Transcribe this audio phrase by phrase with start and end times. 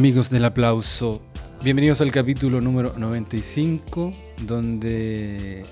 [0.00, 1.20] Amigos del aplauso,
[1.62, 4.10] bienvenidos al capítulo número 95,
[4.46, 5.62] donde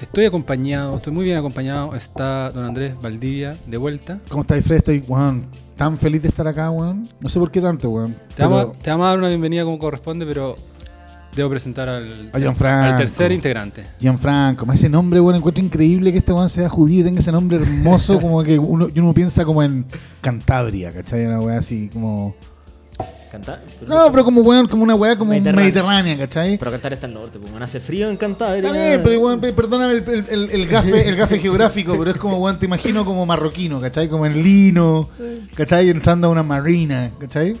[0.00, 1.94] estoy acompañado, estoy muy bien acompañado.
[1.94, 4.20] Está don Andrés Valdivia de vuelta.
[4.30, 4.78] ¿Cómo estáis, Fred?
[4.78, 5.44] Estoy, weón,
[5.76, 7.10] tan feliz de estar acá, weón.
[7.20, 8.16] No sé por qué tanto, weón.
[8.34, 10.56] Te vamos, a- Pero- te vamos a dar una bienvenida como corresponde, pero
[11.36, 13.84] debo presentar al, A al tercer integrante.
[14.00, 17.58] Gianfranco, ese nombre, weón, encuentro increíble que este weón sea judío y tenga ese nombre
[17.58, 19.84] hermoso, como que uno piensa como en
[20.22, 21.26] Cantabria, ¿cachai?
[21.26, 22.34] Una weá así como.
[23.30, 23.60] Cantar.
[23.88, 25.64] No, pero como weón, como una weá como Mediterránea.
[25.64, 26.56] mediterránea, ¿cachai?
[26.56, 28.70] Pero cantar está al norte, pues hace frío en Cantabria.
[28.70, 32.38] Bien, pero pe- perdóname el, el, el- el gafe, el gafe geográfico, pero es como,
[32.38, 34.08] weón, te imagino como marroquino, ¿cachai?
[34.08, 35.08] Como en lino,
[35.56, 35.90] ¿cachai?
[35.90, 37.56] Entrando a una marina, ¿cachai?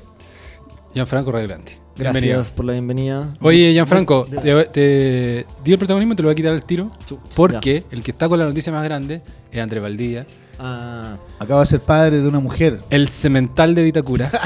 [0.94, 1.78] Gianfranco Reglante.
[1.96, 2.54] Gracias Bienvenido.
[2.56, 3.34] por la bienvenida.
[3.40, 6.90] Oye, Gianfranco, De- te, te di el protagonismo te lo voy a quitar al tiro.
[7.34, 10.26] Porque el que está con la noticia más grande es Andrés Valdivia.
[10.58, 12.80] Ah, Acaba de ser padre de una mujer.
[12.90, 14.30] el cemental de Vitacura.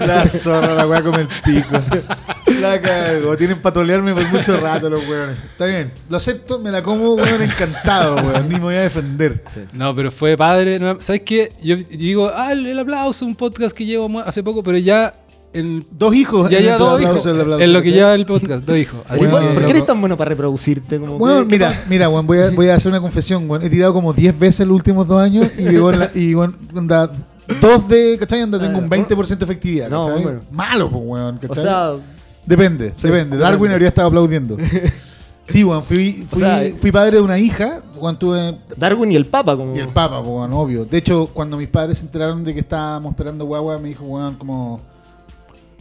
[0.00, 1.78] La zorra, la weá come el pico.
[2.60, 3.36] La cago.
[3.36, 5.38] Tienen para trolearme por mucho rato los weones.
[5.44, 5.90] Está bien.
[6.08, 8.48] Lo acepto, me la como, weón, encantado, weón.
[8.48, 9.44] Ni me voy a defender.
[9.54, 9.60] sí.
[9.72, 10.78] No, pero fue padre.
[11.00, 11.52] ¿Sabes qué?
[11.62, 15.14] Yo digo, ah, el, aplauso, un podcast que llevo hace poco, pero ya.
[15.52, 16.50] En, Dos hijos.
[16.50, 17.26] ya en lleva el dos hijos.
[17.26, 19.00] en lo que lleva el podcast, dos hijos.
[19.08, 20.98] Así Oye, Bueno, que- ¿Por qué eres tan bueno para reproducirte?
[20.98, 23.48] Como, Weón, ¿qué- qué mira, mira, weón, voy a, voy a hacer una confesión.
[23.62, 25.64] He tirado como 10 veces los últimos dos años y,
[27.60, 28.42] dos de, ¿cachai?
[28.42, 30.22] Onda, tengo un 20% de efectividad, No, ¿cachai?
[30.22, 30.40] bueno.
[30.50, 31.62] Malo, pues, weón, O ¿cachai?
[31.64, 31.92] sea,
[32.44, 33.36] Depende, Sí, depende.
[33.38, 34.56] Darwin habría estado aplaudiendo.
[35.48, 39.26] Sí, weón, fui, fui, sea, fui padre de una hija cuando tuve Darwin y el
[39.26, 39.76] Papa, como.
[39.76, 40.84] Y el Papa, pues, weón, obvio.
[40.84, 44.34] De hecho, cuando mis padres se enteraron de que estábamos esperando guagua, me dijo, weón,
[44.34, 44.80] como.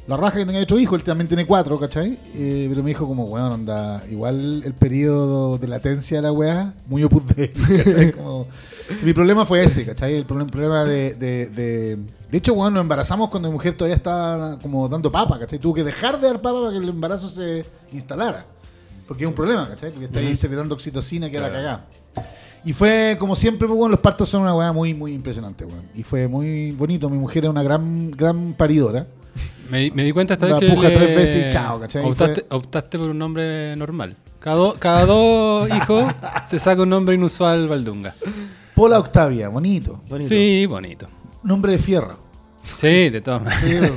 [0.07, 2.19] La raja que tenga otro hijo, él también tiene cuatro, ¿cachai?
[2.35, 6.75] Eh, pero me dijo, como, weón, onda, igual el periodo de latencia de la weá,
[6.85, 7.49] muy opus dei,
[7.83, 8.11] ¿cachai?
[8.11, 8.45] Como,
[9.03, 10.13] mi problema fue ese, ¿cachai?
[10.15, 11.97] El problema, de, de, de.
[12.29, 15.57] De hecho, weón, nos embarazamos cuando mi mujer todavía estaba como dando papa, ¿cachai?
[15.57, 18.45] Tuvo que dejar de dar papa para que el embarazo se instalara.
[19.07, 19.89] Porque es un problema, ¿cachai?
[19.89, 21.65] Porque está ahí secretando oxitocina que era la Claro.
[21.65, 21.87] cagada.
[22.63, 25.85] Y fue, como siempre, pues, los partos son una weá muy, muy impresionante, weón.
[25.95, 27.09] Y fue muy bonito.
[27.09, 29.07] Mi mujer era una gran, gran paridora.
[29.69, 30.69] Me, me di cuenta esta vez que.
[30.69, 32.03] puja le- tres veces y chao, ¿cachai?
[32.05, 34.15] Optaste, optaste por un nombre normal.
[34.39, 36.13] Cada, do- cada dos hijos
[36.45, 38.15] se saca un nombre inusual Valdunga.
[38.75, 40.01] Pola Octavia, bonito.
[40.09, 40.29] Bonito.
[40.29, 41.07] Sí, bonito.
[41.43, 42.23] Nombre de fierro.
[42.63, 43.91] Sí, de todas maneras.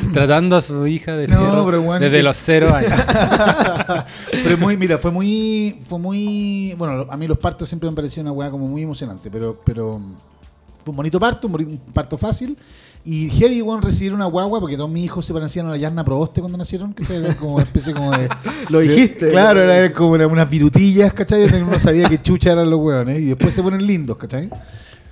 [0.00, 0.06] Sí.
[0.12, 2.92] Tratando a su hija de No, fierro pero bueno, desde que- los cero años.
[4.44, 8.22] pero muy, mira, fue muy, fue muy, bueno, a mí los partos siempre me pareció
[8.22, 10.00] una weá como muy emocionante, pero, pero
[10.84, 12.56] fue un bonito parto, un parto fácil.
[13.06, 16.04] Y heavy, weón, recibir una guagua, porque todos mis hijos se parecían a la Yarna
[16.04, 18.28] Proboste cuando nacieron, que era como una especie como de...
[18.70, 19.28] Lo de- dijiste.
[19.28, 21.44] claro, era, era como una- unas virutillas, ¿cachai?
[21.44, 24.48] Uno no sabía que chucha eran los weones, y después se ponen lindos, ¿cachai?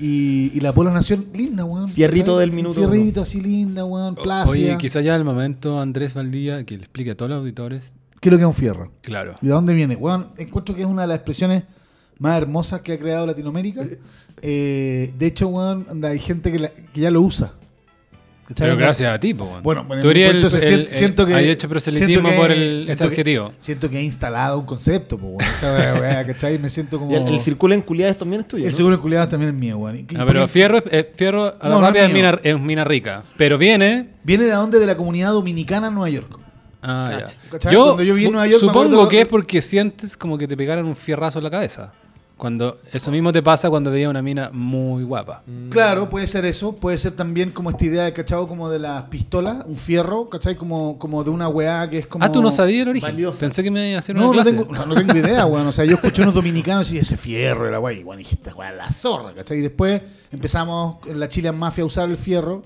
[0.00, 1.88] Y, y la Pola nació linda, weón.
[1.88, 4.50] Fierrito del minuto Fierrito así linda, weón, plácida.
[4.52, 7.94] Oye, quizás ya el momento, Andrés Valdivia, que le explique a todos los auditores.
[8.20, 8.90] ¿Qué es lo que es un fierro?
[9.02, 9.34] Claro.
[9.42, 9.96] ¿Y de dónde viene?
[9.96, 11.64] Weón, encuentro que es una de las expresiones
[12.18, 13.84] más hermosas que ha creado Latinoamérica.
[14.44, 17.52] Eh, de hecho, weón, anda, hay gente que, la- que ya lo usa.
[18.54, 19.46] Pero gracias a ti, po.
[19.62, 22.36] Bueno, bueno, tú eres el, entonces el- sien- siento que hay hecho proselitismo siento que-
[22.36, 23.50] por el, ese siento que-.
[23.58, 25.40] Siento que he instalado un concepto, po, weón.
[25.40, 26.58] Esa weá, weá, ¿cachai?
[26.58, 27.16] Me siento como.
[27.16, 28.64] El, el circulo en culiades también es tuyo.
[28.64, 28.76] El ¿no?
[28.76, 30.06] seguro de culiados también es mío, weón.
[30.12, 32.60] No, pero Fierro, es- es- Fierro a la No, no rápida es es mina, es
[32.60, 33.22] mina rica.
[33.36, 34.10] Pero viene.
[34.24, 34.78] ¿Viene de dónde?
[34.78, 36.38] De la comunidad dominicana en Nueva York.
[36.82, 37.26] Ah, ya.
[37.50, 37.74] ¿Cachai?
[37.76, 40.56] Cuando yo vi en Nueva York, supongo acuerdo- que es porque sientes como que te
[40.56, 41.92] pegaran un fierrazo en la cabeza.
[42.42, 45.44] Cuando eso mismo te pasa cuando veías una mina muy guapa.
[45.46, 45.68] Mm.
[45.68, 46.74] Claro, puede ser eso.
[46.74, 50.56] Puede ser también como esta idea de cachado como de las pistolas, un fierro, ¿cachai?
[50.56, 52.24] Como, como de una weá que es como.
[52.24, 53.08] Ah, tú no sabías el origen.
[53.10, 53.38] valiosa.
[53.38, 54.50] Pensé que me iba a hacer No, una no clase.
[54.56, 55.68] tengo, no, no tengo idea, weón.
[55.68, 58.02] O sea, yo escuché unos dominicanos y ese fierro era guay.
[58.02, 59.58] Bueno, dije, esta weá la zorra, ¿cachai?
[59.58, 60.02] Y después
[60.32, 62.64] empezamos en la Chilean Mafia a usar el fierro.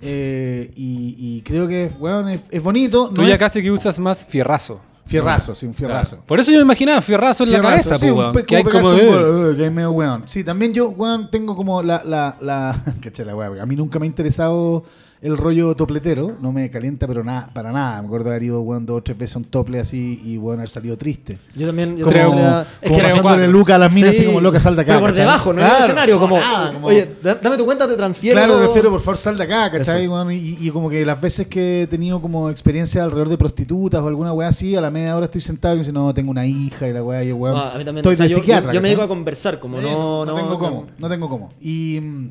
[0.00, 3.08] eh, y, y creo que, weón, es, es bonito.
[3.08, 4.80] Tú no ya es casi que usas más fierrazo.
[5.08, 6.10] Fierrazo, sí, un fierrazo.
[6.16, 6.26] Claro.
[6.26, 8.56] Por eso yo me imaginaba fierrazo en la Fierrazo, cabeza, sí, po, un weón, que
[8.56, 8.90] hay como...
[8.90, 10.22] un que es medio weón.
[10.26, 12.04] Sí, también yo, weón, tengo como la...
[12.04, 14.84] la, la caché la porque A mí nunca me ha interesado
[15.20, 16.36] el rollo topletero.
[16.40, 18.00] No me calienta, pero nada, para nada.
[18.00, 20.38] Me acuerdo de haber ido, weón, dos o tres veces a un tople así y,
[20.38, 21.38] weón, haber salido triste.
[21.56, 21.96] Yo también.
[21.96, 23.46] Yo Como, también como, es que pasándole cuatro.
[23.48, 24.92] Luca a las minas así como loca, sal de acá.
[24.92, 25.24] Pero por ¿cachai?
[25.24, 26.20] debajo, no en Claro, el escenario.
[26.20, 28.36] Como, nada, como- oye, da- dame tu cuenta, te transfiero.
[28.38, 30.06] Claro, prefiero por favor sal de acá, ¿cachai?
[30.06, 30.30] Weón?
[30.32, 34.06] y, y como que las veces que he tenido como experiencia alrededor de prostitutas o
[34.06, 36.46] alguna weá así, a la media hora estoy sentado y me dice, no, tengo una
[36.46, 37.98] hija y la weá, y yo, weón, No, a mí también.
[37.98, 38.72] estoy o sea, de yo, psiquiatra.
[38.72, 41.50] yo, yo me dedico a conversar, como Sí, no, no, tengo cómo, no tengo cómo.
[41.60, 42.28] Y mm,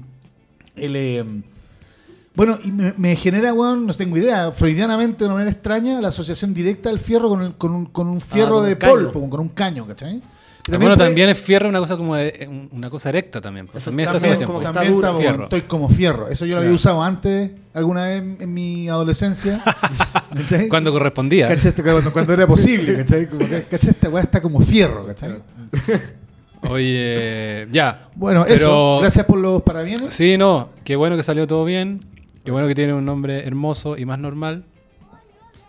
[0.78, 1.26] el, eh,
[2.38, 6.10] Bueno, y me, me genera, weón, no tengo idea, freudianamente, de una manera extraña, la
[6.10, 8.94] asociación directa del fierro con, el- con, un, con un fierro con de caño.
[8.94, 10.18] polvo, con un caño, ¿cachai?
[10.18, 13.66] Y bueno, puede- también es fierro una cosa como de- una cosa erecta también.
[13.66, 13.82] pues.
[13.82, 15.44] Eso También está También, como está también duro, fierro.
[15.46, 16.28] estoy como fierro.
[16.28, 16.76] Eso yo lo había Claro.
[16.76, 19.60] usado antes, alguna vez en, en mi adolescencia.
[20.36, 20.68] ¿cachai?
[20.70, 21.48] Cuando correspondía.
[21.48, 21.70] ¿Cachai?
[21.70, 23.28] Este- Cuando, cuando era posible, ¿cachai?
[23.28, 23.90] Como ¿cachai?
[23.92, 25.42] Esta weá está como fierro, ¿cachai?
[26.70, 28.10] Oye, ya.
[28.16, 28.98] Bueno, Pero- eso.
[29.02, 30.14] Gracias por los parabienes.
[30.14, 30.70] Sí, no.
[30.84, 32.02] Qué bueno que salió todo bien.
[32.48, 34.64] Qué bueno que tiene un nombre hermoso y más normal.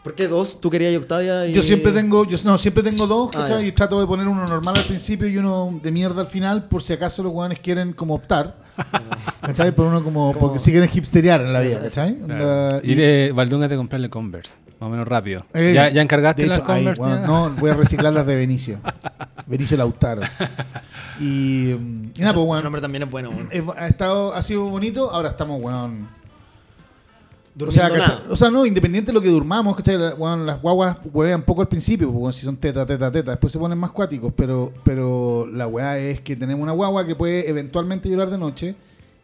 [0.04, 0.60] ¿Por qué dos?
[0.60, 1.44] ¿Tú querías y Octavia?
[1.44, 1.52] Y...
[1.52, 3.66] Yo siempre tengo, yo no, siempre tengo dos, Ah, ¿cachai?
[3.66, 6.84] y trato de poner uno normal al principio y uno de mierda al final, por
[6.84, 8.58] si acaso los weones quieren como optar.
[9.42, 9.72] ¿Cachai?
[9.74, 12.16] Por uno como, Como- porque si quieren hipsterear en la vida, ¿cachai?
[12.16, 12.80] Claro.
[12.84, 14.60] Y de Valdunga de comprarle Converse.
[14.78, 15.42] Más o menos rápido.
[15.52, 17.02] Eh, ¿Ya, ya encargaste las hecho, ahí, Converse?
[17.02, 17.26] ya?
[17.26, 18.78] no, voy a reciclar las de Benicio.
[19.48, 20.22] Benicio Lautaro.
[21.18, 22.62] Y, y nada, pues bueno.
[22.62, 23.48] nombre también es bueno, weón.
[23.76, 26.16] Ha, estado, ha sido bonito, ahora estamos, weón.
[27.66, 28.16] O sea, ¿cachai?
[28.16, 28.24] nada.
[28.30, 29.98] o sea, no, independiente de lo que durmamos, ¿cachai?
[29.98, 33.78] Las guaguas huevean poco al principio, weón, si son teta, teta, teta, después se ponen
[33.78, 38.30] más cuáticos, pero, pero la weá es que tenemos una guagua que puede eventualmente llorar
[38.30, 38.76] de noche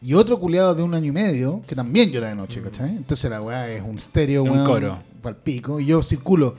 [0.03, 2.91] y otro culiado de un año y medio que también llora de noche, ¿cachai?
[2.97, 4.99] Entonces la weá es un estéreo, Un weón, coro.
[5.23, 6.55] pa'l pico, y yo circulo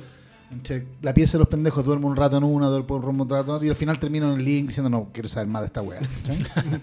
[0.52, 3.56] entre la pieza de los pendejos, duermo un rato en una, duermo un rato en
[3.56, 5.82] otra, y al final termino en el link diciendo, no, quiero saber más de esta
[5.82, 6.46] weá, ¿cachai?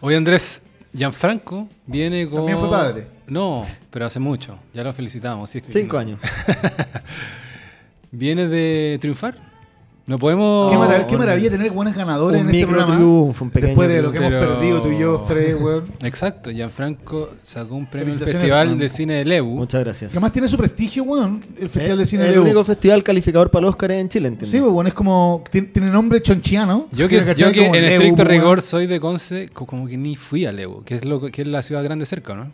[0.00, 0.62] Oye, Andrés,
[0.94, 2.36] Gianfranco viene con...
[2.36, 3.17] También fue padre.
[3.28, 4.58] No, pero hace mucho.
[4.74, 5.50] Ya lo felicitamos.
[5.50, 6.00] sí, Cinco no.
[6.00, 6.20] años.
[8.10, 9.46] ¿Viene de triunfar?
[10.06, 10.72] No podemos...
[10.72, 12.96] Qué, marav- qué maravilla tener buenos ganadores Un en este micro programa.
[12.96, 15.84] triunfo, un pequeño Después de lo que hemos perdido tú y yo, Fred, weón.
[16.02, 19.54] Exacto, Gianfranco sacó un premio en el Festival de Cine de Lebu.
[19.56, 20.10] Muchas gracias.
[20.10, 21.42] Que además tiene su prestigio, weón.
[21.60, 22.42] El Festival Eh, de Cine el Leo.
[22.42, 24.56] único festival calificador para el Oscar en Chile, entiendo.
[24.56, 25.44] Sí, bueno, es como.
[25.50, 26.88] Tiene, nombre chonchiano.
[26.92, 28.28] Yo que, yo que en Lebu, estricto weón.
[28.28, 31.42] rigor soy de Conce, co- como que ni fui a Lebu, que es, lo, que
[31.42, 32.50] es la ciudad grande cerca, ¿no?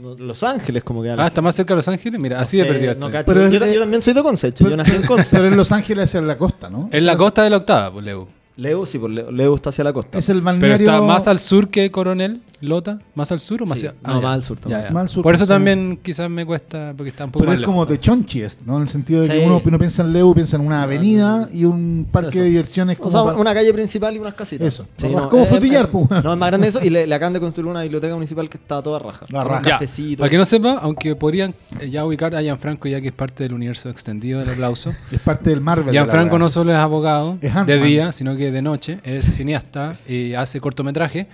[0.00, 2.18] No, Los Ángeles, como que Ah, está más cerca de Los Ángeles.
[2.20, 3.12] Mira, así de sé, perdido no estoy.
[3.12, 3.26] cacho.
[3.26, 4.68] Pero es yo, ta- de- yo también soy de Conce, hecho.
[4.68, 5.28] yo nací en Conce.
[5.36, 6.88] Pero en Los Ángeles hacia la costa, ¿no?
[6.92, 8.26] Es la costa de la octava, pues Lebu.
[8.56, 10.18] Leo, sí, por Leo, Leo está hacia la costa.
[10.18, 10.86] Es el Pero balneario.
[10.90, 12.98] está más al sur que Coronel, Lota.
[13.14, 14.26] ¿Más al sur o más Sí, hacia- no, ya.
[14.26, 14.76] más al sur, Ya, más ya.
[14.78, 14.92] al sur.
[14.94, 15.48] Más al sur, Por eso sí.
[15.48, 17.72] también quizás me cuesta, porque está un poco Pero más es lejos.
[17.72, 18.76] como de Chonchiest, ¿no?
[18.76, 19.42] En el sentido de que Sí.
[19.46, 22.40] uno, uno piensa en Leu, piensa en una avenida y un parque Eso.
[22.40, 23.08] de diversiones como.
[23.08, 24.66] O sea, para- una calle principal y unas casitas.
[24.66, 24.86] Eso.
[24.98, 26.10] Es como es- frutillar, es- pues.
[26.22, 26.80] No, es más grande eso.
[26.84, 29.24] Y le, le acaban de construir una biblioteca municipal que está toda raja.
[29.30, 29.60] La raja.
[29.60, 30.18] Un Ya, cafecito.
[30.18, 33.42] Para que no sepa, aunque podrían eh, ya ubicar a Gianfranco ya que es parte
[33.44, 34.92] del universo extendido del aplauso.
[35.10, 35.92] Es parte del Marvel.
[35.92, 40.34] Gianfranco no solo es abogado Es de día, sino que de noche es cineasta y
[40.34, 41.26] hace cortometraje.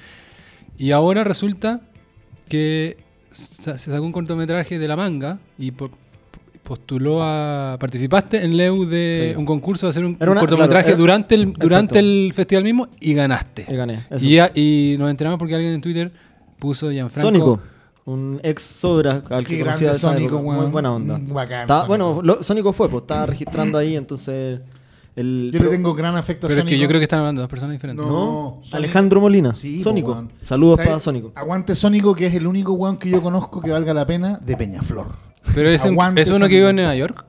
[0.78, 1.80] Y ahora resulta
[2.48, 2.98] que
[3.30, 5.90] se sacó un cortometraje de la manga y po-
[6.62, 7.76] postuló a.
[7.78, 9.38] Participaste en Leu de Sí.
[9.38, 11.98] un concurso de hacer un, Era una- un cortometraje claro, era- durante, el, durante exacto.
[11.98, 13.66] el festival mismo y ganaste.
[13.68, 14.06] Y gané.
[14.20, 16.12] Y, ya- y nos enteramos porque alguien en Twitter
[16.58, 17.26] puso Gianfranco.
[17.28, 17.60] Sónico.
[18.06, 20.40] Un ex sobra al que conocía de Sónico.
[20.40, 21.18] Muy buena onda.
[21.20, 21.86] Bacán, Sónico.
[21.88, 24.60] bueno, lo- Sónico fue, pues estaba registrando ahí, entonces.
[25.16, 26.82] El, Yo le tengo gran afecto a Pero es que Sónico.
[26.82, 28.04] yo creo que están hablando de dos personas diferentes.
[28.06, 28.12] No.
[28.12, 28.58] ¿no?
[28.62, 28.76] Sónico.
[28.76, 29.54] Alejandro Molina.
[29.54, 30.28] Sí, Sónico.
[30.42, 30.88] Saludos ¿Sabes?
[30.90, 31.32] para Sónico.
[31.34, 34.56] Aguante Sónico, que es el único weón que yo conozco que valga la pena de
[34.56, 35.08] Peñaflor.
[35.54, 36.48] Pero es, un- es uno Sónico.
[36.48, 37.24] que vive en Nueva York.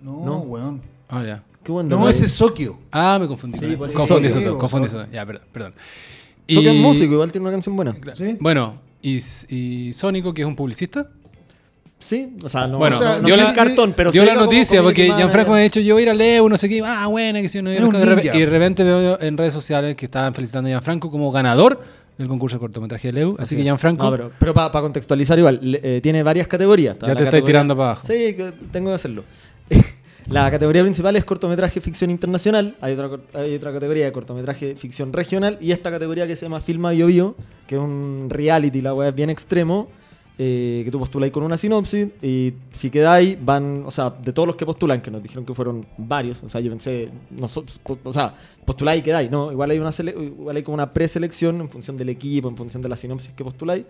[0.00, 0.38] No, No.
[0.38, 0.80] weón.
[1.08, 1.42] Ah, ya.
[1.62, 2.78] Qué buen No, ese es Sokio.
[2.90, 3.58] Ah, me confundí.
[3.58, 4.50] Sí, pues confundí Sónico.
[4.50, 5.04] eso confundí Sónico.
[5.04, 5.12] eso.
[5.14, 5.42] Ya, perdón.
[5.52, 5.74] perdón.
[6.48, 7.94] Sónico es músico, igual tiene una canción buena.
[8.14, 8.38] ¿Sí?
[8.40, 9.18] Bueno, y,
[9.54, 11.10] y Sónico, que es un publicista.
[11.98, 14.26] Sí, o sea, no, Bueno, o sea, no dio la- el cartón, pero dio sí
[14.28, 15.06] la como noticia porque.
[15.12, 16.80] Gianfranco me ha dicho yo voy a ir a Leo, no sé qué.
[16.84, 20.32] Ah, bueno, que si no, un y de repente veo en redes sociales que estaban
[20.32, 21.80] felicitando a Gianfranco como ganador
[22.16, 23.36] del concurso de cortometraje de Leo.
[23.38, 23.64] Así, que es.
[23.64, 24.04] Gianfranco.
[24.04, 26.94] No, pero, pero para contextualizar igual, eh, tiene varias categorías.
[26.94, 28.06] Ya te estáis categoría- tirando para abajo.
[28.06, 29.24] Sí, que tengo que hacerlo.
[30.30, 32.76] la categoría principal es cortometraje ficción internacional.
[32.80, 35.58] Hay otra, hay otra categoría de cortometraje ficción regional.
[35.60, 37.36] Y esta categoría que se llama Filma Bio Bio,
[37.66, 39.88] que es un reality, la es bien extremo.
[40.38, 44.46] Eh, que tú postuláis con una sinopsis y si quedáis van, o sea, de todos
[44.46, 47.08] los que postulan, que nos dijeron que fueron varios, o sea, yo pensé,
[47.82, 49.50] po- o sea, postuláis y quedáis, ¿no?
[49.50, 52.80] Igual hay una sele- igual hay como una preselección en función del equipo, en función
[52.82, 53.84] de la sinopsis que postuláis.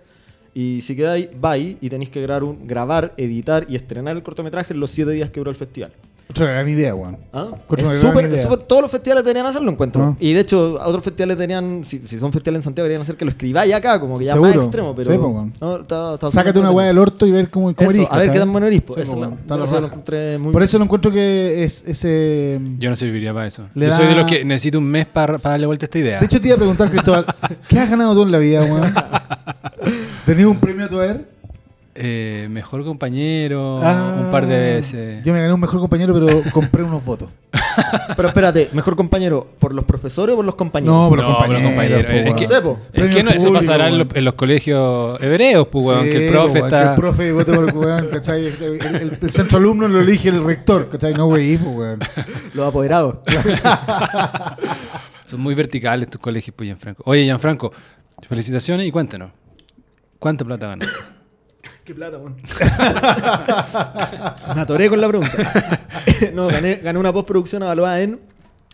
[0.55, 4.73] Y si quedáis, vais y tenéis que grabar, un- grabar, editar y estrenar el cortometraje
[4.73, 5.93] en los siete días que duró el festival.
[6.31, 7.17] Otra gran idea, weón.
[7.33, 7.47] ¿Ah?
[7.77, 8.37] Es una gran súper- idea.
[8.37, 10.03] es súper- todos los festivales deberían hacerlo, encuentro.
[10.03, 10.17] Ah.
[10.21, 13.25] Y de hecho, otros festivales deberían, si, si son festivales en Santiago, deberían hacer que
[13.25, 14.51] lo escribáis acá, como que ya Seguro.
[14.55, 15.11] más extremo, pero.
[15.11, 15.53] Sí, weón.
[15.61, 18.31] no, está- está Sácate una weá del orto y ver cómo, cómo Eso, a ver
[18.31, 18.95] qué tan bueno eres, po.
[18.95, 19.93] Sí, Eso lo- weón, está la eso lo raja.
[19.95, 22.61] encontré muy Por eso lo encuentro que es ese.
[22.79, 23.65] Yo no serviría para eso.
[23.75, 25.99] Le yo da- soy de los que necesito un mes para darle vuelta a esta
[25.99, 26.19] idea.
[26.21, 27.25] De hecho, te iba a preguntar, Cristóbal,
[27.69, 28.93] ¿qué has ganado tú en la vida, weón?
[30.27, 31.38] ¿Tenías un premio a tu haber?
[32.01, 35.25] Eh, mejor compañero, Ah, un par de veces.
[35.25, 37.29] Yo me gané un mejor compañero, pero compré unos votos.
[38.17, 40.95] Pero espérate, mejor compañero, ¿por los profesores o por los compañeros?
[40.95, 41.61] No, por los No, compañeros.
[41.61, 41.67] es
[42.07, 42.31] que- No.
[42.31, 44.17] Es que Premio no, eso público, pasará en, los- weón.
[44.19, 46.83] en los colegios hebreos, pues, weón, que el Sí, profe weón, está...
[46.83, 48.47] Que el profe vote por weón, ¿cachai?
[48.47, 51.15] El, el- el centro alumno lo elige el rector, ¿cachai?
[51.15, 51.99] No, güey, pues, weón.
[52.55, 53.17] Los apoderados.
[55.27, 57.03] Son muy verticales tus colegios, pues, Gianfranco.
[57.07, 57.73] Oye, Gianfranco,
[58.29, 59.31] felicitaciones y cuéntanos.
[60.19, 60.89] ¿Cuánta plata ganas?
[61.89, 62.37] ¿Qué plata, weón?
[64.55, 65.81] Me atoré con la pregunta.
[66.35, 68.21] no, gané, gané una postproducción evaluada en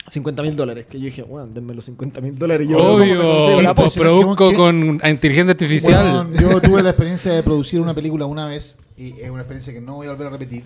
[0.08, 0.86] 50 mil dólares.
[0.90, 2.66] Que yo dije, weón, denme los 50 mil dólares.
[2.68, 3.86] Yo ¿cómo me consigo Obvio, la post?
[3.86, 6.28] postproduzco ¿Qué- con inteligencia artificial.
[6.40, 9.80] Yo tuve la experiencia de producir una película una vez y es una experiencia que
[9.80, 10.64] no voy a volver a repetir.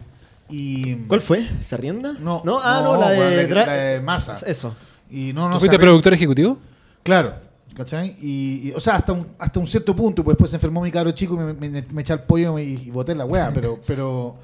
[0.49, 1.47] Y, ¿Cuál fue?
[1.63, 2.15] ¿Se arrienda?
[2.19, 4.37] No, no, ah, no, no, la, de weón, la- de Marsa.
[4.47, 4.75] Eso.
[5.11, 6.57] Y no, ¿Tú no fuiste productor ejecutivo?
[7.03, 7.35] Claro,
[7.79, 8.17] ¿cachai?
[8.21, 10.91] Y, y, o sea, hasta un, hasta un cierto punto, pues después se enfermó mi
[10.91, 13.81] cabro chico y me, me, me eché al pollo y, y boté la weá, pero,
[13.87, 14.37] pero,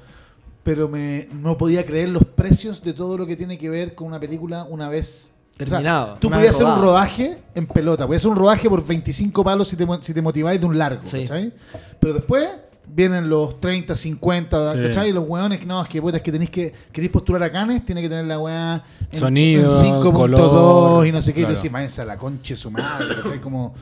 [0.63, 4.07] pero me, no podía creer los precios de todo lo que tiene que ver con
[4.07, 5.31] una película una vez.
[5.53, 8.83] o sea, Terminado, tú podías hacer un rodaje en pelota, podías hacer un rodaje por
[8.85, 11.21] 25 palos si te, si te motiváis de un largo, Sí.
[11.21, 11.53] ¿cachai?
[11.99, 12.47] Pero después
[12.87, 14.79] vienen los 30, 50, Sí.
[14.83, 15.09] ¿cachai?
[15.09, 17.51] Y los weones que no, es que puta, es que tenéis que queréis postular a
[17.51, 18.83] Canes, tiene que tener la weá
[19.19, 21.41] Sonido, en 5.2 color, y no sé qué.
[21.41, 21.57] Y tú claro.
[21.57, 23.41] decís, váyanse a la concha de su madre.
[23.41, 23.73] Como,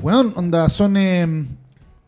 [0.00, 1.44] weón, onda, son eh,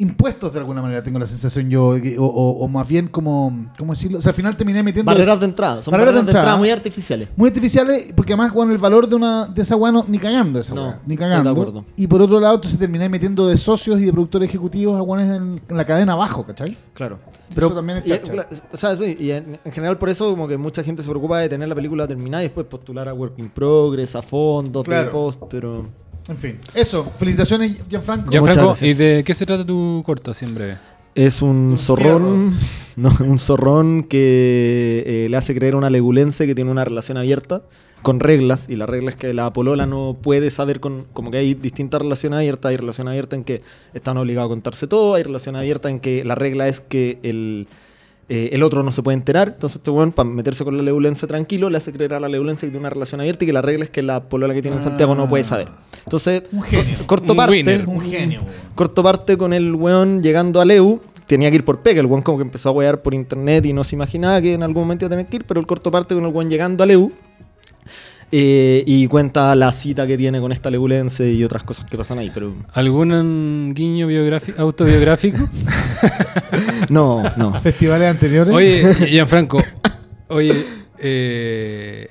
[0.01, 3.67] impuestos de alguna manera, tengo la sensación yo, que- o, o- o más bien como,
[3.79, 4.19] ¿cómo decirlo?
[4.19, 5.11] O sea, al final terminé metiendo...
[5.13, 5.83] Barreras de entrada.
[5.83, 6.59] Son Barreras barreras, de de entrada entrada.
[6.59, 7.29] muy artificiales.
[7.37, 10.59] Muy artificiales, porque además, weón, el valor de una de esa weá no, ni cagando
[10.61, 11.55] esa No, ni cagando.
[11.55, 11.85] de acuerdo.
[11.97, 15.31] Y por otro lado, entonces terminé metiendo de socios y de productores ejecutivos a weones
[15.37, 16.77] en, en la cadena abajo, ¿cachai?
[16.95, 17.19] Claro.
[17.55, 18.47] Eso también es y, chacha.
[18.73, 21.39] o sea, sí, y en, en general por eso como que mucha gente se preocupa
[21.39, 24.89] de tener la película terminada y después postular a Work in Progress, a fondos, de
[24.89, 25.11] Claro.
[25.11, 25.87] post, pero...
[26.31, 27.13] En fin, eso.
[27.19, 28.31] Felicitaciones, Gianfranco.
[28.31, 28.77] Gianfranco.
[28.81, 30.79] ¿y de qué se trata tu corto, así en breve?
[31.17, 32.55] Es un Un zorrón,
[32.97, 37.19] no, un zorrón que eh, le hace creer a una legulense que tiene una relación
[37.19, 37.63] abierta
[38.03, 41.39] con reglas y la regla es que la polola no puede saber con como que
[41.39, 45.25] hay distintas relaciones abiertas, hay relación abierta en que están obligados a contarse todo, hay
[45.25, 47.67] relación abierta en que la regla es que el
[48.33, 51.27] eh, el otro no se puede enterar, entonces este weón para meterse con la legulense
[51.27, 53.61] tranquilo le hace creer a la legulense que tiene una relación abierta y que la
[53.61, 55.69] regla es que la polola que tiene en Santiago no puede saber.
[56.05, 56.97] Entonces, Un genio.
[56.99, 57.87] cor- corto Un parte, winner.
[57.89, 58.55] Un genio, weón.
[58.75, 61.01] Corto parte con el weón llegando a Leu.
[61.27, 62.01] Tenía que ir por pega.
[62.01, 64.63] El weón como que empezó a wear por internet y no se imaginaba que en
[64.63, 65.45] algún momento iba a tener que ir.
[65.45, 67.13] Pero el corto parte con el weón llegando a Leu.
[68.33, 72.19] Eh, y cuenta la cita que tiene con esta leulense y otras cosas que pasan
[72.19, 72.31] ahí.
[72.33, 75.39] Pero ¿Algún guiño biográfico, autobiográfico?
[76.91, 77.61] no, no.
[77.61, 78.55] Festivales anteriores.
[78.55, 79.59] Oye, Gianfranco,
[80.29, 80.65] oye,
[80.99, 82.11] eh,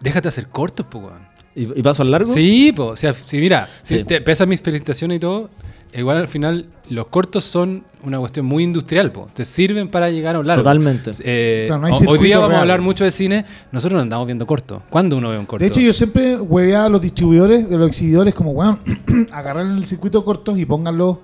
[0.00, 1.28] déjate hacer cortos, weón.
[1.54, 2.32] ¿Y, y paso al largo?
[2.32, 4.04] Sí, po, o sea, si mira, si Sí.
[4.04, 5.50] te pesan mis felicitaciones y todo,
[5.94, 9.28] igual al final los cortos son una cuestión muy industrial, po.
[9.34, 10.62] Te sirven para llegar a un largo.
[10.62, 11.10] Totalmente.
[11.22, 14.82] Eh, no hoy día vamos a hablar mucho de cine, nosotros no andamos viendo cortos.
[14.90, 15.62] ¿Cuándo uno ve un corto?
[15.62, 18.78] De hecho, yo siempre hueveaba a los distribuidores, a los exhibidores, como, weón,
[19.32, 21.20] agarran el circuito cortos y pónganlo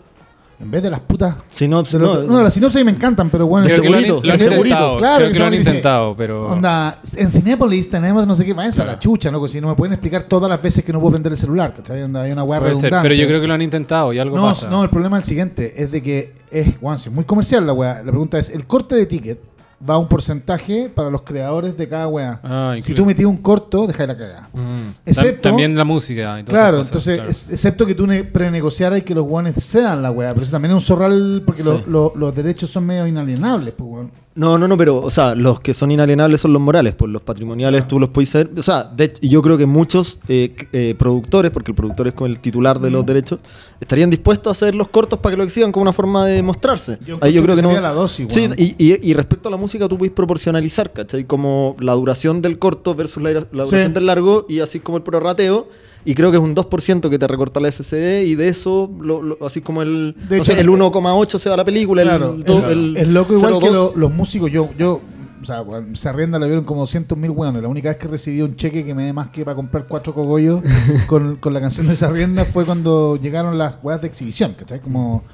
[0.58, 1.36] en vez de las putas.
[1.48, 4.26] Sinopsis, no, no, las sinopsis me encantan, pero bueno, Creo el que lo han, segurito,
[4.26, 4.96] lo han segurito.
[4.98, 6.48] Claro, creo que que lo han dice, intentado, pero...
[6.50, 9.00] Onda, en Cinépolis tenemos no sé qué, váyanse a la Claro.
[9.00, 9.46] chucha, ¿no?
[9.48, 12.02] Si no me pueden explicar todas las veces que no puedo prender el celular, ¿cachai?
[12.02, 13.02] Onda, hay una weá ser, redundante.
[13.02, 14.70] pero yo creo que lo han intentado y algo no, pasa.
[14.70, 17.72] no, el problema es el siguiente, es de que es, weón, sí, muy comercial la
[17.74, 17.96] weá.
[18.02, 19.38] La pregunta es, ¿el corte de ticket
[19.88, 22.40] va un porcentaje para los creadores de cada weá?
[22.42, 24.48] Ah, si tú metías un corto, dejáis la cagada.
[24.52, 24.88] Mm.
[25.04, 27.30] Excepto, También la música y todas claro, esas cosas, entonces, claro.
[27.30, 30.52] es- excepto que tú ne- prenegociaras y que los weones cedan la weá, pero eso
[30.52, 31.68] también es un zorral porque Sí.
[31.68, 34.12] lo- lo- los derechos son medio inalienables, pues weón.
[34.36, 37.22] No, no, no, pero, o sea, los que son inalienables son los morales, pues los
[37.22, 38.50] patrimoniales tú los puedes hacer.
[38.56, 42.26] O sea, de yo creo que muchos eh, eh, productores, porque el productor es como
[42.26, 43.40] el titular de los derechos,
[43.80, 46.98] estarían dispuestos a hacer los cortos para que lo exhiban como una forma de mostrarse.
[47.06, 47.80] Yo Ahí yo creo que que no.
[47.80, 51.24] la dosis, sí, y, y- y respecto a la música, tú puedes proporcionalizar, ¿cachai?
[51.24, 53.92] Como la duración del corto versus la, la duración Sí.
[53.92, 55.66] del largo, y así como el prorrateo.
[56.06, 59.20] Y creo que es un 2% que te recorta la SCD, y de eso, lo-
[59.22, 62.02] lo- así como el, De no hecho, sé, el 1,8 se va a la película,
[62.02, 63.72] Claro, el, do- es, el es loco igual que 0,2.
[63.72, 64.50] lo- los músicos.
[64.52, 65.00] Yo, yo,
[65.42, 67.60] o sea, se arrienda la vieron como 200 mil weones.
[67.60, 70.14] La única vez que recibí un cheque que me dé más que para comprar cuatro
[70.14, 70.62] cogollos
[71.08, 74.80] con, con la canción de Sarrienda fue cuando llegaron las weas de exhibición, ¿cachai?
[74.80, 75.24] Como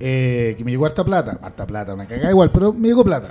[0.00, 1.38] eh, que me llegó harta plata.
[1.42, 3.28] Harta plata, una cagada igual, pero me llegó plata.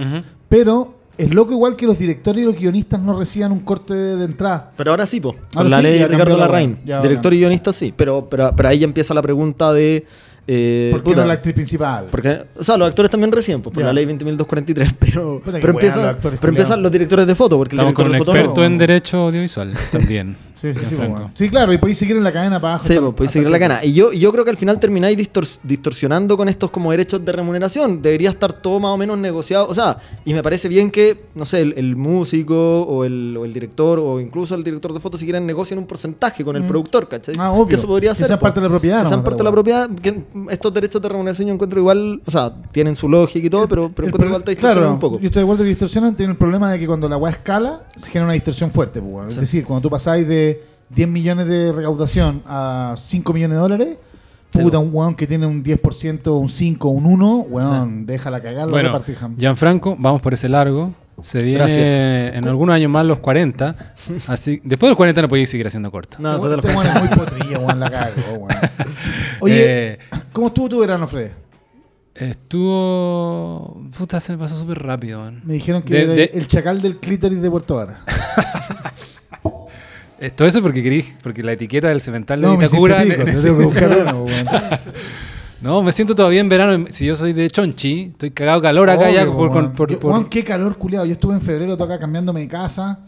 [0.48, 4.16] Pero es loco igual que los directores y los guionistas no reciban un corte de,
[4.18, 4.72] de entrada.
[4.76, 5.36] Pero ahora sí, po.
[5.56, 6.80] Ahora la sí, ley de Ricardo la Larraín.
[6.86, 7.34] Ya, Director bacán.
[7.34, 7.94] y guionista sí.
[7.96, 10.06] Pero, pero, pero ahí ya empieza la pregunta de.
[10.48, 12.08] eh, ¿Por qué puta, no la actriz principal?
[12.12, 13.88] porque, o sea, los actores también recién, pues, por Ya.
[13.88, 17.58] la ley 20.243, pero, pero, weá, empiezan, los actores pero empiezan los directores de foto,
[17.58, 20.36] porque el Estamos director con un de foto experto no- en derecho audiovisual también.
[20.64, 20.96] Sí, sí, sí.
[21.34, 22.88] Sí, claro, y podéis seguir en la cadena para abajo.
[22.88, 23.84] Sí, hasta- pues podéis seguir el la cana.
[23.84, 27.32] Y yo, yo creo que al final termináis distors- distorsionando con estos como derechos de
[27.34, 28.02] remuneración.
[28.02, 29.68] Debería estar todo más o menos negociado.
[29.68, 33.44] O sea, y me parece bien que, no sé, el, el músico o el, o
[33.44, 36.64] el director o incluso el director de fotos si quieren negocien un porcentaje con el
[36.64, 36.68] Mm.
[36.68, 37.36] productor, ¿cachai?
[37.38, 37.68] Ah, obvio.
[37.68, 38.28] Que eso podría ser.
[38.28, 38.44] sean po.
[38.44, 39.90] parte de la propiedad, sean de parte de la propiedad.
[40.02, 43.68] Que estos derechos de remuneración yo encuentro igual, o sea, tienen su lógica y todo,
[43.68, 45.20] pero, pero El encuentro igual te distorsionan claro, un poco.
[45.20, 47.84] Yo estoy de acuerdo que distorsionan, tiene el problema de que cuando la weá escala,
[47.98, 49.02] se genera una distorsión fuerte.
[49.02, 49.30] pues.
[49.30, 49.40] Es Sí.
[49.42, 50.53] decir, cuando tú pasáis de
[50.90, 53.98] 10 millones de recaudación a 5 millones de dólares,
[54.52, 58.68] Sí, puta, un weón que tiene un 10%, un 5, un 1, weón, déjala cagar
[58.68, 59.02] la Bueno.
[59.36, 60.94] Gianfranco, vamos por ese largo.
[61.22, 62.36] Se viene Gracias.
[62.36, 63.76] en algunos años más los 40.
[64.28, 66.18] Así, después de los 40 no podéis seguir haciendo corto.
[66.20, 68.48] No, Este después de los weón es muy potrillo, weón, la cago, weón.
[69.40, 69.56] Oye,
[69.94, 70.00] Eh,
[70.32, 71.32] ¿cómo estuvo tu verano, Fred?
[72.14, 73.82] estuvo.
[73.98, 75.42] Puta, se me pasó súper rápido, man.
[75.44, 78.02] Me dijeron que De- era de- el chacal del clítoris de Puerto Vara.
[80.26, 83.26] Eh, Todo eso porque querís, porque la etiqueta del cemental de No, me pico, te
[83.26, 84.46] tengo que buscar uno, weón.
[85.62, 86.86] No, me siento todavía en verano.
[86.90, 90.00] Si yo soy de Chonchi, estoy cagado de calor acá ya por, por- por- Yo-
[90.00, 91.06] por- weón, qué calor, culiado.
[91.06, 93.00] Yo estuve en febrero acá cambiándome de casa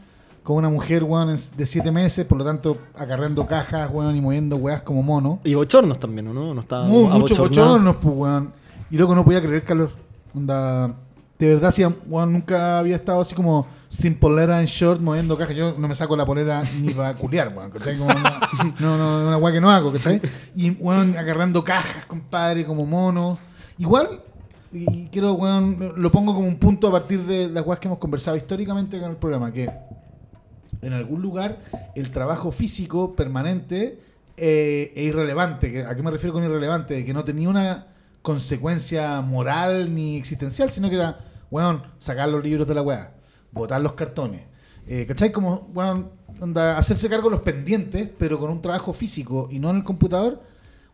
[0.43, 4.55] con una mujer, weón, de siete meses, por lo tanto, acarreando cajas, weón, y moviendo
[4.57, 5.39] weas como mono.
[5.43, 6.53] Y bochornos también, ¿o ¿no?
[6.53, 8.53] No está Muy, muchos bochornos, pues, weón.
[8.91, 9.91] Y loco, no podía creer calor.
[10.33, 10.95] Onda,
[11.37, 15.55] de verdad, sí, weón, nunca había estado así como sin polera en short moviendo cajas.
[15.55, 17.97] Yo no me saco la polera ni para culiar, weón, ¿cachai?
[17.97, 18.39] Como una-
[18.79, 20.21] no, no, una wea que no hago, ¿cachai?
[20.55, 23.37] Y, weón, agarrando cajas, compadre, como mono.
[23.77, 24.21] Igual,
[24.71, 27.99] y quiero, weón, lo pongo como un punto a partir de las weas que hemos
[27.99, 29.69] conversado históricamente en el programa, que
[30.81, 31.59] en algún lugar
[31.95, 33.99] el trabajo físico permanente
[34.37, 35.85] eh, e irrelevante.
[35.85, 36.93] ¿A qué me refiero con irrelevante?
[36.95, 37.87] De que no tenía una
[38.25, 41.19] consecuencia moral ni existencial, sino que era,
[41.51, 43.13] weón, sacar los libros de la weá,
[43.51, 44.41] botar los cartones.
[44.87, 45.31] Eh, ¿Cachai?
[45.31, 46.09] Como, weón,
[46.41, 49.83] onda, hacerse cargo de los pendientes, pero con un trabajo físico y no en el
[49.83, 50.41] computador,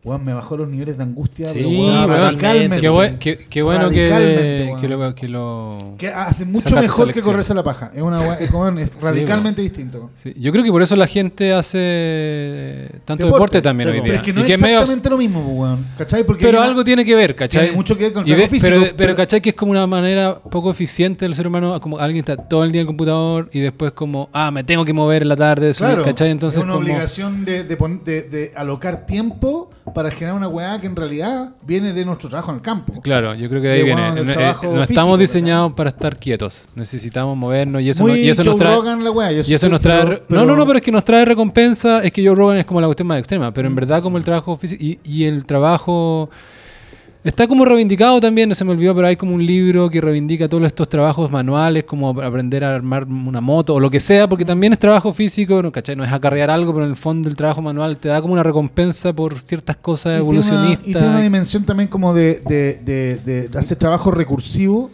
[0.04, 2.80] weón, me bajó los niveles de angustia, Sí, pero, weón, radicalmente.
[2.80, 7.12] Qué, buen- qué- qué bueno Radicalmente, que, que lo, que lo- Que hace mucho mejor
[7.12, 7.92] que correrse la paja.
[7.94, 8.18] Es una
[8.52, 10.10] weón, es radicalmente distinto.
[10.14, 13.62] Sí, Yo creo que por eso la gente hace tanto deporte, Deporte.
[13.62, 14.04] también Sí, hoy día.
[14.04, 15.86] Pero es que no Y es que es medio- exactamente lo mismo, weón.
[15.96, 16.24] ¿Cachai?
[16.24, 17.62] Porque pero una- algo tiene que ver, ¿cachai?
[17.62, 19.40] Tiene mucho que ver con el Y de- trabajo físico, Pero, pero, pero- ¿cachai?
[19.40, 22.72] Que es como una manera poco eficiente del ser humano, como alguien está todo el
[22.72, 25.72] día en el computador y después como, ah, me tengo que mover en la tarde,
[25.74, 26.30] subir, Claro, ¿cachai?
[26.30, 30.86] Entonces es una como- obligación de, de- de alocar tiempo para generar una weá que
[30.86, 33.00] en realidad viene de nuestro trabajo en el campo.
[33.02, 34.10] Claro, yo creo que de ahí viene.
[34.24, 36.68] No- eh, no estamos diseñados para estar quietos.
[36.74, 38.74] Necesitamos movernos y eso, Muy no- y eso nos trae.
[38.76, 39.32] Rogan la weá.
[39.32, 40.02] yo Y eso nos trae.
[40.04, 42.02] pero- no, no, no, pero- es que nos trae recompensa.
[42.02, 43.52] Es que Joe Rogan es como la cuestión más extrema.
[43.52, 43.72] Pero Mm.
[43.72, 44.82] en verdad, como el trabajo físico.
[44.82, 46.30] Y, y el trabajo.
[47.24, 50.48] Está como reivindicado también, no se me olvidó, pero hay como un libro que reivindica
[50.48, 54.44] todos estos trabajos manuales, como aprender a armar una moto o lo que sea, porque
[54.44, 55.70] también es trabajo físico, ¿no?
[55.70, 55.94] ¿cachai?
[55.94, 58.42] No es acarrear algo, pero en el fondo el trabajo manual te da como una
[58.42, 60.88] recompensa por ciertas cosas y tiene una- evolucionistas.
[60.88, 64.90] Y tiene una dimensión también como de, de, de, de hacer trabajo recursivo.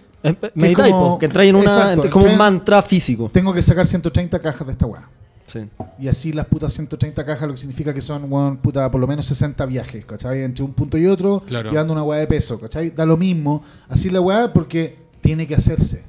[0.54, 1.64] Meditáis, po, que entráis en una.
[1.64, 3.30] Exacto, es como un mantra físico.
[3.32, 5.08] Tengo que sacar 130 cajas de esta weá.
[5.48, 5.60] Sí.
[5.98, 9.06] Y así las putas 130 cajas, lo que significa que son, weón, puta, por lo
[9.08, 10.42] menos 60 viajes, ¿cachai?
[10.42, 11.70] Entre un punto y otro, Claro.
[11.70, 12.90] llevando una weá de peso, ¿cachai?
[12.90, 13.62] Da lo mismo.
[13.88, 16.04] Así la weá porque tiene que hacerse.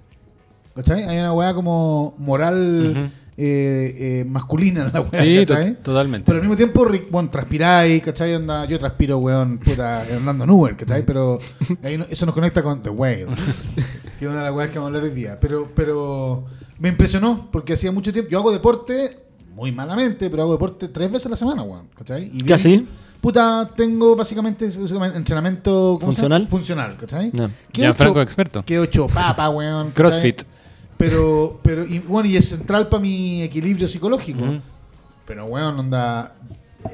[0.76, 1.04] ¿Cachai?
[1.06, 5.46] Hay una weá como moral eh, eh, masculina en la weá, Sí,
[5.82, 6.26] totalmente.
[6.26, 8.36] Pero al mismo tiempo, bueno, transpiráis, ¿cachai?
[8.36, 11.06] Onda, yo transpiro, weón, puta, andando en Uber, ¿cachai?
[11.06, 11.40] Pero
[11.84, 13.28] ahí no- eso nos conecta con The Whale,
[14.20, 15.40] que es una de las weas que vamos a hablar hoy día.
[15.40, 16.46] Pero, pero
[16.80, 18.30] me impresionó, porque hacía mucho tiempo.
[18.30, 19.18] Yo hago deporte,
[19.60, 22.32] muy malamente, pero hago deporte tres veces a la semana, weón, ¿cachai?
[22.34, 22.88] Y ¿Qué así?
[23.20, 24.70] Puta, tengo básicamente
[25.14, 26.00] entrenamiento.
[26.02, 26.48] ¿Funcional?
[26.48, 27.30] Funcional, ¿cachai?
[27.34, 27.50] Ya.
[27.70, 28.64] ¿Qué Gianfranco ocho- experto.
[28.66, 29.92] qué ocho papa, weón.
[29.92, 30.44] CrossFit.
[30.96, 34.40] Pero, pero, y, bueno, y es central para mi equilibrio psicológico.
[35.26, 36.36] Pero, weón, onda.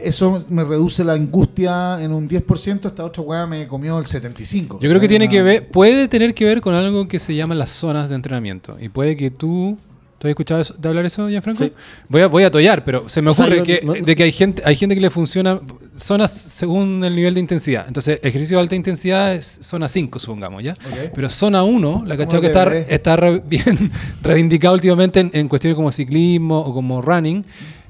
[0.03, 2.87] Eso me reduce la angustia en un 10%.
[2.87, 4.79] Esta otra weá me comió el 75%.
[4.79, 7.53] Yo creo que tiene que ver, puede tener que ver con algo que se llama
[7.53, 8.77] las zonas de entrenamiento.
[8.79, 9.77] Y puede que tú.
[10.25, 11.63] ¿Tú has escuchado eso- de hablar eso, Gianfranco?
[11.63, 11.71] Sí.
[12.09, 14.23] Voy a, voy a tollar, pero se me O sea, ocurre yo- que, de que
[14.23, 15.59] hay gente, hay gente que le funciona
[15.97, 17.85] zonas según el nivel de intensidad.
[17.87, 20.75] Entonces, ejercicio de alta intensidad es zona 5, supongamos, ¿ya?
[21.13, 22.85] Pero zona 1, la cachado que está, DVD.
[22.89, 23.91] está re- bien
[24.23, 27.45] reivindicado últimamente en, en cuestiones como ciclismo o como running,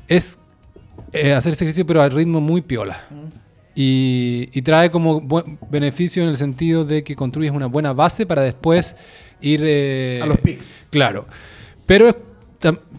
[0.08, 0.38] es
[1.14, 3.06] eh, hacer ese ejercicio pero a ritmo muy piola.
[3.78, 8.26] Y, y trae como buen beneficio en el sentido de que construyes una buena base
[8.26, 8.96] para después
[9.42, 9.62] ir...
[9.64, 10.80] eh, A los pics.
[10.92, 11.28] Claro.
[11.86, 12.16] Pero es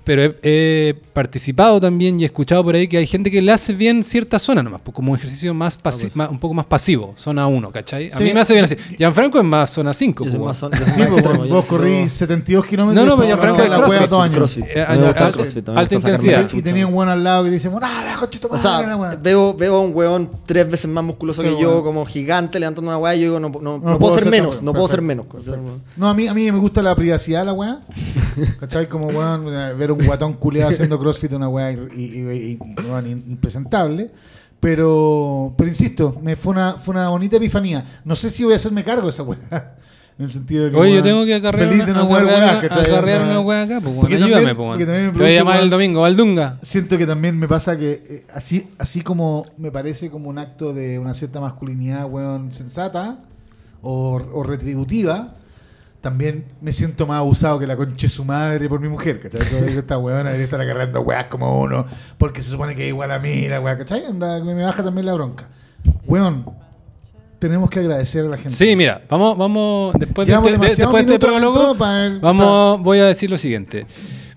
[0.04, 3.50] pero he, he participado también y he escuchado por ahí que hay gente que le
[3.52, 6.16] hace bien cierta zona nomás, pues, como un ejercicio más, pasi- pues.
[6.16, 8.10] más- un poco más pasivo, zona 1, ¿cachai?
[8.12, 8.24] A Sí.
[8.24, 8.76] mí me hace bien así.
[8.98, 10.24] Gianfranco es más zona 5.
[10.24, 10.72] Yo soy pues, más weón.
[10.84, 13.04] soy Sí, pues, extremo, vos, corrí 72 kilómetros.
[13.04, 14.34] No, no, pero Gianfranco la es weá crossfit, todo año.
[14.34, 14.64] crossfit.
[14.66, 16.50] Eh, A mí me gusta el alta- intensidad.
[16.52, 18.82] la Y tenía un buen al lado que dice, ¡ah, la de tu O sea,
[18.82, 19.16] la weá".
[19.16, 21.82] veo, veo a un weón tres veces más musculoso que yo, weón.
[21.84, 24.62] como gigante, levantando una weá y yo digo, no, no, no puedo ser hacer menos,
[24.62, 25.26] no puedo ser menos.
[25.96, 27.80] No, a mí, a mí me gusta la privacidad la weá.
[28.60, 28.88] ¿Cachai?
[28.88, 31.70] Como weón, ver un guatón culeado haciendo crossfit una weá
[33.04, 34.10] impresentable.
[34.60, 37.84] Pero, pero insisto, me fue una, fue una bonita epifanía.
[38.04, 39.38] No sé si voy a hacerme cargo de esa weá.
[40.18, 40.76] En el sentido de que.
[40.78, 43.62] Oye, yo tengo que acarrear feliz de no acarrear weá, una- acarrear Onda- una weá
[43.64, 46.58] acá, pues, también- Ayúdame, pues, Te voy a llamar el domingo, Valdunga.
[46.62, 50.72] Siento que también me pasa que eh, así, así como me parece como un acto
[50.72, 53.18] de una cierta masculinidad, weón, sensata
[53.82, 55.34] o, o retributiva,
[56.06, 59.40] también me siento más abusado que la concha de su madre por mi mujer, ¿cachai?
[59.50, 61.84] Yo digo, esta weona debería estar agarrando weas como uno,
[62.16, 64.04] porque se supone que es igual a mí, la wea, ¿cachai?
[64.06, 65.48] Anda, me, baja también la bronca.
[66.06, 66.46] Weón,
[67.40, 68.50] tenemos que agradecer a la gente.
[68.50, 71.74] Sí, mira, vamos, vamos, después de, Llevamos este- de- demasiados después de este prólogo,
[72.20, 73.84] vamos, voy a decir lo siguiente.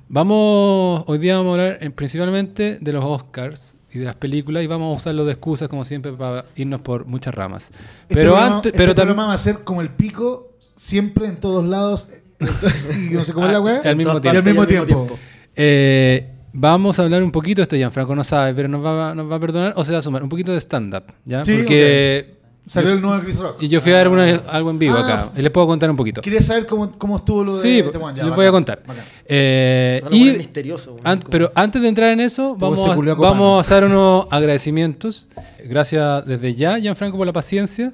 [0.07, 4.63] Vamos, hoy día vamos a hablar eh, principalmente de los Oscars y de las películas
[4.63, 7.65] y vamos a usarlo de excusas como siempre para irnos por muchas ramas.
[7.65, 10.48] Este pero programa- antes, este pero también va a ser como el pico,
[10.79, 12.07] siempre en todos lados,
[12.39, 13.81] y no sé cómo es la wea.
[13.83, 14.61] al mismo Todas Y al tiempo.
[14.61, 15.19] mismo tiempo.
[15.55, 19.35] Eh, vamos a hablar un poquito, esto Gianfranco no sabe, pero nos va, nos va
[19.35, 21.43] a perdonar o se va a sumar un poquito de stand-up, ¿ya?
[21.43, 23.57] Sí, Porque Salió el nuevo Chris Rock.
[23.63, 25.89] y yo fui a ver una- algo en vivo Ah, acá y les puedo contar
[25.89, 26.21] un poquito.
[26.21, 27.91] Quería saber cómo, cómo estuvo lo de Sí, este.
[27.93, 28.83] Ya, les bacán, voy a contar.
[29.25, 30.93] Eh, y misterioso.
[30.93, 34.27] weón, An- como- pero antes de entrar en eso, vamos a, vamos a hacer unos
[34.29, 35.27] agradecimientos.
[35.65, 37.91] Gracias desde ya, Gianfranco, por la paciencia.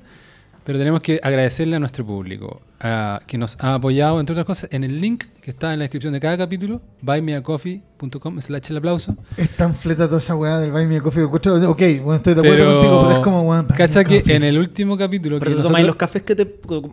[0.65, 4.67] Pero tenemos que agradecerle a nuestro público, a- que nos ha apoyado, entre otras cosas,
[4.73, 9.15] en el link que está en la descripción de cada capítulo, buymeacoffee.com slash el aplauso.
[9.37, 11.23] Es tan fleta toda esa weá del Buy Me a Coffee.
[11.23, 11.39] Ok,
[12.03, 13.65] bueno, estoy de acuerdo Pero, contigo, pero es como, weón.
[13.67, 14.35] cacha que coffee.
[14.35, 16.45] en el último capítulo que ¿Pero nosotros- tomáis los cafés que te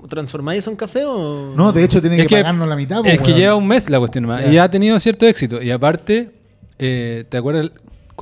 [0.08, 1.54] transformáis en café o...?
[1.56, 3.06] No, de hecho, tiene Es que, que- pagarnos la mitad.
[3.06, 4.42] Es po, que lleva un mes la cuestión más.
[4.44, 4.52] Ya.
[4.52, 5.62] Y ha tenido cierto éxito.
[5.62, 6.30] Y aparte,
[6.78, 7.70] eh, ¿te acuerdas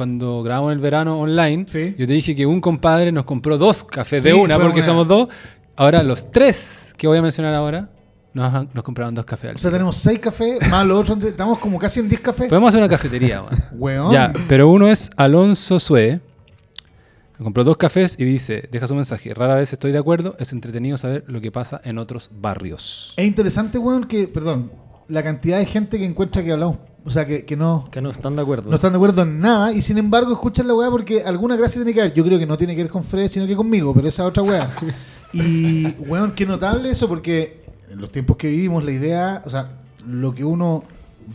[0.01, 1.67] cuando grabamos el verano online?
[1.69, 1.95] Sí.
[1.99, 4.83] Yo te dije que un compadre nos compró dos cafés Sí, de una porque una.
[4.83, 5.29] somos dos.
[5.77, 7.91] Ahora los tres que voy a mencionar ahora
[8.33, 9.51] nos, nos compraron dos cafés.
[9.51, 11.23] al O sea, tenemos seis cafés, más los otros.
[11.23, 12.49] Estamos como casi en 10 cafés.
[12.49, 13.43] Podemos hacer una cafetería.
[13.77, 14.11] Weón.
[14.11, 16.19] Ya, pero uno es Alonso Sue.
[17.37, 19.35] Compró dos cafés y dice, deja su mensaje.
[19.35, 23.13] Rara vez estoy de acuerdo, es entretenido saber lo que pasa en otros barrios.
[23.19, 24.73] Es interesante, weón, que, perdón,
[25.11, 28.11] la cantidad de gente que encuentra que hablamos, o sea, que, que no, Que no
[28.11, 28.69] están de acuerdo.
[28.71, 31.81] no están de acuerdo en nada y sin embargo escuchan la weá porque alguna gracia
[31.81, 32.13] tiene que haber.
[32.15, 34.43] Yo creo que no tiene que ver con Fred, sino que conmigo, pero esa otra
[34.43, 34.71] weá.
[35.33, 39.71] y, weón, qué notable eso porque en los tiempos que vivimos la idea, o sea,
[40.07, 40.85] lo que uno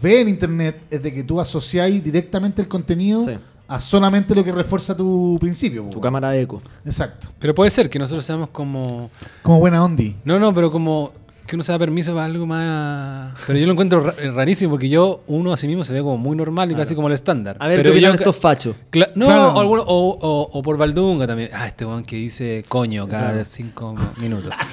[0.01, 3.37] ve en internet es de que tú asociáis directamente el contenido Sí.
[3.67, 5.85] a solamente lo que refuerza tu principio.
[5.89, 6.61] Tu cámara de eco.
[6.85, 7.27] Exacto.
[7.39, 9.07] Pero puede ser que nosotros seamos como...
[9.41, 10.15] Como buena ondi.
[10.25, 11.11] No, no, pero como
[11.45, 13.33] que uno se da permiso para algo más...
[13.45, 15.99] Pero yo lo encuentro ra- eh, rarísimo porque yo, uno a sí mismo se ve
[16.01, 17.55] como muy normal y casi como el estándar.
[17.59, 18.75] A ver, pero ¿qué opinan yo estos fachos?
[18.91, 19.49] Cla- no, Claro.
[19.53, 21.49] o, alguno- o- o- o por Valdunga también.
[21.53, 24.53] Ah, este weón que dice coño cada cinco minutos.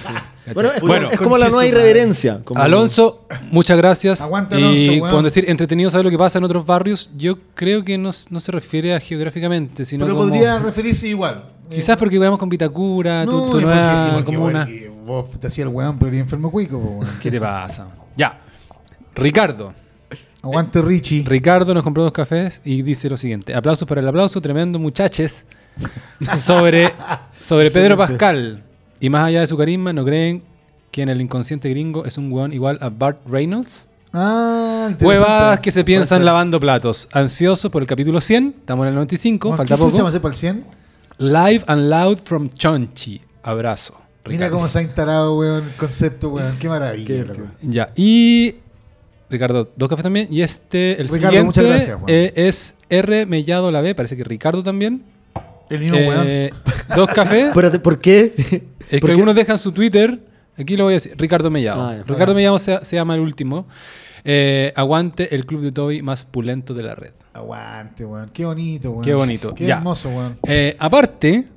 [0.55, 2.41] Bueno, es, Bueno, como, es como la nueva irreverencia.
[2.45, 4.21] como- Alonso, muchas gracias.
[4.23, 4.99] Aguanta, y weón.
[5.01, 8.41] cuando decir entretenido saber lo que pasa en otros barrios, yo creo que no, no
[8.41, 10.29] se refiere a geográficamente, sino Pero como...
[10.31, 11.45] podría referirse igual.
[11.71, 13.65] Quizás porque veamos con Vitacura, porque,
[14.25, 14.65] comuna.
[14.65, 17.07] weón, y vos te hacía el weón, pero eres enfermo cuico, weón.
[17.21, 17.89] ¿Qué te pasa?
[18.17, 18.39] Ya.
[19.15, 19.73] Ricardo.
[20.43, 21.23] Aguante Richie.
[21.25, 23.55] Ricardo nos compró dos cafés y dice lo siguiente.
[23.55, 25.47] Aplausos para el aplauso, tremendo muchaches.
[26.37, 26.93] Sobre,
[27.41, 27.97] sobre Pedro.
[27.97, 28.63] Pascal.
[29.01, 30.43] Y más allá de su carisma, ¿no creen
[30.91, 33.89] que en el inconsciente gringo es un weón igual a Bart Reynolds?
[34.13, 34.91] Ah.
[35.01, 37.09] Huevadas que se piensan lavando platos.
[37.13, 38.57] Ansioso por el capítulo 100.
[38.61, 40.07] Estamos en el 95, Weón, falta ¿qué poco.
[40.07, 40.65] hacer para el 100?
[41.19, 43.21] Live and loud from Chonchi.
[43.43, 43.95] Abrazo.
[44.27, 46.57] Mira cómo se ha instalado, weón, el concepto, weón.
[46.59, 47.43] Qué maravilla, Qué.
[47.63, 48.57] Ya, y
[49.29, 50.29] Ricardo, dos cafés también.
[50.31, 52.05] Y este, el Ricardo, siguiente muchas gracias, Juan.
[52.09, 55.03] eh, es R Mellado la B, parece que Ricardo también.
[55.69, 56.25] El mismo weón.
[56.27, 56.51] Eh,
[56.97, 57.45] dos cafés.
[57.49, 58.33] Espérate, ¿por qué?
[58.37, 59.11] es ¿Por que qué?
[59.13, 60.21] algunos dejan su Twitter.
[60.57, 61.15] Aquí lo voy a decir.
[61.17, 61.83] Ricardo Mellado.
[61.83, 62.03] Ah, ya.
[62.05, 62.37] Ricardo Ah.
[62.37, 63.67] Mellado se, se llama el último.
[64.25, 67.13] Eh, aguante el club de Toby más pulento de la red.
[67.43, 68.31] Aguante, weón.
[68.33, 69.05] Qué bonito, weón.
[69.05, 69.55] Qué bonito.
[69.55, 69.77] Qué Ya.
[69.79, 70.37] hermoso, weón.
[70.49, 71.49] Eh, aparte,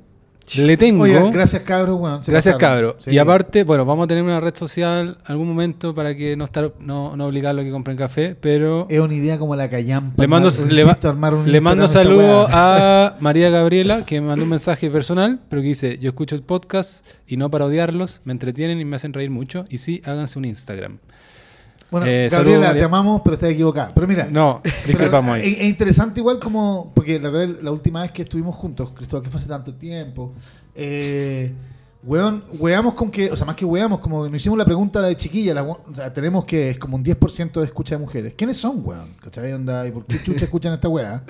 [0.58, 1.02] le tengo.
[1.02, 2.22] Oiga, gracias, cabros, weón.
[2.22, 2.76] Se Gracias, pasaron.
[2.92, 2.96] cabro.
[3.00, 3.10] Sí.
[3.10, 6.72] Y aparte, bueno, vamos a tener una red social algún momento para que no estar
[6.78, 10.22] no, no obligarlo a que compren café, pero Es una idea como la callampa.
[10.22, 10.74] le mando, le,
[11.52, 15.98] le mando saludos a María Gabriela, que me mandó un mensaje personal, pero que dice,
[16.00, 19.64] yo escucho el podcast y no para odiarlos, me entretienen y me hacen reír mucho,
[19.68, 20.98] y sí, háganse un Instagram.
[21.90, 23.90] Bueno, Eh, Gabriela, te amamos, pero estás equivocada.
[23.94, 25.52] Pero mira, No, discrepamos pero ahí.
[25.52, 29.38] Es, es interesante igual como, porque la, última vez que estuvimos juntos, Cristóbal, que fue
[29.38, 30.32] hace tanto tiempo,
[30.74, 31.52] eh,
[32.02, 35.00] weón, weamos con que, o sea, más que weamos, como que nos hicimos la pregunta
[35.02, 38.00] de chiquilla, la we- o sea, tenemos que es como un 10% de escucha de
[38.00, 38.34] mujeres.
[38.36, 39.14] ¿Quiénes son, weón?
[39.22, 39.52] ¿Cachai?
[39.52, 41.22] Onda, ¿Y por qué chucha escuchan esta weá?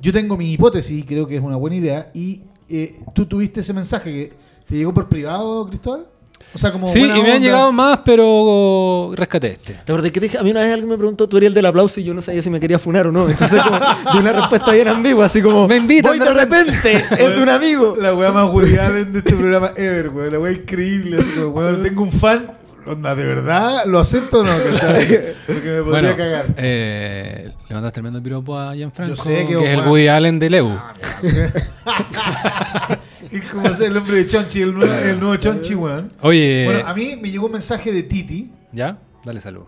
[0.00, 3.72] Yo tengo mi hipótesis, creo que es una buena idea, y eh, tú tuviste ese
[3.72, 4.32] mensaje que
[4.66, 6.06] te llegó por privado, Cristóbal.
[6.54, 9.72] O sea, como Sí, y me han llegado más, pero rescaté este.
[9.72, 10.38] ¿Te acuerdas que te dije?
[10.38, 12.20] A mí una vez alguien me preguntó, tú eres el del aplauso y yo no
[12.20, 13.28] sabía si me quería funar o no.
[13.28, 13.78] Entonces, como,
[14.12, 17.42] di una respuesta bien ambigua, así como, Me invitan voy de de repente, es de
[17.42, 17.96] un amigo.
[17.98, 20.32] La weá más Woody Allen de este programa ever, weón.
[20.32, 21.18] La weá increíble.
[21.20, 22.52] Así como, weón, tengo un fan.
[22.84, 23.84] Onda, ¿de verdad?
[23.86, 24.50] ¿Lo acepto o no?
[24.72, 25.34] ¿Cachai?
[25.46, 26.46] Porque me podría Bueno, cagar.
[26.56, 29.80] eh, le mandaste tremendo piropo a Gianfranco, Yo sé que es el.
[29.88, 30.78] Woody Allen de Leu.
[33.38, 36.12] es como el nombre de Chonchi, el nuevo, el nuevo Chonchi, weón.
[36.20, 38.50] Oye, Bueno, a mí me llegó un mensaje de Titi.
[38.72, 38.98] ¿ya?
[39.24, 39.64] Dale salud.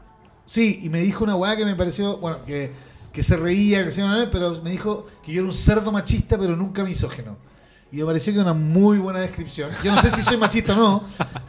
[0.46, 2.72] Sí, y me dijo una weá que me pareció, bueno, que,
[3.12, 5.54] que se reía, que se iba a ver, pero me dijo que yo era un
[5.54, 7.36] cerdo machista, pero nunca misógeno.
[7.94, 9.70] Y me pareció que una muy buena descripción.
[9.84, 11.04] Yo no sé si soy machista o no,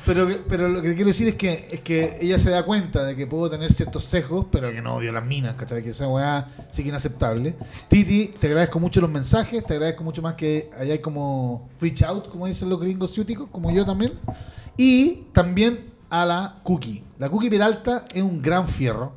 [0.05, 3.15] pero, pero lo que quiero decir es que, es que ella se da cuenta de
[3.15, 5.81] que puedo tener ciertos sesgos, pero que no odio las minas, ¿cachai?
[5.81, 7.55] Que esa weá sí que inaceptable.
[7.87, 12.03] Titi, te agradezco mucho los mensajes, te agradezco mucho más que allá hay como reach
[12.03, 14.11] out, como dicen los gringos ciúticos, como yo también.
[14.77, 15.79] Y también
[16.11, 17.03] a la Cookie.
[17.17, 19.13] La Cookie Peralta es un gran fierro.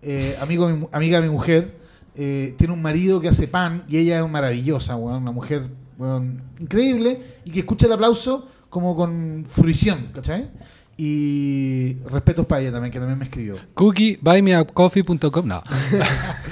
[0.00, 1.76] Eh, amigo, amiga de mi mujer.
[2.14, 5.68] eh, tiene un marido que hace pan y ella es maravillosa, weón, una mujer
[5.98, 10.48] weón, increíble y que escucha el aplauso como con fruición, ¿cachai?
[10.96, 13.56] Y respetos para ella también, que también me escribió.
[13.74, 15.46] Cookie, buymeacoffee.com.
[15.46, 15.60] No,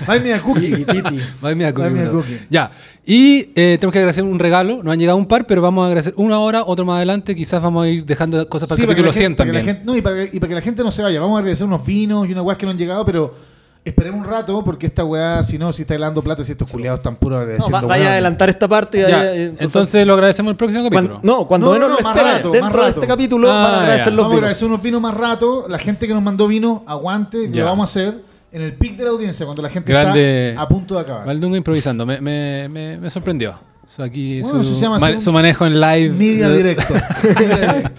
[0.09, 0.67] Ay, mira, Cookie.
[0.67, 1.19] Y Titi.
[1.41, 1.41] buymeacoffee.com.
[1.41, 1.65] Buy Me
[2.09, 2.39] a Cookie.
[2.51, 2.71] Ya.
[3.07, 4.83] Y eh, tenemos que agradecer un regalo.
[4.83, 7.37] Nos han llegado un par, pero vamos a agradecer uno ahora, otro más adelante.
[7.37, 9.47] Quizás vamos a ir dejando cosas para Sí, el para que, la 100 gente, para
[9.47, 9.77] que la también.
[9.77, 11.21] gente- no, y, para que, y para que la gente no se vaya.
[11.21, 13.35] Vamos a agradecer unos vinos y unas weas que no han llegado, pero
[13.85, 17.01] esperemos un rato, porque esta weá, si no, si está helando plata, si estos culiados
[17.01, 17.81] están puros No, agradeciendo.
[17.83, 18.99] va- vaya a adelantar esta parte.
[19.01, 21.11] Ya, vaya- eh, entonces lo agradecemos en el próximo capítulo.
[21.21, 23.01] Cuando- no, cuando No, menos no, lo más esperen, rato, más dentro de rato.
[23.01, 24.11] este capítulo Ah, van a agradecer ya.
[24.11, 24.39] los Vamos a vinos.
[24.39, 25.67] agradecer unos vinos más rato.
[25.69, 27.61] La gente que nos mandó vino, aguante, Ya.
[27.61, 30.51] lo vamos a hacer en el pic de la audiencia, cuando la gente Grande.
[30.51, 31.27] está a punto de acabar.
[31.27, 32.07] Valdungo improvisando.
[32.07, 33.55] Me, me, me, me sorprendió.
[33.87, 36.11] Su, aquí, Bueno, su, eso se llama ma- hacer un- su manejo en live.
[36.15, 36.95] Media directo.
[37.39, 37.91] Media directo.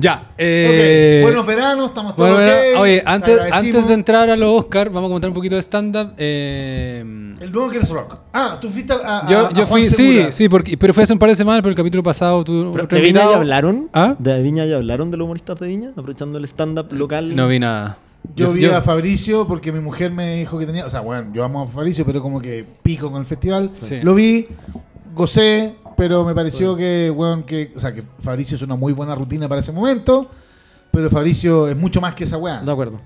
[0.00, 0.28] Ya.
[0.38, 5.08] eh, Ok, Buenos veranos, estamos todos bueno, oye, antes, de entrar a los Oscar, vamos
[5.08, 6.12] a comentar un poquito de stand-up.
[6.16, 7.00] eh,
[7.40, 8.16] El nuevo Girls Rock.
[8.32, 10.26] Ah, tú fuiste a, a- yo a yo Juan fui, Segura.
[10.26, 12.70] sí, sí, porque, pero fue hace un par de semanas, pero el capítulo pasado tuvo
[12.72, 13.88] Pero, ¿De Viña ya hablaron?
[13.92, 14.14] ¿Ah?
[14.18, 15.90] ¿De Viña ya hablaron de los humoristas de Viña?
[15.90, 17.34] Aprovechando el stand-up local.
[17.34, 17.98] No vi nada.
[18.36, 20.86] Yo, vi a Fabricio porque mi mujer me dijo que tenía.
[20.86, 23.72] O sea, bueno, yo amo a Fabricio, pero como que pico con el festival.
[23.82, 23.98] Sí.
[24.02, 24.46] Lo vi,
[25.14, 27.72] gocé, pero me pareció que, bueno, que.
[27.76, 30.28] O sea, que Fabricio es una muy buena rutina para ese momento.
[30.92, 32.62] Pero Fabricio es mucho más que esa weá.
[32.62, 33.00] De acuerdo.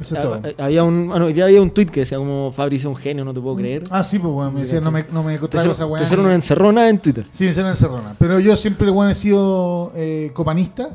[0.00, 0.40] Eso es todo.
[0.58, 3.00] Ah, Había un, bueno, hoy día había un tweet que decía como Fabricio es un
[3.00, 3.84] genio, no te puedo creer.
[3.90, 6.00] Ah, sí, pues, bueno, me decía, no me, no me te traigo esa weá.
[6.00, 7.26] te hicieron una encerrona en Twitter.
[7.30, 8.16] Sí, me hicieron encerrona.
[8.18, 10.90] Pero yo siempre, bueno, he sido eh, copanista.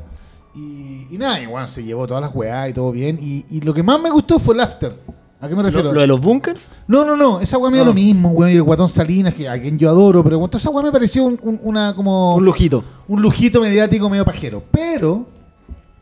[0.54, 3.18] Y, y nada, y bueno, se llevó todas las weá y todo bien.
[3.20, 4.94] Y, y lo que más me gustó fue el after.
[5.40, 5.88] ¿A qué me refiero?
[5.90, 6.68] Lo, lo de los bunkers.
[6.88, 7.90] No, no, no, esa weá me dio No.
[7.90, 10.70] lo mismo, weón, y el guatón Salinas, que a quien yo adoro, pero bueno, esa
[10.70, 12.82] weá me pareció un- un- una como Un lujito.
[13.06, 14.64] un lujito mediático medio pajero.
[14.72, 15.26] Pero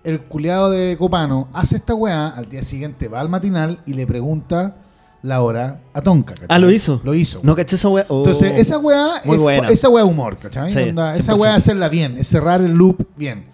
[0.05, 4.07] el culiado de Copano hace esta weá, al día siguiente va al matinal y le
[4.07, 4.77] pregunta
[5.22, 6.33] la hora a Tonka.
[6.35, 6.46] ¿cachai?
[6.49, 7.01] Ah, lo hizo.
[7.05, 7.40] Lo hizo.
[7.42, 8.07] No caché esa wea.
[8.09, 8.18] Oh.
[8.18, 9.68] Entonces, esa weá Muy es, buena.
[9.68, 10.72] esa weá es humor, ¿cachai?
[10.72, 11.40] Sí, Onda, esa 100%.
[11.40, 13.46] weá es hacerla bien, es cerrar el loop bien.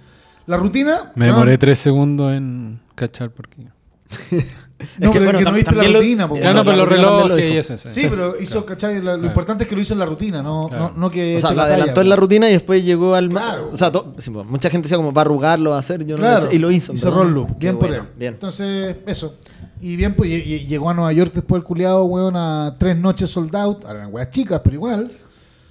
[0.46, 1.12] La rutina.
[1.16, 3.66] Me demoré tres segundos en cachar porque.
[4.98, 6.54] No, que, pero bueno, es que no viste la lo- rutina, Ya weón.
[6.56, 6.84] no, pero los lo
[7.28, 7.90] relojes eso.
[7.90, 8.96] Sí, pero hizo, ¿cachai?
[8.96, 9.24] Lo Claro.
[9.26, 10.92] importante es que lo hizo en la rutina, no, Claro.
[10.94, 11.36] no, no que.
[11.36, 13.28] O sea, lo adelantó en la rutina y después llegó al.
[13.28, 13.70] Claro.
[13.72, 16.04] O sea, to- sí, pues, mucha gente decía como va a arrugarlo, va a hacer.
[16.04, 16.92] Yo no Claro, y lo hizo.
[16.92, 17.28] Y en cerró verdad.
[17.28, 17.58] el loop.
[17.58, 18.08] Bien por bueno, él.
[18.18, 18.34] Bien.
[18.34, 19.36] Entonces, eso.
[19.80, 22.96] Y bien, pues y- y llegó a Nueva York después el culiado, weón, a tres
[22.96, 23.84] noches sold out.
[23.84, 25.10] Ahora eran weas chicas, pero igual.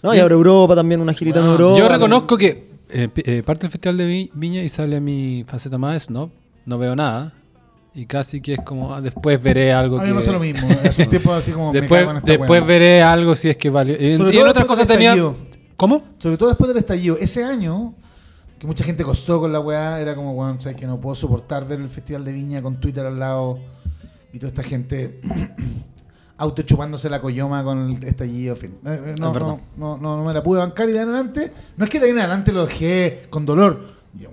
[0.04, 1.78] No, y ahora Europa también, una girita en Europa.
[1.78, 5.78] Yo reconozco que eh, eh, parte del Festival de Vi- Viña y sale mi faceta
[5.78, 6.30] más snob.
[6.66, 7.34] No veo nada.
[7.94, 10.14] Y casi que es como, ah, después veré algo A mí que...
[10.14, 10.68] me pasa lo mismo.
[10.84, 11.74] Hace un tiempo así como.
[11.74, 13.96] me Después, esta después veré algo si es que valió.
[13.96, 15.16] Y, Sobre y en otras cosas tenía...
[15.76, 16.04] ¿Cómo?
[16.20, 17.18] Sobre todo después del estallido.
[17.18, 17.96] Ese año,
[18.60, 21.68] que mucha gente costó con la weá, era como, weón, sabes que no puedo soportar
[21.68, 23.60] ver el Festival de Viña con Twitter al lado
[24.32, 25.20] y toda esta gente
[26.38, 28.78] autochupándose la coyoma con el estallido, en fin.
[28.86, 31.10] Eh, eh, No, no, no, no, no me la pude bancar y de ahí en
[31.10, 34.01] adelante, no es que de ahí en adelante lo dejé con dolor.
[34.14, 34.30] Yo,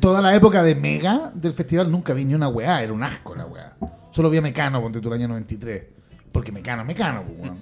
[0.00, 3.34] toda la época de Mega del festival nunca vi ni una weá, era un asco
[3.34, 3.72] la weá.
[4.10, 5.84] Solo vi a Mecano, ponte tú el año 93.
[6.30, 7.58] Porque Mecano, Mecano, pues, weón.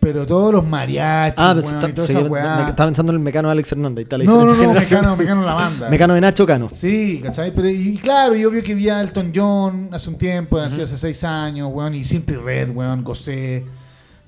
[0.00, 2.68] Pero todos los mariachis, Ah, weón, y toda sí, esa weá.
[2.68, 4.02] estaba pensando en el mecano de Alex Hernández.
[4.04, 4.72] está la No, no.
[4.74, 5.88] Mecano, Mecano la banda.
[5.90, 6.70] Mecano de Nacho Cano.
[6.72, 7.52] Sí, ¿cachai?
[7.54, 10.96] Pero, y claro, y obvio que vi a Elton John hace un tiempo, hace hace
[10.98, 13.64] seis años, weón, y Simply Red, weón, gocé,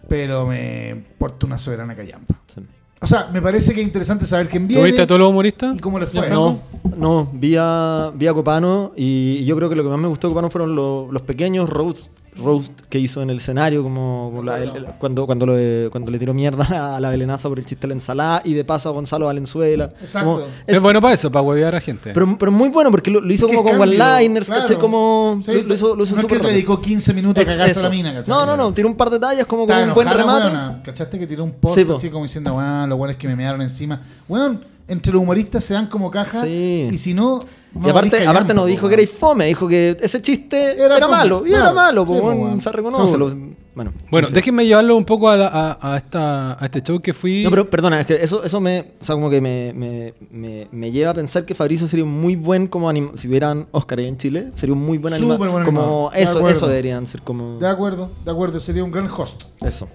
[0.09, 2.41] pero me porta una soberana callampa.
[3.01, 5.31] O sea, me parece que es interesante saber quién ¿Tú viene viste a todos los
[5.31, 5.77] humoristas?
[5.77, 6.29] y cómo le fue.
[6.31, 6.59] No,
[6.97, 10.29] no, vi a, vi a Copano y yo creo que lo que más me gustó
[10.29, 12.11] de Copano fueron los, los pequeños roasts
[12.43, 16.11] roast que hizo en el escenario, como como la- el- el- cuando, cuando, lo- cuando
[16.11, 16.65] le tiró mierda
[16.97, 19.91] a la Belenaza por el chiste de la ensalada y de paso a Gonzalo Valenzuela.
[20.01, 20.33] Exacto.
[20.35, 22.13] Como- Es, es- bueno para eso, para huevear a gente.
[22.15, 24.63] pero, pero muy bueno porque lo, lo hizo Es como con one-liners, claro.
[24.63, 24.79] ¿cachai?
[24.79, 27.43] Como, Sí, lo, lo hizo, lo hizo no es que súper le dedicó 15 minutos
[27.45, 28.29] a cagarse a la mina, ¿cachai?
[28.35, 30.47] No, no, no, tiró un par de tallas como con un buen remate.
[30.47, 31.93] weona, ¿Cachaste que tiró un post Sí, po.
[31.95, 34.01] así como diciendo, weón, los weones que me mearon encima?
[34.29, 36.89] Weón, entre los humoristas se dan como caja Sí.
[36.93, 37.41] y si no...
[37.75, 41.07] Y aparte, aparte callampa, no po, dijo que era fome, dijo que ese chiste Era
[41.07, 41.43] malo.
[41.47, 41.65] Y claro.
[41.67, 42.61] era malo, pues, weón.
[42.61, 43.17] se reconoce.
[43.75, 47.15] Bueno, bueno, déjenme llevarlo un poco a, la- a, a esta, a este show que
[47.15, 47.45] fui.
[47.45, 50.67] No, pero perdona, es que eso, eso me, o sea, como que me, me, me,
[50.73, 54.01] me lleva a pensar que Fabrizio sería un muy buen como anima si hubieran Oscar
[54.01, 55.65] ahí en Chile, sería un muy buen animador.
[55.65, 56.57] Como de eso, acuerdo.
[56.57, 59.45] eso deberían ser como De acuerdo, de acuerdo, sería un gran host.
[59.61, 59.87] eso.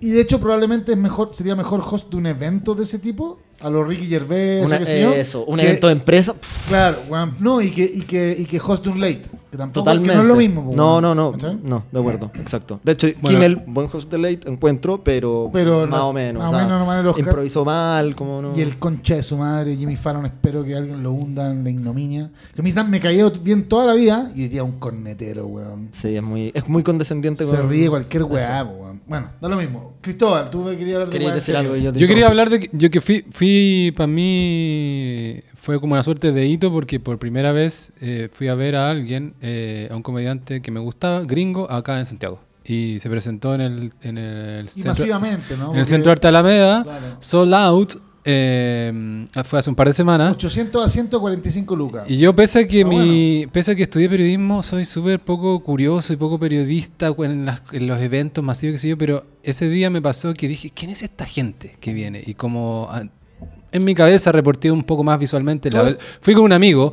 [0.00, 3.38] Y de hecho probablemente es mejor, sería mejor host de un evento de ese tipo,
[3.62, 6.34] a los Ricky Gervais, Una- o qué sé yo, eso, un que- evento de empresa.
[6.34, 9.56] pff, Claro, weón, no, y que, y que, y que host de un late, que
[9.56, 10.10] tampoco Totalmente.
[10.10, 10.64] que no es lo mismo.
[10.70, 11.32] po, No, no, no.
[11.62, 12.80] No, de acuerdo, exacto.
[12.82, 13.38] De hecho, Bueno.
[13.38, 16.42] Kimmel, buen host de late, encuentro, pero, Pero más o menos.
[16.42, 18.56] más o o sea, menos improvisó mal, como no.
[18.56, 21.70] Y el concha de su madre, Jimmy Fallon, espero que alguien lo hunda en la
[21.70, 22.30] ignominia.
[22.54, 25.88] Que a mí me cayó bien toda la vida y hoy día un cornetero, weón.
[25.92, 27.44] Sí, es muy, es muy condescendiente.
[27.44, 29.00] Se con- ríe cualquier weá, po, weón.
[29.06, 29.92] Bueno, da lo mismo.
[30.00, 32.70] Cristóbal, tú querías hablar de Quería decir algo yo te Yo quería hablar de que,
[32.72, 33.51] yo que fui, fui
[33.96, 38.54] para mí fue como una suerte de hito porque por primera vez eh, fui a
[38.54, 42.40] ver a alguien, eh, a un comediante que me gustaba, gringo, acá en Santiago.
[42.64, 45.72] Y se presentó en el, en el centro, masivamente, ¿no?
[45.72, 47.16] en el centro Arte Alameda, Claro.
[47.20, 50.32] Sold Out, eh, fue hace un par de semanas.
[50.34, 52.04] 800 a 145 lucas.
[52.08, 55.58] Y yo, pese a que Ah, mi, pese a que estudié periodismo, soy súper poco
[55.64, 59.68] curioso y poco periodista en, las- en los eventos masivos que sé yo, pero ese
[59.68, 62.22] día me pasó que dije, ¿quién es esta gente que viene?
[62.24, 63.02] Y como ah,
[63.72, 66.92] en mi cabeza reporté un poco más visualmente, la es- fui con un amigo.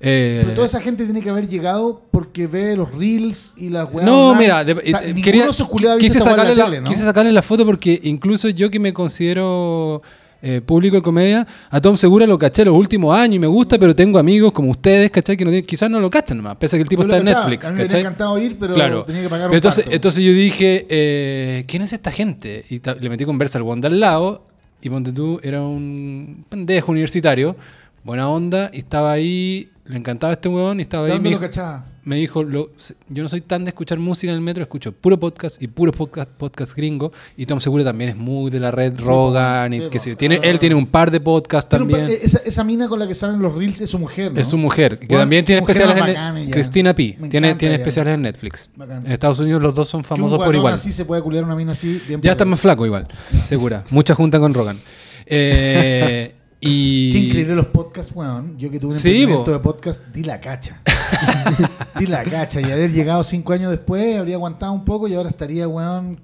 [0.00, 3.90] eh, Pero toda esa gente tiene que haber llegado porque ve los reels y las
[3.92, 4.04] weas.
[4.06, 4.40] no, online.
[4.44, 6.88] mira, de- O sea, eh, ninguno quería, quise, sacarle la, tele, ¿no?
[6.90, 10.02] quise sacarle la foto porque incluso yo que me considero
[10.42, 13.78] eh, público de comedia, a Tom Segura lo caché los últimos años y me gusta,
[13.78, 15.34] pero tengo amigos como ustedes, ¿cachai?
[15.36, 17.16] Que no tienen- quizás no lo cachan nomás, pese a que el tipo Yo está
[17.18, 17.24] en.
[17.24, 19.02] Netflix, A mí me encantado ir, pero Claro.
[19.04, 22.64] tenía que pagar un entonces, entonces yo dije, eh, ¿quién es esta gente?
[22.68, 24.46] Y le metí conversa al weón de al lado,
[24.82, 27.56] y ponte tú, era un pendejo universitario,
[28.04, 31.16] buena onda, y estaba ahí, le encantaba este weón, y estaba ¿De ahí.
[31.18, 31.84] dónde Me lo dijo, cachaba?
[32.06, 32.70] Me dijo, lo-
[33.08, 35.90] yo no soy tan de escuchar música en el metro, escucho puro podcast y puro
[35.90, 39.82] podcast, podcast gringo, y Tom Seguro también es muy de la red Rogan, y sí,
[39.90, 40.16] que yo.
[40.16, 42.08] tiene, él tiene un par de podcasts también.
[42.08, 44.40] eh, esa, esa mina con la que salen los reels es su mujer, ¿no?
[44.40, 46.50] Es su mujer, que Bueno, también tiene especiales en ella.
[46.52, 47.16] Cristina P.
[47.18, 48.70] Me Tiene, tiene especiales en Netflix.
[48.78, 50.74] En Estados Unidos los dos son famosos por igual.
[50.74, 52.00] así se puede culiar una mina así.
[52.06, 53.08] Bien Ya está más flaco igual,
[53.44, 53.84] segura.
[53.90, 54.78] Mucha junta con Rogan.
[55.26, 58.56] Eh, y Qué increíble los podcasts, weón.
[58.58, 60.80] Yo que tuve un Sí, de podcast, di la cacha.
[61.98, 62.60] di la cacha.
[62.60, 66.20] Y haber llegado cinco años después, habría aguantado un poco y ahora estaría, weón.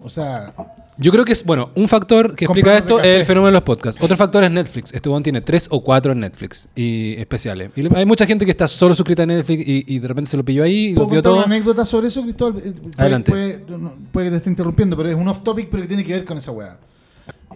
[0.00, 0.54] O sea,
[0.96, 3.62] Yo creo que es, bueno, un factor que explica esto es el fenómeno de los
[3.62, 4.00] podcasts.
[4.00, 4.94] Otro factor es Netflix.
[4.94, 7.70] Este one tiene tres o cuatro en Netflix y especiales.
[7.74, 10.36] Y hay mucha gente que está solo suscrita a Netflix y, y de repente se
[10.36, 11.34] lo pilló ahí y lo ¿puedo vio todo.
[11.36, 12.62] una anécdota sobre eso, Cristóbal?
[12.64, 13.30] Eh, puede- Adelante.
[13.32, 16.04] Puede, no, puede que te esté interrumpiendo, pero es un off topic, pero que tiene
[16.04, 16.78] que ver con esa weá.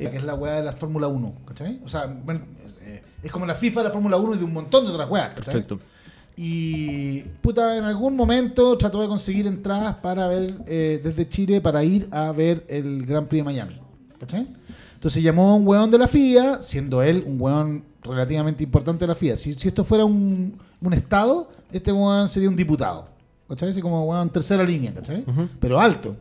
[0.01, 1.79] Eh, que es la weá de la Fórmula 1, ¿cachai?
[1.85, 2.41] O sea, bueno,
[2.81, 5.09] eh, es como la FIFA de la Fórmula 1 y de un montón de otras
[5.09, 5.45] weas, ¿cachai?
[5.55, 5.79] Perfecto.
[6.37, 11.85] Y puta, en algún momento trató de conseguir entradas para ver eh, desde Chile para
[11.85, 13.81] ir a ver el Gran Prix de Miami.
[14.19, 14.49] ¿Cachai?
[14.95, 19.09] Entonces llamó a un weón de la FIA, siendo él un weón relativamente importante de
[19.09, 19.37] la FIA.
[19.37, 23.09] Si, si esto fuera un, un estado, este weón sería un diputado.
[23.49, 23.71] ¿Cachai?
[23.71, 25.25] Así como weón tercera línea, ¿cachai?
[25.61, 26.17] Pero alto.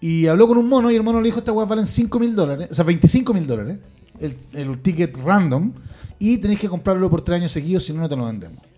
[0.00, 2.34] Y habló con un mono y el mono le dijo, estas weas valen 5 mil
[2.34, 3.78] dólares, o sea, 25 mil dólares,
[4.20, 5.72] el, el ticket random,
[6.18, 8.73] y tenéis que comprarlo por tres años seguidos, si no, no te lo vendemos.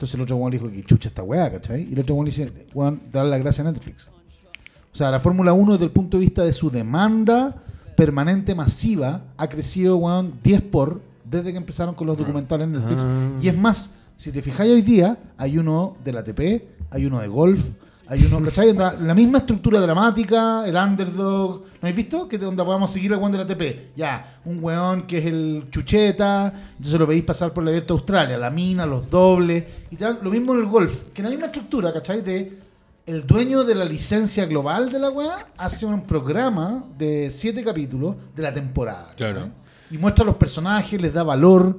[0.00, 1.82] Entonces el otro weón le dijo que chucha esta weá, ¿cachai?
[1.82, 4.06] Y el otro weón le dice, weón, dale la gracia a Netflix.
[4.08, 7.54] O sea, la Fórmula 1 desde el punto de vista de su demanda
[7.98, 13.04] permanente masiva ha crecido, weón, 10 por desde que empezaron con los documentales en Netflix.
[13.06, 13.38] Ah.
[13.42, 16.40] Y es más, si te fijáis hoy día, hay uno de la ATP,
[16.88, 17.72] hay uno de golf,
[18.10, 18.74] hay uno, ¿cachai?
[18.74, 21.60] La misma estructura dramática, el underdog.
[21.60, 22.26] ¿No habéis visto?
[22.26, 23.96] Que donde podamos seguir al weón de la ATP.
[23.96, 28.36] Ya, un weón que es el chucheta, entonces lo veis pasar por la abierta Australia,
[28.36, 29.64] la mina, los dobles.
[29.92, 32.20] Y dan lo mismo en el golf, que en la misma estructura, ¿cachai?
[32.20, 32.58] De
[33.06, 38.16] el dueño de la licencia global de la weá hace un programa de siete capítulos
[38.34, 39.10] de la temporada.
[39.10, 39.34] ¿cachai?
[39.34, 39.50] Claro.
[39.88, 41.78] Y muestra a los personajes, les da valor.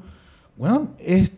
[0.55, 1.29] Weón, es,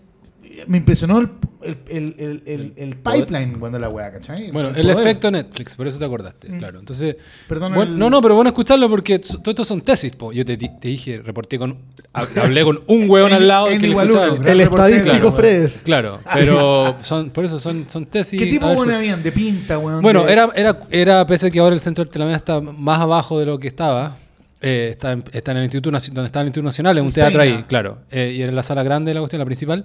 [0.68, 1.30] me impresionó el,
[1.64, 4.51] el, el, el, el- el pipeline cuando la weá, ¿cachai?
[4.51, 6.58] Bueno, El efecto Netflix, por eso te acordaste, Mm.
[6.60, 6.80] claro.
[6.80, 7.16] Entonces,
[7.47, 10.32] Perdón, bueno, el- no, no, pero bueno escucharlo porque todo esto son tesis, po.
[10.34, 11.78] Yo te, di- te dije, reporté con,
[12.14, 14.34] hab- hablé con un hueón En- al lado en que le igual escuchaba.
[14.34, 15.34] uno, gran El estadístico weón.
[15.34, 15.82] Fredes.
[15.84, 18.39] Claro, pero son, por eso son, son tesis.
[18.39, 19.24] ¿Qué tipo ver si- buena habían?
[19.24, 20.01] De pinta, weón.
[20.01, 22.99] Bueno, de- era, era, era, pese a que ahora el centro de Telameda está más
[22.99, 24.18] abajo de lo que estaba,
[24.62, 27.41] eh, está, en, está en el Instituto donde está el Instituto Nacional, en un teatro
[27.41, 27.97] ahí, claro.
[28.12, 29.84] Eh, y era la sala grande de la cuestión, la principal,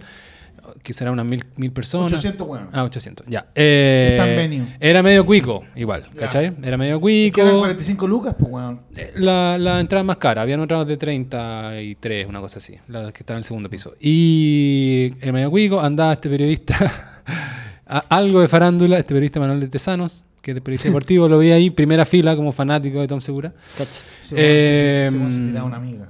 [0.82, 2.12] que será unas mil, mil personas.
[2.12, 2.68] 800 weón.
[2.72, 3.46] Ah, 800, ya.
[3.54, 4.76] Eh, Está en venue.
[4.80, 6.20] Era medio cuico, igual, Ya.
[6.20, 6.52] ¿cachai?
[6.62, 7.40] Era medio Que cuico.
[7.42, 8.80] eran 45 lucas, pues weón.
[8.96, 13.20] Eh, La, la entrada más cara, habían otras de 33, una cosa así, la que
[13.22, 13.94] estaba en el segundo piso.
[14.00, 16.76] Y el medio cuico andaba este periodista,
[17.86, 21.38] a- algo de farándula, este periodista Manuel de Tesanos, que es de periodista deportivo, lo
[21.38, 23.52] vi ahí, primera fila como fanático de Tom Segura.
[23.76, 24.00] Cacha.
[24.20, 26.08] Se- Eh, se tiraba una amiga.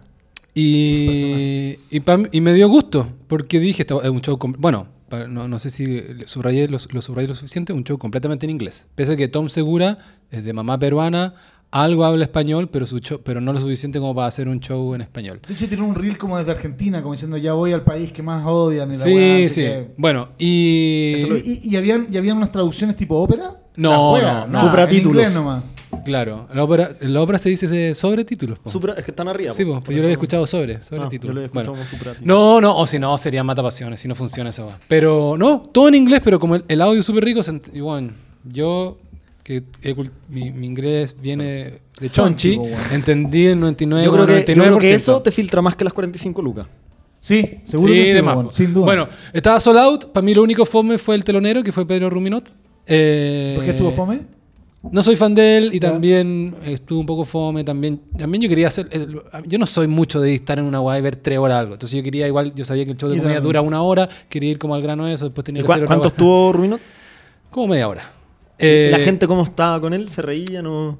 [0.60, 4.86] Y, y, pa- y me dio gusto, porque dije, es un show, bueno,
[5.28, 8.88] no, no sé si subrayé lo, lo subrayé lo suficiente, un show completamente en inglés.
[8.94, 9.98] Pese a que Tom Segura
[10.30, 11.34] es de mamá peruana,
[11.70, 14.94] algo habla español, pero, su show- pero no lo suficiente como para hacer un show
[14.94, 15.40] en español.
[15.46, 18.22] De hecho, tiene un reel como desde Argentina, como diciendo ya voy al país que
[18.22, 18.90] más odian.
[18.90, 19.60] Y la Sí, así sí.
[19.62, 21.24] que- Bueno, y...
[21.28, 23.56] Lo- ¿Y, y habían, ¿Y habían unas traducciones tipo ópera?
[23.76, 24.52] No, juega, no, no.
[25.44, 26.02] nada, En.
[26.02, 28.58] Claro, la ópera, la ópera se dice sobre títulos.
[28.58, 28.70] po.
[28.70, 29.52] Supra- es que están arriba.
[29.52, 31.30] Sí, po, pues yo lo había escuchado sobre, sobre Ah, títulos.
[31.30, 31.86] Yo lo había escuchado Bueno.
[31.88, 32.24] como supratito.
[32.26, 34.78] No, no, o si no, sería mata pasiones, si no funciona esa weá.
[34.88, 37.40] Pero no, todo en inglés, pero como el, el audio es súper rico,
[37.72, 38.10] y bueno,
[38.44, 38.98] yo,
[39.42, 39.62] que
[40.28, 42.60] mi, mi inglés viene de chonchi,
[42.92, 44.66] entendí el 99, Yo creo, que, yo 99%.
[44.66, 46.66] creo que eso te filtra más que las 45 lucas.
[47.20, 48.50] Sí, seguro Sí, que sí, de más, po.
[48.52, 48.84] sin duda.
[48.86, 52.08] Bueno, estaba sold out, para mí lo único fome fue el telonero, que fue Pedro
[52.10, 52.54] Ruminot.
[52.86, 54.20] Eh, ¿por qué estuvo fome?
[54.92, 55.90] No soy fan de él y Ya.
[55.90, 57.62] también estuvo un poco fome.
[57.64, 58.88] También, también yo quería hacer.
[58.90, 59.06] eh,
[59.46, 61.74] Yo no soy mucho de estar en una guay y ver tres horas algo.
[61.74, 64.08] Entonces yo quería, igual, yo sabía que el show de a- comedia dura una hora.
[64.28, 65.24] Quería ir como al grano de eso.
[65.26, 66.80] Después tenía ¿Y que hacer ¿Cuánto estuvo Rubinot?
[67.50, 68.02] Como media hora.
[68.58, 70.08] ¿Y Eh, ¿La gente cómo estaba con él?
[70.08, 70.62] ¿Se reía?
[70.62, 70.98] No?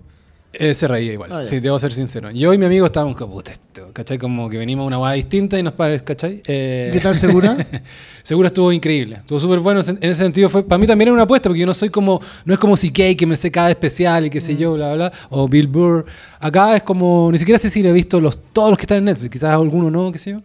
[0.58, 1.32] Eh, se reía igual.
[1.32, 2.30] Ah, sí, debo ser sincero.
[2.30, 4.18] Yo y mi amigo estábamos como, puta, esto, ¿cachai?
[4.18, 6.42] Como que venimos a una guay distinta y nos parece, ¿cachai?
[6.46, 7.56] Eh, ¿Y qué tal Segura?
[8.22, 9.80] Seguro estuvo increíble, estuvo súper bueno.
[9.86, 12.20] En ese sentido, fue para mí también era una apuesta, porque yo no soy como,
[12.44, 15.12] no es como CK que me sé cada especial y qué sé yo, bla, bla,
[15.30, 16.06] o Bill Burr.
[16.40, 18.98] Acá es como, ni siquiera sé si le he visto los, todos los que están
[18.98, 20.42] en Netflix, quizás alguno no, qué sé yo.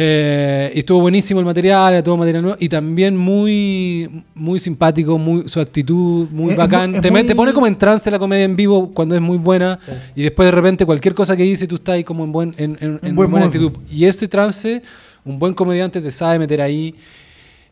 [0.00, 5.18] Eh, y estuvo buenísimo el material, era todo material nuevo, y también muy, muy simpático,
[5.18, 6.94] muy, su actitud muy Es- bacán.
[6.94, 9.38] es te, muy- te pone como en trance la comedia en vivo cuando es muy
[9.38, 9.78] buena,
[10.14, 12.78] y después de repente cualquier cosa que dice tú estás ahí como en, buen, en,
[12.80, 13.72] en- en buen buena actitud.
[13.90, 14.82] Y ese trance,
[15.24, 16.94] un buen comediante te sabe meter ahí.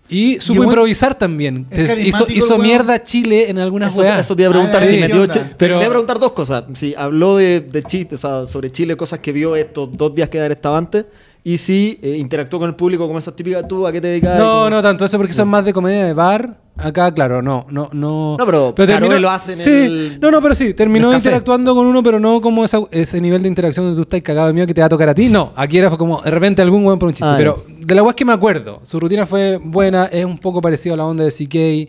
[0.08, 1.66] Y supo buen- improvisar también.
[2.04, 4.20] hizo hizo mierda a Chile en algunas Eso, weas.
[4.20, 4.82] eso te iba a preguntar.
[4.82, 6.62] Ah, si sí, metió te- Pero- te iba a preguntar dos cosas.
[6.74, 10.28] Si habló de, de chistes, o sea, sobre Chile, cosas que vio estos dos días
[10.28, 11.06] que haber estado antes.
[11.48, 14.36] Y si eh, interactuó con el público como esas típicas, ¿tú a qué te dedicas?
[14.36, 16.58] No, Como- no tanto eso porque son más de comedia de bar.
[16.76, 18.36] Acá, claro, no, no, no.
[18.36, 21.86] No, pero Caroe lo hace en sí, el- No, no, pero sí, terminó interactuando con
[21.86, 24.66] uno, pero no como esa- ese nivel de interacción donde tú estás cagado de miedo
[24.66, 25.28] que te va a tocar a ti.
[25.28, 27.24] No, aquí era como de repente algún weón por un chiste.
[27.28, 30.60] Ah, pero de la weas que me acuerdo, su rutina fue buena, es un poco
[30.60, 31.88] parecido a la onda de CK,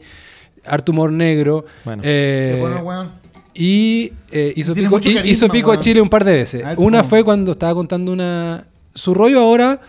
[0.67, 1.65] harto humor negro.
[1.83, 2.03] Bueno.
[2.05, 3.11] eh, Qué bueno, weón.
[3.55, 5.79] Y eh, hizo, pico, carisma, hizo pico a.
[5.79, 6.63] Chile un par de veces.
[6.63, 7.09] Ver, Una ¿cómo?
[7.09, 8.67] fue cuando estaba contando una...
[8.97, 9.79] Su rollo ahora,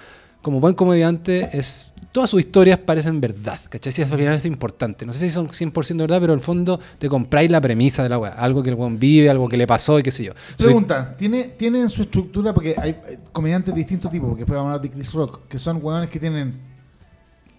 [0.43, 1.95] como buen comediante, es...
[2.11, 3.93] Todas sus historias parecen verdad, ¿cachai?
[3.93, 5.05] Si eso es importante.
[5.05, 8.09] No sé si son 100% verdad, pero en el fondo te compráis la premisa de
[8.09, 8.33] la weá.
[8.33, 10.33] Algo que el weón vive, algo que le pasó y qué sé yo.
[10.57, 14.57] Pregunta, ¿tiene, ¿tiene en su estructura, porque hay eh, comediantes de distintos tipos, porque después
[14.57, 16.59] vamos a hablar de Chris Rock, que son hueones que tienen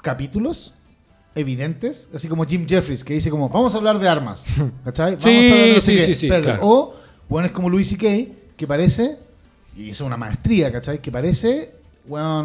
[0.01, 0.73] capítulos
[1.35, 4.45] evidentes, así como Jim Jeffries, que dice como, vamos a hablar de armas,
[4.83, 5.11] ¿cachai?
[5.15, 6.59] Vamos Sí, a hablar de sí, sí, sí, claro.
[6.63, 6.95] O
[7.29, 9.19] hueones como Louis C.K., que parece,
[9.79, 10.99] y hizo una maestría, ¿cachai?
[11.01, 11.71] Que parece.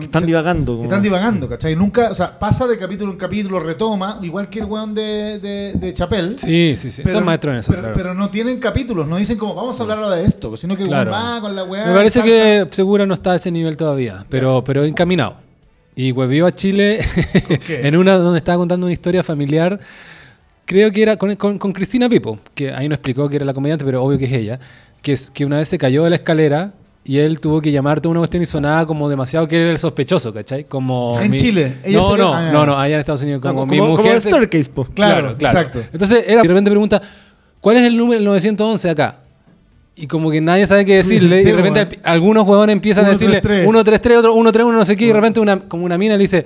[0.01, 0.76] Están se- divagando.
[0.76, 1.74] que están divagando, ¿cachai?
[1.74, 5.72] Nunca, o sea, pasa de capítulo en capítulo, retoma, igual que el weón de, de,
[5.74, 6.39] de Chapel.
[6.39, 7.03] Sí, sí, sí.
[7.11, 7.97] son maestros en eso, pero, claro.
[7.97, 10.82] pero no tienen capítulos, no dicen como vamos a hablar ahora de esto, sino que
[10.82, 11.12] el Claro.
[11.12, 11.87] weón va con la weá.
[11.87, 12.28] Me parece salta.
[12.28, 15.37] que Segura no está a ese nivel todavía, pero, pero encaminado.
[15.97, 17.01] Y huevió a Chile
[17.68, 19.80] en una donde estaba contando una historia familiar.
[20.66, 23.55] Creo que era con, con- con Cristina Pipo, que ahí no explicó que era la
[23.55, 24.61] comediante, pero obvio que es ella.
[25.01, 26.72] Que es que una vez se cayó de la escalera
[27.05, 30.32] y él tuvo que llamarte una cuestión y sonaba como demasiado que era el sospechoso,
[30.32, 30.64] ¿cachai?
[30.64, 31.76] Como En mi- Chile.
[31.84, 33.42] Ella No, no, ah, no, no, allá en Estados Unidos.
[33.42, 34.20] Como, como, mi como mujer.
[34.22, 34.84] de se- po.
[34.86, 35.80] Claro, exacto.
[35.92, 37.02] Entonces, él de repente pregunta,
[37.61, 39.16] ¿cuál es el número del 911 acá?
[39.96, 42.02] Y como que nadie sabe qué decirle, Sí, y de repente bueno.
[42.05, 43.64] algunos huevones empiezan a decirle 133.
[43.64, 46.44] 133, otro 131, no sé qué, y de repente una, como una mina le dice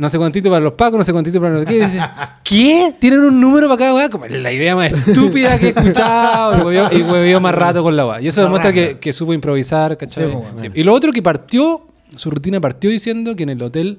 [0.00, 1.66] no sé cuántito para los pacos, no sé cuántito para los...
[1.66, 1.74] ¿Qué?
[1.74, 2.02] Dices,
[2.42, 2.94] ¿Qué?
[2.98, 4.08] ¿Tienen un número para cada weá?
[4.08, 6.72] Como la idea más estúpida que he escuchado.
[6.72, 8.20] Y hueveó más rato con la weá.
[8.22, 10.24] Y eso demuestra que, que supo improvisar, ¿cachai?
[10.24, 10.58] Sí, pues, bueno.
[10.74, 10.80] Sí.
[10.80, 11.82] Y lo otro que partió,
[12.16, 13.98] su rutina partió diciendo que en el hotel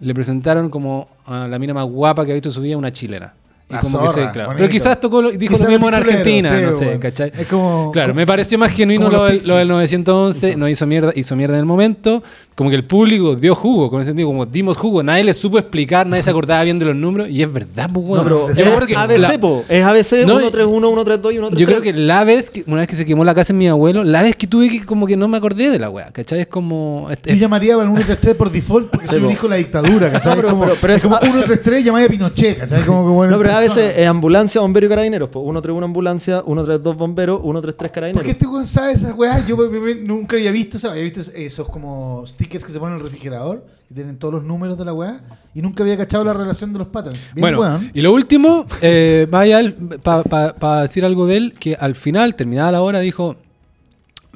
[0.00, 3.34] le presentaron como a la mina más guapa que ha visto su vida una chilena.
[3.70, 4.54] Y que se, claro.
[4.56, 6.98] Pero quizás tocó lo- dijo Quizás lo mismo en Argentina, sí, no sé.
[6.98, 7.32] ¿cachai?
[7.38, 10.86] Es como- Claro, como- me pareció más genuino lo del, lo del 911, no hizo
[10.86, 12.22] mierda, hizo mierda en el momento,
[12.58, 15.60] como que el público dio jugo, con ese sentido, como dimos jugo, nadie le supo
[15.60, 18.24] explicar, nadie se acordaba bien de los números, y es verdad, pues, No, weón.
[18.24, 19.64] pero Yo es que ABC, la- po.
[19.68, 21.60] Es ABC, No, 131, 132 y 133.
[21.60, 23.68] yo creo que la vez, que, una vez que se quemó la casa en mi
[23.68, 26.40] abuelo, la vez que tuve que como que no me acordé de la weá, ¿cachai?
[26.40, 27.06] Es como...
[27.10, 30.32] es- Yo llamaría al 133 por default porque soy un hijo de la dictadura, ¿cachai?
[30.32, 32.82] No, pero- Es como, pero- pero es es- como 133 llamaría a Pinochet, ¿cachai?
[32.82, 33.32] Como que bueno.
[33.34, 33.74] No, pero a persona.
[33.82, 35.28] veces es ambulancia, bombero y carabineros.
[35.28, 35.42] po.
[35.44, 38.18] 131 ambulancia, 132 bomberos, 133 carabineros.
[38.20, 39.46] Porque este weón sabe esas weas.
[39.46, 40.76] Yo me- me- nunca había visto.
[40.90, 44.44] Había visto esos como stickers que se ponen en el refrigerador, que tienen todos los
[44.44, 45.20] números de la wea.
[45.54, 47.18] Y nunca había cachado la relación de los patterns.
[47.34, 47.90] Bien, bueno, weón.
[47.94, 49.60] y lo último, eh, vaya
[50.02, 53.36] para decir algo de él, que al final, terminada la hora, dijo,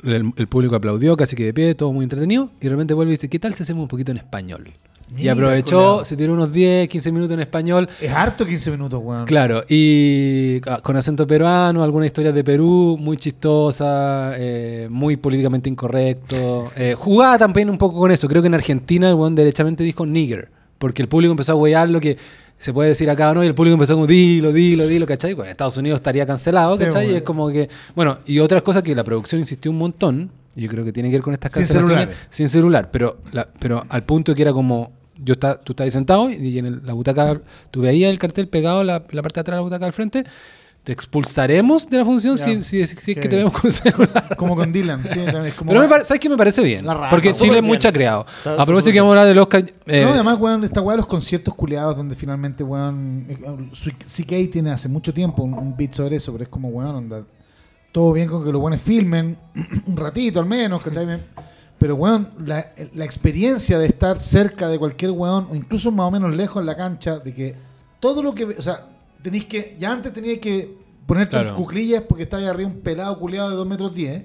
[0.05, 3.13] el, el público aplaudió casi que de pie, todo muy entretenido, y de repente vuelve
[3.13, 4.73] y dice, ¿qué tal si hacemos un poquito en español?
[5.17, 6.05] Y aprovechó, culiao.
[6.05, 9.25] se tiró unos 10, 15 minutos en español, Es harto 15 minutos, weón.
[9.27, 15.69] Claro, y ah, con acento peruano, algunas historias de Perú, muy chistosa, eh, muy políticamente
[15.69, 16.71] incorrecto.
[16.77, 18.29] Eh, jugaba también un poco con eso.
[18.29, 20.49] Creo que en Argentina el weón derechamente dijo nigger,
[20.79, 22.17] porque el público empezó a huear lo que
[22.59, 25.35] se puede decir acá o no, y el público empezó como dilo, dilo, dilo, ¿cachai?
[25.35, 27.03] Bueno, en Estados Unidos estaría cancelado, Sí, ¿cachai?
[27.03, 27.17] Y bueno.
[27.19, 30.69] es como que, bueno, y otras cosas que la producción insistió un montón, y yo
[30.69, 32.27] creo que tiene que ver con estas Sin cancelaciones, celulares.
[32.31, 34.93] sin celular, pero, la- pero al punto que era como,
[35.25, 38.49] yo está, tú estás ahí sentado y en el- la butaca, tú veías el cartel
[38.49, 40.25] pegado la, la parte de atrás de la butaca al frente,
[40.85, 42.45] te expulsaremos de la función Ya.
[42.45, 44.35] si, si- si es que te vemos con celular.
[44.37, 45.03] Como con Dylan.
[45.05, 46.85] sí, también es como Pero me ¿sabes qué me parece bien?
[46.85, 47.09] Raja.
[47.09, 48.27] Porque Chile es muy chacreado.
[48.39, 49.65] Está A propósito que vamos a hablar del Oscar...
[49.87, 53.39] eh, no, además, weón, esta weá de los conciertos culiados donde finalmente, weón, eh,
[54.05, 57.23] CK tiene hace mucho tiempo un, un beat sobre eso, pero es como, weón, onda,
[57.93, 59.37] todo bien con que los buenos filmen
[59.87, 61.07] un ratito al menos, ¿cachai?
[61.83, 66.11] Pero, weón, la, la experiencia de estar cerca de cualquier weón, o incluso más o
[66.13, 67.57] menos lejos en la cancha, de que
[67.99, 68.87] todo lo que, o sea,
[69.21, 73.51] tenéis que, ya antes tenías que ponerte en cuclillas porque ahí arriba un pelado culiado
[73.51, 74.23] de 2 metros 10.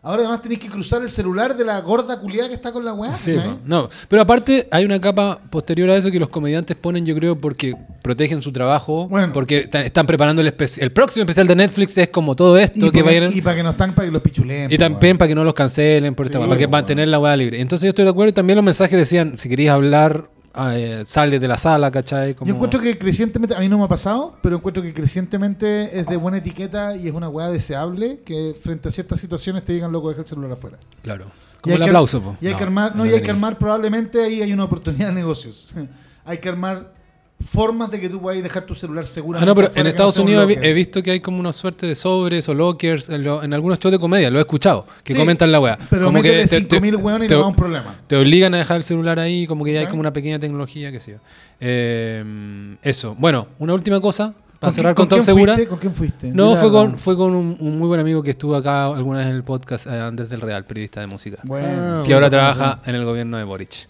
[0.00, 2.94] Ahora además tenéis que cruzar el celular de la gorda culiada que está con la
[2.94, 3.12] weá.
[3.12, 3.34] Sí,
[3.64, 7.36] no, pero aparte hay una capa posterior a eso que los comediantes ponen, yo creo,
[7.38, 9.32] porque protegen su trabajo, Bueno.
[9.32, 13.02] porque están preparando el, el próximo especial de Netflix es como todo esto Y, que
[13.02, 14.72] porque- vayan y para que no están para que los pichuleen.
[14.72, 17.36] y también para que no los cancelen por Sí, weá, para que mantener la weá
[17.36, 17.60] libre.
[17.60, 20.30] Entonces yo estoy de acuerdo y también los mensajes decían, si queréis hablar,
[20.72, 22.34] eh, sale de la sala, ¿cachai?
[22.34, 25.98] Como- Yo encuentro que crecientemente, a mí no me ha pasado, pero encuentro que crecientemente
[25.98, 29.72] es de buena etiqueta y es una weá deseable que frente a ciertas situaciones te
[29.72, 30.78] digan, loco, deja el celular afuera.
[31.02, 31.26] Claro.
[31.60, 32.36] Como el que- aplauso, po.
[32.40, 34.64] Y hay No, que armar, no, no y hay que armar probablemente ahí hay una
[34.64, 35.68] oportunidad de negocios.
[36.24, 36.92] hay que armar
[37.40, 39.38] formas de que tú puedas dejar tu celular seguro.
[39.40, 41.86] Ah, no, pero en Estados Unidos he, vi- he visto que hay como una suerte
[41.86, 45.12] de sobres o lockers en, lo- en algunos shows de comedia, lo he escuchado, que
[45.12, 45.78] Sí, comentan la weá.
[45.88, 47.94] Pero como te- 5.000 weones y te- no va un problema.
[48.06, 49.90] Te obligan a dejar el celular ahí, como que ya hay ¿Cachai?
[49.92, 51.18] como una pequeña tecnología, que sé yo.
[51.60, 53.14] Eh, eso.
[53.18, 55.54] Bueno, una última cosa, para ¿Con cerrar con quién Segura.
[55.54, 55.68] fuiste?
[55.70, 56.30] ¿Con quién fuiste?
[56.32, 59.28] No, fue con, fue con un, un muy buen amigo que estuvo acá alguna vez
[59.28, 61.38] en el podcast, eh, Andrés del Real, periodista de música.
[61.44, 62.02] Bueno.
[62.04, 63.86] Que ahora trabaja en el gobierno de Boric.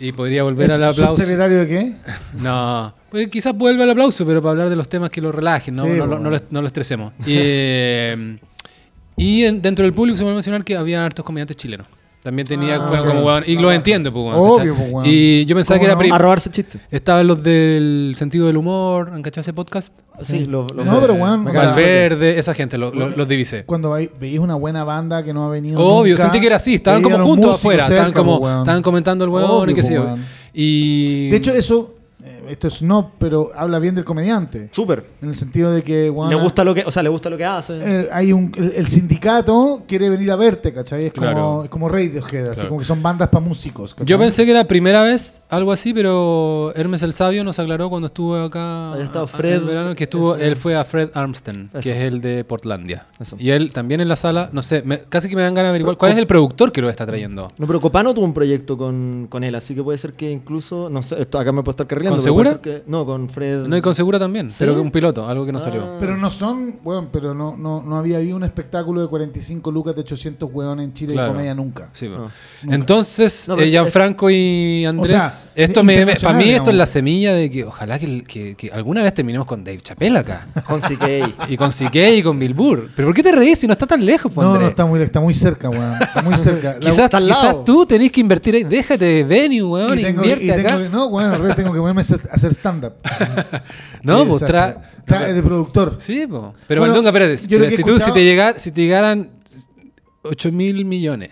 [0.00, 1.14] Y podría volver ¿Es al aplauso.
[1.16, 1.92] ¿Subsecretario de qué?
[2.42, 5.74] No, pues quizás vuelva al aplauso, pero para hablar de los temas que lo relajen,
[5.74, 6.18] no, Sí, no, bueno.
[6.20, 7.12] no lo, no lo estresemos.
[7.20, 8.36] Y, eh,
[9.16, 11.86] y en- dentro del público se me olvidó mencionar que había hartos comediantes chilenos.
[12.28, 15.04] También tenía, Ah, fueron como weón, y los entiendo, pues, weón, Obvio, pues, weón.
[15.08, 16.14] Y yo pensaba ¿Cómo que era no?
[16.14, 16.78] A robarse chiste.
[16.90, 19.94] Estaban los del sentido del humor, ¿han cachado ese podcast?
[20.22, 23.64] Sí, lo, lo- No, pero weón, Valverde, esa gente, lo- lo- los divisé.
[23.64, 26.56] Cuando ve- veis una buena banda que no ha venido Obvio, nunca, sentí que era
[26.56, 29.72] así, estaban como los juntos afuera, estaban cerca, como, po, estaban comentando el weón Obvio,
[29.72, 30.16] y qué sé po, yo.
[30.52, 34.68] Y De hecho, eso, eh, esto es no, pero habla bien del comediante.
[34.72, 35.04] Súper.
[35.22, 37.44] En el sentido de que, Le gusta lo que, o sea, le gusta lo que
[37.44, 37.78] hace.
[37.82, 41.06] eh, hay un, el, el sindicato quiere venir a verte, ¿cachai?
[41.06, 41.64] Es como, Claro.
[41.64, 43.94] es como Rey de Ojeda, así como que son bandas para músicos.
[43.94, 44.06] ¿cachai?
[44.06, 48.06] Yo pensé que era primera vez algo así, pero Hermes el Sabio nos aclaró cuando
[48.06, 49.62] estuvo acá estado en Fred.
[49.64, 50.46] verano, que estuvo, Ese.
[50.48, 51.82] él fue a Fred Armsten, Eso.
[51.82, 53.06] que es el de Portlandia.
[53.18, 53.36] Eso.
[53.38, 55.70] Y él también en la sala, no sé, me- casi que me dan ganas de
[55.70, 57.48] averiguar cuál es el productor que lo está trayendo.
[57.58, 60.88] No, pero Copano tuvo un proyecto con, con él, así que puede ser que incluso,
[60.90, 62.16] no sé, esto acá me puedo estar carrilando.
[62.16, 62.60] pero Segura?
[62.62, 63.66] que- no, con Fred.
[63.66, 64.56] No, y con Segura también, ¿Sí?
[64.58, 65.62] pero que un piloto, algo que no Ah.
[65.62, 65.96] salió.
[66.00, 69.94] Pero no son, weón, pero no, no, no había habido un espectáculo de 45 lucas
[69.94, 71.28] de 800 weón en Chile Claro.
[71.28, 71.90] de comedia nunca.
[71.92, 72.14] Sí, po.
[72.16, 72.30] No.
[72.62, 72.74] Nunca.
[72.74, 76.76] Entonces, No, pero eh, Gianfranco y Andrés, O sea, esto me, para mí esto es
[76.76, 80.46] la semilla de que ojalá que, que- que alguna vez terminemos con Dave Chappelle acá.
[80.66, 81.48] Con CK.
[81.48, 82.88] y con CK y con Bill Burr.
[82.96, 85.00] ¿Pero por qué te reís si no está tan lejos, po, No, no, está muy,
[85.02, 85.94] está muy cerca, weón.
[86.00, 86.74] Está muy cerca.
[86.80, 87.64] La- Quizás, está al quizás lado.
[87.64, 88.64] tú tenés que invertir ahí.
[88.64, 89.98] Déjate de venue, weón.
[89.98, 90.78] y tengo, invierte y tengo acá.
[90.78, 92.94] que- no, weón, al revés, tengo que ponerme a hacer- stand-up.
[94.02, 94.82] no, Sí, pues tra...
[95.06, 95.96] Tra- de productor.
[95.98, 96.54] Sí, po.
[96.66, 97.36] Pero Bueno, he
[97.70, 99.30] si, tú, si, te llegar, si te llegaran
[100.22, 101.30] 8 mil millones,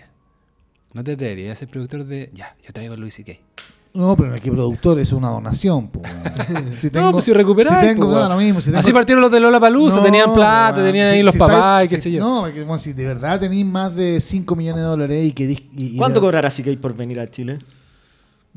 [0.93, 2.31] no te atreverías a ser productor de.
[2.33, 3.33] Ya, yo traigo a Luis C.K.
[3.93, 6.01] No, pero no es que productor es una donación, po,
[6.93, 7.81] no, pues si recuperar.
[7.81, 8.61] Si tengo, no, lo mismo.
[8.61, 11.33] Si tengo, Así partieron los de Lola Palusa, No, tenían plata, tenían Si- ahí los
[11.33, 12.19] si papás y qué si- sé yo.
[12.23, 15.59] No, porque bueno, si de verdad tenéis más de 5 millones de dólares y queréis.
[15.73, 17.59] y- y- ¿Cuánto y- cobrará CK por venir a Chile?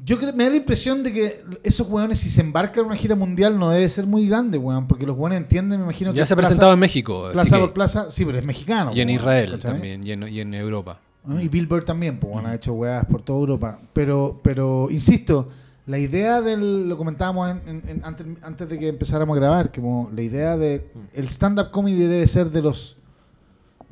[0.04, 2.96] Yo creo, me da la impresión de que esos weones, si se embarcan en una
[2.96, 4.86] gira mundial, no debe ser muy grande, weón.
[4.88, 6.18] Porque los weones entienden, me imagino que.
[6.18, 7.28] ya se ha presentado en México.
[7.32, 8.92] Plaza por plaza, sí, pero es mexicano.
[8.94, 9.72] y en weón, Israel ¿cachai?
[9.72, 11.00] también, y en, y en Europa.
[11.24, 11.40] ¿no?
[11.40, 13.78] Y Billboard también, pues bueno, ha hecho weas por toda Europa.
[13.92, 15.48] Pero, pero insisto,
[15.86, 16.88] la idea del.
[16.88, 20.56] Lo comentábamos en- en- en- antes, antes de que empezáramos a grabar, como la idea
[20.56, 20.90] de.
[21.12, 22.96] El stand-up comedy debe ser de los.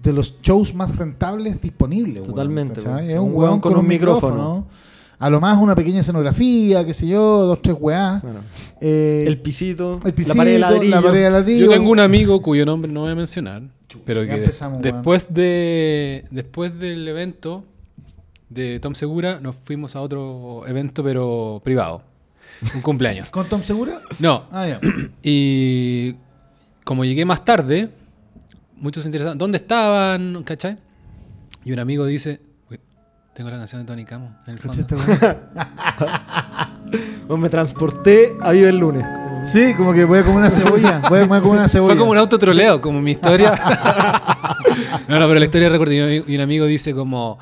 [0.03, 2.23] De los shows más rentables disponibles.
[2.23, 2.99] weón, Totalmente, weón.
[3.01, 4.67] Es un weón con, un micrófono.
[5.21, 7.77] A lo más una pequeña escenografía, qué sé yo, dos, tres.
[7.79, 8.21] Bueno,
[8.81, 10.91] Eh, el pisito, el pisito, la pared de ladrillo.
[10.95, 11.65] la pared de ladrillo.
[11.67, 13.63] Yo tengo un amigo cuyo nombre no voy a mencionar,
[14.05, 17.65] pero que empezamos, después de después del evento
[18.49, 22.03] de Tom Segura nos fuimos a otro evento pero privado,
[22.75, 23.29] un cumpleaños.
[23.33, 24.01] ¿Con Tom Segura?
[24.21, 24.81] No, Ah, ya.
[25.23, 26.15] y
[26.85, 27.91] como llegué más tarde,
[28.77, 30.45] muchos se interesaban, ¿dónde estaban?
[30.45, 30.79] ¿Cachai?
[31.65, 32.48] Y un amigo dice, "Uy,
[33.39, 34.85] tengo la canción de Tony Camo en el fondo.
[37.29, 39.05] Bueno, me transporté a Vive el lunes.
[39.45, 41.03] Sí, como que voy a comer una cebolla.
[41.09, 41.93] Voy a comer como una cebolla.
[41.93, 43.51] Fue como un autotroleo, como mi historia.
[45.09, 45.93] no, no, pero la historia recuerdo.
[45.93, 47.39] Y un amigo dice como.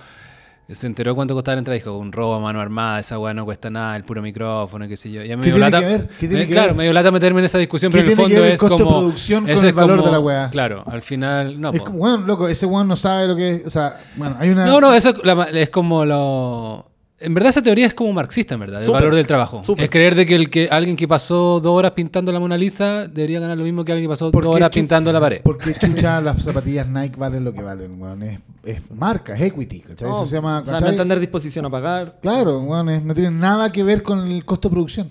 [0.69, 1.77] Se enteró cuánto costaba la entrada.
[1.77, 4.97] Dijo, un robo a mano armada, esa weá no cuesta nada, el puro micrófono, qué
[4.97, 5.23] sé yo.
[5.23, 5.81] Ya me ¿Qué dio tiene lata.
[5.81, 6.09] que ver?
[6.19, 6.77] ¿Qué tiene que claro, ver?
[6.77, 8.77] me dio lata meterme en esa discusión, ¿Qué pero en el fondo es como.
[8.99, 10.51] producción con eso el valor como- de la weá?
[10.51, 11.61] Claro, al final.
[11.61, 13.63] No, es como, weón, loco, ese weón no sabe lo que es.
[13.67, 14.67] O sea, bueno, hay una.
[14.67, 16.91] no, no, eso es, la- es como lo.
[17.19, 19.63] En verdad esa teoría es como marxista, en verdad, el Súper, valor del trabajo.
[19.65, 19.85] súper.
[19.85, 23.09] Es creer de que, el que alguien que pasó dos horas pintando la Mona Lisa
[23.09, 25.21] debería ganar lo mismo que alguien que pasó ¿Por dos qué horas chu- pintando la
[25.21, 25.41] pared.
[25.43, 28.23] Porque chucha, las zapatillas Nike valen lo que valen, weón.
[28.23, 30.09] Es, es marca, es equity, ¿cachai?
[30.09, 30.61] No, Eso se llama.
[30.61, 30.89] o sea, ¿cachai?
[30.89, 32.19] no entender disposición a pagar.
[32.21, 35.11] Claro, weón, es- no tiene nada que ver con el costo de producción.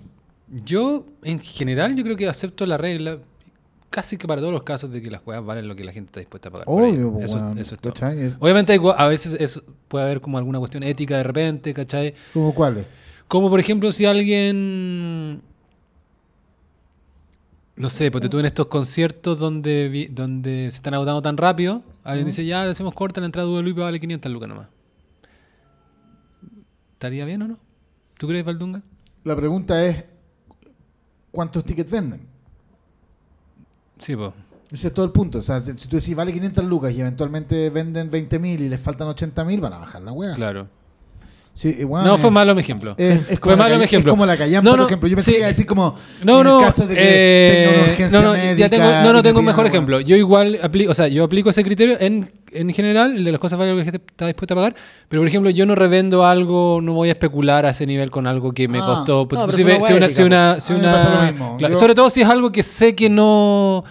[0.64, 3.18] Yo, en general, yo creo que acepto la regla
[3.96, 6.10] casi que para todos los casos de que las juegas valen lo que la gente
[6.10, 6.66] está dispuesta a pagar.
[6.68, 7.94] Obvio, eso, es todo.
[8.40, 12.14] Obviamente hay a veces puede haber como alguna cuestión ética de repente, ¿cachai?
[12.34, 12.86] ¿Cómo cuáles?
[13.30, 15.42] Como por ejemplo si alguien...
[17.78, 21.82] No sé, porque tú en estos conciertos donde, vi- donde se están agotando tan rápido,
[22.04, 24.68] alguien dice, ya, le hacemos corta la entrada de Luis vale 500 lucas nomás.
[26.94, 27.60] ¿Estaría bien o no?
[28.18, 28.82] ¿Tú crees, Valdunga?
[29.24, 30.04] La pregunta es:
[31.32, 32.35] ¿cuántos tickets venden?
[34.00, 34.32] Sí, pues.
[34.72, 35.40] Ese es todo el punto.
[35.40, 39.08] O sea, si tú decís vale 500 lucas y eventualmente venden 20.000 y les faltan
[39.08, 40.34] 80.000, van a bajar la weá.
[40.34, 40.68] Claro.
[41.54, 42.96] Sí, weón, No, fue malo mi ejemplo.
[42.98, 44.12] Es, es fue malo mi ejemplo.
[44.12, 45.08] Es como la callampa, No, por no, ejemplo.
[45.08, 45.32] Yo pensé sí.
[45.34, 45.96] que iba a decir como.
[46.24, 48.56] No, en no, el caso de que eh, tenga una urgencia no, no, médica.
[48.56, 50.02] ya tengo, no, no tengo un mejor ejemplo.
[50.02, 53.60] Yo igual aplico, o sea, yo aplico ese criterio en, en general, de las cosas
[53.60, 54.76] lo que la gente está dispuesta a pagar,
[55.10, 58.26] pero por ejemplo, yo no revendo algo, no voy a especular a ese nivel con
[58.28, 59.28] algo que me Ah, costó.
[59.28, 61.56] pues, no, si, ve- una si una, si una, si pasa lo mismo.
[61.58, 63.84] claro, Yo- sobre todo si es algo que sé que no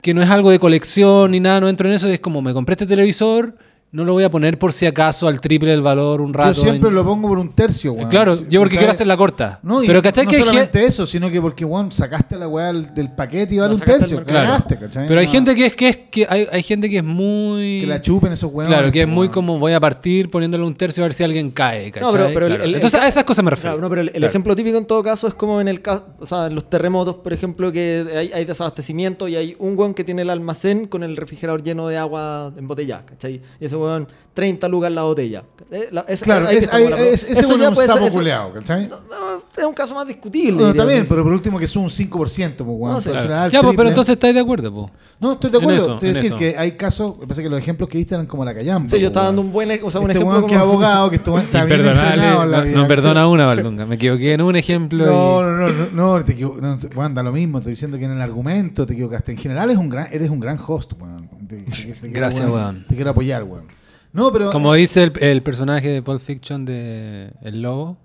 [0.00, 2.54] que no es algo de colección ni nada, no entro en eso, es como me
[2.54, 3.56] compré este televisor,
[3.90, 6.52] no lo voy a poner por si acaso al triple del valor un rato.
[6.52, 8.10] Yo siempre en- lo pongo por un tercio, weón.
[8.10, 8.78] Claro, yo porque ¿Cachai?
[8.78, 9.60] quiero hacer la corta.
[9.62, 12.72] No, y pero ¿cachai no que solamente eso, sino que porque, weón, sacaste la weá
[12.72, 14.22] del, paquete y vale La un tercio.
[14.24, 15.08] Cagaste, ¿cachai?
[15.08, 17.80] Pero hay No, gente que es que es que hay, hay gente que es muy
[17.80, 18.74] Que la chupen esos weones.
[18.76, 21.50] Claro, que es muy como voy a partir poniéndole un tercio a ver si alguien
[21.50, 22.06] cae, ¿cachai?
[22.06, 22.64] No, pero- pero el- Claro.
[22.64, 23.70] el- Entonces a esas cosas me refiero.
[23.76, 24.26] Claro, no, pero el, el Claro.
[24.28, 27.16] ejemplo típico en todo caso es como en el caso, o sea, en los terremotos,
[27.16, 31.02] por ejemplo, que hay, hay desabastecimiento y hay un weón que tiene el almacén con
[31.02, 33.40] el refrigerador lleno de agua embotellada, ¿cachai?
[33.60, 35.42] Y ese weón, 30 lucas la botella.
[35.70, 37.94] Eh, la- es- Claro, es, hay- es- ese eso weón ya es un puede ser-
[37.96, 38.88] sapo eso- culeado, ¿cachai?
[38.88, 40.58] No, no, es un caso más discutible.
[40.64, 42.94] Diría también, pero por último que es un 5%, pues, weón.
[42.94, 43.50] No, Claro.
[43.50, 44.92] Ya, pues, pero entonces estáis de acuerdo, pues.
[45.20, 45.92] No, estoy de acuerdo.
[45.94, 46.36] en decir eso.
[46.36, 48.54] que hay casos, lo que pasa es que los ejemplos que diste eran como la
[48.54, 48.88] callampa.
[48.88, 50.60] Sí, yo pues, estaba dando un buen ej- o sea, un este ejemplo que es
[50.60, 52.76] abogado, que estuvo, está bien entrenado en la No, vida.
[52.76, 53.84] no perdona una, Valdunga.
[53.86, 55.04] Me equivoqué en un ejemplo.
[55.04, 57.72] y- No, no, no, no, no, te equivo- no, te- weón, da lo mismo, estoy
[57.72, 59.32] diciendo que en el argumento te equivocaste.
[59.32, 61.28] En general es un gran, eres un gran host, weón.
[61.48, 61.70] Te- te- te
[62.00, 62.84] quiero, Gracias, weón.
[62.88, 63.66] Te quiero apoyar, weón.
[64.12, 67.96] No, pero Como dice el, el personaje de Pulp Fiction de El Lobo,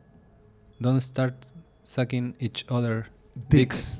[0.79, 1.35] don't start
[1.83, 3.09] sucking each other
[3.49, 3.49] Dicks.
[3.49, 3.99] dicks.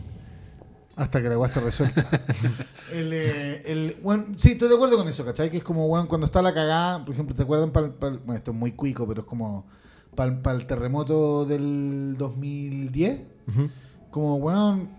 [0.95, 2.07] Hasta que la está resuelta.
[2.93, 5.49] el, eh, el, bueno, sí, estoy de acuerdo con eso, ¿cachai?
[5.49, 7.71] Que es como, weón, cuando está la cagada, por ejemplo, ¿te acuerdan?
[7.71, 9.65] Para bueno, esto es muy cuico, pero es como
[10.15, 13.27] para el terremoto del 2010.
[13.47, 13.69] Ujú.
[14.11, 14.89] Como, weón,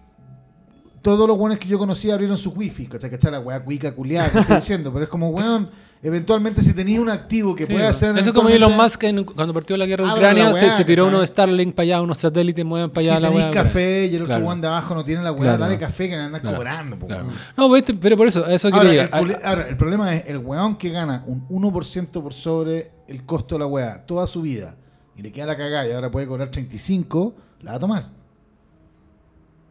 [1.04, 3.10] todos los weones que yo conocía abrieron su wifi, ¿cachai?
[3.10, 3.30] ¿Cachai?
[3.30, 5.68] La weá cuica culiada que estoy diciendo, pero es como, weón,
[6.02, 8.16] eventualmente si tenías un activo que Sí, puede hacer...
[8.18, 10.84] Eso es como Elon Musk en- cuando partió la guerra de Ucrania, se, weá, se
[10.84, 13.50] tiró uno de Starlink para allá, unos satélites mueven para allá si la weá.
[13.50, 15.58] café y el otro weón de abajo no tiene la weá, Claro.
[15.58, 16.56] dale café que me andan Claro.
[16.56, 16.98] cobrando.
[17.06, 17.26] Claro.
[17.56, 19.08] No, pero por eso, eso Ahora el,
[19.44, 23.58] ahora, el problema es el weón que gana un 1% por sobre el costo de
[23.60, 24.74] la weá toda su vida
[25.16, 28.13] y le queda la cagada y ahora puede cobrar 35, la va a tomar.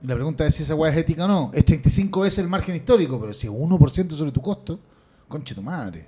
[0.03, 1.51] Y la pregunta es si esa weá es ética o no.
[1.53, 4.79] Es 35 es el margen histórico, pero si es 1% sobre tu costo,
[5.29, 6.07] conche tu madre.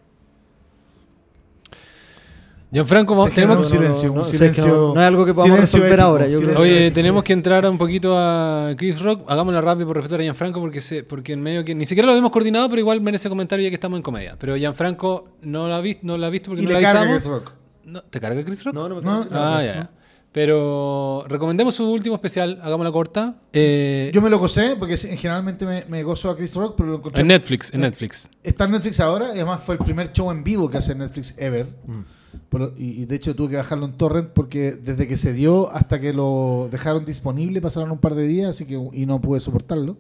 [2.72, 4.68] Gianfranco, vamos- tenemos, un silencio, no, un no, sé que silencio.
[4.68, 6.40] no- no es algo que podamos resolver ético, ahora, yo creo.
[6.42, 6.96] silencio Oye, ético.
[6.96, 9.22] tenemos que entrar un poquito a Chris Rock.
[9.30, 12.12] Hagámoslo rápido por respeto a Gianfranco porque se, porque en medio que ni siquiera lo
[12.12, 14.36] habíamos coordinado, pero igual merece comentario ya que estamos en comedia.
[14.38, 16.86] Pero Gianfranco no lo ha visto, no lo ha visto porque Y no le lo
[16.86, 17.22] carga avisamos.
[17.24, 17.52] Chris Rock.
[17.86, 18.74] No, ¿Te carga Chris Rock?
[18.76, 19.02] No, no me.
[19.10, 19.76] Ah, no, ya.
[19.76, 20.05] no.
[20.36, 23.36] Pero recomendemos su último especial, hagámosla corta.
[23.54, 26.98] Eh, Yo me lo gocé porque generalmente me, me gozo a Chris Rock, pero lo
[26.98, 27.22] encontré.
[27.22, 28.30] en Netflix, en Netflix.
[28.44, 31.36] Está en Netflix ahora y además fue el primer show en vivo que hace Netflix
[31.38, 31.68] ever.
[31.88, 32.02] Mm.
[32.50, 35.72] Pero- y, y de hecho tuve que bajarlo en torrent porque desde que se dio
[35.72, 39.40] hasta que lo dejaron disponible pasaron un par de días así que y no pude
[39.40, 39.96] soportarlo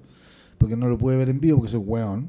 [0.57, 2.27] porque no lo pude ver en vivo porque soy weón.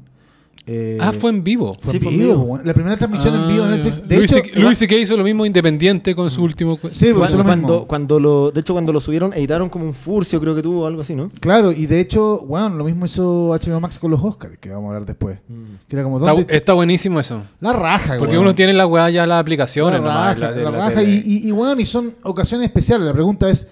[0.69, 1.75] Eh, ah, fue en vivo.
[1.79, 2.59] fue Sí, en fue en vivo.
[2.63, 4.05] La primera transmisión en vivo en Ah, Netflix.
[4.05, 4.95] De Luis hecho, C- Luis C.K.
[4.95, 6.77] hizo lo mismo independiente con su último.
[6.91, 10.53] sí, Cuando, lo cuando, lo, de hecho, cuando lo subieron, editaron como un furcio, creo
[10.55, 11.29] que tuvo algo así, ¿no?
[11.39, 14.85] Claro, y de hecho, bueno, lo mismo hizo HBO Max con los Oscars, que vamos
[14.85, 15.39] a hablar después.
[15.87, 17.43] Que era como, Está, ¿dónde está buenísimo eso.
[17.61, 20.01] La raja, Porque uno tiene la weá ya las la aplicaciones.
[20.01, 23.07] nomás, raja, la la raja y, y, y, bueno, y son ocasiones especiales.
[23.07, 23.67] La pregunta es,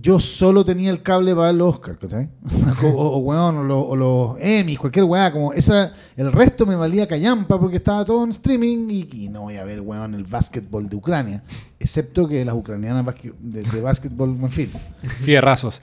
[0.00, 2.28] yo solo tenía el cable para el Oscar, ¿cachai?
[2.84, 6.76] o, o, weón, o, lo- o los Emmys, cualquier weá, como esa, el resto me
[6.76, 10.24] valía callampa porque estaba todo en streaming y, y no voy a ver, weón, el
[10.24, 11.42] básquetbol de Ucrania,
[11.80, 13.04] excepto que las ucranianas
[13.40, 14.70] de, de básquetbol, en fin.
[15.24, 15.82] Fierrazos.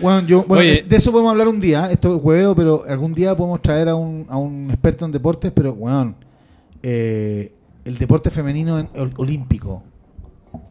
[0.00, 0.84] Bueno, yo, bueno, Oye.
[0.88, 3.94] de eso podemos hablar un día, esto es hueveo, pero algún día podemos traer a
[3.96, 6.14] un, a un experto en deportes, pero, weón,
[6.82, 7.52] eh,
[7.84, 9.82] el deporte femenino en- ol- olímpico,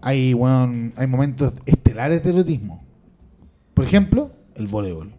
[0.02, 2.85] hay, weón, hay momentos estelares de erotismo.
[3.76, 5.15] Por ejemplo, el voleibol.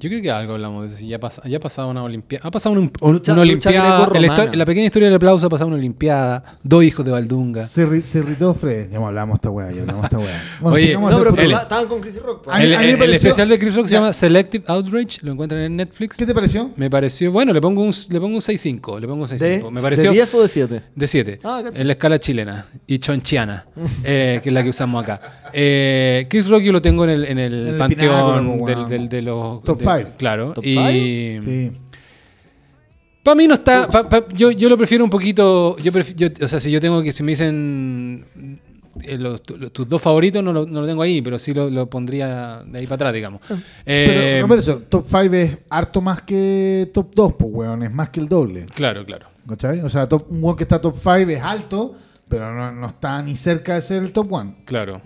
[0.00, 0.96] Yo creo que algo hablamos de eso.
[0.96, 2.46] si Ya, ha pasado una Olimpiada.
[2.46, 4.08] Ha pasado un- un- Lucha- una Olimpiada.
[4.52, 6.44] La, pequeña historia del aplauso ha pasado una Olimpiada.
[6.62, 7.66] Dos hijos de Valdunga.
[7.66, 8.90] Se, ri- se irritó Fred.
[8.92, 10.42] Ya hablamos esta weá, ya hablamos esta weá.
[10.60, 12.44] Bueno, Oye, No, pero, pero el- estaban con Chris Rock.
[12.44, 12.56] pues.
[12.56, 13.98] A mí- el, especial de Chris Rock se Ya.
[14.00, 15.18] llama Selective Outrage.
[15.22, 16.16] Lo encuentran en Netflix.
[16.16, 16.70] ¿Qué te pareció?
[16.76, 17.32] Me pareció.
[17.32, 19.00] Bueno, le pongo un, le pongo un 6.5.
[19.00, 19.38] Le pongo un 6.5.
[19.64, 20.10] ¿De, Me pareció.
[20.10, 20.82] ¿De 10 o de 7?
[20.94, 21.40] De 7.
[21.44, 23.66] Ah, en la escala chilena y chonchiana,
[24.04, 25.50] eh, que es la que usamos acá.
[25.52, 28.88] Eh, Chris Rock yo lo tengo en el, en el En panteón pináculo, del, weón.
[28.90, 29.60] del- de los...
[29.64, 29.80] Top
[30.16, 30.52] Claro.
[30.54, 31.70] ¿Top y Sí.
[33.22, 33.86] para mí no está...
[33.88, 35.76] pa- pa- yo, yo lo prefiero un poquito...
[35.78, 37.12] Yo pref- yo- o sea, si yo tengo que...
[37.12, 38.60] Si me dicen...
[39.02, 41.52] eh, los- tu- los- tus dos favoritos no lo, no lo tengo ahí, pero sí
[41.52, 43.40] lo, lo pondría de ahí para atrás, digamos.
[43.48, 47.92] Pero, Eh, pero eso, top 5 es harto más que top 2, pues, weón, es
[47.92, 48.66] más que el doble.
[48.74, 49.26] claro, claro.
[49.48, 49.80] ¿Cachai?
[49.80, 51.94] O sea, top, un weón que está top 5 es alto,
[52.28, 54.54] pero no, no está ni cerca de ser el top 1.
[54.64, 55.00] Claro.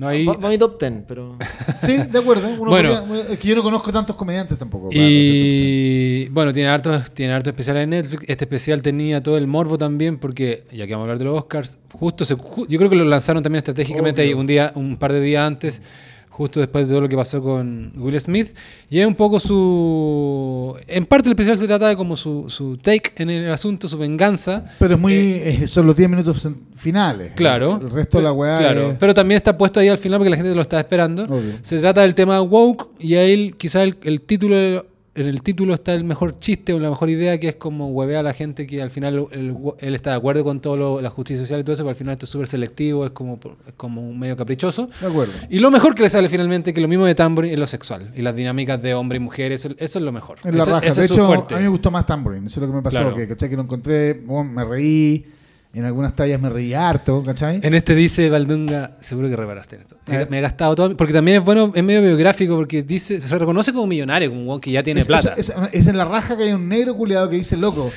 [0.00, 0.24] No hay...
[0.24, 1.36] Para mi top 10, pero.
[1.82, 2.48] Sí, de acuerdo.
[2.58, 3.04] Uno Bueno.
[3.06, 4.88] podría- es que yo no conozco tantos comediantes tampoco.
[4.92, 8.22] Y bueno, tiene hartos tiene harto especiales en Netflix.
[8.26, 11.38] Este especial tenía todo el morbo también, porque ya que vamos a hablar de los
[11.38, 14.96] Oscars, justo se, ju- yo creo que lo lanzaron también estratégicamente ahí un día, un
[14.96, 15.82] par de días antes,
[16.30, 18.48] justo después de todo lo que pasó con Will Smith.
[18.88, 20.74] Y es un poco su.
[20.86, 23.98] En parte el especial se trata de como su, su take en el asunto, su
[23.98, 24.64] venganza.
[24.78, 25.12] Pero es muy.
[25.14, 27.32] eh, son los 10 minutos finales.
[27.34, 27.78] Claro.
[27.82, 28.56] El resto de la weá.
[28.58, 31.24] Claro, es- pero también está puesto ahí al final porque la gente lo está esperando.
[31.24, 31.54] Obvio.
[31.62, 35.92] Se trata del tema woke y ahí quizás el, el título en el título está
[35.94, 38.80] el mejor chiste o la mejor idea que es como huevea a la gente que
[38.80, 41.72] al final el- él está de acuerdo con todo lo- la justicia social y todo
[41.74, 44.88] eso, pero al final esto es súper selectivo, es como, es como un medio caprichoso.
[45.00, 45.32] De acuerdo.
[45.48, 48.12] Y lo mejor que le sale finalmente, que lo mismo de Tambourine, es lo sexual.
[48.14, 50.38] Y las dinámicas de hombre y mujer, eso, eso es lo mejor.
[50.44, 50.86] Es la Eso- raja.
[50.86, 51.54] ese De hecho, fuerte.
[51.54, 52.46] a mí me gustó más Tambourine.
[52.46, 52.98] Eso es lo que me pasó.
[52.98, 53.16] Claro.
[53.16, 53.50] Que, ¿cachai?
[53.50, 54.14] Que lo encontré.
[54.14, 55.26] bueno, me reí.
[55.72, 57.60] En algunas tallas me reí harto, ¿cachai?
[57.62, 59.96] En este dice Valdunga, seguro que reparaste en esto.
[60.28, 63.72] Me he gastado todo, porque también es bueno, es medio biográfico, porque dice, se reconoce
[63.72, 65.34] como millonario, como un weón que ya tiene Es, plata.
[65.36, 67.88] es- es- es en la raja que hay un negro culiado que dice, loco.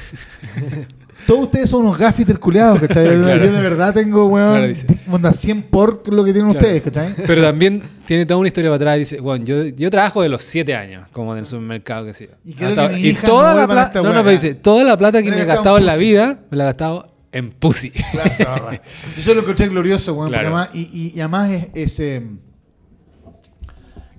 [1.26, 3.06] Todos ustedes son unos gaffiters culiados, ¿cachai?
[3.24, 3.46] Claro.
[3.46, 4.86] Yo de verdad tengo, weón, Claro, dice.
[4.86, 6.68] di- onda 100 por lo que tienen Claro.
[6.68, 7.16] ustedes, ¿cachai?
[7.26, 8.98] Pero también tiene toda una historia para atrás.
[9.00, 12.28] Dice, bueno, yo, yo trabajo de los 7 años, como en el supermercado que sí.
[12.46, 14.54] Y creo Hasta- que mi y hija toda no la plata, no, no, pero dice,
[14.54, 17.52] toda la plata que Me he gastado en la vida, me la he gastado en
[17.52, 17.92] pussy.
[18.14, 18.82] La zorra.
[19.18, 20.30] Yo lo encontré glorioso, weón.
[20.30, 20.50] Claro.
[20.52, 22.28] porque además- y, y- y además es, es, eh,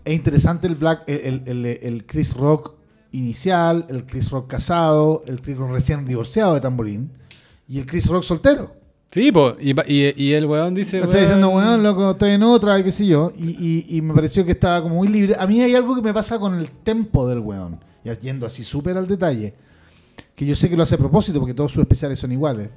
[0.04, 2.74] es interesante el Black, el, el- el- Chris Rock
[3.12, 7.12] inicial, el Chris Rock casado, el Chris Rock recién divorciado de Tamborín
[7.68, 8.76] y el Chris Rock soltero.
[9.10, 10.98] Sí, po, y, y, y el weón dice.
[11.00, 13.32] Está diciendo, weón, loco, estoy en otra, y qué sé yo.
[13.38, 15.36] Y, y- y me pareció que estaba como muy libre.
[15.38, 17.78] A mí hay algo que me pasa con el tempo del weón.
[18.04, 19.54] Ya yendo así súper al detalle.
[20.34, 22.68] Que yo sé que lo hace a propósito porque todos sus especiales son iguales.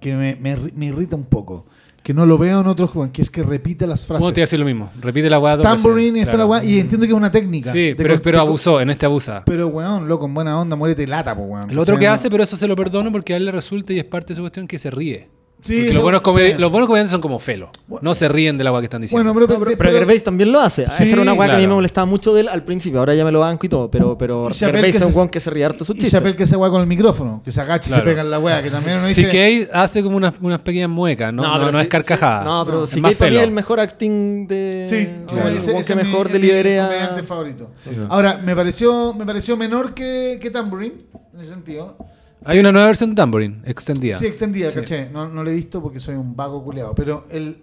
[0.00, 1.66] Que me, me me irrita un poco.
[2.02, 4.24] Que no lo veo en otros que es que repite las frases.
[4.24, 4.90] ¿Cómo te hace lo mismo?
[5.00, 6.44] Repite la veces, Tambourine y está claro.
[6.44, 6.64] la weá.
[6.64, 7.70] Y entiendo que es una técnica.
[7.70, 9.42] Sí, pero, pero abusó, en este abusa.
[9.44, 11.74] Pero weón, loco, en buena onda, muérete lata, po weón.
[11.74, 13.98] Lo otro que hace, pero eso se lo perdono porque a él le resulta y
[13.98, 15.28] es parte de su cuestión que se ríe.
[15.60, 16.52] Sí, los, buenos sí.
[16.56, 17.70] los buenos comediantes son como felo.
[18.00, 19.24] No se ríen de la weá que están diciendo.
[19.24, 20.86] Bueno, pero, No, pero, pero- pero Gervais también lo hace.
[20.86, 21.68] Sí, Esa era una weá que a mí claro.
[21.70, 23.00] me molestaba mucho de él al principio.
[23.00, 23.90] Ahora ya me lo banco y todo.
[23.90, 26.12] Pero, pero Y Gervais es un se- weón que se ríe harto sus Y chistes.
[26.12, 28.04] Chappelle que se weá con el micrófono, que se agacha y Claro.
[28.04, 29.30] se pega en la weá, que también uno Sí dice.
[29.30, 31.42] que hace como unas, unas pequeñas muecas, ¿no?
[31.42, 32.44] No, no, pero es sí- carcajada.
[32.44, 34.86] no, pero es sí más que para mí es el mejor acting de.
[34.88, 35.56] Sí, como claro.
[35.56, 36.84] ese, ese que es mi- mejor es mi deliberea.
[36.86, 37.70] comediante favorito.
[37.80, 37.90] Sí.
[38.08, 40.94] Ahora, me pareció, me pareció menor que, que Tambourine,
[41.34, 41.96] en ese sentido.
[42.44, 44.16] Hay una nueva versión de Tambourine, extendida.
[44.16, 44.78] Sí, extendida, Sí.
[44.80, 45.10] caché.
[45.10, 46.94] No, no lo he visto porque soy un vago culeado.
[46.94, 47.58] Pero el.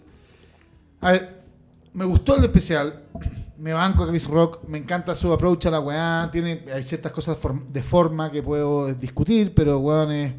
[1.01, 1.41] A ver,
[1.93, 3.03] me gustó el especial.
[3.57, 4.67] Me banco a Chris Rock.
[4.67, 6.29] Me encanta su approach a la weá.
[6.31, 7.37] Tiene, hay ciertas cosas
[7.71, 10.33] de forma que puedo discutir, pero weón es.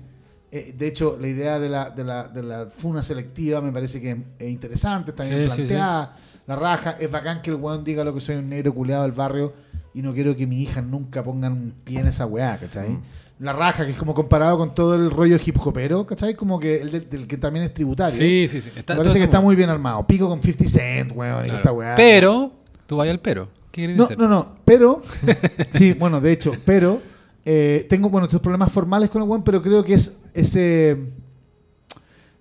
[0.53, 4.01] eh, de hecho, la idea de la, de, la, de la funa selectiva me parece
[4.01, 6.17] que es interesante, está bien Sí, sí, planteada.
[6.47, 9.13] La raja, es bacán que el weón diga lo que soy un negro culeado del
[9.13, 9.53] barrio
[9.95, 12.99] y no quiero que mi hija nunca pongan un pie en esa weá, ¿cachai?
[13.39, 16.35] La raja, que es como comparado con todo el rollo hip hopero, ¿cachai?
[16.35, 18.17] Como que el del, del que también es tributario.
[18.17, 18.71] Sí, sí, sí.
[18.71, 20.07] Está, Me todo parece que está muy bien armado.
[20.07, 21.57] Pico con 50 Cent, weón, y Claro.
[21.59, 21.95] esta weá.
[21.97, 22.53] Pero,
[22.87, 23.49] tú vayas al pero.
[23.71, 24.19] ¿Qué No, decir?
[24.19, 24.57] no, no.
[24.65, 25.03] Pero,
[25.75, 27.03] sí, bueno, de hecho, pero
[27.45, 30.97] eh, tengo, bueno, estos problemas formales con el weón, pero creo que es ese.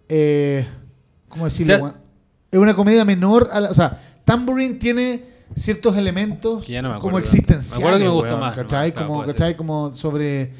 [0.07, 0.65] Eh,
[1.27, 1.95] ¿Cómo decirlo, O sea- weón?
[2.51, 3.49] Es una comedia menor.
[3.51, 5.25] a la- o sea, Tambourine tiene
[5.55, 7.71] ciertos elementos no como existenciales.
[7.79, 8.91] Me acuerdo que me gustó weón, más, ¿Cachai?
[8.93, 9.33] claro, como, ser.
[9.35, 9.57] ¿cachai?
[9.57, 10.53] Como sobre.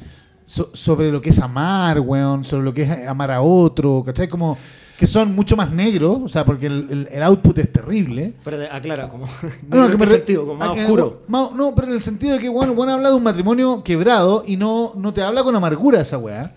[0.46, 4.28] So- sobre lo que es amar, weón, sobre lo que es amar a otro, ¿cachai?
[4.28, 4.56] Como
[4.98, 8.32] que son mucho más negros, o sea, porque el, el- el output es terrible.
[8.42, 9.26] Pero aclara, como.
[9.68, 10.46] No, ¿en que sentido?
[10.46, 11.20] Como más oscuro.
[11.54, 14.56] no, pero en el sentido de que, bueno, bueno habla de un matrimonio quebrado y
[14.56, 16.54] no, no te habla con amargura esa weá.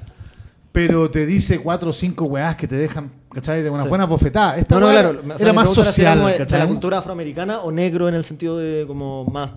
[0.71, 3.63] Pero te dice cuatro o cinco weás que te dejan, ¿cachai?
[3.63, 3.89] De una Sí.
[3.89, 4.55] buena bofetada.
[4.55, 5.19] Esta No, no, claro.
[5.19, 6.59] o sea, era más social, como de- de, ¿cachai?
[6.59, 9.51] la cultura afroamericana o negro en el sentido de como más,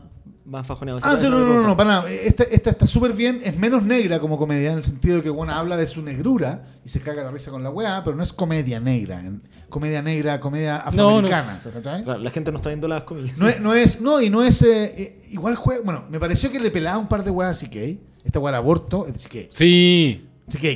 [0.44, 1.00] más fajoneado.
[1.02, 2.10] Ah, no, no, no, no, no, para nada.
[2.10, 5.30] Esta, esta está súper bien, es menos negra como comedia, en el sentido de que,
[5.30, 8.22] bueno, habla de su negrura y se caga la risa con la weá, pero no
[8.22, 9.22] es comedia negra.
[9.68, 12.04] comedia negra, comedia afroamericana, ¿cachai?
[12.04, 13.38] Claro, la gente no está viendo las comillas.
[13.38, 16.50] No es, no es, no, y no es, eh, eh, igual juega, bueno, me pareció
[16.50, 17.76] que le pelaba un par de weas a CK,
[18.24, 20.28] esta wea era aborto, es CK, Sí.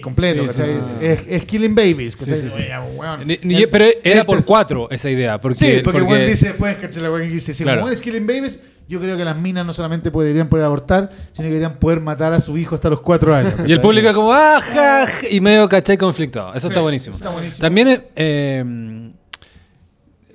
[0.03, 0.67] Completo, Sí, ¿cachai?
[0.73, 2.37] sí, sí, Es, es Killing Babies, ¿cachai?
[2.37, 2.57] Sí, sí, sí.
[2.63, 3.27] Oye, weón.
[3.27, 5.39] Ni- ni- El- pero era el por cuatro esa idea.
[5.41, 7.03] Porque, Sí, porque, porque- Juan dice después, ¿cachai?
[7.03, 7.81] La que dice, si Claro.
[7.83, 11.47] como es Killing Babies, yo creo que las minas no solamente podrían poder abortar, sino
[11.49, 13.53] que deberían poder matar a su hijo hasta los cuatro años.
[13.59, 13.83] Y el ¿cachai?
[13.83, 16.55] público como, ah, ja, ja", y medio cachai conflictuado.
[16.55, 17.15] Eso Sí, está buenísimo.
[17.17, 17.61] eso está buenísimo.
[17.61, 19.11] También eh,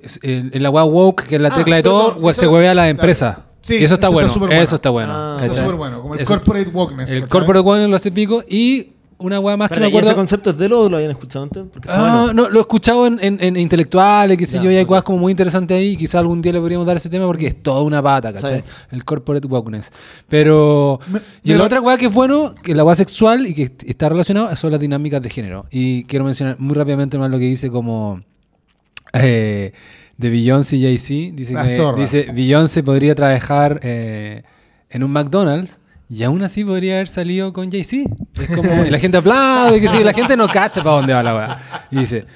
[0.02, 2.68] es- en, en la web woke, que es la Ah, tecla de todo, se hueve
[2.68, 2.90] a la claro.
[2.90, 3.46] empresa.
[3.62, 4.28] Sí, y eso está eso está bueno.
[4.28, 4.62] súper bueno.
[4.62, 5.12] Eso está bueno.
[5.14, 5.62] Ah, Está ¿cachai?
[5.64, 7.10] súper bueno, como el Eso- corporate wokeness.
[7.10, 7.28] El ¿cachai?
[7.30, 8.42] corporate wokeness lo hace pico.
[8.48, 8.91] Y
[9.22, 10.16] una weá más que me ¿y ese acuerdo.
[10.16, 11.62] concepto es de él o lo habían escuchado antes?
[11.72, 12.42] Porque está Ah, bueno.
[12.44, 15.02] no, lo he escuchado en, en- en intelectuales, qué sé Ya, yo, y hay cosas
[15.04, 15.96] como muy interesantes ahí.
[15.96, 18.60] Quizá algún día le podríamos dar ese tema porque es toda una pata, ¿cachai?
[18.60, 18.64] Sí.
[18.90, 19.90] El corporate wokeness.
[20.28, 21.00] Pero.
[21.08, 23.54] Me- y me la lo- otra weá que es bueno, que la weá sexual y
[23.54, 25.66] que est- está relacionado, son las dinámicas de género.
[25.70, 28.20] Y quiero mencionar muy rápidamente más lo que dice como.
[29.12, 29.72] eh,
[30.16, 31.34] de Beyoncé y Jay-Z.
[31.36, 34.42] Dice que dice Beyoncé podría trabajar eh,
[34.90, 35.78] en un McDonald's.
[36.14, 38.10] Y aún así podría haber salido con Jay-Z.
[38.40, 41.22] Es como, y la gente aplaude, que sí, la gente no cacha para dónde va
[41.22, 41.86] la weá.
[41.90, 42.26] Y dice,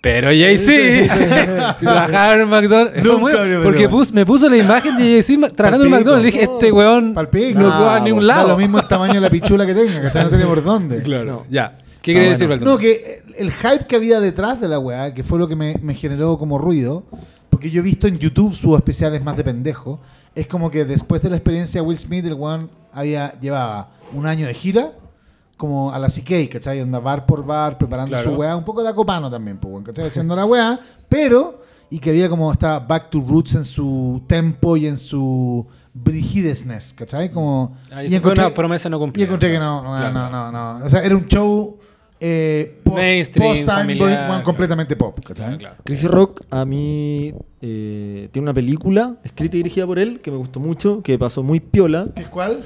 [0.00, 3.02] pero Jay-Z, si trabajaba en un McDonald's.
[3.02, 5.98] Nunca porque pus- me puso la imagen de Jay-Z trabajando en un.
[5.98, 6.26] McDonald's.
[6.32, 7.58] Dije, este weón Palpico.
[7.58, 8.48] no Ah, va a ningún Da lado.
[8.48, 10.24] lo mismo el tamaño de la pichula que tenga, ¿cachai?
[10.24, 11.02] No tiene por dónde.
[11.02, 11.46] Claro.
[11.50, 11.78] Ya.
[12.02, 12.30] ¿Qué Ah, quería bueno.
[12.32, 12.68] decir, Baltón?
[12.68, 15.74] No, que el hype que había detrás de la weá, que fue lo que me,
[15.82, 17.02] me generó como ruido,
[17.50, 20.00] porque yo he visto en YouTube sus especiales más de pendejo,
[20.34, 24.26] es como que después de la experiencia de Will Smith, el weón había, llevaba un
[24.26, 24.92] año de gira,
[25.56, 26.80] como a la CK, ¿cachai?
[26.80, 28.30] Onda bar por bar, preparando Claro.
[28.32, 30.06] su weá, un poco de la copano también, pues, ¿cachai?
[30.08, 30.78] Haciendo la weá,
[31.08, 35.66] pero, y que había como estaba back to roots en su tempo y en su
[35.94, 37.30] brigidesness, ¿cachai?
[37.30, 37.76] Como...
[37.92, 39.26] Ah, y fue encontré- una promesa no y cumplida.
[39.26, 40.12] encontré que no, no, Claro.
[40.12, 40.84] no, no, no.
[40.84, 41.78] O sea, era un show
[42.20, 44.44] eh, post, Mainstream, post-time, familiar, bueno, claro.
[44.44, 45.18] completamente pop.
[45.20, 45.34] ¿cachai?
[45.46, 45.76] Claro, claro.
[45.84, 50.36] Chrissy Rock a mí eh, tiene una película escrita y dirigida por él que me
[50.36, 52.06] gustó mucho, que pasó muy piola.
[52.14, 52.64] ¿Qué es cuál?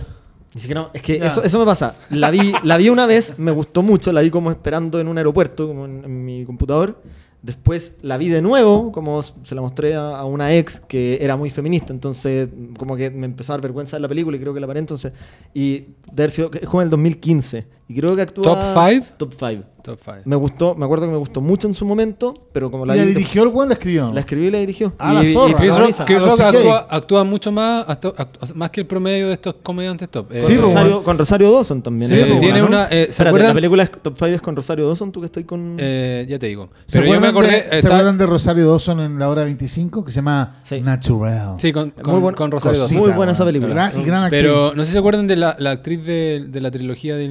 [0.54, 1.94] Ni siquiera, es que eso, eso me pasa.
[2.10, 5.18] La vi, la vi una vez, me gustó mucho, la vi como esperando en un
[5.18, 7.02] aeropuerto, como en, en mi computador.
[7.42, 11.36] Después la vi de nuevo, como se la mostré a, a una ex que era
[11.36, 14.52] muy feminista, entonces como que me empezó a dar vergüenza de la película y creo
[14.52, 15.12] que la paré entonces.
[15.54, 17.77] Y de haber sido, es como en el 2015.
[17.88, 18.44] Y creo que actúa...
[18.44, 19.02] ¿Top five?
[19.16, 19.64] Top 5.
[19.82, 20.16] Top 5.
[20.26, 23.04] Me gustó, me acuerdo que me gustó mucho en su momento, pero como la, ¿La
[23.04, 23.68] vi- dirigió el weón?
[23.68, 24.12] ¿La escribió?
[24.12, 24.92] la escribió y la dirigió.
[24.98, 25.50] Ah, y, la y- zorra.
[25.50, 26.04] y Chris Ah, Rock, protagoniza.
[26.04, 26.56] Chris a los Rock CK.
[26.56, 30.30] actúa, actúa mucho más, actúa- actúa- más que el promedio de estos comediantes top.
[30.32, 32.10] Eh, Sí, con, pues, Rosario, con Rosario Dawson también.
[32.10, 32.66] Sí, la eh, película, tiene ¿no?
[32.66, 32.84] una.
[32.86, 33.48] eh, ¿Se Espérate, acuerdan?
[33.48, 35.76] la película es Top 5 es con Rosario Dawson, tú que estás con...
[35.78, 36.68] Eh, ya te digo.
[36.84, 37.70] ¿Se, Pero yo me acuerdan acordé.
[37.76, 40.04] de, ¿Se acuerdan de Rosario Dawson en la hora 25?
[40.04, 40.82] Que se llama Sí.
[40.82, 41.54] Natural.
[41.58, 43.08] Sí, con, Muy con, buena- con Rosario Cosita, Dawson.
[43.10, 43.72] Muy buena esa película.
[43.72, 44.42] Gran- y gran actriz.
[44.42, 47.28] Pero no sé si se acuerdan de la, la actriz de, la trilogía de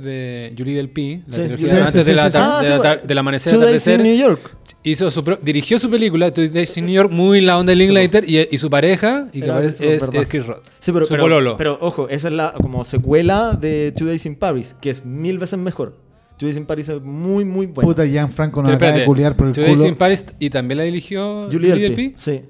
[0.00, 1.22] De Julie Del P.
[1.26, 3.06] La Sí, trilogía sí, de antes sí, de la Ah, de sí, la pues.
[3.08, 4.02] del amanecer Two Days in.
[4.02, 4.56] New York.
[4.84, 7.76] Hizo su pro- dirigió su película, Two Days in New York, muy la onda de
[7.76, 10.14] Linklater, y, y su pareja, y que Era es, ¿verdad?
[10.22, 10.62] es Chris Rock.
[10.80, 11.56] Sí, pero, Su pero, pololo.
[11.56, 15.38] pero, ojo, esa es la como secuela de Two Days in Paris, que es mil
[15.38, 15.96] veces mejor.
[16.36, 17.86] Two Days in Paris es muy, muy buena.
[17.86, 19.88] Puta, Gianfranco nos acaba de culiar por el Two Days culo.
[19.88, 21.82] in Paris, y también la dirigió Julie Julie.
[21.88, 22.14] Delpy.
[22.18, 22.40] Sí.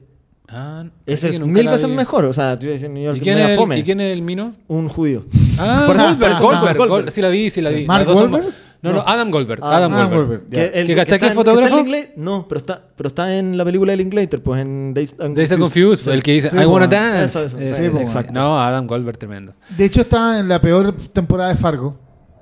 [0.55, 1.93] Ah, Ese es mil veces vi.
[1.95, 2.25] mejor.
[2.27, 3.79] O sea, Days in New York ¿Y quién, es el, fome.
[3.79, 4.53] ¿Y quién es el Mino?
[4.69, 5.25] Un judío.
[5.59, 6.89] Ah, Por eso- Goldberg, por eso- Goldberg, Goldberg.
[6.91, 7.11] Goldberg.
[7.13, 7.87] Sí la vi, sí la vi.
[7.87, 8.55] ¿Mark son- Wahlberg?
[8.83, 9.61] No, no, Adam Goldberg.
[9.63, 10.19] Ah, Adam Goldberg.
[10.19, 10.93] Goldberg, Que el- ¿Que
[11.27, 11.67] es fotógrafo?
[11.69, 14.93] está en Linklater- No, pero está, pero está en la película de Linklater, pues en
[14.93, 15.59] Days and Confused.
[15.59, 16.11] Confused, Sí.
[16.11, 17.25] el que dice Sí, I wanna dance.
[17.25, 18.03] Eso, eso, Ese, sí, ese.
[18.03, 18.33] exacto.
[18.33, 19.55] No, Adam Goldberg, tremendo.
[19.77, 21.97] De hecho, está en la peor temporada de Fargo.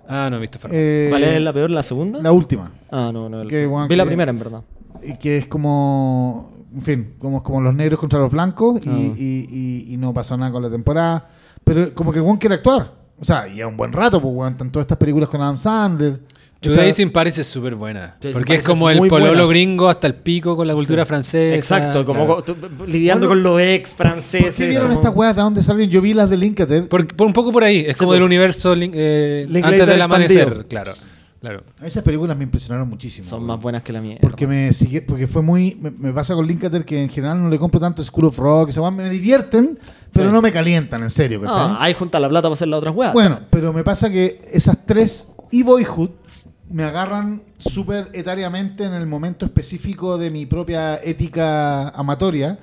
[0.08, 0.74] Ah, no he visto Fargo.
[0.76, 2.20] Eh, ¿Vale es la peor la segunda?
[2.22, 2.72] la última.
[2.90, 3.42] Ah, no, no.
[3.42, 3.48] el-
[3.88, 4.62] Vi la primera, en verdad.
[5.02, 6.52] Y que es como.
[6.74, 8.80] En fin, como, como los negros contra los blancos.
[8.84, 8.92] Y, Ah.
[9.16, 9.46] y-
[9.88, 11.28] y- y no pasó nada con la temporada.
[11.64, 12.94] Pero como que el quiere actuar.
[13.18, 14.52] O sea, y a un buen rato, pues, weón.
[14.52, 16.20] Están todas estas películas con Adam Sandler.
[17.10, 18.16] Paris es súper buena.
[18.20, 19.46] Days in Porque es como es el pololo buena.
[19.48, 21.54] gringo hasta el pico con la cultura francesa.
[21.54, 22.42] Exacto, como claro.
[22.44, 22.56] tú-
[22.86, 24.54] lidiando Bueno, con los ex ¿Por franceses.
[24.56, 25.90] qué vieron como- estas weas de dónde salieron?
[25.90, 26.86] Yo vi las de Linklater.
[26.88, 27.84] Por, por un poco por ahí.
[27.86, 28.16] Es como pues.
[28.16, 30.04] del universo eh, antes del expandido.
[30.04, 30.66] amanecer.
[30.68, 30.92] Claro,
[31.40, 31.62] claro.
[31.82, 33.28] Esas películas me impresionaron muchísimo.
[33.28, 34.18] Son más buenas que la mía.
[34.20, 35.76] Porque me sigue, porque fue muy.
[35.80, 38.68] Me, me pasa con Linklater que en general no le compro tanto School of Rock.
[38.70, 39.78] Esa weá me divierten,
[40.12, 40.32] pero Sí.
[40.32, 41.40] no me calientan, en serio.
[41.40, 41.68] ¿cachai?
[41.68, 43.12] No, hay junta la plata para hacer las otras weas.
[43.12, 46.10] Bueno, pero me pasa que esas tres y Boyhood
[46.68, 52.58] me agarran súper etariamente en el momento específico de mi propia ética amatoria.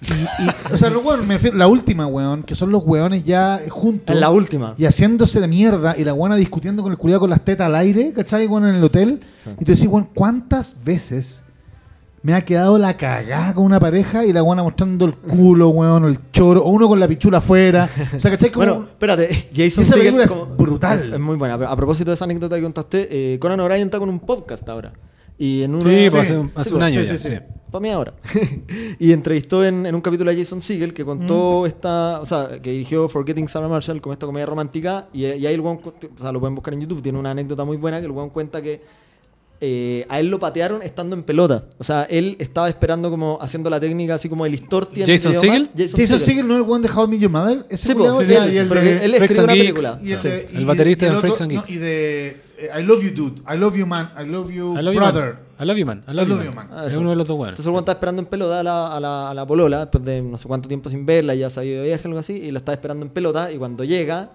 [0.00, 3.24] Y, y- o sea, lo bueno, me refiero- la última, weón, que son los weones
[3.24, 4.14] ya juntos.
[4.14, 4.74] en la última.
[4.78, 7.74] Y haciéndose de mierda y la buena discutiendo con el culiado con las tetas al
[7.74, 8.46] aire, ¿cachai?
[8.46, 9.20] Bueno, en el hotel.
[9.42, 9.50] Sí.
[9.58, 11.44] Y tú decís, weón, ¿cuántas veces
[12.22, 16.04] me ha quedado la cagada con una pareja y la buena mostrando el culo, weón,
[16.04, 17.88] o el choro, o uno con la pichula afuera?
[18.16, 18.50] O sea, ¿cachai?
[18.52, 21.12] Como, Bueno, espérate, Jason Esa película es como- brutal.
[21.14, 21.56] Es, muy buena.
[21.58, 24.68] Pero a propósito de esa anécdota que contaste, eh, Conan O'Brien está con un podcast
[24.68, 24.92] ahora.
[25.38, 25.84] Y en una...
[25.84, 27.46] Sí, pues sí, hace, un- hace sí, un pues, año sí, ya.
[27.70, 28.14] Para mí ahora.
[28.98, 31.66] y entrevistó en, en un capítulo a Jason Segel que contó Mm.
[31.66, 35.54] esta, o sea, que dirigió Forgetting Sarah Marshall como esta comedia romántica y, y ahí
[35.54, 38.06] el weón, o sea, lo pueden buscar en YouTube, tiene una anécdota muy buena que
[38.06, 38.80] el weón cuenta que
[39.60, 41.64] eh, a él lo patearon estando en pelota.
[41.78, 45.34] O sea, él estaba esperando como haciendo la técnica así como el Istorti en ¿Jason.
[45.34, 45.68] Segel?
[45.76, 47.66] Jason Segel no es el weón de How I Met Your Mother.
[47.68, 49.98] Ese Sí, sí, sí, sí, sí, el pero él escribió and una película.
[50.02, 50.28] y el Sí.
[50.28, 51.70] de- El baterista y de el Freaks and no, Geeks.
[51.74, 52.36] y de
[52.78, 55.34] I Love You Dude, I Love You Man, I Love You I love you, Brother.
[55.34, 55.38] man.
[55.60, 56.02] I love you, man.
[56.06, 56.68] I love, I love you, you, man.
[56.70, 56.78] man.
[56.80, 57.58] Ah, Es uno de los dos buenos.
[57.58, 60.22] Entonces el estaba esperando en pelota a la, a la, a la polola, después de
[60.22, 62.34] no sé cuánto tiempo sin verla, ya se había ido de viaje o algo así,
[62.34, 64.30] y la estaba esperando en pelota, y cuando llega,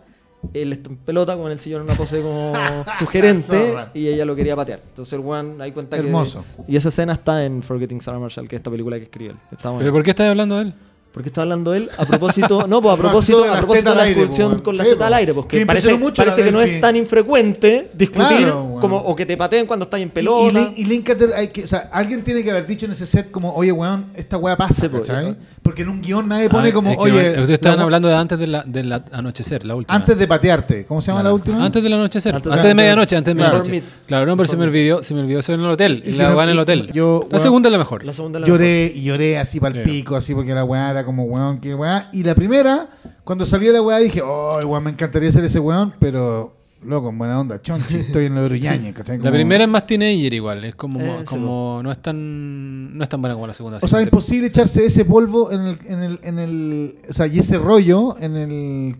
[0.53, 2.53] él está en pelota con el sillón en una pose como
[2.99, 4.81] sugerente, y ella lo quería patear.
[4.87, 6.43] Entonces el weón ahí cuenta Hermoso.
[6.65, 6.73] que...
[6.73, 9.37] Y esa escena está en Forgetting Sarah Marshall, que es esta película que escribió él.
[9.51, 9.77] Está.
[9.77, 10.73] ¿Pero por qué estás hablando de él?
[11.13, 11.89] ¿Por qué está hablando él?
[11.95, 15.07] A propósito, no, pues a propósito, a propósito de la discusión con las sí, tetas
[15.07, 18.37] al aire, porque Que parece, impresionó mucho parece la que no es tan infrecuente discutir
[18.39, 20.59] Claro, como o que te pateen cuando estás en Y, y, pelota.
[20.59, 23.29] Lin- y Linklater, hay que, o sea, alguien tiene que haber dicho en ese set
[23.29, 25.37] como, oye, weón, esta weá pasa, Sí, ¿cachai?
[25.63, 27.29] Porque en un guion nadie pone Ah, como, es que, oye...
[27.31, 29.95] Ustedes estaban la- hablando de antes del de la anochecer, la última.
[29.95, 30.85] Antes de patearte.
[30.85, 31.29] ¿Cómo se llama Claro.
[31.37, 31.65] la última?
[31.65, 32.35] Antes del anochecer.
[32.35, 33.57] Antes Antes, de- de medianoche, antes de Claro.
[33.59, 33.71] medianoche.
[33.81, 36.03] Before Claro, no, pero se me olvidó, se me olvidó eso en el hotel.
[36.05, 36.91] Y- y la que- van en el hotel.
[36.93, 38.03] yo, la bueno, segunda es la mejor.
[38.05, 39.89] La segunda la Lloré y lloré así para el Sí.
[39.89, 42.09] pico, así porque la weá era como weón, que weá.
[42.11, 42.89] Y la primera,
[43.23, 47.17] cuando salió la weá dije, oh, weón, me encantaría ser ese weón, pero loco, en
[47.17, 49.17] buena onda, chonchi, estoy en lo de Uruñaña, ¿cachai?
[49.19, 53.03] La primera es más teenager igual, es como, Eh, sí, como no es tan no
[53.03, 53.77] es tan buena como la segunda.
[53.77, 54.09] O sea, siempre.
[54.09, 58.15] imposible echarse ese polvo en el, en el, en el, o sea, y ese rollo
[58.19, 58.95] en el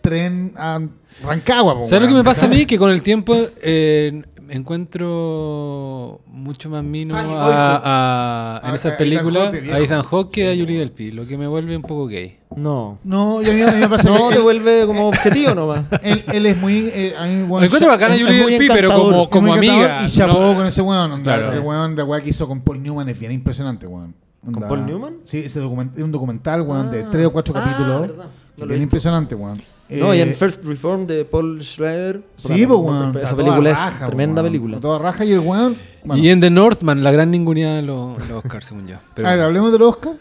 [0.00, 0.80] tren a
[1.22, 1.84] Rancagua.
[1.84, 2.66] ¿Sabes lo que me pasa a mí?
[2.66, 4.22] Que con el tiempo eh,
[4.56, 10.02] encuentro mucho más mino Ah, a, a- A- en a esas Ethan películas a Ethan
[10.02, 12.38] Hawke que a Julie Delpy, lo que me vuelve un poco gay.
[12.56, 12.98] No.
[13.04, 15.86] No, y a mí, a mí me pasa No, te vuelve como objetivo nomás.
[16.02, 16.90] él, él es muy...
[16.94, 20.04] eh, a mí, Me encuentro bacana a Julie Delpy, pero como, como amiga.
[20.04, 21.22] Y chapó no- con ese weón.
[21.22, 21.52] Claro.
[21.52, 24.14] El weón de weá que hizo con Paul Newman es bien impresionante, weón.
[24.46, 25.16] Onda- Paul Newman?
[25.24, 27.08] Sí, ese document- es un documental, weón, de Ah.
[27.10, 28.00] tres o cuatro Ah, capítulos.
[28.02, 28.26] verdad.
[28.56, 28.82] No lo visto.
[28.82, 29.58] impresionante, weón.
[29.88, 32.22] No, y en Eh, First Reform de Paul Schrader.
[32.36, 33.16] Sí, pues, weón.
[33.18, 34.52] Esa película es raja, tremenda weón.
[34.52, 34.80] película.
[34.80, 35.76] Toda raja y el weón.
[36.04, 36.22] bueno.
[36.22, 38.96] Y en The Northman, la gran ninguneada de los, los Oscars, según yo.
[39.14, 40.14] Pero a ver, hablemos de los Oscar.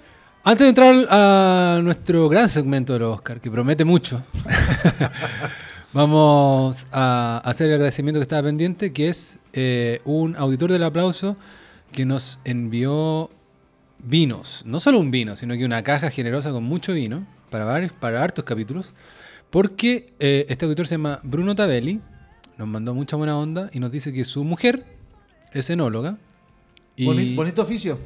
[0.44, 4.24] Antes de entrar a nuestro gran segmento de los Oscar, que promete mucho,
[5.94, 11.36] vamos a hacer el agradecimiento que estaba pendiente, que es eh, un auditor del aplauso
[11.92, 13.30] que nos envió
[14.04, 14.64] vinos.
[14.66, 18.24] No solo un vino, sino que una caja generosa con mucho vino para, varios, para
[18.24, 18.94] hartos capítulos.
[19.52, 22.00] Porque eh, este auditor se llama Bruno Tavelli,
[22.58, 24.86] nos mandó mucha buena onda y nos dice que su mujer
[25.54, 26.18] es enóloga.
[26.96, 28.00] Y Boni- bonito oficio.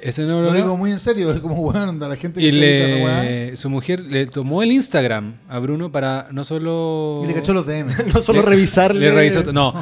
[0.00, 3.56] Lo digo muy en serio, es como weón, anda la gente que Y se le,
[3.56, 7.22] su mujer le tomó el Instagram a Bruno para no solo.
[7.24, 7.88] Y le cachó los DM.
[8.14, 9.00] No solo revisarle.
[9.00, 9.74] Le revisó- no,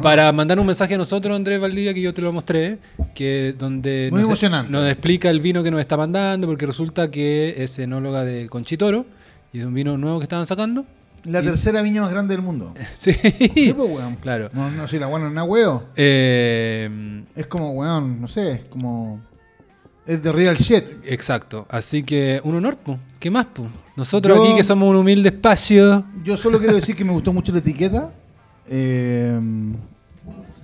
[0.00, 2.78] para mandar un mensaje a nosotros, Andrés Valdivia, que yo te lo mostré,
[3.14, 4.72] que donde Muy nos, emocionante.
[4.72, 9.04] nos explica el vino que nos está mandando, porque resulta que es enóloga de Conchitoro
[9.52, 10.86] y es un vino nuevo que estaban sacando.
[11.24, 12.72] La Y- tercera viña más grande del mundo.
[12.92, 14.16] Sí, Sí, pues, weón.
[14.16, 14.48] claro.
[14.54, 15.84] No, no, si la weón no es una weo.
[15.96, 19.20] Eh, Es como, weón, no sé, es como.
[20.08, 20.84] Es de real shit.
[21.04, 21.66] exacto.
[21.70, 22.96] Así que un honor, pu.
[23.20, 23.64] ¿Qué más, pu?
[23.94, 26.04] Nosotros Yo- aquí que somos un humilde espacio.
[26.24, 28.12] Yo solo quiero decir que me gustó mucho la etiqueta.
[28.66, 29.38] Eh,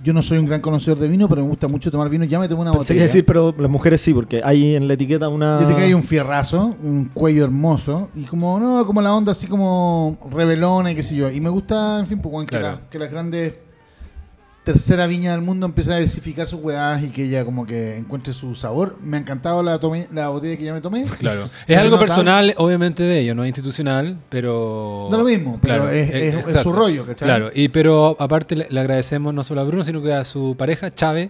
[0.03, 2.25] yo no soy un gran conocedor de vino, pero me gusta mucho tomar vino.
[2.25, 3.03] Ya me tomé una Pensé que botella.
[3.07, 5.59] decir, pero las mujeres sí, porque hay en la etiqueta una.
[5.61, 8.09] Ya te cae un fierrazo, un cuello hermoso.
[8.15, 11.29] Y como, no, como la onda así como rebelona y qué sé yo.
[11.31, 13.53] Y me gusta, en fin, pues, weón, que, la- que las grandes
[14.65, 18.33] tercera viña del mundo empiecen a diversificar sus weás y que ella como que encuentre
[18.33, 18.97] su sabor.
[19.01, 21.05] Me ha encantado la, tomé- la botella que ya me tomé.
[21.19, 21.49] Claro.
[21.67, 25.07] Es algo personal, obviamente, de ellos, no es institucional, pero.
[25.09, 26.63] Da lo mismo, pero es- es- es exacto.
[26.63, 27.25] su rollo, ¿cachai?
[27.27, 30.55] Claro, y pero aparte le, le agradecemos no solo a Bruno, sino que a su
[30.57, 31.29] pareja, Chávez,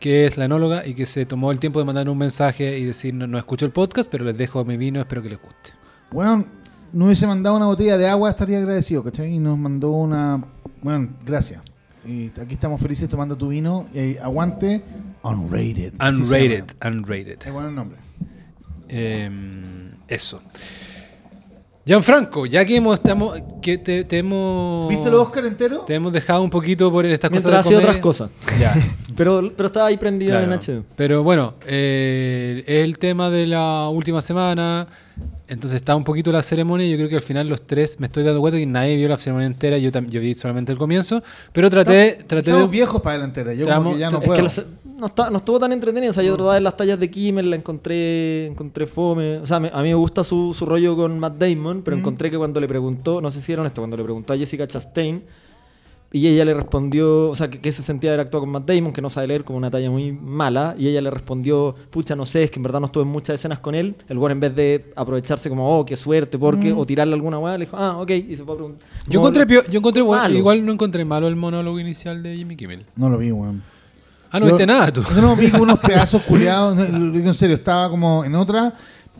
[0.00, 2.84] que es la enóloga y que se tomó el tiempo de mandar un mensaje y
[2.84, 5.70] decir: No, no escucho el podcast, pero les dejo mi vino, espero que les guste.
[6.10, 6.44] Bueno,
[6.92, 9.32] no hubiese mandado una botella de agua, estaría agradecido, ¿cachai?
[9.32, 10.42] Y nos mandó una.
[10.82, 11.62] Bueno, gracias.
[12.06, 13.86] Y aquí estamos felices tomando tu vino.
[13.94, 14.82] Y aguante.
[15.22, 15.94] Unrated.
[16.00, 17.38] Unrated, unrated.
[17.46, 17.98] Es bueno el nombre.
[18.88, 19.30] Eh,
[20.08, 20.40] eso.
[21.86, 24.88] Gianfranco, ya que hemos, estamos, que te, te hemos.
[24.88, 25.80] ¿Viste los Oscar entero?
[25.80, 27.68] Te hemos dejado un poquito por estas Mientras cosas.
[27.70, 28.30] de hacía otras cosas.
[28.58, 28.74] Ya.
[29.16, 30.52] Pero, pero estaba ahí prendido Claro.
[30.52, 30.84] en HBO.
[30.96, 34.88] Pero bueno, eh, es el tema de la última semana.
[35.46, 36.86] Entonces está un poquito la ceremonia.
[36.86, 39.08] y Yo creo que al final los tres me estoy dando cuenta que nadie vio
[39.08, 39.76] la ceremonia entera.
[39.78, 41.22] Yo, yo vi solamente el comienzo.
[41.52, 42.72] Pero traté, traté Estamos de.
[42.76, 43.52] viejos para delantera.
[43.52, 44.36] Yo Tramo- como que ya no es puedo.
[44.36, 44.64] que la-
[44.98, 46.10] no, está- no estuvo tan entretenido.
[46.12, 49.36] O sea, yo trataba de las tallas de Kimmel, la encontré, encontré fome.
[49.38, 52.00] O sea, me- a mí me gusta su, su rollo con Matt Damon, pero Mm.
[52.00, 54.66] encontré que cuando le preguntó, no sé si era esto, cuando le preguntó a Jessica
[54.66, 55.22] Chastain,
[56.16, 58.92] y ella le respondió, o sea, que, que se sentía haber actuado con Matt Damon,
[58.92, 62.24] que no sabe leer como una talla muy mala, y ella le respondió, pucha, no
[62.24, 63.96] sé, es que en verdad no estuve en muchas escenas con él.
[64.08, 66.78] El bueno, en vez de aprovecharse como, oh, qué suerte, porque, Mm.
[66.78, 68.88] o tirarle alguna weá, le dijo, ah, ok, y se fue a preguntar.
[69.08, 70.38] Yo encontré, pio- yo encontré bueno, Malo.
[70.38, 72.86] igual no encontré malo el monólogo inicial de Jimmy Kimmel.
[72.94, 73.62] No lo vi, weón.
[74.30, 75.02] Ah, no Yo- viste nada tú.
[75.14, 76.76] Yo no vi unos pedazos culiados.
[76.76, 78.72] no, Lo en serio, estaba como en otra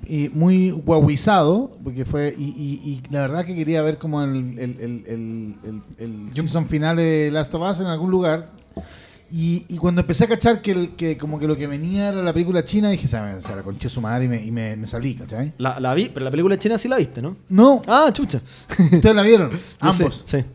[0.09, 1.70] y muy guauizado.
[1.82, 2.34] Porque fue.
[2.38, 6.66] Y, y- y la verdad que quería ver como el, el, el, el, el- season
[6.66, 8.50] final de Last of Us en algún lugar.
[9.32, 12.22] Y, y cuando empecé a cachar que, el, que como que lo que venía era
[12.22, 15.14] la película china, dije, se la conché su madre y me, y me, me salí,
[15.16, 15.55] ¿cachai?
[15.59, 17.36] La, la vi, pero la película china sí la viste, ¿no?
[17.48, 18.40] No, Ah, chucha.
[18.78, 19.50] ustedes la vieron,
[19.80, 20.22] ambos.
[20.26, 20.46] sé, sí.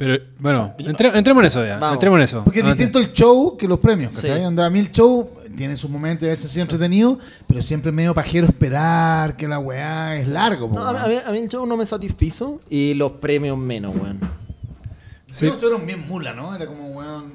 [0.00, 1.76] Pero bueno, entre- entremos en eso ya.
[1.76, 1.92] Vamos.
[1.96, 2.42] Entremos en eso.
[2.42, 2.84] Porque es Adelante.
[2.84, 4.38] distinto el show que los premios, ¿cachai?
[4.38, 4.44] Sí.
[4.46, 7.60] Onda, a mí el show tiene sus momentos y a veces ha sido entretenido, pero
[7.60, 10.70] siempre es medio pajero esperar que la weá es largo.
[10.72, 13.58] No, a, mí, a mí- a mí el show no me satisfizo y los premios
[13.58, 14.20] menos, weón.
[15.30, 15.40] Sí.
[15.40, 16.54] Pero estuvieron bien mula, ¿no?
[16.54, 17.34] Era como, weón.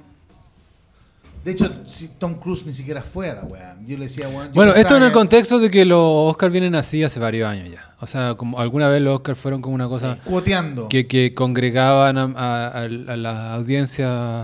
[1.46, 3.78] De hecho, si Tom Cruise ni siquiera fue a la weá.
[3.86, 4.50] Yo le decía, weón.
[4.54, 7.94] Bueno, esto en el contexto de que los Oscars vienen así hace varios años ya.
[8.02, 10.90] O sea, como alguna vez los Oscars fueron como una cosa Cuoteando.
[10.90, 14.42] que, que congregaban a, a- a- a la audiencia,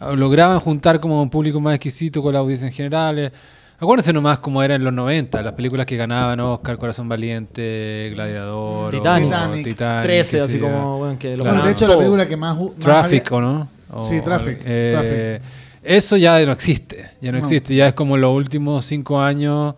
[0.00, 3.32] a- lograban juntar como un público más exquisito con la audiencia en general.
[3.78, 8.90] Acuérdense nomás como era en los 90, las películas que ganaban Oscar, Corazón Valiente, Gladiador,
[8.90, 9.28] Titanic.
[9.32, 11.50] o Titanic, 13, qué así como, weón, que lo Claro.
[11.58, 11.94] Bueno, de hecho, todo.
[11.94, 12.56] la película que más.
[12.56, 13.68] más Traffic, había- ¿o no?
[13.92, 15.40] O- Sí, Traffic, eh,
[15.84, 17.44] Eso ya no existe, ya no, No.
[17.44, 19.74] existe, ya es como los últimos cinco años.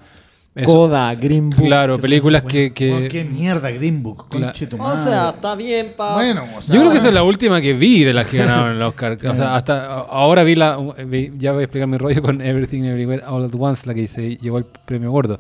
[0.54, 1.66] eso- Coda, Green Book.
[1.66, 2.72] claro, que películas que...
[2.72, 4.26] que- Oh, qué mierda, Green Book.
[4.30, 6.14] Cla- conche tu O sea, está bien, pa.
[6.14, 8.38] bueno, o sea, yo creo que esa es la última que vi de las que
[8.38, 9.12] ganaron el Oscar.
[9.12, 9.36] O Claro.
[9.36, 10.78] sea, hasta ahora vi la.
[11.07, 14.09] vi- ya voy a explicar mi rollo con Everything Everywhere All at Once, la que
[14.09, 15.38] se llevó el premio gordo.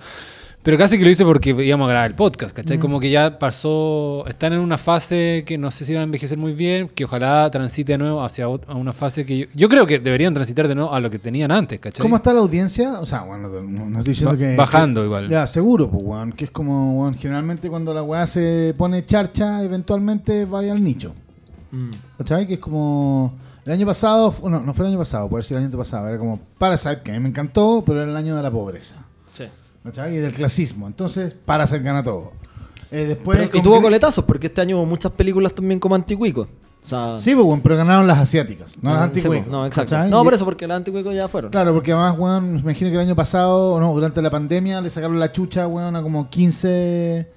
[0.66, 2.56] Pero casi que lo hice porque íbamos a grabar el podcast, Mm.
[2.56, 2.78] ¿cachai?
[2.78, 6.36] Como que ya pasó, están en una fase que no sé si va a envejecer
[6.36, 9.68] muy bien, que ojalá transite de nuevo hacia ot- a una fase que yo, yo
[9.68, 12.02] creo que deberían transitar de nuevo a lo que tenían antes, ¿cachai?
[12.02, 12.98] ¿Cómo está la audiencia?
[12.98, 14.56] O sea, bueno, no, no estoy diciendo Ba- que.
[14.56, 15.28] bajando que- igual.
[15.28, 16.32] Ya, seguro, pues, weón.
[16.32, 21.14] Que es como, weón, generalmente cuando la weá se pone charcha, eventualmente vaya al nicho.
[21.70, 21.90] Mm.
[22.18, 22.44] ¿Cachai?
[22.44, 23.34] Que es como.
[23.64, 26.18] El año pasado, no, no fue el año pasado, puede ser el año pasado, era
[26.18, 29.05] como Parasite, que a mí me encantó, pero era el año de la pobreza.
[30.10, 30.86] Y del clasismo.
[30.86, 32.32] Entonces, Parasite gana todo.
[32.90, 33.38] Eh, después.
[33.38, 36.48] Pero- y tuvo coletazos, porque este año hubo muchas películas también como anticuicos.
[36.82, 39.38] O sea, Sí, pues, pero ganaron las asiáticas, no las sí, anticuicos.
[39.38, 39.90] pues, no, exacto.
[39.96, 40.08] ¿cachai?
[40.10, 41.50] No, por eso, porque las anticuicos ya fueron.
[41.50, 44.80] Claro, porque además, weón, me imagino que el año pasado, o no, durante la pandemia,
[44.80, 47.28] le sacaron la chucha, weón, a como 15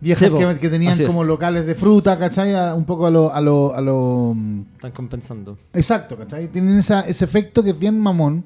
[0.00, 0.38] viejas Sí, po.
[0.38, 2.54] que, que tenían como locales de fruta, ¿cachai?
[2.54, 4.32] A- un poco a lo, a lo, a lo...
[4.34, 5.58] mm, Están compensando.
[5.74, 6.48] Exacto, ¿cachai?
[6.48, 8.44] Tienen esa, ese efecto que es bien mamón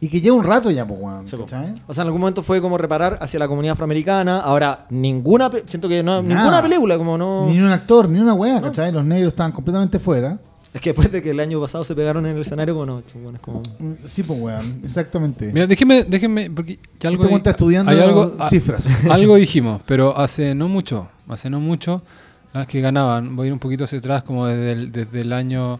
[0.00, 1.36] y que lleva un rato ya, pues, weón, Sí.
[1.36, 1.46] O
[1.94, 4.40] sea, en algún momento fue como reparar hacia la comunidad afroamericana.
[4.40, 5.50] Ahora, ninguna.
[5.66, 6.40] Siento que no, Nada.
[6.42, 7.46] ninguna película, como no.
[7.48, 8.92] Ni un actor, ni una weá, ¿cachai?
[8.92, 10.38] Los negros estaban completamente fuera.
[10.74, 13.36] Es que después de que el año pasado se pegaron en el escenario, bueno, bueno,
[13.36, 13.62] es como.
[13.78, 15.50] Mm, Sí, pues, weón, exactamente.
[15.52, 18.88] Mira, déjenme, déjenme, porque ya algo, Este estudiando hay algo, a- cifras.
[19.08, 22.02] algo dijimos, pero hace no mucho, hace no mucho,
[22.52, 25.32] las que ganaban, voy a ir un poquito hacia atrás, como desde el, desde el
[25.32, 25.78] año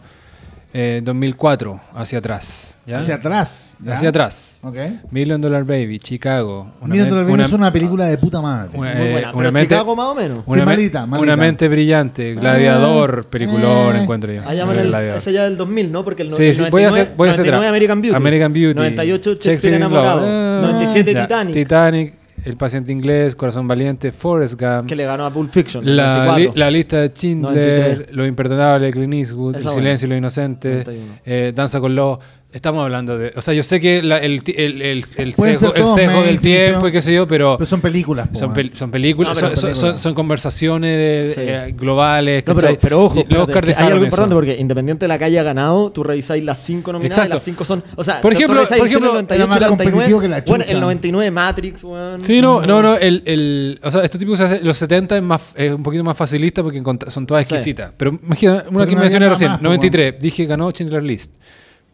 [0.77, 2.77] eh, 2004 hacia atrás.
[2.85, 2.99] ¿ya?
[2.99, 3.77] Hacia atrás.
[3.83, 3.93] ¿ya?
[3.93, 4.59] Hacia atrás.
[4.65, 4.77] Ok.
[5.13, 6.67] Million Dollar Baby, Chicago.
[6.85, 8.71] Men- Dollar es una película de puta madre.
[8.77, 9.29] una- Muy eh, buena.
[9.29, 10.41] una Pero mente- Chicago más o menos.
[10.47, 11.23] una, malita, malita.
[11.33, 14.03] una mente brillante, gladiador, Ah, peliculón, eh.
[14.03, 14.43] encuentro yo.
[14.45, 15.19] Ah, llaman El el, gladiador.
[15.19, 16.05] ese ya del 2000, ¿no?
[16.05, 17.69] Porque el, Sí, el sí, voy a 99, hacer- voy a hacer 99.
[17.69, 18.17] American Beauty.
[18.17, 18.75] American Beauty.
[18.77, 20.21] 98 Shakespeare, Shakespeare enamorado.
[20.25, 21.55] Ah, 97 ya, Titanic.
[21.55, 22.15] Titanic,
[22.45, 24.87] El paciente inglés, Corazón valiente, Forrest Gump.
[24.87, 25.85] Que le ganó a Pulp Fiction.
[25.97, 26.53] La, 94.
[26.55, 27.55] li- la lista de Schindler,
[27.97, 28.15] 93.
[28.17, 31.13] Lo imperdonable de Clint Eastwood, Esa El silencio y lo inocente, 91.
[31.25, 32.19] eh, Danza con Lobos.
[32.55, 33.33] Estamos hablando de.
[33.35, 36.87] O sea, yo sé que la- el, el, el, el sesgo, el sesgo del tiempo
[36.87, 37.57] y qué sé yo, pero.
[37.59, 38.69] Pero son películas, po, son, weón.
[38.71, 39.91] pel- son películas, No, pero son, son- películas.
[39.91, 41.41] son- son conversaciones de- Sí.
[41.45, 42.45] eh, globales.
[42.47, 44.05] No, pero, pero ojo, que hay algo eso.
[44.05, 47.35] importante porque independiente de la que haya ganado, tú revisáis las cinco nominadas Exacto.
[47.35, 47.83] y las cinco son.
[47.97, 49.91] O sea, Por tú ejemplo- por el ejemplo, del 98, era más el 99.
[49.93, 52.25] competitivo que la Bueno, el 99 Matrix, weón.
[52.25, 52.95] Sí, no, no, no.
[52.95, 56.05] El, el, o sea, estos tipos se hace- los 70 es, más, es un poquito
[56.05, 57.55] más facilista porque son todas Sí.
[57.55, 57.91] exquisitas.
[57.97, 60.15] Pero imagina, una Porque que no mencioné recién, más, po, 93.
[60.21, 61.33] Dije ganó Schindler List.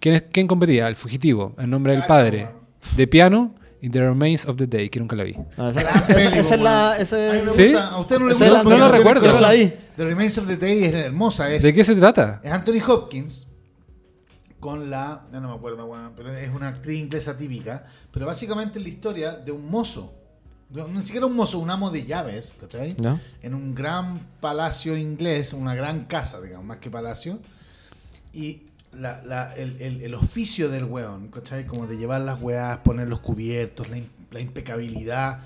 [0.00, 0.88] ¿Quién, es, ¿Quién competía?
[0.88, 2.48] El fugitivo, El nombre del Cacho, padre,
[2.96, 5.36] de piano y The Remains of the Day, que nunca la vi.
[5.56, 6.88] No, esa, esa- esa es la.
[6.90, 7.02] weón.
[7.02, 7.74] ese- A mí me ¿Sí?
[7.74, 8.64] ¿A usted no le Esa gusta?
[8.64, 9.32] la- no la recuerdo.
[9.32, 9.72] Yo la vi.
[9.96, 11.52] The Remains of the Day es hermosa.
[11.52, 12.40] Es, ¿De qué se trata?
[12.42, 13.46] es Anthony Hopkins
[14.58, 15.26] con la.
[15.32, 17.84] No, no me acuerdo, pero es una actriz inglesa típica.
[18.10, 20.14] Pero básicamente es la historia de un mozo.
[20.70, 22.94] No, ni siquiera un mozo, un amo de llaves, ¿cachai?
[22.96, 23.20] ¿Ya?
[23.42, 27.38] En un gran palacio inglés, una gran casa, digamos, más que palacio.
[28.32, 31.66] Y la- la- el, el- el oficio del weón, ¿cachai?
[31.66, 33.98] Como de llevar las weas, poner los cubiertos, la,
[34.30, 35.40] la impecabilidad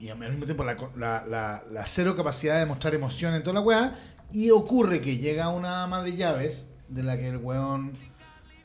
[0.00, 3.42] y al mismo tiempo la, co- la- la- la cero capacidad de mostrar emoción en
[3.42, 3.98] toda la wea.
[4.32, 7.92] Y ocurre que llega una ama de llaves de la que el weón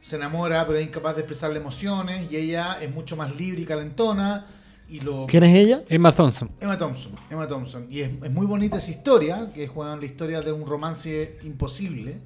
[0.01, 3.65] se enamora, pero es incapaz de expresarle emociones y ella es mucho más libre y
[3.65, 4.45] calentona.
[4.89, 5.81] Y lo, ¿Quién es ella?
[5.87, 6.51] Emma Thompson.
[6.59, 7.87] Emma Thompson, Emma Thompson.
[7.89, 12.19] Y es, es muy bonita esa historia, que es la historia de un romance imposible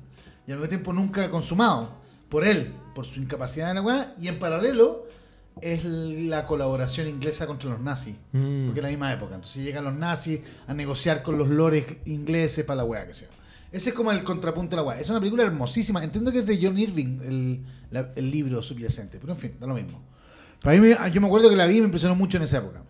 [0.47, 1.91] y al mismo tiempo nunca consumado
[2.29, 4.15] por él, por su incapacidad en la weá.
[4.19, 5.05] Y en paralelo
[5.61, 8.65] es la colaboración inglesa contra los nazis, Mm.
[8.65, 9.35] porque es la misma época.
[9.35, 13.27] Entonces llegan los nazis a negociar con los lores ingleses para la weá, que sea.
[13.71, 14.99] Ese es como el contrapunto de la weá.
[14.99, 16.01] Es una película hermosísima.
[16.03, 19.67] Entiendo que es de John Irving, el, la- el libro subyacente, pero en fin, da
[19.67, 20.01] lo mismo.
[20.61, 22.83] Para mí, yo me acuerdo que la vi y me impresionó mucho en esa época.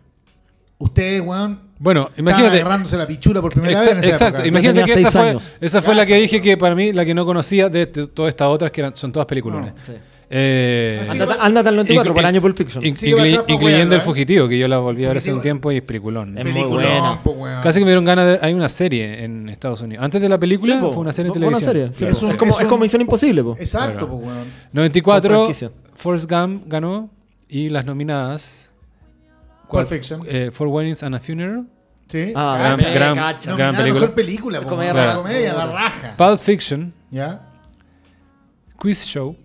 [0.79, 2.57] Ustedes, weón, Bueno, imagínate.
[2.59, 4.47] agarrándose la pichula por primera vez en esa exacto, época.
[4.47, 7.25] imagínate que esa fue, esa fue la que dije que para mí la que no
[7.25, 9.61] conocía de, de todas estas otras que eran, son todas películas.
[9.61, 9.71] No.
[9.85, 9.93] Sí.
[10.29, 11.01] Eh,
[11.39, 12.83] ándate al 94, por el año Pulp Fiction.
[12.85, 14.03] incluyendo El ¿eh?
[14.03, 16.37] Fugitivo, que yo la volví a ver hace un tiempo y es peliculón.
[16.37, 17.23] Es muy Peliculón, buena.
[17.23, 17.61] po, weón.
[17.63, 18.39] Casi que me dieron ganas de...
[18.45, 20.03] Hay una serie en Estados Unidos.
[20.03, 20.91] Antes de la película Sí, po.
[20.91, 21.87] fue una serie en Fue una televisión.
[21.93, 22.25] serie, sí, Es po.
[22.25, 23.55] un- es, como, es como Misión Imposible, po.
[23.57, 24.47] Exacto, pues, weón.
[24.73, 25.71] 94, Son franquicias.
[25.95, 27.09] Forrest Gump ganó
[27.47, 28.66] y las nominadas...
[29.69, 30.21] Pulp Fiction.
[30.27, 31.65] eh, Four Weddings and a Funeral.
[32.07, 32.31] Sí.
[32.35, 32.89] Ah, Gran- Cacha.
[32.93, 33.55] gran- cacha.
[33.55, 34.01] gran película.
[34.01, 34.93] mejor película, po, comedia.
[34.93, 36.13] La comedia, la raja.
[36.17, 37.41] Pulp Fiction, ¿Ya?
[38.77, 39.35] Quiz Show,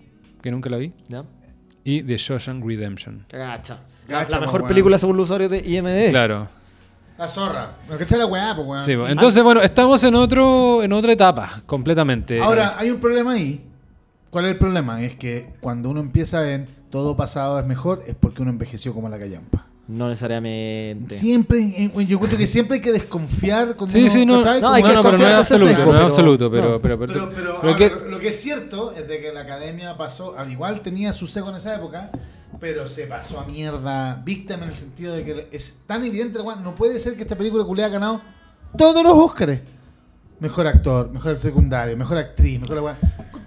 [0.43, 1.25] que nunca la vi, ¿Ya?
[1.85, 3.25] y The Shawshank Redemption.
[3.31, 3.79] Gacha.
[4.09, 6.11] La, Gacha, la mejor película según los usuarios de IMD.
[6.11, 6.49] Claro.
[7.19, 7.77] La zorra.
[7.89, 8.81] Lo que la weá, pues, weón.
[8.81, 12.41] Sí, bueno, entonces, bueno, estamos en otro en otra etapa, completamente.
[12.41, 13.65] Ahora, hay un problema ahí.
[14.31, 15.03] ¿Cuál es el problema?
[15.03, 19.09] Es que cuando uno empieza en todo pasado es mejor, es porque uno envejeció como
[19.09, 19.67] la callampa.
[19.93, 21.15] No necesariamente.
[21.15, 24.51] Siempre, eh, yo encuentro que siempre hay que desconfiar cuando Sí, uno, sí, no, no,
[24.71, 26.71] hay no, que no, pero no es absoluto, ese seco, no es pero- absoluto, pero,
[26.71, 26.81] no.
[26.81, 29.41] pero, pero, Pero, pero pero ahora, que- lo que es cierto es de que la
[29.41, 32.11] academia pasó, al igual tenía su seco en esa época,
[32.61, 34.23] Pero se pasó a mierda.
[34.25, 37.65] Víctima en el sentido de que es tan evidente, no puede ser que esta película
[37.65, 38.23] culiada ha ganado
[38.79, 39.61] todos los Óscares.
[40.39, 42.79] Mejor actor, mejor secundario, mejor actriz, mejor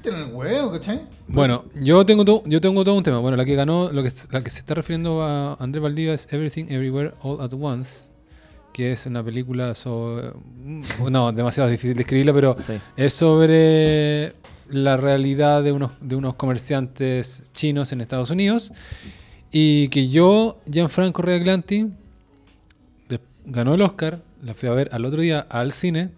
[0.06, 1.02] Corten el huevo, ¿cachai?
[1.28, 3.20] Bueno, yo tengo, todo, yo tengo todo un tema.
[3.20, 6.32] Bueno, la que ganó, lo que, la que se está refiriendo a Andrés Valdivia es
[6.32, 8.06] Everything Everywhere All at Once,
[8.74, 10.32] que es una película sobre...
[11.10, 12.74] No, demasiado difícil de escribirla, pero Sí.
[12.98, 14.34] es sobre
[14.70, 18.74] la realidad de unos, de unos comerciantes chinos en Estados Unidos
[19.52, 21.88] y que yo, Gianfranco Reaglanti,
[23.10, 26.10] de- ganó el Oscar, la fui a ver al otro día al cine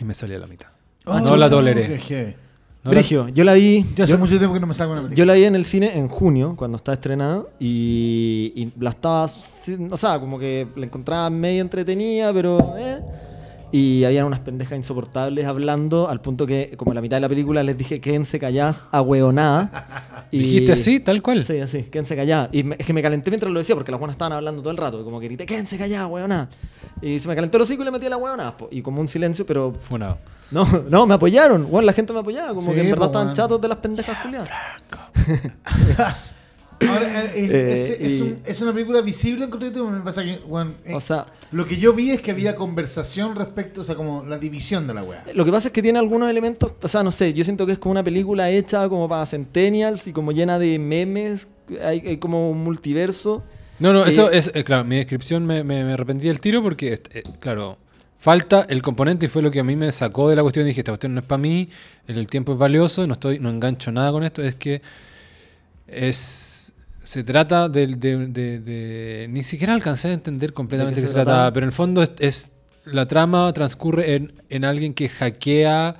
[0.00, 0.68] y me salí a la mitad.
[1.06, 2.00] Ah, no la toleré.
[2.82, 3.84] No la- Brigio, yo la vi.
[3.94, 5.18] Yo hace yo- mucho tiempo que no me salgo una película.
[5.18, 9.26] Yo la vi en el cine en junio, cuando estaba estrenada, y, y la estaba,
[9.90, 12.74] o sea, como que la encontraba medio entretenida, pero...
[12.78, 12.98] eh.
[13.72, 17.28] Y habían unas pendejas insoportables hablando, al punto que, como en la mitad de la
[17.28, 20.26] película, les dije, quédense calladas, ahueonada.
[20.32, 21.44] Y- ¿Dijiste así, tal cual?
[21.44, 22.48] Sí, así, quédense calladas.
[22.52, 24.72] Y me- es que me calenté mientras lo decía, porque las buenas estaban hablando todo
[24.72, 26.48] el rato, y como que grité, quédense calladas, hueonada.
[27.00, 29.06] Y se me calentó el hocico y le metí a la hueonada, y como un
[29.08, 30.18] silencio, pero Funado.
[30.50, 31.70] no, no, me apoyaron.
[31.70, 34.18] Bueno, la gente me apoyaba, como Sí, que en verdad estaban chatos de las pendejas
[34.20, 34.48] culiadas.
[36.88, 39.84] Ahora, eh, es, Eh, es- es y- un- es una película visible en concreto.
[39.88, 43.36] Me pasa que, bueno, eh, O sea, lo que yo vi es que había conversación
[43.36, 45.24] respecto, o sea, como la división de la weá.
[45.34, 47.72] lo que pasa es que tiene algunos elementos, o sea, no sé, yo siento que
[47.72, 51.48] es como una película hecha como para centennials y como llena de memes,
[51.84, 53.42] hay, hay como un multiverso.
[53.78, 56.62] No, no, eso Eh, es, eh, claro, mi descripción me, me, me arrepentí del tiro
[56.62, 57.78] porque, eh, claro,
[58.18, 60.66] falta el componente y fue lo que a mí me sacó de la cuestión.
[60.66, 61.68] Dije, esta cuestión no es para mí,
[62.06, 64.82] el, el tiempo es valioso, no estoy, no engancho nada con esto, es que
[65.86, 66.59] es
[67.10, 71.14] se trata de, de- de- de- ni siquiera alcancé a entender completamente ¿De qué se
[71.14, 71.52] trataba, trataba?
[71.52, 72.52] pero en el fondo es, es-
[72.84, 75.96] la trama transcurre en, en alguien que hackea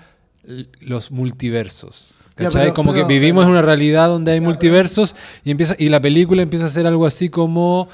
[0.81, 2.13] los multiversos.
[2.39, 2.63] Ya, ¿Cachai?
[2.63, 6.01] pero- como pero- que vivimos en una realidad donde hay multiversos y empieza y la
[6.01, 7.89] película empieza a ser algo así como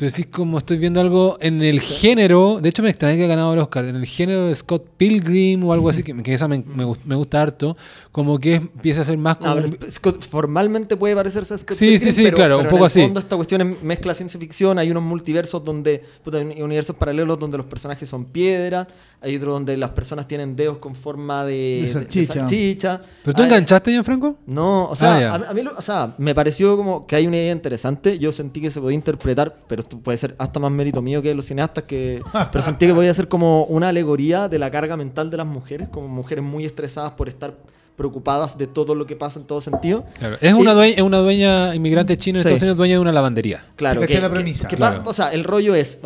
[0.00, 3.28] tú decís como estoy viendo algo en el género, de hecho me extraña que haya
[3.34, 6.48] ganado el Oscar, en el género de Scott Pilgrim o algo así, que, que esa
[6.48, 7.76] me, me gust- me gusta harto,
[8.10, 9.54] como que empieza a ser más como...
[9.54, 12.68] No, pero Scott- formalmente puede parecerse a Scott Sí, Pilgrim, sí, sí, pero- claro, pero
[12.68, 13.00] un poco en el así.
[13.02, 17.38] fondo esta cuestión es- mezcla ciencia ficción, hay unos multiversos donde, puta, hay universos paralelos
[17.38, 18.88] donde los personajes son piedra,
[19.20, 22.32] hay otro donde las personas tienen dedos con forma de, salchicha.
[22.32, 23.00] de salchicha.
[23.22, 24.38] ¿Pero tú Hay- enganchaste, Gianfranco?
[24.46, 27.26] No, o sea, Ah, a, a mí lo- o sea, me pareció como que hay
[27.26, 28.18] una idea interesante.
[28.18, 31.46] Yo sentí que se podía interpretar, pero puede ser hasta más mérito mío que los
[31.46, 32.22] cineastas, que,
[32.52, 35.88] pero sentí que podía ser como una alegoría de la carga mental de las mujeres,
[35.88, 37.54] como mujeres muy estresadas por estar
[37.96, 40.04] preocupadas de todo lo que pasa en todo sentido.
[40.18, 40.38] Claro.
[40.40, 42.48] Es una, dueña, es una dueña inmigrante china en Sí.
[42.48, 43.62] Estados Unidos, dueña de una lavandería.
[43.76, 44.68] Claro, que, la premisa.
[44.68, 45.10] que pa- Claro.
[45.10, 45.98] o sea, el rollo es,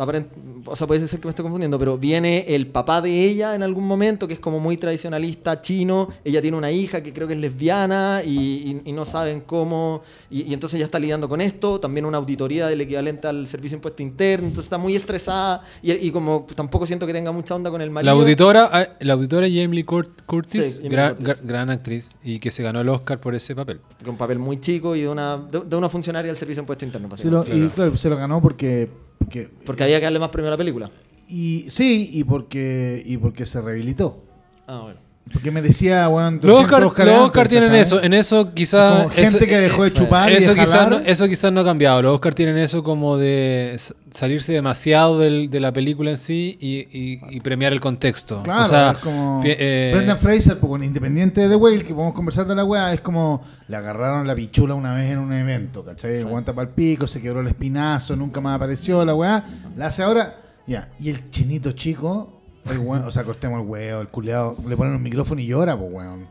[0.65, 3.63] o sea, puede ser que me esté confundiendo, pero viene el papá de ella en
[3.63, 7.33] algún momento, que es como muy tradicionalista chino, ella tiene una hija que creo que
[7.35, 11.41] es lesbiana y, y- y no saben cómo, y, y entonces ella está lidiando con
[11.41, 15.61] esto, también una auditoría del equivalente al servicio de impuesto interno, entonces está muy estresada
[15.81, 18.13] y, y como tampoco siento que tenga mucha onda con el La marido.
[18.13, 21.27] auditora, ah, la auditora Jamie Lee Cur- Curtis, Sí, Jamie gran, Curtis.
[21.41, 23.79] gra- gran actriz, y que se ganó el Oscar por ese papel.
[23.99, 26.63] Con un papel muy chico y de una, de, de una funcionaria del servicio de
[26.63, 27.15] impuesto interno.
[27.17, 27.43] Se lo.
[27.45, 30.57] Y claro, se lo ganó porque, porque Porque había que darle más premio a la
[30.57, 30.89] película.
[31.27, 34.23] y sí, y porque y porque se rehabilitó.
[34.67, 34.99] Ah, bueno.
[35.33, 39.11] Porque merecía, weón, Los 200 Oscar, Oscar los antes, Oscar tienen eso, en eso quizás...
[39.11, 41.99] Gente que dejó de chupar y de quizás, no, eso quizás no ha cambiado.
[42.03, 43.75] Los Oscar tienen eso como de
[44.11, 48.43] salirse demasiado del- de la película en sí y, y- y premiar el contexto.
[48.43, 51.93] Claro, o sea, es como eh, Brendan Fraser, pues, con independiente de The Whale, que
[51.95, 55.33] podemos conversar de la weá, es como le agarraron la pichula una vez en un
[55.33, 56.21] evento, ¿cachai?
[56.21, 59.43] Aguanta para el pico, se quebró el espinazo, nunca más apareció la weá,
[59.75, 60.35] la hace ahora,
[60.67, 60.89] ya.
[60.99, 62.34] Y el chinito chico,
[62.69, 65.77] el weón, o sea, cortemos el weón, el culeado, le ponen un micrófono y llora,
[65.77, 66.27] pues weón.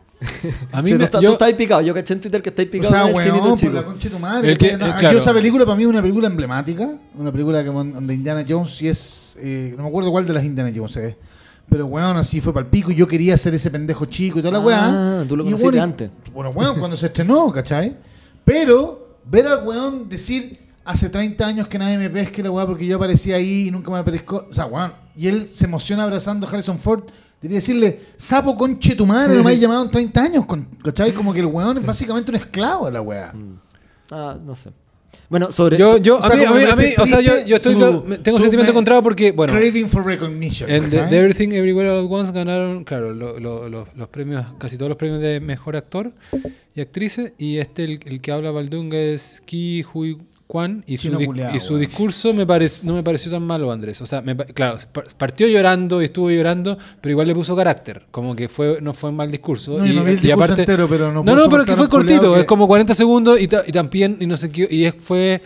[0.72, 1.80] a mí Sí, me- tú, yo- tú estás picado.
[1.82, 3.72] Yo caché en Twitter que estáis O picado sea, el chinito weón, por chico.
[3.72, 4.52] la concha de tu madre.
[4.52, 5.18] El que- eh, Yo claro.
[5.18, 8.88] esa película para mí es una película emblemática, una película que, donde Indiana Jones sí
[8.88, 11.14] es, eh, no me acuerdo cuál de las Indiana Jones es.
[11.68, 14.42] Pero weón, así fue para el pico y yo quería ser ese pendejo chico y
[14.42, 15.24] toda la Ah, weá.
[15.28, 16.10] tú lo Y, conociste bueno, y- antes.
[16.32, 17.96] Bueno, weón, cuando se estrenó, ¿cachai?
[18.44, 22.86] Pero ver al weón decir hace 30 años que nadie me pesque la weá porque
[22.86, 24.46] yo aparecí ahí y nunca me pescó.
[24.50, 24.92] O sea, weón.
[25.16, 27.04] Y él se emociona abrazando a Harrison Ford.
[27.40, 31.12] Debería decirle, sapo conche tu madre, no me has llamado en 30 años, con, ¿cachai?
[31.12, 33.34] Como que el weón es básicamente un esclavo de la weá.
[34.10, 34.70] Ah, no sé.
[35.28, 35.76] Bueno, sobre.
[35.78, 38.02] yo, yo, o sea, a mí, a mí, a o sea, yo, yo estoy, su-
[38.22, 40.70] tengo su sentimiento encontrado porque, bueno, Craving for recognition.
[40.70, 44.76] en The, Everything Everywhere All at Once ganaron, claro, lo- lo- lo- los premios, casi
[44.76, 46.12] todos los premios de mejor actor
[46.74, 51.08] y actrices, y este, el, el que habla Baldunga es Ki Hui Juan y su,
[51.54, 54.00] y su discurso me parec- no me pareció tan malo, Andrés.
[54.02, 57.56] O sea, me pa- claro, par- partió llorando y estuvo llorando, pero igual le puso
[57.56, 58.04] carácter.
[58.10, 59.78] Como que fue no fue un mal discurso.
[59.78, 62.34] No, yo no vi el discurso entero, pero no No, no, pero que fue cortito,
[62.34, 65.40] que- es como 40 segundos y, ta- y también, y no sé qué, y fue,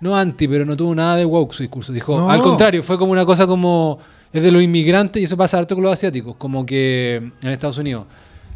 [0.00, 1.92] no anti, pero no tuvo nada de woke su discurso.
[1.92, 2.28] Dijo, No.
[2.28, 4.00] al contrario, fue como una cosa como,
[4.32, 7.78] es de los inmigrantes y eso pasa harto con los asiáticos, como que en Estados
[7.78, 8.06] Unidos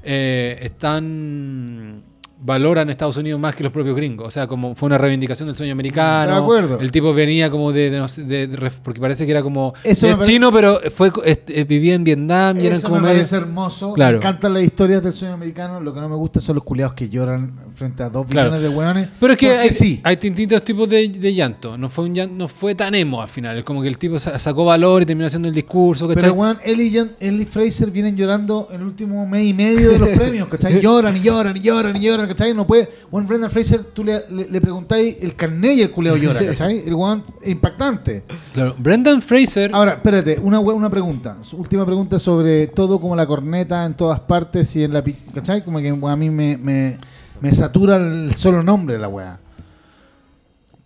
[0.03, 2.03] eh, están
[2.39, 4.27] valoran Estados Unidos más que los propios gringos.
[4.27, 6.33] O sea, como fue una reivindicación del sueño americano.
[6.33, 6.79] De acuerdo.
[6.81, 10.53] El tipo venía como de, de de- porque parece que era como Eso es chino,
[10.53, 13.93] pero fue este, vivía en Vietnam y eran Eso como me medio- parece hermoso.
[13.95, 14.19] Claro.
[14.19, 15.81] Me encantan las historias del sueño americano.
[15.81, 18.51] Lo que no me gusta son los culiados que lloran frente a dos Claro.
[18.51, 19.09] billones de hueones.
[19.19, 20.01] Pero es que hay, sí.
[20.05, 21.77] hay distintos tipos de, de llanto.
[21.79, 23.59] No fue un llan- no fue tan emo al final.
[23.59, 26.25] Es como que el tipo sa- sacó valor y terminó haciendo el discurso, ¿cachai?
[26.25, 29.91] Pero, weón, él y, Jan- él y Fraser vienen llorando el último mes y medio
[29.91, 30.81] de los premios, ¿cachai?
[30.81, 32.55] Lloran y lloran y lloran y lloran, ¿cachai?
[32.55, 32.89] No puede.
[33.11, 36.87] Bueno, Brendan Fraser, tú le, le, le preguntáis el carnet y el culeo llora, ¿cachai?
[36.87, 38.25] El weón impactante.
[38.53, 39.71] Claro, Brendan Fraser.
[39.75, 41.39] Ahora, espérate, una, una pregunta.
[41.53, 45.03] Última pregunta sobre todo como la corneta en todas partes y en la...
[45.35, 45.65] ¿Cachai?
[45.65, 46.99] Como que a mí me, me,
[47.41, 49.39] me satura el solo nombre de la weá.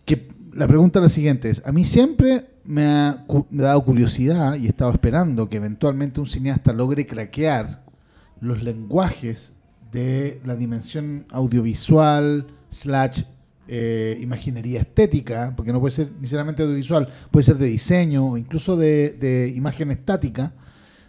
[0.05, 1.51] Que la pregunta es la siguiente.
[1.51, 5.57] Es, a mí siempre me ha, me ha dado curiosidad y he estado esperando que
[5.57, 7.83] eventualmente un cineasta logre craquear
[8.41, 9.53] los lenguajes
[9.93, 13.23] de la dimensión audiovisual slash
[13.69, 18.77] eh, imaginería estética, porque no puede ser necesariamente audiovisual, puede ser de diseño o incluso
[18.77, 20.53] de, de imagen estática,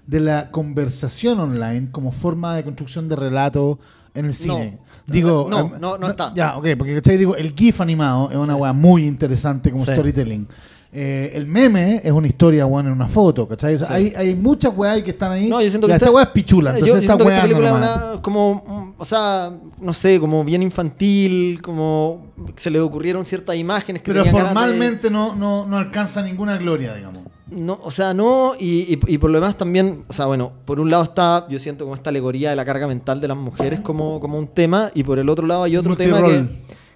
[0.06, 3.80] de la conversación online como forma de construcción de relato
[4.14, 4.78] en el cine.
[5.08, 6.34] Digo, No, no, no está.
[6.36, 7.18] Ya, ok, porque ¿cachai?
[7.18, 9.94] Digo, el GIF animado es una weá muy interesante como Sí.
[9.94, 10.48] storytelling.
[10.94, 13.76] Eh, el meme es una historia, weón, en una foto, ¿cachai?
[13.76, 13.94] O sea, Sí.
[13.94, 15.48] hay, hay muchas weas que están ahí.
[15.48, 17.44] No, yo siento que esta esta- weá es pichula, entonces yo esta siento que esta
[17.44, 18.56] película es una, como,
[18.98, 22.26] mm, o sea, no sé, como bien infantil, como
[22.58, 26.94] se le ocurrieron ciertas imágenes que Pero de- formalmente no, no, no alcanza ninguna gloria,
[26.94, 27.22] digamos.
[27.50, 30.80] No, o sea, no, y, y- y por lo demás también, o sea, bueno, por
[30.82, 33.80] un lado está, yo siento como esta alegoría de la carga mental de las mujeres
[33.80, 36.46] como, como un tema, y por el otro lado hay otro tema que.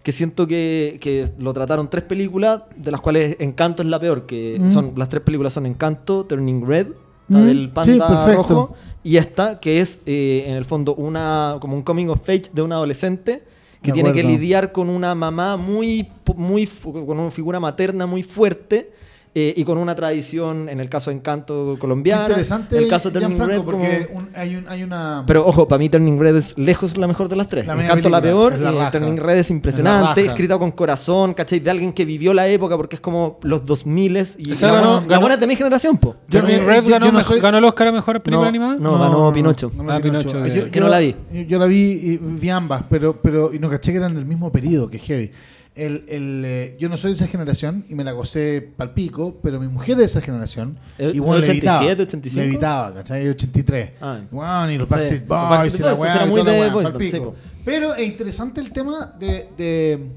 [0.05, 4.27] Que siento que, que lo trataron tres películas, de las cuales Encanto es la peor,
[4.27, 4.69] que Mm.
[4.71, 6.89] son las tres películas son Encanto, Turning Red,
[7.27, 11.75] la Mm, del panda rojo, y esta, que es eh, en el fondo una como
[11.75, 13.41] un coming of age de una adolescente
[13.81, 18.91] que tiene que lidiar con una mamá muy, muy con una figura materna muy fuerte
[19.37, 22.89] eh, y con una tradición, en el caso de Encanto Qué colombiana, interesante, en el
[22.89, 25.25] caso de Turning Red como- porque un- hay, un- hay una...
[25.27, 27.67] Pero ojo, para mí Turning Red es lejos la mejor de las tres.
[27.67, 28.91] La Encanto la peor, es la y.
[28.91, 31.59] Turning Red es impresionante, Es la escrita con corazón, ¿cachai?
[31.59, 34.91] De alguien que vivió la época porque es como los 2000 y Esa la, ganó-
[35.01, 36.15] buena- la buena es de mi generación, po.
[36.29, 38.45] Turning eh, Red yo- ganó, yo no mejor- soy- ganó el Oscar a mejor película
[38.45, 38.75] No, animada.
[38.79, 38.97] no.
[38.97, 39.69] ganó Pinocho.
[39.75, 40.29] no, Ah, Pinocho.
[40.29, 40.65] Pinocho, Yo, ya.
[40.65, 41.13] yo Que no la vi.
[41.33, 44.25] Yo, yo la vi y vi ambas, pero, pero y no caché que eran del
[44.25, 45.31] mismo periodo, que heavy.
[45.75, 49.59] El, el, eh, yo no soy de esa generación y me la gocé palpico, pero
[49.59, 50.79] mi mujer de esa generación.
[50.97, 52.39] ¿Es y bueno, 87, 85?
[52.41, 53.27] Le evitaba, ¿cachai?
[53.27, 53.89] 83.
[53.99, 54.19] Ah.
[54.31, 54.87] Bueno, y los.
[54.87, 56.25] Backstreet Boys y la weá.
[56.27, 57.35] muy de palpico.
[57.65, 59.49] Pero es interesante el tema de.
[59.57, 60.07] de,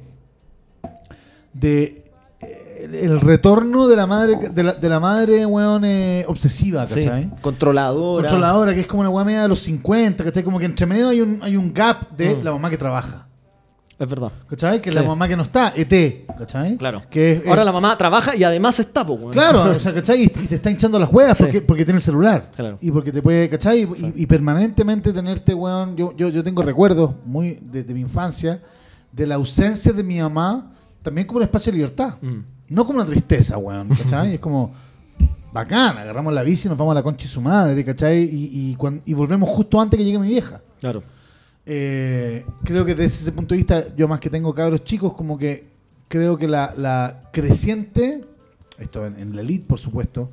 [1.53, 2.05] de
[2.41, 7.01] eh, el retorno de la madre de la, de la madre weón eh, obsesiva, Sí,
[7.03, 7.31] ¿cachai?
[7.41, 8.29] controladora.
[8.29, 10.45] controladora, que es como una weá media de los 50, ¿cachai?
[10.45, 12.45] Como que entre medio hay un, hay un gap de Mm.
[12.45, 13.27] la mamá que trabaja,
[13.99, 14.31] Es verdad.
[14.49, 14.81] ¿cachai?
[14.81, 14.95] Que Sí.
[14.97, 16.77] la mamá que no está, ET, ¿cachai?
[16.77, 17.03] Claro.
[17.11, 19.33] Que es, Ahora la mamá trabaja y además está, po, weón.
[19.33, 20.21] Claro, o sea, ¿cachai?
[20.23, 21.45] Y, y te está hinchando las juegas Sí.
[21.45, 22.51] porque, porque tiene el celular.
[22.55, 22.79] Claro.
[22.81, 23.83] Y porque te puede, ¿cachai?
[23.83, 25.97] Y, y permanentemente tenerte, weón.
[25.97, 28.63] Yo, yo, yo tengo recuerdos muy desde mi infancia
[29.11, 30.71] de la ausencia de mi mamá
[31.03, 32.15] también como un espacio de libertad.
[32.21, 32.39] Mm.
[32.71, 34.35] No como una tristeza, weón, ¿cachai?
[34.35, 34.73] es como
[35.53, 38.23] bacán, agarramos la bici y nos vamos a la concha de su madre, ¿cachai?
[38.23, 38.77] Y, y,
[39.07, 40.61] y volvemos justo antes que llegue mi vieja.
[40.79, 41.03] Claro.
[41.71, 45.37] Eh, creo que desde ese punto de vista, yo más que tengo cabros chicos, como
[45.37, 45.69] que
[46.09, 48.25] creo que la, la creciente,
[48.79, 50.31] esto en, en la elite, por supuesto,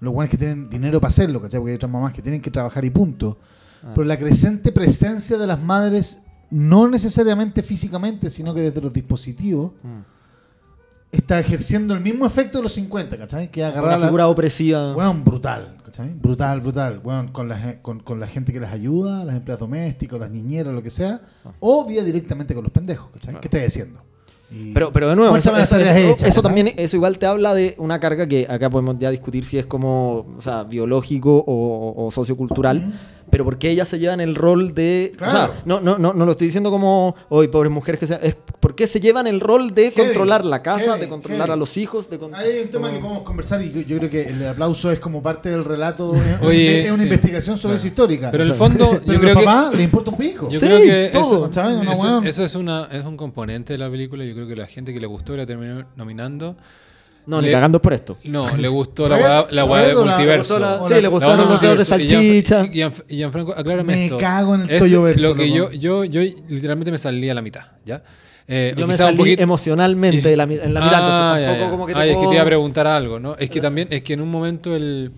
[0.00, 1.58] los buenos que tienen dinero para hacerlo, ¿cachai?
[1.58, 3.38] Porque hay otras mamás que tienen que trabajar y punto.
[3.82, 3.90] Ah.
[3.92, 9.72] Pero la creciente presencia de las madres, no necesariamente físicamente, sino que desde los dispositivos,
[9.82, 10.17] Mm.
[11.12, 13.50] Está ejerciendo el mismo efecto de los 50, ¿cachai?
[13.50, 14.94] Que agarrar la- figura opresiva.
[14.94, 16.14] Weón, brutal, ¿cachai?
[16.14, 17.00] Brutal, brutal.
[17.02, 20.74] Weón, con la, con, con la gente que las ayuda, las empleadas domésticas, las niñeras,
[20.74, 21.20] lo que sea.
[21.60, 23.40] O vía directamente con los pendejos, ¿cachai?
[23.40, 24.00] ¿Qué estás diciendo?
[24.50, 28.46] Y- Pero, pero de nuevo, eso, también, eso igual te habla de una carga que
[28.48, 32.92] acá podemos ya discutir si es como, o sea, biológico o, o sociocultural.
[33.30, 35.32] Pero porque ellas se llevan el rol de, o Claro.
[35.32, 38.34] sea, no, no, no, no lo estoy diciendo como, hoy pobres mujeres que sea, es
[38.60, 41.52] por- qué se llevan el rol de Heavy, controlar la casa, heavy, de controlar heavy.
[41.52, 43.98] a los hijos, de con- Hay un tema como- que podemos conversar y yo, yo
[43.98, 47.56] creo que el aplauso es como parte del relato, es, Oye, es una sí, investigación
[47.56, 47.80] sobre claro.
[47.82, 48.30] su histórica.
[48.30, 49.46] Pero en el fondo, Pero yo creo los que.
[49.46, 50.48] papás le importa un pico.
[50.50, 51.48] Yo Sí, creo que todo.
[51.50, 54.24] eso, eso- eso es, una, es un componente de la película.
[54.24, 56.56] Yo creo que la gente que le gustó la terminó nominando.
[57.28, 58.16] No, ni Le- cagando por esto.
[58.24, 60.58] No, le gustó la weá la weá ¿Red del o la- multiverso.
[60.58, 61.82] la- sí, le gustaron los dedos de.
[61.82, 62.64] Y salchicha.
[62.64, 64.16] Y, Gian- y Gianfranco, aclárame Me esto.
[64.18, 67.66] cago en el Es Lo que yo, yo, yo literalmente me salí a la mitad,
[67.84, 68.02] ¿ya?
[68.50, 71.46] Eh, Yo me un salí poquito- emocionalmente de la mi- en la mitad, Ah, entonces
[71.48, 71.70] tampoco ya.
[71.70, 73.36] como que te Ah, es que puedo- te iba a preguntar algo, ¿no?
[73.36, 75.10] Es que también, es que en un momento el.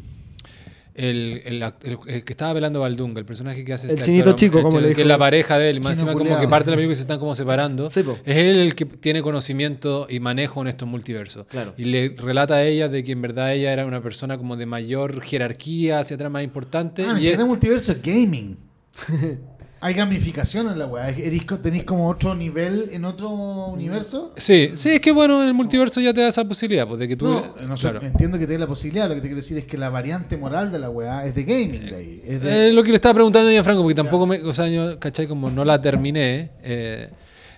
[1.00, 4.04] El, el act- el- el que estaba velando Baldunga, el personaje que hace El este
[4.04, 5.00] chinito actor, chico, el como le que dijo.
[5.00, 7.18] es la pareja de él, más encima como que parte de la película se están
[7.18, 7.88] como separando.
[7.90, 11.46] Sí, es él el que tiene conocimiento y manejo en estos multiversos.
[11.46, 11.72] Claro.
[11.78, 14.66] Y le relata a ella de que en verdad ella era una persona como de
[14.66, 17.04] mayor jerarquía, hacia atrás más importante.
[17.08, 18.56] Ah, y es- multiverso es gaming.
[19.82, 21.14] Hay gamificación en la weá.
[21.62, 24.32] ¿Tenéis como otro nivel en otro universo?
[24.36, 27.16] Sí, sí, es que bueno, el multiverso ya te da esa posibilidad, pues de que
[27.16, 27.24] tú...
[27.26, 28.06] No, no sé, claro.
[28.06, 29.08] entiendo que te dé la posibilidad.
[29.08, 31.44] Lo que te quiero decir es que la variante moral de la weá es de
[31.44, 31.86] gaming.
[31.86, 32.22] De ahí.
[32.26, 34.68] Es de- Eh, lo que le estaba preguntando a Franco, porque tampoco me, o sea,
[34.68, 35.26] yo, ¿cachai?
[35.26, 36.50] Como no la terminé.
[36.62, 37.08] eh,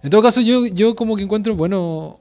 [0.04, 2.18] en todo caso, yo, yo como que encuentro, bueno,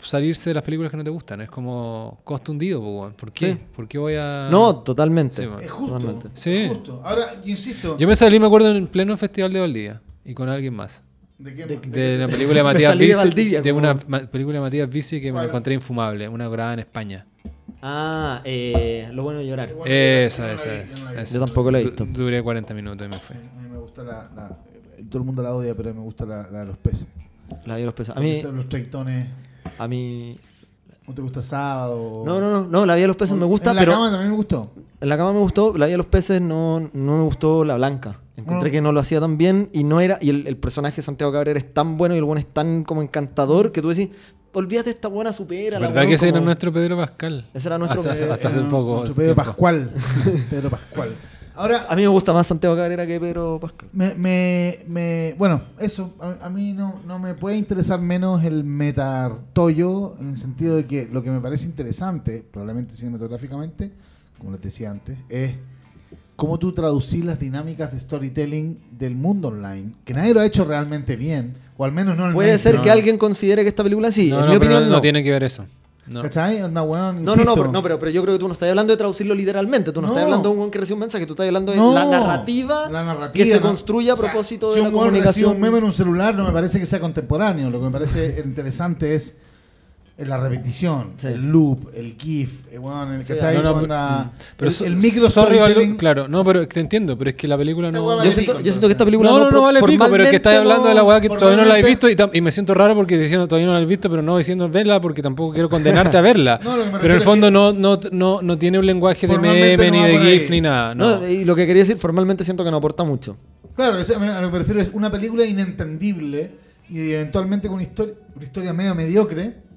[0.00, 1.40] salirse de las películas que no te gustan.
[1.40, 2.80] Es como costo hundido.
[3.16, 3.52] ¿por qué?
[3.52, 3.58] Sí.
[3.74, 4.48] ¿Por qué voy a...?
[4.50, 5.36] No, totalmente.
[5.42, 5.94] Sí, es justo.
[5.98, 6.28] Totalmente.
[6.34, 6.54] Sí.
[6.56, 7.00] Es justo.
[7.04, 7.96] Ahora, insisto.
[7.98, 11.02] Yo me salí, me acuerdo, en pleno festival de Valdivia y con alguien más.
[11.38, 11.66] ¿De qué?
[11.66, 13.14] de- De la película de Matías salí de.
[13.14, 17.26] Valdivia, de una película de Matías Vici que me encontré infumable, una grabada en España.
[17.80, 19.72] Ah, eh, lo bueno de llorar.
[19.72, 21.18] Bueno, Esa, esa, vi, esa, vi.
[21.20, 21.34] esa.
[21.38, 22.06] Yo tampoco la he Du- visto.
[22.06, 23.36] Duré 40 minutos y me fui.
[23.36, 24.58] A mí me gusta la, la-
[25.08, 27.06] Todo el mundo la odia, pero me gusta la, la de los peces.
[27.66, 28.16] La a los peces.
[28.16, 29.28] A mí, Los treitones.
[29.78, 30.38] A mí.
[31.06, 32.22] ¿No te gusta sábado?
[32.26, 34.10] No, no, no, no, la vida de los peces me gusta, en la pero cama
[34.10, 34.70] también me gustó.
[35.00, 37.76] en la cama me gustó, la vida de los peces no, no me gustó la
[37.76, 38.20] blanca.
[38.36, 38.72] Encontré No.
[38.72, 41.32] que no lo hacía tan bien y no era y el, el personaje de Santiago
[41.32, 44.10] Cabrera es tan bueno y el bueno es tan como encantador que tú decís,
[44.52, 45.78] olvídate esta buena supera.
[45.78, 47.48] ¿Verdad que ese era nuestro Pedro Pascal?
[47.54, 48.92] Ese era nuestro Hasta, Pedro- hasta hace Eh, poco.
[48.96, 49.50] nuestro Pedro tiempo.
[49.50, 49.90] Pascual.
[50.50, 51.08] Pedro Pascual.
[51.58, 53.88] Ahora, A mí me gusta más Santiago Cabrera que Pedro Pascal.
[53.92, 58.62] me, me, me- bueno, eso, a, a mí no, no me puede interesar menos el
[58.64, 63.90] metartoyo en el sentido de que lo que me parece interesante, probablemente cinematográficamente,
[64.38, 65.52] como les decía antes, es
[66.36, 70.64] cómo tú traducís las dinámicas de storytelling del mundo online, que nadie lo ha hecho
[70.64, 72.82] realmente bien, o al menos no en el Puede ser No.
[72.82, 75.00] que alguien considere que esta película sí, No, en no, mi opinión no, no.
[75.00, 75.66] tiene que ver eso.
[76.10, 76.22] No.
[76.22, 76.62] ¿Cachai?
[76.62, 78.68] Onda, weón, No, no, no, pero, no pero, pero yo creo que tú no estás
[78.70, 80.12] hablando de traducirlo literalmente, tú no, No.
[80.14, 82.04] estás hablando de un weón que recibe un mensaje, tú estás hablando de No, la
[82.04, 85.06] narrativa, la narrativa, que se construye a O sea, propósito si de la un weón
[85.14, 85.50] recibe comunicación.
[85.54, 87.68] un meme en un celular no me parece que sea contemporáneo.
[87.70, 89.34] Lo que me parece interesante es
[90.26, 91.28] la repetición, Sí.
[91.28, 93.34] el loop, el GIF, eh, weón, el, Sí.
[93.54, 95.96] No, no, Onda- pero el, micro sorry.
[95.96, 98.04] Claro, no, pero te entiendo, pero es que la película Esta no.
[98.06, 100.06] hueá Yo vale siento, pico, yo siento que esta película No, no, no vale pico,
[100.10, 102.40] pero es que estás hablando de la weá que todavía no la he visto y,
[102.40, 105.22] me siento raro porque diciendo todavía no la he visto, pero no diciendo verla porque
[105.22, 106.58] tampoco quiero condenarte a verla.
[106.68, 108.86] No, lo que me pero en el fondo es no, no, no, no tiene un
[108.86, 110.18] lenguaje de meme no ni de.
[110.18, 110.94] GIF ni nada.
[110.94, 111.20] No.
[111.20, 113.36] No, y lo que quería decir, formalmente siento que no aporta mucho.
[113.76, 116.50] Claro, a lo que me refiero es una película inentendible
[116.90, 119.67] y eventualmente con una historia, una historia medio mediocre.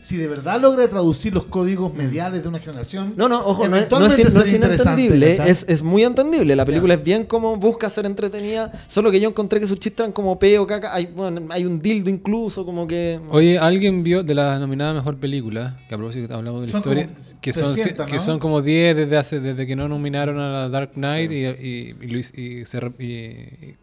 [0.00, 3.76] Si de verdad logra traducir los códigos mediales de una generación, No, no, ojo, no
[3.76, 6.56] es, no es, eventualmente no es sería interesante, inentendible, es, es muy entendible.
[6.56, 10.00] La película es bien como busca ser entretenida, solo que yo encontré que sus chistes
[10.00, 10.94] eran como peo, caca.
[10.94, 13.20] Hay, bueno, hay un dildo incluso, como que.
[13.30, 15.78] Oye, ¿alguien vio de la nominada Mejor Película?
[15.88, 17.06] Que a propósito hablamos de la Son historia.
[17.06, 18.20] como Que son, 300, que ¿no?
[18.20, 21.96] son como 10 desde hace desde que no nominaron a la Dark Knight y, y,
[22.00, 22.78] y, Luis- y se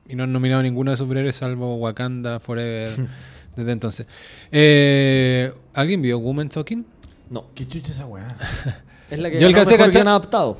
[0.07, 2.91] y no han nominado a ninguno de superhéroes salvo Wakanda Forever
[3.57, 4.07] desde entonces.
[4.51, 6.85] Eh, ¿Alguien vio Woman Talking?
[7.29, 7.47] No.
[7.53, 8.27] ¿Qué chucha esa weá?
[9.09, 10.57] Es la que Yo alcancé a cachar- adaptado.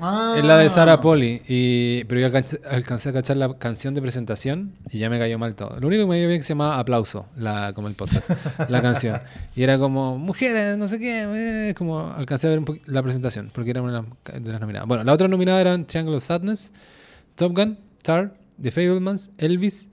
[0.00, 0.36] Ah.
[0.38, 4.00] Es la de Sarah Poli, y, pero yo alcancé, alcancé a cachar la canción de
[4.00, 5.80] presentación y ya me cayó mal todo.
[5.80, 8.30] Lo único que me dio bien que se llamaba Aplauso, la, como el podcast,
[8.68, 9.20] la canción.
[9.56, 13.50] Y era como, mujeres, no sé qué, eh, como alcancé a ver un la presentación,
[13.52, 14.86] porque era una de las nominadas.
[14.86, 16.70] Bueno, la otra nominada eran Triangle of Sadness,
[17.34, 19.88] Top Gun, Tar, The Fablemans, Elvis,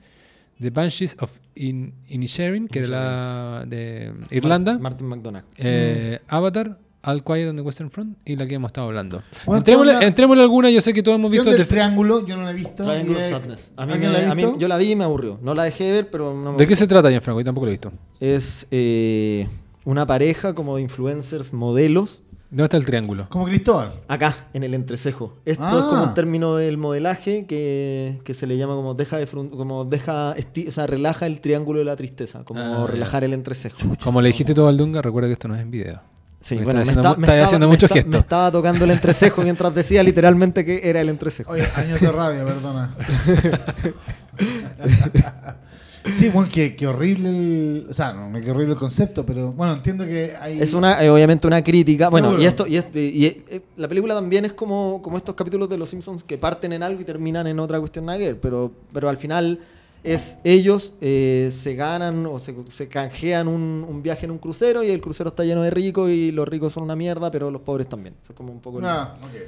[0.62, 5.44] The Banshees of In Inisherin, que era la de Irlanda, Mar- Martin McDonagh.
[5.58, 9.22] eh, Avatar, All Quiet on the Western Front y la que hemos estado hablando.
[9.46, 9.64] Bueno,
[10.02, 12.26] entrémosle, alguna, yo sé que todos hemos ¿Qué visto el triángulo?
[12.26, 12.84] Yo no la he visto.
[12.84, 13.72] Triangle eh, Sadness.
[13.78, 15.40] A mí, ¿alguien me- la a mí- yo la vi y me aburrió.
[15.42, 17.40] No la dejé de ver, pero no me ¿De qué se trata, Gianfranco?
[17.40, 17.92] Yo tampoco lo he visto.
[18.20, 19.48] Es eh,
[19.86, 22.24] una pareja como de influencers, modelos,
[22.56, 23.28] ¿Dónde está el triángulo?
[23.30, 23.96] Como Cristóbal.
[24.08, 25.34] acá, en el entrecejo.
[25.44, 25.78] Esto Ah.
[25.78, 29.50] es como un término del modelaje que, que se le llama como deja de frun-
[29.50, 33.34] como deja esti- o sea, relaja el triángulo de la tristeza, como Ah, relajar el
[33.34, 33.76] entrecejo.
[34.02, 36.00] Como le dijiste tú, Valdunga, recuerda que esto no es en video.
[36.40, 38.18] Sí, Me bueno, está me, haciendo está- mu- me está estaba, haciendo me está- me
[38.20, 41.52] estaba tocando el entrecejo mientras decía literalmente que era el entrecejo.
[41.52, 42.96] Oye, años de radio, perdona.
[46.14, 47.88] Sí, bueno, qué, qué horrible el.
[47.90, 50.60] O sea, no, qué horrible el concepto, pero bueno, entiendo que hay.
[50.60, 52.10] Es una, eh, obviamente una crítica.
[52.10, 52.44] Bueno, Seguro.
[52.44, 55.78] y esto, y, este, y eh, la película también es como, como estos capítulos de
[55.78, 59.18] Los Simpsons que parten en algo y terminan en otra cuestión nada pero, pero al
[59.18, 59.60] final
[60.04, 64.84] es ellos eh, se ganan o se, se canjean un, un viaje en un crucero
[64.84, 67.62] y el crucero está lleno de ricos y los ricos son una mierda, pero los
[67.62, 68.14] pobres también.
[68.22, 68.78] Eso es como un poco.
[68.78, 69.42] el- Ah, ok.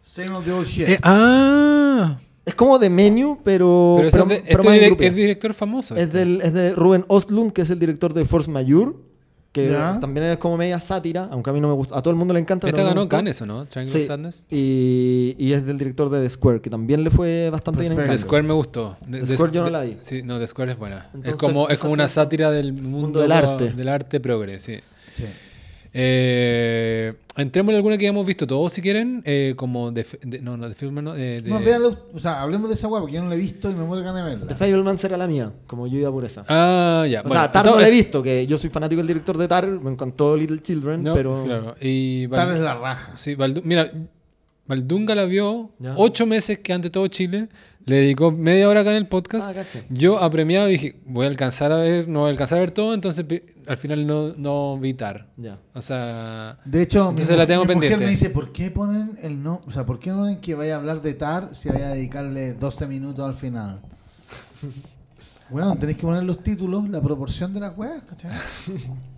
[0.00, 0.88] Same of the old shit.
[0.88, 5.00] Eh, ah, Es como de menú, pero, pero, ese pero, es, de- pero este direc-
[5.08, 5.94] es director famoso.
[5.94, 6.18] Es, este.
[6.18, 8.92] del, es de Ruben Ostlund, que es el director de Force Majeure,
[9.52, 9.68] que
[10.00, 11.96] también es como media sátira, aunque a mí no me gusta.
[11.96, 12.66] A todo el mundo le encanta.
[12.66, 13.06] Esta ganó.
[13.08, 13.66] Cannes, ¿o no?
[13.66, 14.46] Triangle Sí, Sadness.
[14.50, 18.08] y, y es del director de The Square, que también le fue bastante bien en.
[18.08, 18.18] The.
[18.18, 18.96] Square me gustó.
[19.08, 19.96] The, The The Square Squ- yo no la vi.
[20.00, 21.10] Sí, no, The Square es buena.
[21.22, 23.72] es como, es como una sátira del mundo, del arte.
[23.72, 24.76] Del arte progre, sí.
[25.14, 25.24] Sí.
[25.94, 29.22] Eh, entremos en alguna que hayamos visto todos, si quieren.
[29.24, 31.12] eh, como de, de- no, no, de film, no.
[31.14, 33.38] De, de- No, véanlo, o sea, hablemos de esa weá porque yo no la he
[33.38, 34.56] visto y me muero de ganas de The verla.
[34.56, 36.44] Fableman será la mía, como yo iba por esa.
[36.48, 37.20] Ah, ya.
[37.20, 39.48] o bueno, sea, Tar no la he visto, que yo soy fanático del director de
[39.48, 41.42] Tar, me encantó Little Children, No, pero...
[41.44, 41.76] claro.
[41.80, 43.16] Y Val- es la raja.
[43.16, 43.90] Sí, mira,
[44.66, 45.94] Valdunga la vio Ya.
[45.96, 47.48] ocho meses que ante todo Chile
[47.84, 49.48] le dedicó media hora acá en el podcast.
[49.50, 49.84] Ah, caché.
[49.90, 52.94] Yo apremiado dije, voy a alcanzar a ver, no voy a alcanzar a ver todo,
[52.94, 53.24] entonces
[53.66, 55.28] al final no, no vi Tar.
[55.36, 55.58] Ya.
[55.74, 57.96] O sea, De hecho, Entonces mi, la mu- tengo mi pendiente.
[57.96, 59.62] mujer me dice, ¿por qué ponen el no?
[59.66, 61.94] O sea, ¿por qué no ponen que vaya a hablar de TAR si vaya a
[61.94, 63.80] dedicarle 12 minutos al final?
[65.50, 68.30] Bueno, tenéis que poner los títulos, la proporción de las weas, ¿cachai?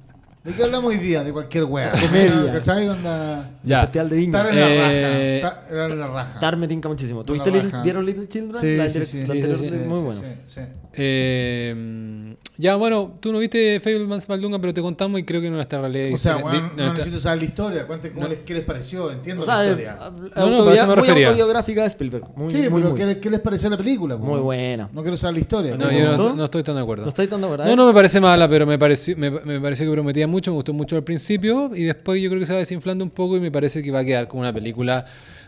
[0.44, 1.24] ¿De qué hablamos hoy día?
[1.24, 1.90] De cualquier wea.
[1.92, 2.52] Comedia.
[2.52, 2.86] ¿Cachai?
[2.88, 3.50] Onda...
[3.62, 3.80] ya.
[3.82, 4.32] Festival de Viña.
[4.32, 5.54] Tar es la Eh, raja.
[5.66, 6.38] Tar era la raja.
[6.40, 7.24] Tar me tinca muchísimo.
[7.24, 7.82] ¿Tuviste Little-.
[7.82, 8.60] ¿Vieron Little Children?
[8.60, 9.18] Sí, la sí, sí.
[9.20, 9.70] la Sí, anterior sí, sí.
[9.70, 10.20] de- muy Sí, bueno.
[10.20, 10.60] sí, sí.
[10.96, 15.80] Eh, ya, bueno, tú no viste Fablemans Valdunga, pero te contamos y creo que nuestra
[15.80, 16.42] realidad O sea, di-
[16.76, 17.86] no necesito saber la historia.
[17.86, 18.30] Cuenten cómo No.
[18.30, 19.10] les, qué les pareció.
[19.10, 19.98] Entiendo O sea, la eh, historia.
[20.36, 21.28] No, no, eso me muy refería.
[21.28, 22.24] autobiográfica de Spielberg.
[22.36, 24.16] Muy, sí, muy, pero muy, ¿qué, les- qué les pareció la película?
[24.18, 24.88] muy buena.
[24.92, 25.76] No quiero saber la historia.
[25.76, 27.02] No, yo no, no estoy tan de acuerdo.
[27.04, 27.66] ¿No estáis dando verdad?
[27.66, 30.56] No, no me parece mala, pero me pareció, me, me pareció que prometía mucho, me
[30.56, 33.40] gustó mucho al principio y después yo creo que se va desinflando un poco y
[33.40, 35.04] me parece que va a quedar como una película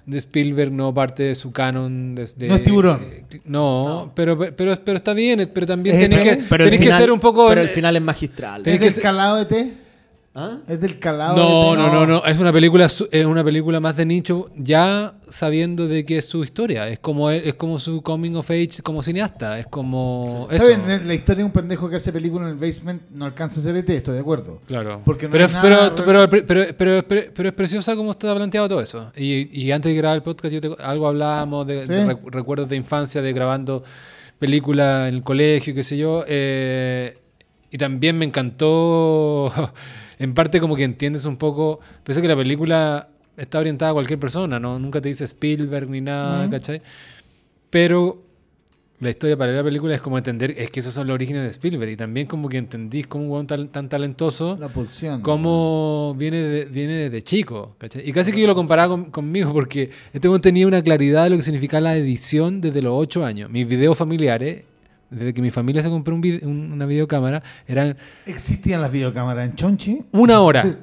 [0.06, 2.14] de Spielberg, no parte de su canon.
[2.14, 3.00] desde- No es Tiburón.
[3.02, 6.92] eh, no, Pero, pero, pero está bien, pero también Es tenés que, el tenés que
[6.92, 7.48] ser un poco...
[7.48, 8.62] Pero el final es magistral.
[8.62, 9.72] Tenés ¿Es que calado de té?
[10.38, 10.58] ¿Ah?
[10.68, 13.80] ¿Es del calado No, de no, no, no, es una película su- es una película
[13.80, 18.02] más de nicho ya sabiendo de qué es su historia, es como es como su
[18.02, 20.66] coming of age como cineasta, es como Está eso.
[20.82, 23.60] bien, eh, la historia de un pendejo que hace película en el basement no alcanza
[23.60, 24.60] a ser ET, estoy de acuerdo.
[24.66, 25.00] Claro.
[25.06, 25.62] Porque no pero, nada
[25.96, 29.10] pero, pero, pero, pero- pero es preciosa como está planteado todo eso.
[29.16, 31.94] Y, y antes de grabar el podcast, yo te- algo hablábamos de, Sí.
[31.94, 33.82] de recu- recuerdos de infancia, de grabando
[34.38, 36.24] películas en el colegio, qué sé yo.
[36.28, 37.16] eh,
[37.76, 39.52] y también me encantó,
[40.18, 44.18] en parte como que entiendes un poco, pensé que la película está orientada a cualquier
[44.18, 44.78] persona, ¿no?
[44.78, 46.52] Nunca te dice Spielberg ni nada, Ujú.
[46.52, 46.80] ¿cachai?
[47.68, 48.22] Pero
[48.98, 51.50] la historia para la película es como entender, es que esos son los orígenes de
[51.50, 55.20] Spielberg y también como que entendís cómo un weón tan, tan talentoso, La pulsión.
[55.20, 57.74] cómo viene, de- viene desde chico.
[57.76, 58.08] ¿cachai?
[58.08, 61.30] Y casi que yo lo comparaba con- conmigo porque este weón tenía una claridad de
[61.30, 63.50] lo que significa la edición desde los 8 años.
[63.50, 64.62] Mis videos familiares,
[65.10, 67.96] desde que mi familia se compró un una videocámara, eran
[68.26, 70.04] ¿Existían las videocámaras en Chonchi?
[70.12, 70.64] una hora.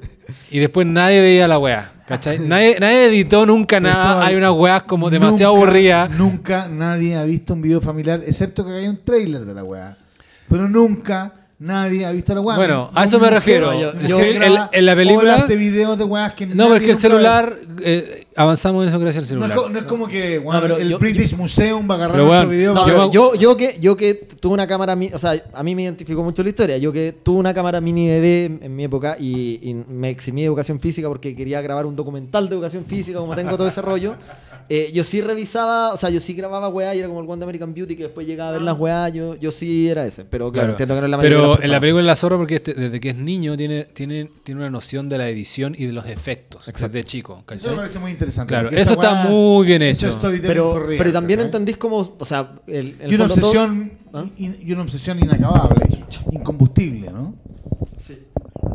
[0.50, 1.92] Y después nadie veía la weá.
[2.06, 2.38] ¿cachai?
[2.38, 4.24] Nadie, nadie editó nunca nada.
[4.24, 6.10] Hay unas weas como demasiado Nunca- aburridas.
[6.12, 9.98] Nunca nadie ha visto un video familiar, excepto que hay un trailer de la weá.
[10.48, 12.56] Pero nunca nadie ha visto la weá.
[12.56, 13.72] Bueno, a eso me refiero.
[13.78, 16.70] yo- yo- en- graba en la película- horas de videos de weas que No, nadie
[16.70, 19.40] porque el nunca celular, eh, avanzamos en eso gracias al ve.
[19.40, 19.66] No es, celular.
[19.68, 22.48] co- no es como que pero el yo- British Museum va a agarrar Pero, nuestro
[22.50, 22.74] video.
[22.84, 26.22] Pero yo, yo, que, yo que tuve una cámara, o sea, a mí me identificó
[26.22, 26.76] mucho la historia.
[26.78, 30.42] Yo que tuve una cámara mini DV en, en mi época y, y me eximí
[30.42, 33.80] de educación física porque quería grabar un documental de educación física, como tengo todo ese
[33.80, 34.16] rollo.
[34.68, 37.38] Eh, yo sí revisaba, o sea, yo sí grababa weá y era como el One
[37.40, 39.08] de American Beauty que después llegaba a ver las weá.
[39.10, 40.70] Yo, yo sí era ese, pero claro, Claro.
[40.72, 42.56] entiendo que no es la mayoría de Pero las en la película La Zorra, porque
[42.56, 45.92] este- desde que es niño tiene, tiene, tiene una noción de la edición y de
[45.92, 46.92] los efectos Exacto.
[46.94, 47.44] desde chico.
[47.50, 48.48] Eso me parece muy interesante.
[48.48, 50.18] Claro, eso está muy bien eso hecho.
[50.42, 54.24] Pero, real, pero también entendís como, o sea, el, el Y una todo- obsesión ¿Ah?
[54.38, 55.86] in- y una obsesión inacabable,
[56.32, 57.34] incombustible, ¿no?
[57.98, 58.18] Sí.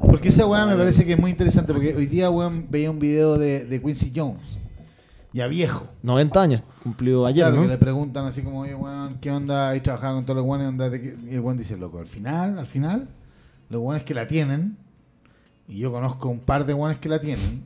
[0.05, 2.99] Porque esa weá me parece que es muy interesante porque hoy día weón veía un
[2.99, 4.57] video de, de Quincy Jones,
[5.33, 5.85] ya viejo.
[6.03, 7.61] 90 años cumplió ayer, Claro, ¿no?
[7.63, 9.69] que le preguntan así como, oye, weón, ¿qué onda?
[9.69, 12.05] Ahí trabajaba con todos los weones, onda de qué?" Y el weón dice, loco, al
[12.05, 13.07] final, al final,
[13.69, 14.77] los weones que la tienen,
[15.67, 17.63] y yo conozco un par de weones que la tienen,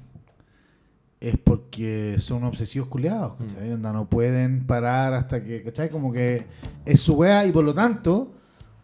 [1.21, 3.71] es porque son obsesivos culiados, ¿cachai?
[3.71, 5.89] Onda, no pueden parar hasta que, ¿cachai?
[5.89, 6.45] Como que
[6.85, 8.33] es su weá y por lo tanto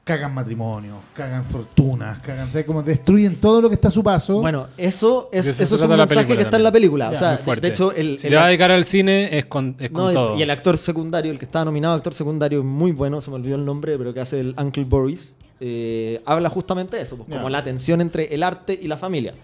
[0.09, 2.65] cagan matrimonio, cagan fortunas, cagan, ¿sabes?
[2.65, 4.41] Como destruyen todo lo que está a su paso.
[4.41, 7.05] Bueno, eso es, eso es un mensaje película que está en la película.
[7.11, 9.45] Ya, o sea, de, hecho, el, si el- le va a dedicar al cine es
[9.45, 10.35] con, es con no, y- todo.
[10.39, 13.55] y el actor secundario, el que estaba nominado actor secundario, muy bueno, se me olvidó
[13.55, 17.47] el nombre, pero que hace el Uncle Boris, eh, habla justamente de eso, pues, como
[17.47, 19.35] la tensión entre el arte y la familia.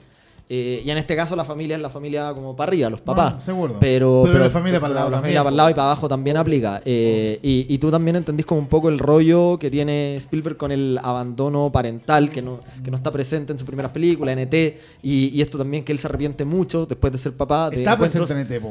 [0.48, 3.36] Eh, y en este caso la familia es la familia como para arriba, los papás.
[3.36, 3.78] No, seguro.
[3.80, 5.58] Pero, Pero la familia para el lado La también, familia para el po.
[5.58, 6.82] lado y para abajo también aplica.
[6.86, 10.72] Eh, y, y tú también entendís como un poco el rollo que tiene Spielberg con
[10.72, 14.54] el abandono parental, que no, que no está presente en sus primeras películas, NT,
[15.02, 17.70] y, y esto también que él se arrepiente mucho después de ser papá.
[17.72, 18.62] De está presente en ET,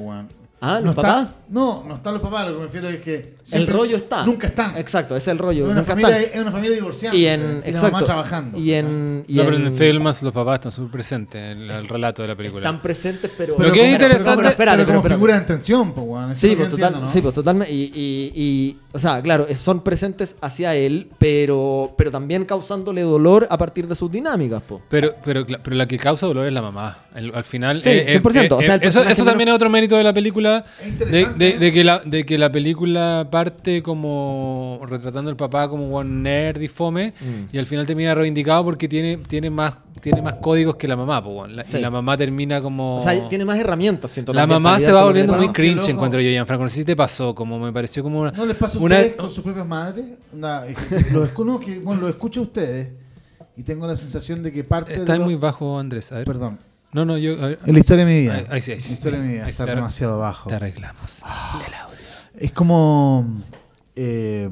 [0.67, 1.29] Ah, no ¿los está, papás?
[1.51, 3.35] No, no están los papás, lo que me refiero es que.
[3.53, 4.25] El rollo está.
[4.25, 4.77] Nunca están.
[4.79, 5.65] Exacto, ese es el rollo.
[5.67, 6.35] Es una, nunca familia, están.
[6.37, 7.15] es una familia divorciada.
[7.17, 7.93] Y en, exacto.
[7.93, 8.59] mamá trabajando.
[8.59, 9.65] Y en, y no, pero en
[10.05, 12.61] los papás están súper presentes en el, el relato de la película.
[12.63, 13.57] están presentes, pero.
[13.59, 15.15] Lo que es pero- interesante- pero pero pero como espérate.
[15.15, 16.31] figura de tensión, po, weón.
[16.31, 17.09] Eso es Sí, pues, total, ¿no?
[17.09, 17.73] sí, pues totalmente.
[17.73, 23.47] Y, y- y, o sea, claro, son presentes hacia él, pero, pero también causándole dolor
[23.51, 24.81] a partir de sus dinámicas, po.
[24.89, 26.99] Pero, pero, cla- pero la que causa dolor es la mamá.
[27.15, 27.81] El- al final.
[27.83, 30.65] Sí, 100%, o sea, el eso eso también es otro mérito de la película.
[30.81, 31.45] Es De, interesante.
[31.45, 36.23] de- de que la, de que la película parte como retratando al papá como un
[36.23, 37.13] nerd y fome.
[37.21, 37.55] Mm.
[37.55, 41.23] Y al final termina reivindicado porque tiene, tiene, más, tiene más códigos que la mamá.
[41.23, 41.47] po.
[41.47, 41.79] La- Sí.
[41.79, 42.97] Y la mamá termina como.
[42.97, 46.31] O sea, tiene más herramientas, siento la mamá se va volviendo muy cringe, encuentro yo,
[46.31, 46.65] Gianfranco.
[46.65, 48.31] No sé si te pasó, como me pareció como una.
[48.33, 50.05] ¿No les pasa a una- con sus propias madres?
[50.33, 50.67] Onda,
[51.13, 52.89] lo, escu- no, que, bueno, lo escucho a ustedes
[53.57, 56.11] y tengo la sensación de que parte Está de lo- muy bajo, Andrés.
[56.13, 56.27] A ver.
[56.27, 56.59] Perdón.
[56.93, 57.37] No, no, yo.
[57.37, 57.59] ver.
[57.67, 58.45] En la historia de mi vida.
[58.51, 60.49] Ahí- sí, ahí sí, La historia ahí de mi vida está demasiado bajo.
[60.49, 61.19] Te arreglamos.
[61.67, 61.97] El audio.
[62.39, 63.43] Es como...
[63.97, 64.49] eh,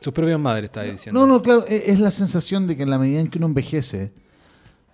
[0.00, 1.20] Sus propias madres, estaba diciendo.
[1.20, 3.46] no, no, claro, e- es la sensación de que en la medida en que uno
[3.48, 4.12] envejece,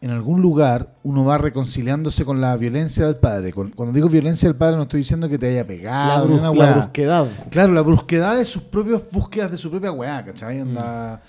[0.04, 3.52] en algún lugar uno va reconciliándose con la violencia del padre.
[3.54, 7.26] Cuando digo violencia del padre no estoy diciendo que te haya pegado, brus- la brusquedad.
[7.50, 10.60] Claro, la brusquedad de sus propias búsquedas de su propia weá, ¿cachai?
[10.60, 11.22] Onda,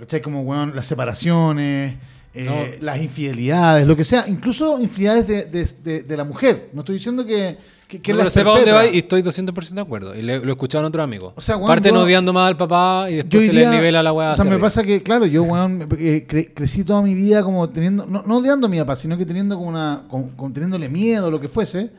[0.00, 0.20] ¿cachai?
[0.20, 1.94] Como, weón, las separaciones,
[2.36, 6.70] eh, las infidelidades, lo que sea, incluso infidelidades de, de- de- de la mujer.
[6.72, 7.56] No estoy diciendo que,
[7.88, 10.14] que, que No, pero sepa dónde va y estoy 200% de acuerdo.
[10.14, 11.32] Y le- lo he escuchado en otro amigo.
[11.36, 14.32] O sea, Parten yo- odiando más al papá y después se les nivela la weá.
[14.32, 14.66] O sea, me arriba.
[14.66, 18.66] pasa que, claro, yo, weón, cre- crecí toda mi vida como teniendo, no, no odiando
[18.66, 21.90] a mi papá, sino que teniendo como una, con- teniéndole miedo, lo que fuese.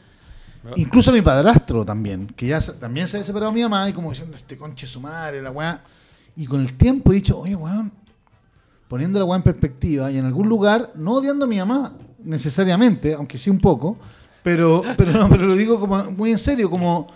[0.76, 3.94] Incluso a mi padrastro también, que ya también se había separado de mi mamá y
[3.94, 5.82] como diciendo, este conche su madre, la weá.
[6.36, 7.90] Y con el tiempo he dicho, oye, weón,
[8.88, 11.94] poniendo la weá en perspectiva y en algún lugar, no odiando a mi mamá
[12.24, 13.98] necesariamente, aunque sí un poco,
[14.44, 17.08] pero, pero, no, pero lo digo como muy en serio, como,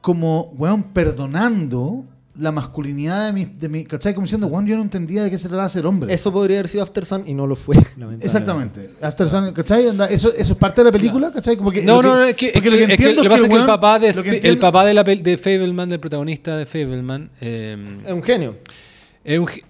[0.00, 2.04] como, weón, perdonando
[2.38, 4.14] la masculinidad de mi, de mi ¿cachai?
[4.14, 6.14] Como diciendo, weón, yo no entendía de qué se trataba ser hombre.
[6.14, 7.74] Eso podría haber sido After Sun y no lo fue.
[7.96, 8.24] lamentablemente.
[8.26, 8.90] Exactamente.
[9.02, 9.86] After Sun, ¿cachai?
[10.10, 11.56] Eso, eso es parte de la película, ¿cachai?
[11.56, 13.28] Porque No, no, no, es que, es lo que- que es que entiendo lo que
[13.30, 15.98] pasa es que el weón- papá de, el entiendo- papá de, la, de Fableman, del
[15.98, 18.56] protagonista de Fableman, eh, Es un genio.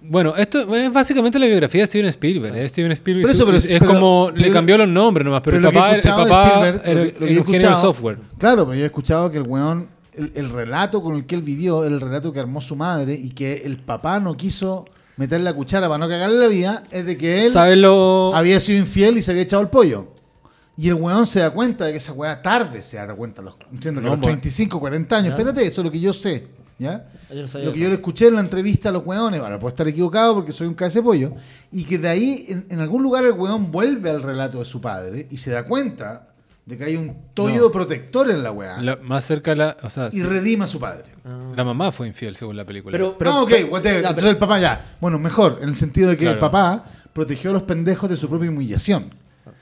[0.01, 2.55] Bueno, esto es básicamente la biografía de Steven Spielberg.
[2.55, 2.69] ¿eh?
[2.69, 5.63] Steven Spielberg eso, es, pero- es pero- como le cambió los nombres nomás, pero, el
[5.63, 7.13] papá, el papá era, lo que-
[7.43, 8.17] que genio de software.
[8.37, 11.41] Claro, pero yo he escuchado que el weón, el, el relato con el que él
[11.41, 14.85] vivió, el relato que armó su madre y que el papá no quiso
[15.17, 18.31] meter la cuchara para no cagarle la vida, es de que él ¿Sabes lo...?
[18.33, 20.13] había sido infiel y se había echado el pollo.
[20.77, 23.41] Y el weón se da cuenta de que esa weá tarde se da cuenta.
[23.41, 24.31] Los, entiendo que No, a los bueno.
[24.39, 25.31] 35, 40 años.
[25.31, 26.47] Espérate, eso es lo que yo sé.
[26.79, 27.07] ¿Ya?
[27.29, 27.83] Yo no sabía Lo que eso.
[27.83, 30.65] yo le escuché en la entrevista a los weones, ahora puedo estar equivocado porque soy
[30.67, 31.33] un pollo,
[31.71, 34.79] y que de ahí, en, en algún lugar, el weón vuelve al relato de su
[34.79, 36.25] padre y se da cuenta
[36.65, 37.71] de que hay un tollo No.
[37.71, 39.75] protector en la weá La- más cerca la...
[39.83, 41.05] O sea, y sí, redima a su padre.
[41.55, 42.91] la mamá fue infiel según la película.
[42.93, 44.01] Pero, pero, ah, ok, pero- whatever.
[44.03, 44.95] ya, Entonces pero- el papá ya.
[45.01, 48.29] Bueno, mejor, en el sentido de que el papá protegió a los pendejos de su
[48.29, 49.13] propia humillación,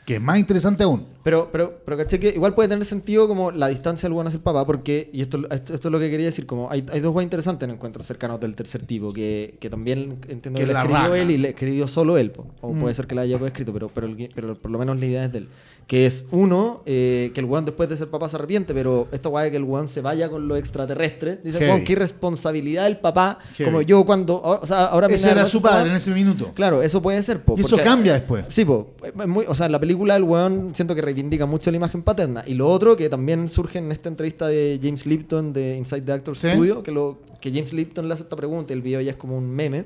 [0.08, 1.06] que es más interesante aún.
[1.22, 4.38] Pero, pero, pero caché que igual puede tener sentido como la distancia del bueno hacia
[4.38, 7.02] el papá, porque, y esto, esto, esto es lo que quería decir, como hay, hay
[7.02, 10.68] dos weas interesantes en encuentros cercanos del tercer tipo, que, que también entiendo Que que,
[10.68, 11.18] le la escribió raja.
[11.18, 12.48] él y le escribió solo él, po.
[12.62, 12.80] o Mm.
[12.80, 15.32] puede ser que la haya escrito, pero, pero, pero por lo menos la idea es
[15.34, 15.48] de él.
[15.88, 19.30] Que es uno, eh, que el weón después de ser papá se arrepiente, pero esta
[19.30, 21.72] weá de que el weón se vaya con lo extraterrestre, dice, Heavy.
[21.72, 23.72] weón, qué irresponsabilidad del papá, Heavy.
[23.72, 26.52] como yo cuando, o sea, ahora Ese era su padre en ese minuto.
[26.54, 28.44] Claro, eso puede ser, po, Y eso porque- cambia después.
[28.50, 28.96] Sí, po,
[29.28, 32.44] muy, o sea, en la película el weón siento que reivindica mucho la imagen paterna.
[32.46, 36.12] Y lo otro que también surge en esta entrevista de James Lipton de Inside the
[36.12, 36.50] Actors Sí.
[36.50, 39.18] Studio, que, lo, que James Lipton le hace esta pregunta y el video ya es
[39.18, 39.86] como un meme.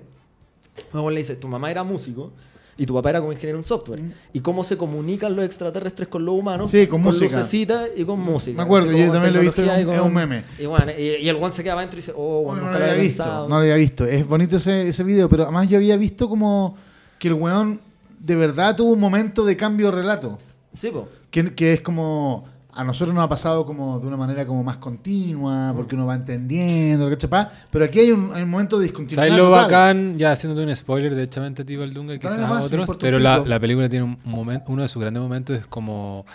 [0.94, 2.32] Luego le dice, tu mamá era músico
[2.82, 4.02] y tu papá era como ingeniero en software.
[4.34, 6.72] ¿Y cómo se comunican los extraterrestres con los humanos?
[6.72, 7.26] Sí, con música.
[7.38, 8.58] lucecitas y con música.
[8.58, 10.44] Me acuerdo, yo también lo he visto, es un- con- es un meme.
[10.58, 12.80] Y, bueno, y, y el weón se queda adentro y dice, oh, bueno, no nunca
[12.80, 13.50] lo lo había había visto, pensado.
[13.50, 14.06] no lo había visto.
[14.06, 16.76] Es bonito ese, ese video, pero además yo había visto como
[17.20, 17.80] que el weón
[18.20, 20.38] de verdad tuvo un momento de cambio de relato.
[20.74, 21.08] Sí, po.
[21.30, 24.78] Que, que es como a nosotros nos ha pasado como de una manera como más
[24.78, 27.30] continua, porque uno va entendiendo, ¿cachai?
[27.30, 27.52] Pa?
[27.70, 29.28] Pero aquí hay un, hay un momento de discontinuidad.
[29.28, 29.64] ¿Sabes lo total.
[29.66, 30.18] bacán?
[30.18, 33.40] Ya haciéndote un spoiler, de echamente tipo el Dunga y quizás nomás, otros, pero la,
[33.40, 36.26] la película tiene un momento, uno de sus grandes momentos es como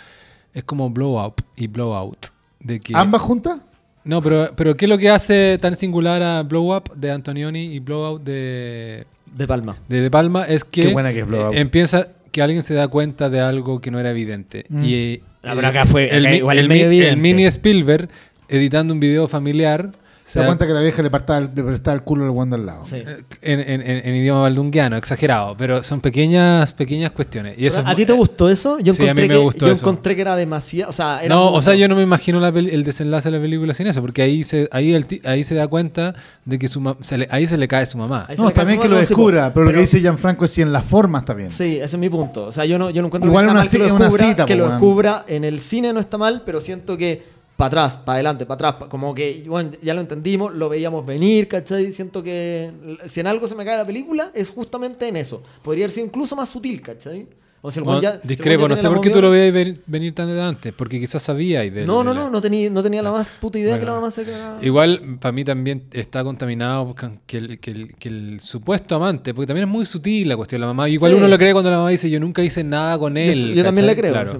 [0.53, 2.27] es como blowout y blowout.
[2.59, 3.61] De que, ¿Ambas juntas?
[4.03, 7.65] No, pero, pero ¿qué es lo que hace tan singular a Blow Up de Antonioni
[7.73, 9.05] y Blowout de,
[9.35, 9.77] De Palma.
[9.89, 10.45] de De Palma?
[10.45, 11.55] Es que Qué buena que es Blow Out.
[11.55, 14.65] eh, empieza que alguien se da cuenta de algo que no era evidente.
[14.69, 14.83] Mm.
[14.85, 18.09] Y, No, pero acá fue- el, acá igual el medio el mini Spielberg
[18.49, 19.91] editando un video familiar
[20.27, 22.55] Se da cuenta que la vieja le prestaba el, le prestaba el culo al de
[22.55, 22.83] al lado.
[22.85, 22.97] Sí.
[23.41, 27.55] en, en- en- en idioma valdunguiano, exagerado, pero son pequeñas pequeñas cuestiones.
[27.57, 28.77] Y eso ¿A ti te gustó eso?
[28.79, 29.85] Yo Sí, a mí encontré, me que, gustó yo eso.
[29.85, 30.89] encontré que era demasiado.
[30.89, 33.37] O sea, era No, o sea, yo no me imagino la peli- el desenlace de
[33.37, 36.13] la película sin eso, porque ahí se, ahí el ahí se da cuenta
[36.43, 38.25] de que su ma- se le- ahí se le cae su mamá.
[38.27, 39.53] Ahí No, también que lo descubra, po.
[39.55, 41.51] pero, lo que dice Gianfranco es si en la forma está bien.
[41.51, 42.45] Sí, ese es mi punto.
[42.47, 44.45] O sea, yo no, yo no encuentro Igual que, una mal que lo una cita,
[44.45, 47.97] que po, lo descubra en el cine no está mal, pero siento que para atrás,
[47.97, 51.91] para adelante, para atrás, como que bueno, ya lo entendimos, lo veíamos venir, ¿cachai?
[51.91, 52.71] Siento que
[53.07, 55.41] si en algo se me cae la película es justamente en eso.
[55.63, 57.27] Podría haber sido incluso más sutil, ¿cachai?
[57.67, 59.09] O sea, el Bueno, weón ya- si el weón discrepo, ya no sé por qué
[59.09, 62.11] tú lo veías ven- venir tan de antes, porque quizás sabía y de No, no,
[62.13, 63.79] de la- no, no tenía, no tenía la más puta idea Bueno.
[63.81, 64.63] que la mamá se cagaba.
[64.63, 69.33] Igual, para mí también está contaminado con que el, que, el, que el supuesto amante,
[69.33, 70.87] porque también es muy sutil la cuestión de la mamá.
[70.87, 71.17] Igual Sí.
[71.17, 73.53] uno lo cree cuando la mamá dice, yo nunca hice nada con él.
[73.53, 74.31] yo también le creo, Claro.
[74.31, 74.37] sí.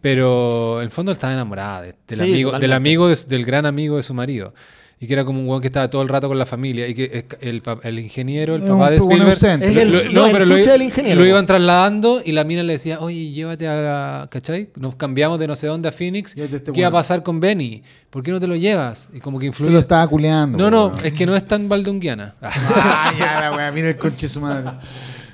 [0.00, 3.44] Pero en el fondo él estaba enamorada de- del, Sí, amigo, del amigo, de- del
[3.44, 4.54] gran amigo de su marido.
[5.02, 6.86] Y que era como un weón que estaba todo el rato con la familia.
[6.86, 9.32] Y que el, el ingeniero, el papá un de Spielberg.
[9.32, 12.74] Es el- lo- no, el lo, del ingeniero, lo iban trasladando y la mina le
[12.74, 14.68] decía, oye, llévate a, ¿cachai?
[14.76, 16.36] Nos cambiamos de no sé dónde a Phoenix.
[16.36, 17.82] Este ¿Qué va a pasar con Benny?
[18.10, 19.08] ¿Por qué no te lo llevas?
[19.14, 19.72] Y como que Se influye.
[19.72, 20.58] lo estaba culeando.
[20.58, 21.06] No, no, weón.
[21.06, 22.34] es que no es tan valdunguiana.
[22.42, 24.70] Ah, ya la weá, mira el conche su madre.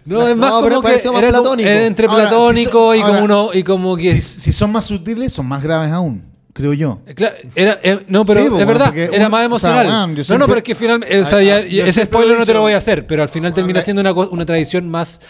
[0.05, 1.69] No, es más No, como que más era, platónico.
[1.69, 4.85] era entre Ahora, platónico y como ahora, uno y como que Si, si son más
[4.85, 6.23] sutiles, son más graves aún,
[6.57, 7.01] creo yo.
[7.07, 7.15] Eh,
[7.55, 10.15] era, eh, no, pero Sí, pues, es bueno, verdad, era un- más o sea, emocional.
[10.29, 12.73] no, no, pero es que finalmente, o sea, ya- ese spoiler no te lo voy
[12.73, 15.21] a hacer, pero al final termina siendo una, una tradición más.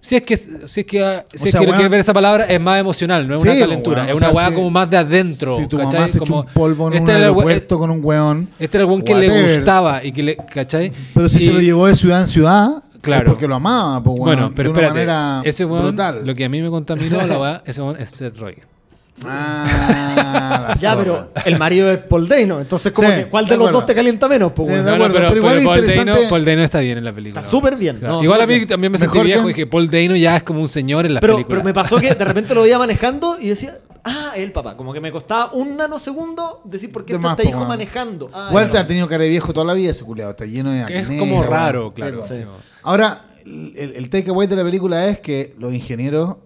[0.00, 2.80] Si es que, si es que, si es sea, que ver esa palabra, es más
[2.80, 5.54] emocional, no es una Sí, calentura, es una weá si- como más de adentro.
[5.56, 5.94] Si tu ¿cachai?
[6.00, 8.48] mamá se echó Como, un polvo en este un era el aeropuerto con un weón.
[8.58, 10.90] Este era el weón que le gustaba y que le, ¿cachai?
[11.14, 13.30] Pero si Y- se lo llevó de ciudad en ciudad, Claro.
[13.30, 16.20] porque lo amaba, pues, weón, Bueno, pero de una espérate, manera ese weón, brutal.
[16.26, 18.64] lo que a mí me contaminó la weá, ese weón es Seth Rogen.
[19.24, 23.56] Ah, Ya, pero el marido es Paul Dano, entonces como Sí, que, ¿cuál de de
[23.58, 24.52] los dos te calienta menos?
[24.52, 24.84] Pues, Sí, weón?
[24.84, 26.80] de No, no, acuerdo, pero, pero igual pero es Paul, interesante- Dano, Paul Dano está
[26.80, 27.40] bien en la película.
[27.40, 28.14] Está súper bien, Claro.
[28.16, 28.68] no, Igual a mí bien.
[28.68, 31.14] también me sentí Mejor viejo y que Paul Dano ya es como un señor en
[31.14, 31.54] la Pero, película.
[31.56, 34.76] pero me pasó que de repente lo veía manejando y decía, ah, el papá.
[34.76, 38.30] Como que me costaba un nanosegundo decir por qué De está este hijo manejando.
[38.32, 38.80] Ah, Walter no.
[38.80, 41.04] ha tenido cara de viejo toda la vida ese culiado, está lleno de Que es
[41.04, 42.24] acné, como raro, claro.
[42.82, 46.36] Ahora, el, el takeaway de la película es que los ingenieros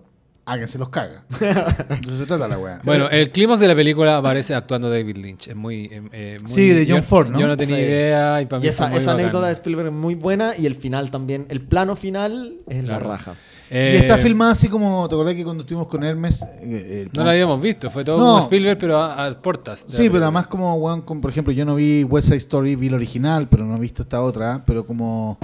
[0.46, 1.24] hagan se los caga.
[1.40, 2.80] Eso se trata la weá.
[2.84, 5.48] Bueno, el clímax de la película aparece actuando David Lynch.
[5.48, 5.86] Es muy.
[5.86, 7.38] eh, eh, muy- Sí, de John yo- Ford, ¿no?
[7.40, 7.82] Yo no tenía Sí.
[7.82, 10.74] idea y para mí Y esa, esa anécdota de Spielberg es muy buena y el
[10.76, 11.46] final también.
[11.50, 13.08] El plano final es la Claro.
[13.10, 13.34] raja.
[13.68, 16.44] Eh, y está filmada así como, ¿te acordás que cuando estuvimos con Hermes?
[16.62, 18.24] eh, el- No la habíamos visto, fue todo No.
[18.24, 19.86] como Spielberg, pero a, a portas.
[19.88, 22.76] la Sí, pero además como, weón, como, por ejemplo, yo no vi West Side Story,
[22.76, 25.38] vi la original, pero no he visto esta otra, pero como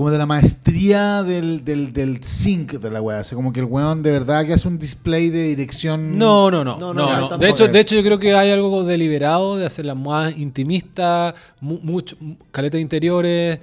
[0.00, 3.20] como de la maestría del, del, del sync de la weá.
[3.20, 6.16] O sea, como que el weón de verdad que hace un display de dirección.
[6.16, 6.78] No, no, no.
[6.78, 7.28] No, no, no, no.
[7.28, 7.36] tampoco.
[7.36, 11.80] De, hecho, de hecho, yo creo que hay algo deliberado de hacerla más intimista, mu-
[11.82, 12.16] mucho,
[12.50, 13.58] caleta de interiores.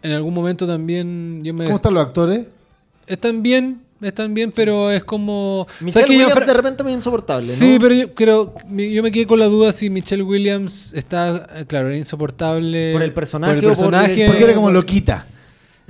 [0.00, 1.64] En algún momento también yo me.
[1.64, 2.46] ¿Cómo están los actores?
[3.08, 5.66] Están bien, están bien, pero es como.
[5.80, 7.52] Michelle ¿Sabes que yo Williams de repente me insoportable, ¿no?
[7.52, 11.64] Sí, pero yo creo, yo me quedé con la duda si Michelle Williams está, eh,
[11.66, 12.92] claro, era insoportable.
[12.92, 14.26] ¿Por el personaje por o el por el- personaje.
[14.28, 15.26] Porque era como loquita.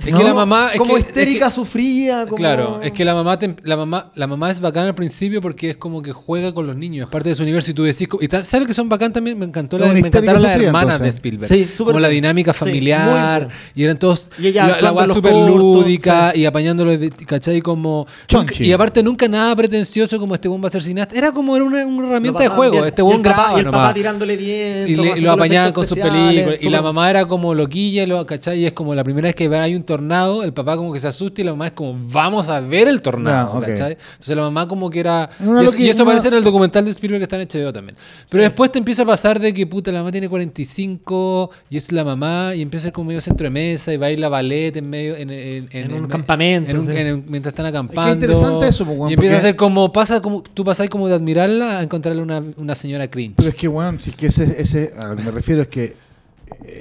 [0.05, 0.17] Es ¿no?
[0.17, 0.69] que la mamá.
[0.73, 2.25] Es como que- es histérica que- sufría.
[2.25, 2.35] Como...
[2.37, 5.71] Claro, es que la mamá, te- la mamá la mamá es bacán al principio porque
[5.71, 8.07] es como que juega con los niños, es parte de su universo y tú decís,
[8.19, 9.37] y ¿sabes lo que son bacán también?
[9.37, 11.01] Me encantó la, me encantaron las hermanas entonces.
[11.01, 11.53] de Spielberg.
[11.53, 16.45] Sí, como la dinámica Sí, familiar y eran todos Y ella la, súper lúdica y
[16.45, 16.91] apañándolo
[17.25, 17.61] ¿cachai?
[17.61, 18.65] Como Chonchi.
[18.65, 21.65] y aparte nunca nada pretencioso como este buen va a ser cineasta, era como era
[21.65, 22.85] una, herramienta de juego, bien.
[22.85, 24.89] este buen Y el papá tirándole bien.
[24.89, 26.57] Y, lo apañaban con sus películas.
[26.61, 28.59] Y la mamá era como loquilla, lo, ¿cachai?
[28.59, 31.07] Y es como la primera vez que hay un tornado, el papá como que se
[31.07, 33.59] asusta y la mamá es como, vamos a ver el tornado.
[33.59, 33.97] ¿cachai?
[34.13, 35.29] Entonces la mamá como que era...
[35.39, 37.47] Y eso, loqui- y eso una- aparece en el documental de Spielberg que está en
[37.65, 37.97] HBO también.
[38.29, 41.91] Pero después te empieza a pasar de que, puta, la mamá tiene 45 y es
[41.91, 45.15] la mamá y empieza a como medio centro de mesa y baila ballet en medio...
[45.15, 46.91] En, en- En un en- campamento, un- sí.
[46.91, 48.13] un- mientras están acampando.
[48.13, 51.15] interesante eso, pues, weón, Y empieza a ser como, pasa como, tú pasas como de
[51.15, 53.35] admirarla a encontrarle una, una señora cringe.
[53.37, 55.67] Pero es que, weón, si es que ese, ese, a lo que me refiero es
[55.67, 55.95] que.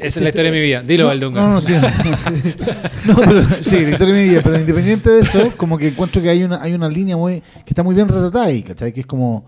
[0.01, 0.83] Esa es la historia de mi vida.
[0.83, 1.31] Dilo, no.
[1.31, 1.75] No, no, sí.
[3.07, 4.41] no, pero, sí, la historia de mi vida.
[4.43, 7.71] Pero independiente de eso, como que encuentro que hay una, hay una línea muy que
[7.71, 8.93] está muy bien retratada ahí, ¿cachai?
[8.93, 9.45] Que es como.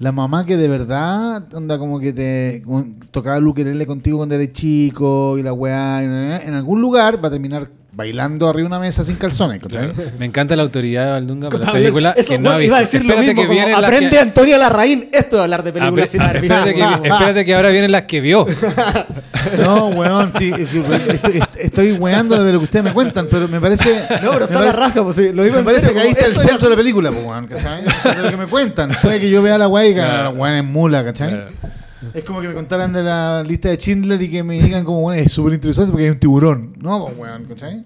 [0.00, 4.36] La mamá que de verdad, onda como que te como tocaba el ukelele contigo cuando
[4.36, 6.04] eres chico y la weá, y
[6.46, 7.68] en algún lugar va a terminar
[7.98, 9.90] bailando arriba de una mesa sin calzones, ¿cachai?
[10.20, 12.68] Me encanta la autoridad de Valdunga para la película eso, que no ha bueno, visto.
[12.68, 15.36] iba a decir lo Espérate mismo, que como, vienen las aprende que- Antonio Larraín esto
[15.36, 18.46] de hablar de películas Apre- sin espérate, que, espérate que ahora vienen las que vio.
[19.56, 24.02] No, weón, sí, estoy, estoy weando de lo que ustedes me cuentan, pero me parece...
[24.22, 26.26] No, pero está la raja, pues sí, lo digo Me parece serio, que ahí como
[26.26, 27.86] está el centro de la película, pues, weón, ¿cachai?
[27.86, 28.90] O sea, de lo que me cuentan.
[29.00, 30.24] Puede que yo vea la weá y que Claro.
[30.24, 31.28] la weá es mula, ¿cachai?
[31.30, 31.50] Claro.
[32.14, 35.00] Es como que me contaran de la lista de Schindler y que me digan como,
[35.02, 36.74] bueno, es súper interesante porque hay un tiburón.
[36.78, 37.84] No, pues, weón, ¿cachai?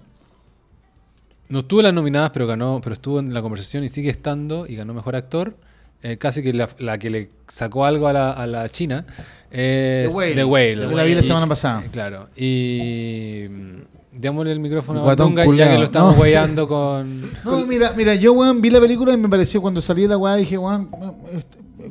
[1.49, 4.65] No estuvo en las nominadas, pero ganó, pero estuvo en la conversación y sigue estando
[4.67, 5.55] y ganó mejor actor.
[6.01, 9.05] Eh, casi que la, la que le sacó algo a la, a la China
[9.49, 10.35] es The Whale.
[10.35, 10.75] The Whale.
[10.87, 11.83] La vi la semana pasada.
[11.91, 12.27] Claro.
[12.35, 16.21] Y mm, démosle el micrófono a Valdunga ya que lo estamos ¿no?
[16.21, 17.21] weyando con...
[17.45, 20.17] No, mira, mira, yo, weón, vi la película y me pareció cuando salí de la
[20.17, 20.89] weá, dije, weón,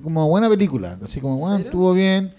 [0.03, 0.99] como buena película.
[1.05, 2.33] Así como, weón, estuvo bien.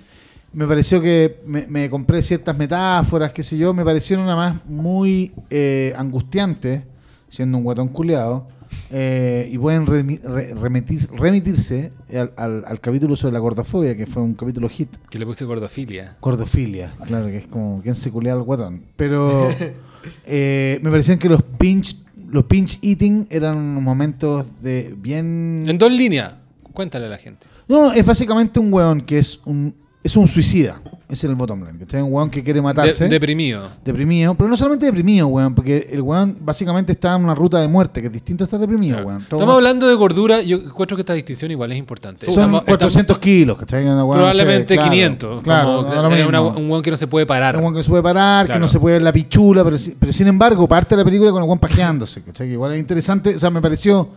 [0.53, 3.73] Me pareció que me, me compré ciertas metáforas, qué sé yo.
[3.73, 6.83] Me parecieron una más muy eh, angustiantes,
[7.29, 8.47] siendo un guatón culeado.
[8.91, 14.05] eh, y pueden remi- re- remitir- remitirse al, al- al capítulo sobre la gordofobia, que
[14.07, 14.89] fue un capítulo hit.
[15.09, 16.17] Que le puse gordofilia.
[16.21, 18.81] Gordofilia, claro, que es como quien se culea al guatón.
[18.95, 19.47] Pero
[20.25, 21.97] eh, me parecían que los pinch,
[22.29, 25.63] los pinch eating eran unos momentos de bien.
[25.67, 26.33] En dos líneas.
[26.73, 27.45] Cuéntale a la gente.
[27.67, 30.81] No, es básicamente un weón que es un es un suicida.
[31.07, 31.77] Ese es el bottom line.
[31.77, 33.05] Que es un weón que quiere matarse.
[33.05, 33.69] De- deprimido.
[33.85, 37.69] deprimido, pero no solamente deprimido, weón, porque el weón básicamente está en una ruta de
[37.69, 39.07] muerte, que es distinto a estar deprimido, Claro.
[39.07, 39.19] weón.
[39.29, 40.41] Todo Estamos weón- hablando de gordura.
[40.41, 42.25] Yo encuentro que esta distinción igual es importante.
[42.25, 43.85] Son Estamos- 400 kilos, ¿cachai?
[43.85, 45.43] No sé, Probablemente claro, 500.
[45.43, 47.55] Claro, como una- un weón que no se puede parar.
[47.55, 49.77] Un weón que no se puede parar, que no se puede ver la pichula, pero,
[49.77, 52.47] si- pero sin embargo, parte de la película con el weón pajeándose, ¿cachai?
[52.47, 54.09] Que igual es interesante, o sea, me pareció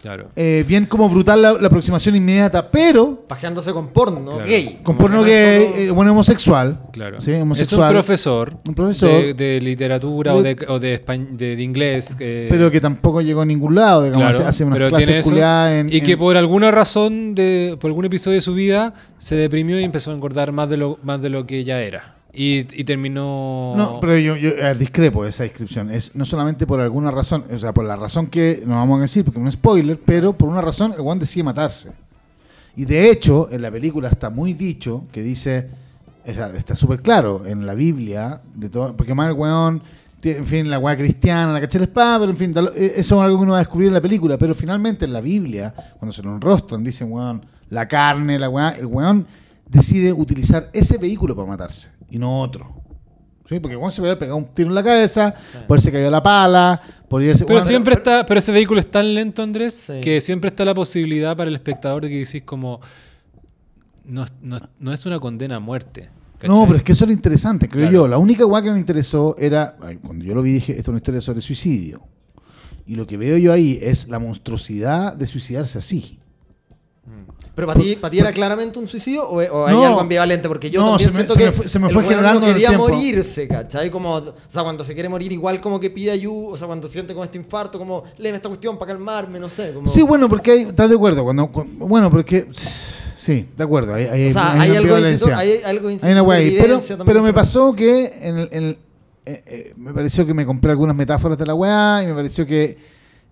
[0.00, 0.28] Claro.
[0.36, 4.46] eh, bien como brutal la, la aproximación inmediata, pero Pajeándose con porno, Claro.
[4.48, 4.74] gay.
[4.76, 6.80] con Como porno no gay, solo- eh, bueno, homosexual.
[6.92, 7.20] Claro.
[7.20, 7.90] Sí, es un homosexual.
[7.92, 8.56] profesor.
[8.66, 9.10] Un profesor.
[9.10, 12.14] De, de literatura o, de, o de, españ- de, de inglés.
[12.14, 16.00] que- Pero que tampoco llegó a ningún lado, digamos, Claro, hace, unas clases en, y
[16.00, 20.10] que por alguna razón, de, por algún episodio de su vida, se deprimió y empezó
[20.10, 22.14] a engordar más de lo, más de lo que ya era.
[22.32, 23.72] Y, y terminó...
[23.76, 25.90] No, pero yo, ver, discrepo de esa descripción.
[25.90, 29.02] Es no solamente por alguna razón, o sea, por la razón que no vamos a
[29.02, 31.92] decir, porque es un spoiler, pero por una razón el weón decide matarse.
[32.76, 35.68] Y de hecho, en la película está muy dicho que dice,
[36.24, 39.82] está súper claro en la Biblia, de todo, porque más el weón,
[40.22, 43.24] en fin, la weá cristiana, la caché la espada, pero en fin, eh, eso es
[43.24, 46.12] algo que uno va a descubrir en la película, pero finalmente en la Biblia, cuando
[46.12, 49.26] se lo enrostran, dicen, weón, la carne, la weá, el weón
[49.66, 52.74] decide utilizar ese vehículo para matarse y no otro.
[53.48, 53.60] ¿Sí?
[53.60, 55.34] Porque weón se puede haber pegado un tiro en la cabeza,
[55.66, 56.78] por se cayó la pala,
[57.08, 57.46] por irse.
[57.46, 60.00] Pero siempre está, pero ese vehículo es tan lento, Andrés, Sí.
[60.02, 62.80] que siempre está la posibilidad para el espectador de que decís como
[64.04, 66.10] no, no, no es una condena a muerte.
[66.38, 66.48] ¿cachai?
[66.56, 68.04] No, pero es que eso es lo interesante, creo Claro.
[68.04, 68.08] yo.
[68.08, 70.96] La única weá que me interesó era, cuando yo lo vi dije, esto es una
[70.98, 72.02] historia sobre suicidio.
[72.86, 76.18] Y lo que veo yo ahí es la monstruosidad de suicidarse así.
[77.54, 79.84] Pero para ti, para ti era claramente un suicidio o, o hay No.
[79.84, 81.86] algo ambivalente porque yo No, también se me- siento se que me fue- se me
[81.88, 83.90] el fue weón generando no el quería morirse, ¿cachai?
[83.90, 86.86] Como, o sea, cuando se quiere morir igual como que pide ayuda, o sea, cuando
[86.86, 90.28] siente como este infarto, como léeme esta cuestión para calmarme, no sé, como Sí, bueno,
[90.28, 91.24] porque hay, estás de acuerdo.
[91.24, 92.46] Cuando, cu- bueno, porque
[93.16, 93.94] sí, de acuerdo.
[93.94, 95.36] Hay, hay, o sea, hay hay, algo ambivalencia.
[95.38, 96.56] hay, algo Hay una ahí.
[96.60, 98.78] Pero, pero me pasó que en el- en el-
[99.26, 102.46] eh, eh, me pareció que me compré algunas metáforas de la weá y me pareció
[102.46, 102.78] que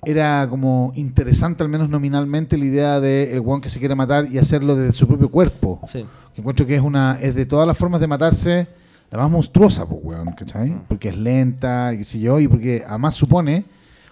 [0.04, 4.26] era como interesante, al menos nominalmente, la idea de el weón que se quiere matar
[4.30, 5.80] y hacerlo desde su propio cuerpo.
[5.86, 6.04] Sí.
[6.34, 8.68] Que encuentro que es una es de todas las formas de matarse
[9.10, 10.76] la más monstruosa, pues, weón, ¿cachai?
[10.88, 13.64] Porque es lenta, y qué sé yo, y porque además supone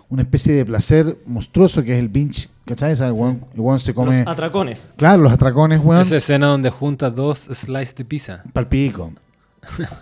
[0.09, 2.93] una especie de placer monstruoso que es el binge, ¿cachai?
[2.93, 4.20] O sea, el weón, el weón se come...
[4.20, 4.89] Los atracones.
[4.97, 6.02] Claro, los atracones, weón.
[6.02, 8.43] Esa escena donde junta dos slices de pizza.
[8.52, 9.12] Palpico.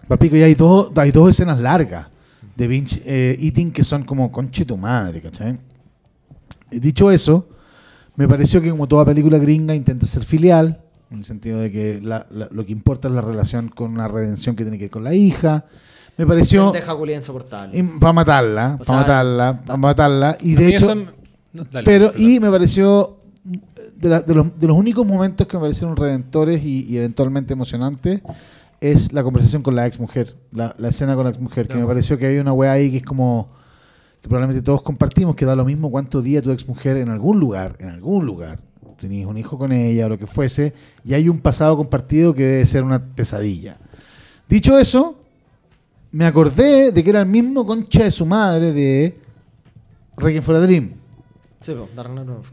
[0.08, 0.36] Palpico.
[0.36, 2.08] Y hay dos, hay dos escenas largas
[2.56, 5.58] de binge eh, eating que son como conche tu madre, ¿cachai?
[6.80, 7.48] Dicho eso,
[8.16, 10.80] me pareció que como toda película gringa intenta ser filial,
[11.10, 14.08] en el sentido de que la- la- lo que importa es la relación con una
[14.08, 15.66] redención que tiene que ver con la hija.
[16.16, 17.82] Me pareció Deja culia insoportable.
[18.00, 20.38] para matarla, para matarla, para matarla.
[20.40, 23.18] Y A de hecho, no, dale, pero, y me pareció
[23.96, 27.52] de, la- de los, de los únicos momentos que me parecieron redentores y, y eventualmente
[27.54, 28.20] emocionantes
[28.80, 31.76] es la conversación con la ex mujer, la, la escena con la ex mujer, que
[31.76, 33.48] me pareció que había una weá ahí que es como
[34.22, 37.40] que probablemente todos compartimos, que da lo mismo cuánto día tu ex mujer en algún
[37.40, 38.60] lugar, en algún lugar,
[38.96, 40.72] tenías un hijo con ella o lo que fuese,
[41.04, 43.78] y hay un pasado compartido que debe ser una pesadilla.
[44.48, 45.18] Dicho eso,
[46.12, 49.18] me acordé de que era el mismo concha de su madre de
[50.16, 51.01] Requiem for a Dream.
[51.62, 51.88] Sí, pues.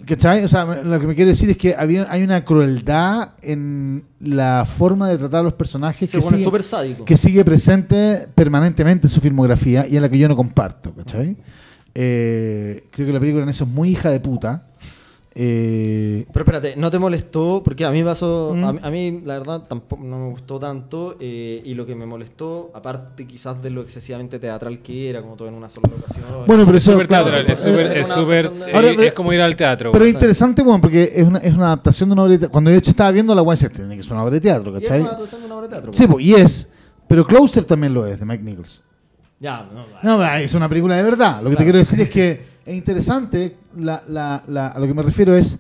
[0.05, 0.43] ¿Cachai?
[0.43, 4.65] O sea, lo que me quiere decir es que había, hay una crueldad en la
[4.65, 6.45] forma de tratar a los personajes que sigue,
[7.05, 11.37] que sigue presente permanentemente en su filmografía y en la que yo no comparto, ¿cachai?
[11.95, 14.67] Eh, creo que la película en eso es muy hija de puta.
[15.35, 17.61] Eh, Pero espérate, ¿no te molestó?
[17.63, 18.63] Porque a mí pasó, Mm.
[18.63, 21.93] a, mí- a mí la verdad tampoco no me gustó tanto eh, y lo que
[21.95, 25.89] me molestó, aparte quizás de lo excesivamente teatral que era, como todo en una sola
[25.95, 26.25] locación.
[26.47, 26.91] bueno, pero eso...
[26.93, 29.91] Súper teatral, es súper, es de- eh, Ahora, pero- es como ir al teatro.
[29.91, 32.51] Pero es interesante, bueno, porque es una, es una adaptación de una obra de teatro.
[32.51, 34.81] Cuando hecho estaba viendo la decía, tiene que ser una obra de teatro, Y es
[34.81, 35.01] ¿cachai?
[35.01, 35.93] una adaptación de una obra de teatro.
[35.93, 36.25] Sí, pues.
[36.25, 36.69] y es.
[37.07, 38.83] Pero Closer también lo es, de Mike Nichols.
[39.39, 39.67] Ya,
[40.03, 41.41] no, es una película de verdad.
[41.41, 43.55] Lo que te quiero decir es que es interesante.
[43.77, 45.59] La, la- la- a lo que me refiero es.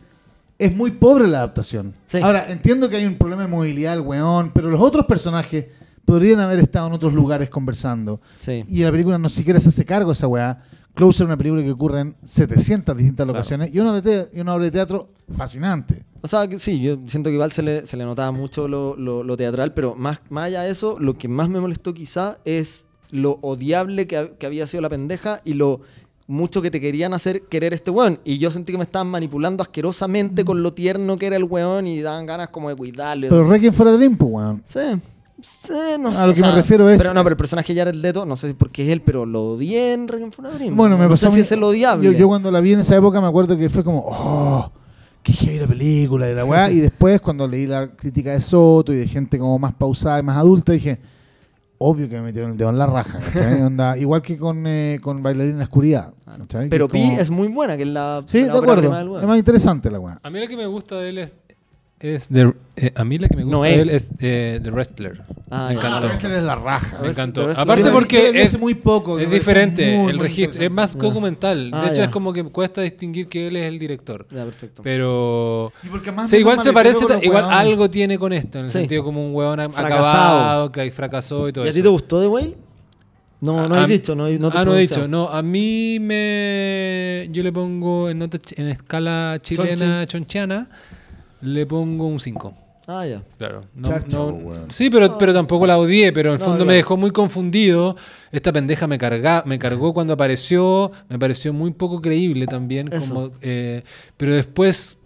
[0.57, 1.93] Es muy pobre la adaptación.
[2.05, 2.17] Sí.
[2.21, 5.67] Ahora, entiendo que hay un problema de movilidad del weón, pero los otros personajes
[6.03, 8.19] podrían haber estado en otros lugares conversando.
[8.39, 8.65] Sí.
[8.67, 10.61] Y la película no siquiera se hace cargo de esa weá.
[10.95, 14.37] Closer es una película que ocurre en 700 distintas locaciones y, una obra de te-
[14.37, 16.03] y una obra de teatro fascinante.
[16.19, 18.97] O sea, que sí, yo siento que igual se le, se le notaba mucho lo,
[18.97, 22.39] lo- lo teatral, pero más, más allá de eso, lo que más me molestó quizá
[22.43, 25.81] es lo odiable que, ha- que había sido la pendeja y lo
[26.27, 28.19] mucho que te querían hacer querer este weón.
[28.23, 31.87] Y yo sentí que me estaban manipulando asquerosamente con lo tierno que era el weón
[31.87, 33.25] y daban ganas como de cuidarlo.
[33.25, 34.61] y Pero Requiem for a Dream, pues, weón.
[34.65, 34.79] Sí.
[35.41, 36.27] Sí, no A sé.
[36.27, 38.53] lo que me refiero es- Pero no, pero el personaje Jared Leto, no sé si
[38.53, 40.75] porque es él, pero lo odié en Requiem for a Dream.
[40.75, 42.11] Bueno, me no pasó sé a si es el odiable.
[42.11, 44.69] Yo, yo cuando la vi en esa época me acuerdo que fue como, oh,
[45.23, 46.69] qué heavy la película de la weá.
[46.71, 50.23] y después cuando leí la crítica de Soto y de gente como más pausada y
[50.23, 50.99] más adulta, dije,
[51.79, 53.19] obvio que me metieron el dedo en la raja.
[53.19, 53.61] ¿cachai?
[53.63, 56.13] Onda, igual que con, eh, con Bailarín en la Oscuridad.
[56.69, 58.23] Pero Pi como- es muy buena, que es la.
[58.27, 59.19] Sí, la de acuerdo.
[59.19, 60.19] Es más interesante la weá.
[60.21, 61.33] A mí la que me gusta de él es,
[62.01, 65.21] es de- eh, a mí la que me gusta de él es eh, The Wrestler.
[65.51, 65.97] Ah, me encantó.
[65.97, 66.99] Ah, Wrestler es la raja.
[67.01, 67.49] Me encantó.
[67.55, 70.63] Aparte porque es, muy poco, es diferente muy, el muy registro.
[70.63, 71.71] Es más documental.
[71.73, 72.03] Ah, de hecho, ya.
[72.05, 74.25] es como que cuesta distinguir que él es el director.
[74.31, 74.81] Ya, perfecto.
[74.81, 75.73] Pero...
[75.83, 78.71] Y porque más Sí, menos igual se parece, igual algo tiene con esto, en el
[78.71, 78.77] Sí.
[78.79, 82.27] sentido como un hueón acabado, que fracasó y todo ¿Y a ti te gustó The
[82.27, 82.55] Whale?
[83.41, 85.07] No, no he dicho, no, no te ah, no he dicho.
[85.07, 87.27] No, a mí me...
[87.31, 90.67] Yo le pongo en, nota ch- en escala chilena chonchiana,
[91.41, 92.53] le pongo un 5.
[92.87, 93.21] Ah, ya.
[93.37, 93.65] Claro.
[93.75, 94.71] No, Charcha, no- weón.
[94.71, 97.95] sí, pero, pero tampoco la odié, pero en el No, fondo me dejó muy confundido.
[98.31, 102.91] Esta pendeja me, carga, me cargó cuando apareció, me pareció muy poco creíble también.
[102.91, 103.13] Eso.
[103.13, 103.83] Como, eh,
[104.17, 104.98] pero después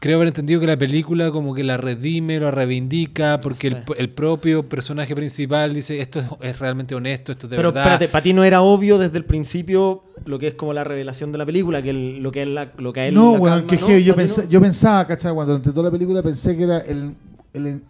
[0.00, 3.74] creo haber entendido que la película como que la redime, lo reivindica, porque Sí.
[3.74, 7.70] el, el propio personaje principal dice, esto es, es realmente honesto, esto es de Pero
[7.72, 7.82] verdad.
[7.84, 11.32] espérate, para ti no era obvio desde el principio lo que es como la revelación
[11.32, 13.38] de la película, que el- lo que es la, lo que a él No, la
[13.40, 13.98] weón, calma, que ¿no?
[13.98, 14.50] Yo, ¿Pa' ti pensé- no?
[14.50, 15.32] yo pensaba, ¿cachai?
[15.34, 17.14] Cuando durante toda la película pensé que era el,
[17.54, 17.82] el-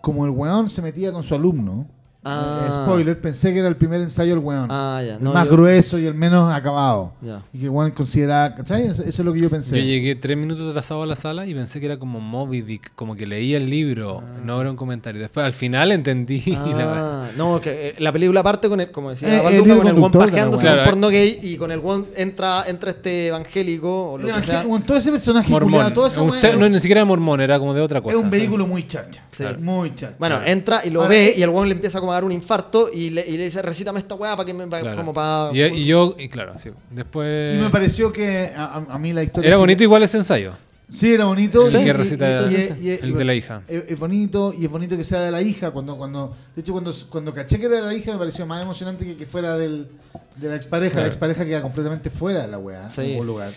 [0.00, 1.86] Como el weón se metía con su alumno.
[2.24, 2.66] Ah.
[2.66, 4.66] eh, spoiler, pensé que era el primer ensayo del weón.
[4.70, 5.14] Ah, ya.
[5.14, 7.12] el No, más yo- grueso y el menos acabado.
[7.22, 7.42] Ya.
[7.52, 8.82] Y que el weón consideraba, ¿cachai?
[8.88, 9.78] Eso, eso es lo que yo pensé.
[9.78, 12.92] Yo llegué tres minutos atrasado a la sala y pensé que era como Moby Dick,
[12.96, 15.20] como que leía el libro, no era un comentario.
[15.20, 16.42] Después al final entendí.
[16.46, 19.78] la- Ah, no, que eh, la película parte con el, como decía Eh, Balduca, el
[19.78, 22.90] con el la pajeándose en un Claro, porno gay y con el one entra, entra
[22.90, 24.62] este evangélico o lo El que sea.
[24.66, 25.72] weón, todo ese personaje mormón.
[25.72, 28.16] culiado, toda esa Un se- no, ni siquiera era mormón, era como de otra cosa.
[28.16, 29.22] es un vehículo muy chacha.
[29.30, 29.44] Sí.
[29.60, 30.16] Muy chacha.
[30.18, 32.24] Bueno, entra y lo Ahora, ve eh, y el weón le empieza como a dar
[32.24, 34.66] un infarto y le, y le dice, recítame esta weá para que me...
[34.66, 34.96] pa- Claro.
[34.96, 35.50] Como para...
[35.52, 36.70] y, y yo, y claro, sí.
[36.90, 37.54] Después.
[37.56, 39.48] Y me pareció que a, mí la historia.
[39.48, 40.54] Era bonito igual ese ensayo.
[40.94, 41.66] Sí, era bonito.
[41.68, 43.62] El y- que recita y- el- y- y- el de la hija.
[43.68, 45.70] Es, es bonito y es bonito que sea de la hija.
[45.70, 48.62] Cuando, cuando, de hecho, cuando, cuando caché que era de la hija me pareció más
[48.62, 49.88] emocionante que que fuera del,
[50.36, 50.92] de la expareja.
[50.92, 51.04] Claro.
[51.04, 52.88] La expareja queda completamente fuera de la weá.
[52.88, 53.02] Sí.
[53.02, 53.50] En algún lugar.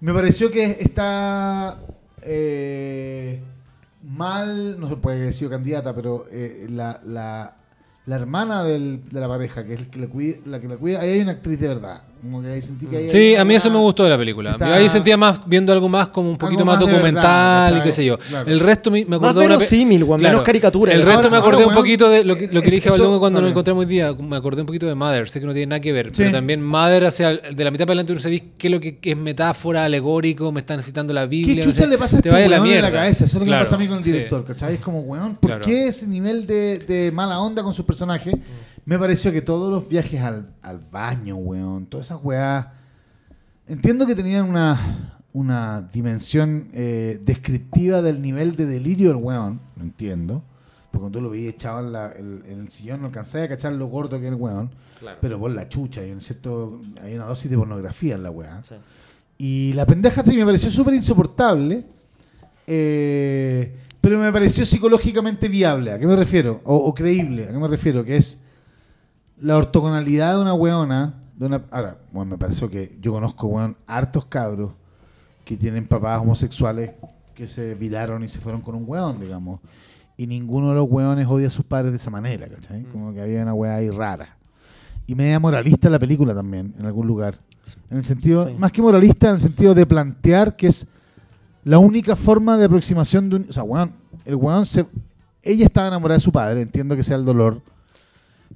[0.00, 1.78] Me pareció que está
[2.22, 3.40] eh,
[4.02, 7.56] mal, no se puede haber sido candidata, pero eh, la, la,
[8.08, 11.10] la hermana de la pareja, que es el que cuida, la que la cuida, ahí
[11.10, 12.02] hay una actriz de verdad.
[12.20, 14.50] Como que ahí sentí que ahí Sí, a mí eso me gustó de la película.
[14.50, 17.80] Está- Yo ahí sentía más viendo algo más como un poquito más, más documental verdad,
[17.80, 18.18] y qué sé yo.
[18.18, 18.50] Claro.
[18.50, 20.92] El resto me, me Más acordó de una pe- verosímil, menos caricatura.
[20.92, 23.02] El resto me acordé un poquito de lo que, lo que es- dije a eso-
[23.02, 24.12] Balduco cuando nos encontramos hoy día.
[24.14, 25.28] Me acordé un poquito de Mother.
[25.28, 26.14] Sé que no tiene nada que ver, Sí.
[26.18, 28.80] pero también Mother hacia el- de la mitad para adelante no sabéis qué es lo
[28.80, 31.54] que, es metáfora, alegórico, me están citando la Biblia.
[31.54, 33.24] ¿Qué chucha le pasa a Te este weón en la cabeza?
[33.24, 34.10] Eso es lo que me Claro, pasa a mí con el sí.
[34.12, 34.74] director, ¿cachai?
[34.74, 35.64] Es como, weón, ¿por Claro.
[35.64, 38.34] qué ese nivel de, de mala onda con sus personajes?
[38.88, 42.66] Me pareció que todos los viajes al, al baño, weón, todas esas weas...
[43.66, 49.82] Entiendo que tenían una, una dimensión eh, descriptiva del nivel de delirio del weón, lo
[49.82, 50.42] entiendo.
[50.90, 53.48] Porque cuando tú lo veías echado en, la- en- en el sillón, no alcanzaba a
[53.48, 54.70] cachar lo gordo que era el weón.
[55.20, 58.64] Pero por la chucha, hay, un cierto, hay una dosis de pornografía en la weá.
[58.64, 58.74] Sí.
[59.36, 61.84] Y la pendeja sí me pareció súper insoportable,
[62.66, 65.92] eh, pero me pareció psicológicamente viable.
[65.92, 66.62] ¿A qué me refiero?
[66.64, 67.44] O, o creíble.
[67.44, 68.02] ¿A qué me refiero?
[68.02, 68.40] Que es
[69.40, 71.14] la ortogonalidad de una weona.
[71.36, 74.72] De una, ahora, bueno, me pareció que yo conozco, weón, hartos cabros
[75.44, 76.92] que tienen papás homosexuales
[77.34, 79.60] que se viraron y se fueron con un weón, digamos.
[80.16, 82.82] Y ninguno de los weones odia a sus padres de esa manera, ¿cachai?
[82.84, 84.36] Como que había una weá ahí rara.
[85.06, 87.38] Y media moralista la película también, en algún lugar.
[87.90, 88.54] En el sentido, Sí.
[88.58, 90.88] más que moralista, en el sentido de plantear que es
[91.64, 93.46] la única forma de aproximación de un.
[93.48, 93.92] O sea, weón,
[94.24, 94.84] el weón se.
[95.42, 97.62] Ella estaba enamorada de su padre, entiendo que sea el dolor.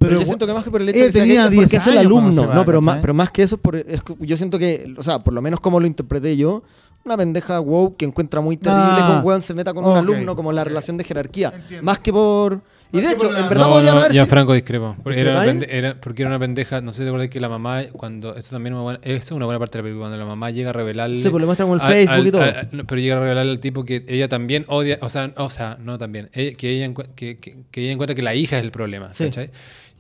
[0.03, 1.57] Pero, yo el siento que más que por el hecho de que sea tenía gay,
[1.57, 2.47] porque 10 es el alumno.
[2.49, 5.03] va, no, pero más, pero más que eso, es por, es yo siento que, o
[5.03, 6.63] sea, por lo menos como lo interpreté yo,
[7.05, 9.91] una pendeja wow que encuentra muy terrible Ah, que un weón se meta con un
[9.91, 10.69] ok, alumno, como la ok.
[10.69, 11.53] relación de jerarquía.
[11.55, 11.85] Entiendo.
[11.85, 12.61] Más que por.
[12.95, 14.95] Y Más de hecho, en verdad no, podrían no, haber ya sido- Franco discrepo.
[15.03, 17.85] Porque era, era- porque era una pendeja, no sé si te acuerdas que la mamá,
[17.91, 20.19] cuando, eso también es una buena, esa es una buena parte de la película, cuando
[20.19, 21.23] la mamá llega a revelarle...
[21.23, 22.43] Sí, pues le muestran como el al- Facebook al- y todo.
[22.43, 25.79] al- pero llega a revelarle al tipo que ella también odia, o sea, o sea
[25.81, 28.71] no también, ella- que, ella que, que- que ella encuentra que la hija es el
[28.71, 29.25] problema, Sí.
[29.25, 29.51] ¿cachai?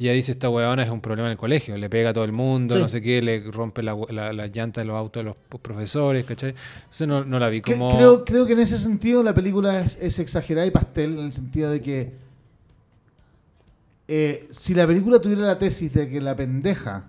[0.02, 2.24] Y ella dice, esta huevona es un problema en el colegio, le pega a todo
[2.24, 2.82] el mundo, Sí.
[2.82, 6.24] no sé qué, le rompe la, la, la llanta de los autos de los profesores,
[6.24, 6.56] ¿cachai?
[6.80, 7.88] Entonces no, no la vi como...
[7.94, 11.32] Creo, creo que en ese sentido la película es, es exagerada y pastel, en el
[11.32, 12.12] sentido de que
[14.08, 17.04] eh, si la película tuviera la tesis de que la pendeja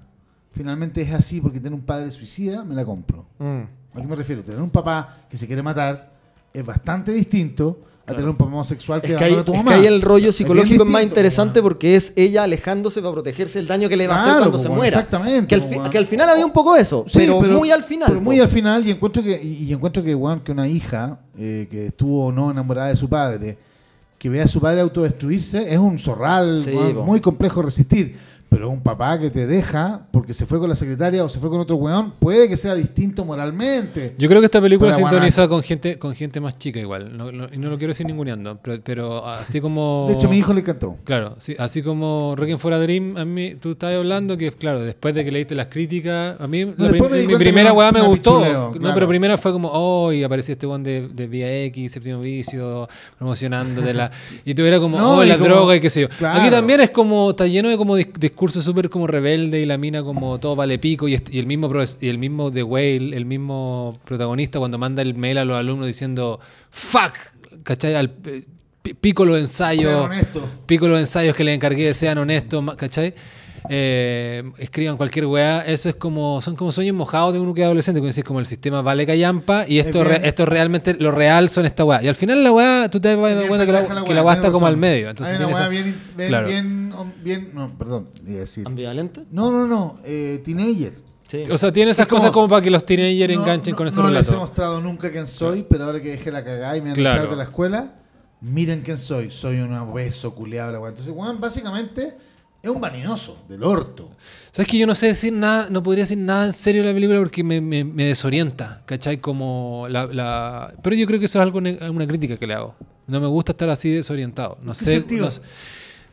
[0.51, 3.25] finalmente es así porque tiene un padre suicida, me la compro.
[3.39, 3.61] Mm.
[3.95, 4.43] ¿A qué me refiero?
[4.43, 6.11] Tener un papá que se quiere matar
[6.53, 9.57] es bastante distinto a tener un papá homosexual que Es que, abandona a tu es
[9.59, 9.77] que mamá.
[9.77, 13.67] ahí el rollo psicológico es, más distinto, interesante porque es ella alejándose para protegerse del
[13.67, 14.87] daño que le va a hacer Claro, cuando po, se muera.
[14.99, 15.89] exactamente, Que al, po, weón.
[15.89, 18.09] que al final había un poco eso, Sí, pero, muy al final.
[18.09, 18.43] pero muy po.
[18.43, 21.87] al final, y encuentro que, y, y encuentro que, weón, que una hija eh, que
[21.87, 23.57] estuvo o no enamorada de su padre,
[24.19, 27.03] que vea a su padre autodestruirse, es un zorral Sí, po.
[27.05, 28.15] muy complejo de resistir.
[28.53, 31.49] Pero un papá que te deja porque se fue con la secretaria o se fue
[31.49, 34.13] con otro weón, puede que sea distinto moralmente.
[34.17, 37.17] Yo creo que esta película sintoniza con gente con gente más chica igual.
[37.17, 40.05] No, no- y no lo quiero decir ninguneando, pero, pero así como...
[40.07, 40.97] De hecho, a mi hijo le encantó.
[41.03, 44.81] Claro, sí, así como Requiem for a Dream, a mí, tú estabas hablando que, claro,
[44.81, 48.01] después de que leíste las críticas, a mí la después prim- mi primera weá me
[48.01, 48.39] gustó.
[48.39, 51.91] pichuleo, No, pero primera fue como, oh, y apareció este one de, de Vía X,
[51.93, 54.11] Séptimo Vicio, promocionando de la...
[54.45, 56.09] Y tú era como, No, oh, la como- droga y qué sé yo.
[56.09, 56.39] claro.
[56.39, 58.11] Aquí también es como, está lleno de como dis-
[58.47, 61.71] discurso súper como rebelde y la mina como todo vale pico y, y el mismo
[62.01, 65.87] y el mismo The Whale, el mismo protagonista cuando manda el mail a los alumnos
[65.87, 67.13] diciendo, fuck,
[67.63, 67.95] ¿cachai?
[67.95, 68.43] Al, eh,
[68.81, 70.09] pi- pico los ensayos.
[70.65, 73.13] Pico los ensayos que le encargué sean honestos, ¿cachai?
[73.69, 77.65] Eh, escriban cualquier weá, eso es como, son como sueños mojados de uno que es
[77.65, 81.11] adolescente, como decís, como el sistema vale callampa y esto, Es re- esto realmente, lo
[81.11, 82.03] real son esta weá.
[82.03, 84.23] Y al final la weá, tú te vas dando cuenta que la, pendeja que la
[84.23, 85.09] weá está como al medio.
[85.09, 86.47] Entonces Hay una tiene weá bien, bien, Claro.
[86.47, 88.67] bien, bien- no, perdón, iba a decir.
[88.67, 89.21] ¿Ambivalente?
[89.31, 90.93] No, no, no, eh, teenager.
[91.27, 91.45] Sí.
[91.49, 93.77] O sea, tiene esas Es como- cosas como para que los teenagers No, enganchen no-
[93.77, 94.39] con ese No les he relato.
[94.45, 97.15] mostrado nunca quién soy, pero ahora que dejé la cagada y me han Claro.
[97.15, 97.95] echado de la escuela,
[98.41, 99.31] miren quién soy.
[99.31, 100.73] Soy un hueso culiado.
[100.73, 100.89] weón.
[100.89, 102.15] Entonces, weón, básicamente
[102.63, 104.09] es un vanidoso del orto.
[104.53, 106.93] ¿Sabes que yo no sé decir nada, no podría decir nada en serio de la
[106.93, 109.17] película porque me, me- me desorienta, ¿cachai?
[109.17, 112.73] Como la, la- Pero yo creo que eso es algo, una crítica que le hago.
[113.05, 114.57] No me gusta estar así desorientado.
[114.61, 115.41] No ¿En qué sé, no sé.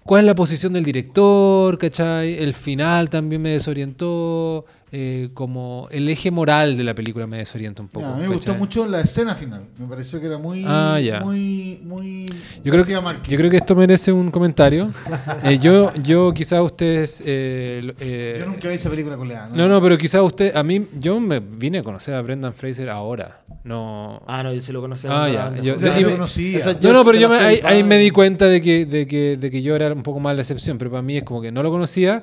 [0.03, 2.35] ¿Cuál es la posición del director, cachai?
[2.43, 4.65] El final también me desorientó.
[4.93, 8.07] Eh, como el eje moral de la película me desorienta un poco.
[8.07, 8.59] Ya, a mí me gustó ¿cachai?
[8.59, 9.63] mucho la escena final.
[9.79, 10.65] Me pareció que era muy.
[10.67, 11.21] Ah, ya.
[11.21, 11.81] Muy.
[11.85, 12.27] muy
[12.65, 14.91] Yo creo, que, yo creo que esto merece un comentario.
[15.45, 17.23] Eh, yo, yo quizás ustedes...
[17.25, 19.49] eh, lo- eh, Yo nunca vi esa película culiada.
[19.49, 22.91] No, no, pero quizás usted, a mí, yo me vine a conocer a Brendan Fraser
[22.91, 23.43] ahora.
[23.65, 24.23] No.
[24.27, 25.11] Ah, no, yo sí lo conocía.
[25.13, 26.61] Ah, ya, yo- O sea, y yo me- conocía.
[26.83, 29.51] No, no, pero yo me- ahí, ahí me di cuenta de que, de, que, de
[29.51, 31.63] que yo era un poco más la excepción, pero para mí es como que no
[31.63, 32.23] lo conocía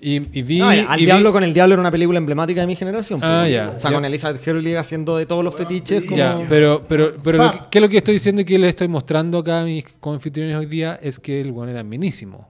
[0.00, 0.58] y, y vi...
[0.60, 3.20] No, y Al vi- Diablo con el Diablo era una película emblemática de mi generación.
[3.22, 3.52] Ah, pues.
[3.52, 3.72] ya.
[3.76, 3.96] O sea, Ya.
[3.96, 6.04] con Elizabeth Hurley haciendo de todos los fetiches.
[6.04, 6.16] Como...
[6.16, 8.70] Ya, pero, pero, pero lo que, ¿qué es lo que estoy diciendo y que les
[8.70, 10.98] estoy mostrando acá a mis confitriones hoy día?
[11.02, 12.48] Es que el one era minísimo.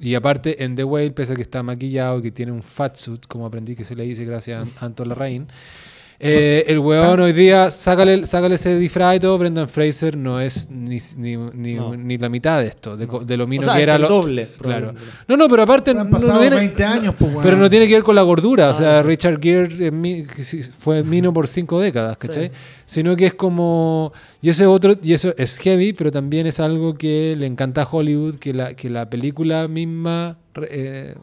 [0.00, 2.96] Y aparte, en The Whale, pese a que está maquillado y que tiene un fat
[2.96, 5.46] suit, como aprendí que se le dice gracias a Anton Larraín,
[6.26, 10.70] eh, el weón hoy día, sácale, sácale ese disfraz y todo, Brendan Fraser no es
[10.70, 11.94] ni, ni, ni, No.
[11.96, 14.08] ni la mitad de esto, de, de lo mino sea, que es era el lo
[14.08, 14.94] doble, Claro.
[15.28, 17.42] No, no, pero aparte Han no- no pasado tiene- 20 años, pues, weón.
[17.44, 18.68] pero no tiene que ver con la gordura.
[18.68, 19.06] o Ah, sea, sí.
[19.08, 19.92] Richard Gere
[20.42, 22.50] sí fue mino por cinco décadas, ¿cachai?
[22.86, 24.12] Sino que es como.
[24.42, 24.94] Y eso es otro.
[25.02, 28.74] Y eso es heavy, pero también es algo que le encanta a Hollywood, que la,
[28.74, 30.38] que la película misma
[30.70, 31.14] eh,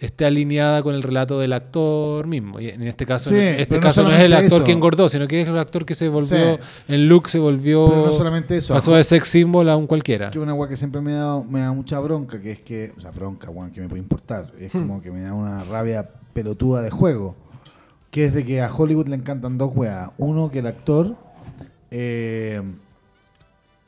[0.00, 2.60] esté alineada con el relato del actor mismo.
[2.60, 4.64] Y en este caso, Sí, en este no caso no, es el actor eso.
[4.64, 6.56] que engordó, sino que es el actor que se volvió.
[6.56, 6.62] Sí.
[6.88, 7.86] En look se volvió.
[7.86, 8.74] Pero no solamente eso.
[8.74, 10.30] pasó de sex symbol a un cualquiera.
[10.30, 13.00] Que una weá que siempre me da, me da mucha bronca, que es que, o
[13.00, 14.52] sea, bronca, weón, que me puede importar.
[14.58, 14.78] Es Hmm.
[14.80, 17.34] como que me da una rabia pelotuda de juego.
[18.10, 20.10] Que es de que a Hollywood le encantan dos weas.
[20.18, 21.14] Uno, que el actor,
[21.90, 22.60] eh,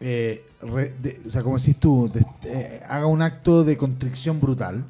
[0.01, 4.41] eh, re- de- o sea, como decís tú, de- eh, haga un acto de constricción
[4.41, 4.85] brutal.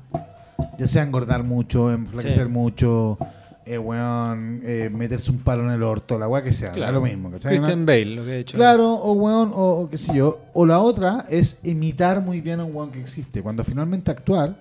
[0.79, 2.49] Ya sea engordar mucho, enflaquecer Sí.
[2.53, 3.19] mucho,
[3.67, 7.01] eh, weón, eh, meterse un palo en el orto, la weá que sea, da lo
[7.01, 7.57] mismo, ¿cachai?
[7.57, 8.57] Christian Bale, lo que ha hecho.
[8.57, 10.41] Claro, o weón, o, o qué sé yo.
[10.55, 13.43] O la otra es imitar muy bien a un weón que existe.
[13.43, 14.57] Cuando finalmente actuar,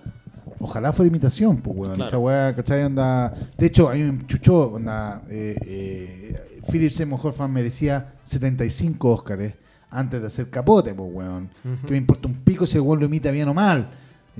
[0.60, 1.94] ojalá fuera imitación, pues weón.
[1.94, 2.08] Claro.
[2.08, 2.82] Esa weá, ¿cachai?
[2.82, 3.34] Anda.
[3.56, 5.22] De hecho, a mí me chuchó, anda.
[5.28, 9.54] Eh, eh, Philip Seymour Hoffman merecía 75 Óscares
[9.90, 11.48] antes de hacer capote, pues weón.
[11.84, 13.90] Que me importa un pico si el weón lo imita bien o mal.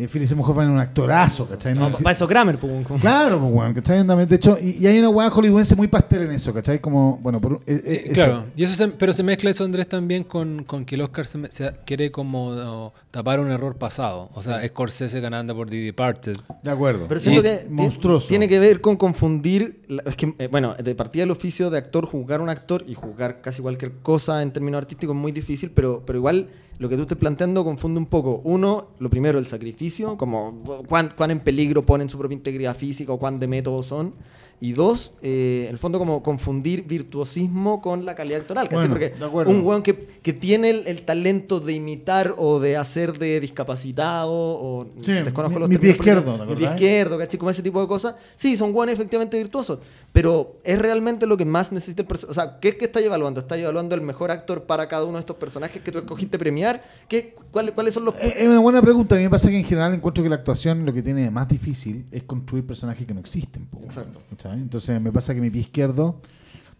[0.00, 1.74] Eh, Philip Seymour Hoffman es un actorazo, ¿cachai?
[1.74, 4.26] No No, para eso Kramer, pues, weón, como- Claro, pues, weón, ¿cachai?
[4.26, 6.80] De hecho, y, y hay una weá hollywoodense muy pastel en eso, ¿cachai?
[6.80, 8.12] Como, bueno, por, eh, eh, eso.
[8.14, 11.26] Claro, y eso se- pero se mezcla eso, Andrés, también con, con que el Oscar
[11.26, 14.30] se, se quiere como no, tapar un error pasado.
[14.34, 16.36] O sea, Scorsese ganando por The Departed.
[16.62, 17.06] De acuerdo.
[17.08, 18.28] Pero siento que monstruoso.
[18.28, 19.80] tiene que ver con confundir.
[19.88, 22.84] la- es que, eh, bueno, de partida el oficio de actor, juzgar a un actor
[22.86, 26.48] y juzgar casi cualquier cosa en términos artísticos es muy difícil, pero, pero igual
[26.80, 28.40] lo que tú estés planteando confunde un poco.
[28.42, 33.12] Uno, lo primero, el sacrificio, como cuán, cuán en peligro ponen su propia integridad física
[33.12, 34.14] o cuán de método son.
[34.62, 38.68] Y dos, eh, en el fondo, como confundir virtuosismo con la calidad actoral.
[38.68, 38.88] ¿cachai?
[38.88, 38.94] Bueno,
[39.34, 43.40] Porque un weón que, que tiene el, el talento de imitar o de hacer de
[43.40, 47.38] discapacitado o Sí, desconozco mi- los mi pie izquierdo, ¿te mi pie izquierdo, ¿cachai?
[47.38, 48.16] Como ese tipo de cosas.
[48.36, 49.78] Sí, son buenos efectivamente virtuosos,
[50.12, 52.30] pero es realmente lo que más necesita el personaje.
[52.30, 53.40] O sea, ¿qué es que estáis evaluando?
[53.40, 56.82] ¿Estás evaluando el mejor actor para cada uno de estos personajes que tú escogiste premiar?
[57.08, 59.14] ¿Qué, cuáles, ¿Cuáles son los Eh, Es una buena pregunta.
[59.14, 61.30] A mí me pasa que en general encuentro que la actuación lo que tiene de
[61.30, 63.64] más difícil es construir personajes que no existen.
[63.66, 64.20] po, Exacto.
[64.30, 64.49] ¿cachai?
[64.54, 66.20] Entonces me pasa que mi pie izquierdo,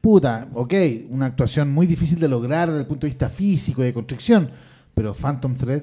[0.01, 0.75] puta, ok,
[1.11, 4.51] una actuación muy difícil de lograr desde el punto de vista físico y de construcción,
[4.95, 5.83] pero Phantom Thread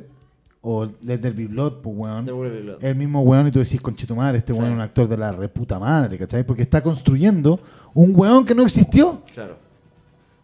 [0.61, 2.25] o Let There Be Blood, pues weón.
[2.25, 2.31] Be
[2.61, 2.83] Blood.
[2.83, 4.59] El mismo weón y tú decís, conchetumar, este Sí.
[4.59, 6.43] weón es un actor de la reputa madre, ¿cachai?
[6.45, 7.59] Porque está construyendo
[7.93, 9.21] un weón que no existió.
[9.33, 9.57] Claro.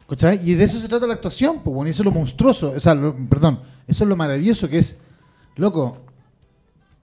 [0.07, 0.39] ¿Cachai?
[0.47, 2.79] Y de eso se trata la actuación, pues, bueno, y eso es lo monstruoso, o
[2.79, 4.97] sea, lo- perdón, eso es lo maravilloso que es,
[5.55, 5.97] loco,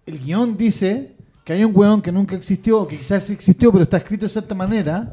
[0.06, 3.72] el guion dice que hay un weón que nunca existió, o que quizás sí existió,
[3.72, 5.08] pero está escrito de cierta manera,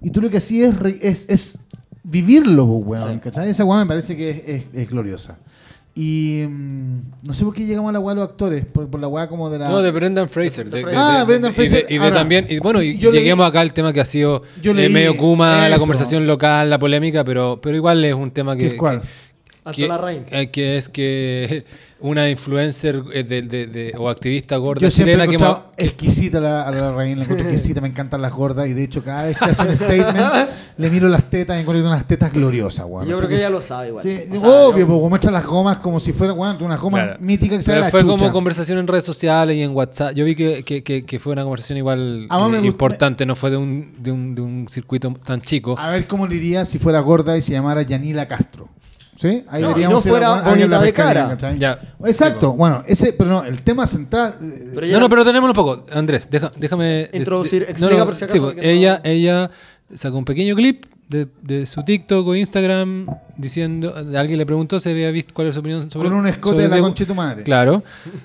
[0.00, 1.58] y tú lo que hacías es, re- es, es
[2.02, 3.20] vivirlo, pues, weón, Sí.
[3.20, 3.50] ¿cachai?
[3.50, 5.38] Esa weón me parece que es, es- es gloriosa.
[5.94, 8.98] Y mm, no sé por qué llegamos a la weá de los actores, por, por
[8.98, 9.68] la weá como de la...
[9.68, 10.70] No, de Brendan Fraser.
[10.70, 10.98] De de- Fraser.
[10.98, 11.86] de- Ah, de- Brendan y de- Fraser.
[11.90, 14.06] Y de, Ahora, también, y bueno, y yo leí- lleguemos acá al tema que ha
[14.06, 18.30] sido Yo eh, medio Kuma, la conversación local, la polémica, pero, pero igual es un
[18.30, 18.96] tema ¿Qué que, es cuál?
[18.96, 19.08] Hasta
[19.70, 20.22] que, la raíz.
[20.30, 21.64] eh, que es que
[22.00, 25.36] una influencer eh, de, de- de- o activista gorda Yo siempre he que
[25.76, 29.04] exquisita la, a la reina, la encuentro exquisita, me encantan las gordas y de hecho
[29.04, 30.18] cada vez que hace un statement
[30.78, 33.06] le miro las tetas y encuentro unas tetas gloriosas, weón.
[33.06, 34.02] Yo creo que que ella es- lo sabe igual.
[34.02, 36.98] Sí, O sea, obvio, yo- porque muestra las gomas como si fuera weón, una goma
[37.04, 37.18] Claro.
[37.20, 38.16] mítica que se ve Pero la fue chucha.
[38.16, 40.14] como conversación en redes sociales y en WhatsApp.
[40.14, 43.50] Yo vi que, que- que- que fue una conversación igual A eh, importante, no fue
[43.50, 45.76] de un, de, un, de un circuito tan chico.
[45.78, 48.68] A ver cómo le iría si fuera gorda y se llamara Yanila Castro.
[49.22, 49.44] ¿Sí?
[49.48, 51.36] Ahí No, y no fuera la- bonita de cara.
[51.56, 51.78] Ya.
[52.04, 54.34] Exacto, bueno, ese, pero no, el tema central.
[54.42, 55.84] eh, Pero No, no, pero tenemos un poco.
[55.92, 57.08] Andrés, deja- déjame.
[57.12, 59.48] Introducir, de- explica por si acaso sí, no- ella, ella
[59.94, 63.06] sacó un pequeño clip de, de su TikTok o Instagram
[63.36, 63.94] diciendo.
[64.16, 66.08] Alguien le preguntó si había visto cuál es su opinión sobre.
[66.08, 67.42] con un escote sobre de la The- concha de tu madre.
[67.44, 67.82] Claro,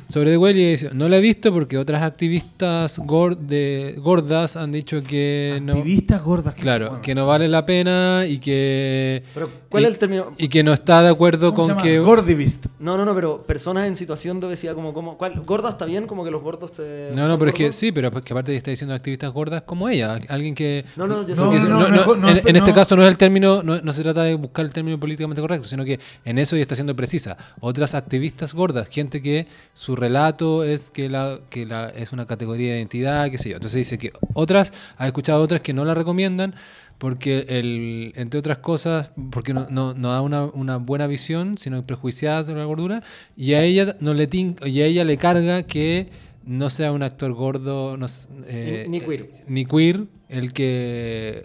[0.10, 3.00] sobre The Whale y dice, no la he visto porque otras activistas
[3.40, 6.56] de, gordas han dicho que no, Activistas gordas.
[6.56, 10.00] que- claro, bueno, que no vale la pena y que Pero, ¿cuál y- es el
[10.00, 10.34] término?
[10.38, 11.90] y que no está de acuerdo ¿cómo se con llama?
[11.90, 12.68] que Gordivist.
[12.80, 15.42] No, no, no, pero personas en situación de obesidad, como, como ¿cuál?
[15.46, 16.08] ¿Gorda está bien?
[16.08, 17.12] Como que los gordos te.
[17.16, 20.20] No, no, pero es que sí, pero que aparte está diciendo activistas gordas como ella,
[20.30, 22.48] alguien que No, no, yo No, sé que que- no, no- no, no- no, en,
[22.48, 25.00] en este caso no es el término, no, no se trata de buscar el término
[25.00, 27.38] políticamente correcto, sino que en eso ella está siendo precisa.
[27.60, 32.72] Otras activistas gordas, gente que su relato es que la que la es una categoría
[32.72, 33.56] de identidad, qué sé yo.
[33.58, 36.56] Entonces dice que otras, ha escuchado otras que no la recomiendan
[36.98, 41.86] porque el, entre otras cosas, porque no, no, no da una, una buena visión, sino
[41.86, 43.04] prejuiciada sobre la gordura,
[43.36, 46.10] y a ella no le tin- y a ella le carga que
[46.44, 48.08] no sea un actor gordo, no
[48.48, 49.30] eh, ni queer.
[49.48, 51.44] ni queer el que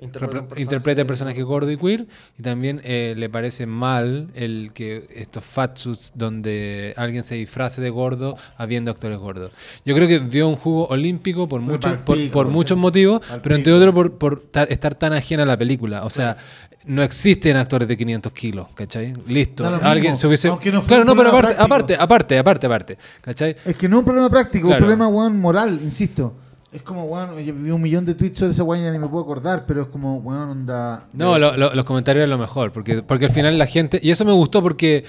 [0.56, 2.06] Interpreta el personaje gordo y queer
[2.38, 7.90] y también eh, le parece mal el que estos fatsuits donde alguien se disfrace de
[7.90, 9.52] gordo habiendo actores gordos.
[9.84, 13.94] Yo creo que dio un jugo olímpico por muchos por, muchos motivos, pero entre otros
[13.94, 16.04] por, por ta- estar tan ajena a la película.
[16.04, 16.36] O sea,
[16.84, 19.14] no existen actores de 500 kilos, ¿cachai?
[19.28, 19.64] Listo.
[19.82, 20.48] Alguien se hubiese...
[20.48, 23.56] no claro, no, pero aparte, aparte, aparte, aparte, aparte, ¿cachai?
[23.64, 24.84] Es que no es un problema práctico, Claro.
[24.84, 26.34] un problema, weón, moral, insisto.
[26.72, 29.06] Es como, weón, yo vi un millón de tweets sobre esa weón y ni me
[29.06, 31.06] puedo acordar, pero es como, weón, onda.
[31.12, 34.10] No, lo- lo- los comentarios eran lo mejor, porque, porque al final la gente, y
[34.10, 35.04] eso me gustó porque,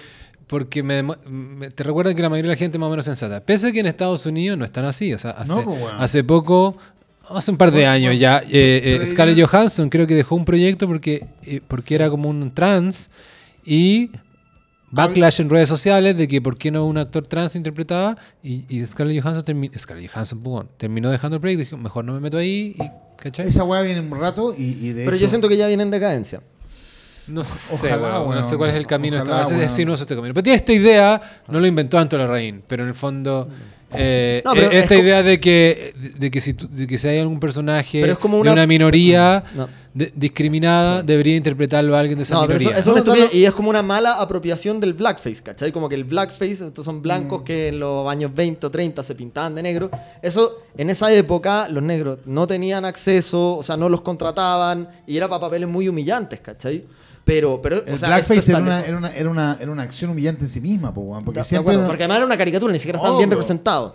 [0.47, 3.05] porque me, me- te recuerdan que la mayoría de la gente es más o menos
[3.05, 3.39] sensata.
[3.39, 5.99] Pese a que en Estados Unidos no están así, o sea, hace, No, pues, bueno.
[6.01, 6.75] hace poco,
[7.29, 10.35] hace un par de Bueno, años bueno, ya, eh, eh, Scarlett Johansson creo que dejó
[10.35, 13.09] un proyecto porque, eh, porque era como un trans
[13.65, 14.11] y
[14.93, 18.85] backlash en redes sociales de que por qué no un actor trans interpretaba y, y
[18.85, 22.19] Scarlett Johansson, termi- Scarlett Johansson perdón, terminó dejando el proyecto y dijo, mejor no me
[22.19, 23.47] meto ahí y ¿Cachai?
[23.47, 25.83] Esa weá viene un rato y, y de Pero hecho- yo siento que ya viene
[25.83, 26.41] en decadencia.
[27.27, 29.15] No sé, Ojalá, weón, no sé cuál es el camino.
[29.17, 29.65] Ojalá, a veces weón.
[29.65, 30.33] es sinuoso este camino.
[30.33, 33.47] Pero tiene esta idea, no lo inventó Antonio Larraín, pero en el fondo...
[33.95, 36.97] eh, No, pero eh, esta es como- idea de que, de que si, de que
[36.97, 39.67] si hay algún personaje Pero es como de una- una minoría No.
[39.93, 42.79] de- discriminada, debería interpretarlo a alguien de esa No, pero eso, minoría.
[42.81, 45.71] eso una y es como una mala apropiación del blackface, ¿cachai?
[45.71, 47.43] Como que el blackface, estos son blancos Mm.
[47.43, 49.89] que en los años 20 o 30 se pintaban de negro.
[50.21, 55.17] Eso, en esa época, los negros no tenían acceso, o sea, no los contrataban y
[55.17, 56.83] era para papeles muy humillantes, ¿cachai?
[57.25, 59.83] Pero, pero, El o sea, esto blackface era una, era, una, era, una, era una
[59.83, 61.73] acción humillante en sí misma, po, porque de siempre...
[61.73, 63.39] acuerdo, porque además era una caricatura, ni siquiera estaban bien Obvio.
[63.39, 63.93] representados.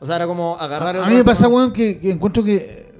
[0.00, 2.90] O sea, era como agarrar el a mí me pasa, weón, que, que encuentro que...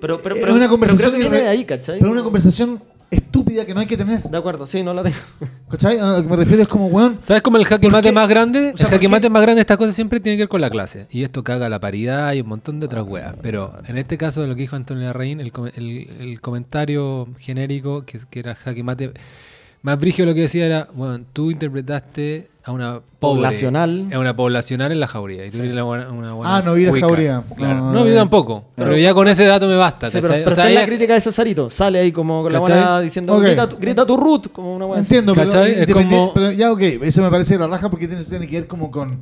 [0.00, 1.98] Pero, pero, pero, una pero conversación creo que viene de ahí, ¿cachai?
[1.98, 4.22] Pero una conversación estúpida que no hay que tener.
[4.22, 5.16] De acuerdo, sí, no la tengo.
[5.70, 5.98] ¿Cachai?
[5.98, 7.18] A lo que me refiero es como, weón...
[7.20, 8.14] ¿Sabes cómo el jaque ¿Por mate qué?
[8.14, 8.58] más grande?
[8.58, 10.48] O sea, el ¿por jaque mate más grande de estas cosas siempre tiene que ver
[10.48, 11.06] con la clase.
[11.10, 13.34] Y esto caga la paridad y un montón de otras weas.
[13.42, 18.04] Pero en este caso de lo que dijo Antonio Larraín, el, el- el comentario genérico,
[18.06, 19.12] que, que era jaque mate,
[19.82, 24.08] más brígido lo que decía era, bueno, tú interpretaste a una pobre, Poblacional.
[24.12, 25.46] A una poblacional en la jauría.
[25.46, 27.42] Y tú eres la buena- una buena Ah, no vi la jauría.
[27.56, 27.74] Claro.
[27.76, 28.64] No, No, no, vi tampoco.
[28.76, 30.10] Pero, Pero- ya con ese dato me basta.
[30.10, 30.44] Sí, pero, ¿cachai?
[30.44, 31.70] pero O sea, está en la crítica de Cesarito.
[31.70, 33.42] Sale ahí como con la buena diciendo, Ok.
[33.42, 35.02] grita, tu- grita tu root, como una buena.
[35.02, 35.72] Entiendo, pero, ¿Cachai?
[35.80, 38.68] Es como- pero ya, ok, eso me parece la raja porque tiene, tiene que ver
[38.68, 39.18] como con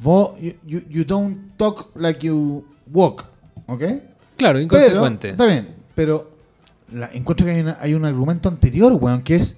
[0.00, 3.24] vos, you, you- you don't talk like you walk,
[3.66, 3.78] ¿ok?
[3.80, 4.02] Claro,
[4.36, 5.30] Pero, inconsecuente.
[5.30, 6.30] está bien, pero
[6.92, 9.56] la- encuentro que hay, una- hay un argumento anterior, weón, que es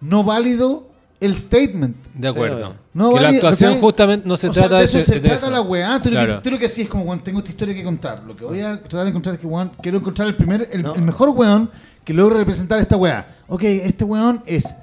[0.00, 0.88] no válido
[1.20, 1.96] el statement.
[2.14, 2.74] De acuerdo.
[2.94, 5.06] No que la válido, actuación justamente no se O sea, trata de de, eso ese-
[5.06, 5.50] se de trata eso.
[5.50, 6.00] la weá.
[6.02, 6.36] Tú, lo Claro.
[6.36, 8.22] que, tú lo que sí es como, weón, tengo esta historia que contar.
[8.26, 10.82] Lo que voy a tratar de encontrar es que, weón, quiero encontrar el primer, el,
[10.82, 10.94] No.
[10.94, 11.70] el mejor weón
[12.04, 13.26] que logre representar esta weá.
[13.48, 14.74] Ok, este weón es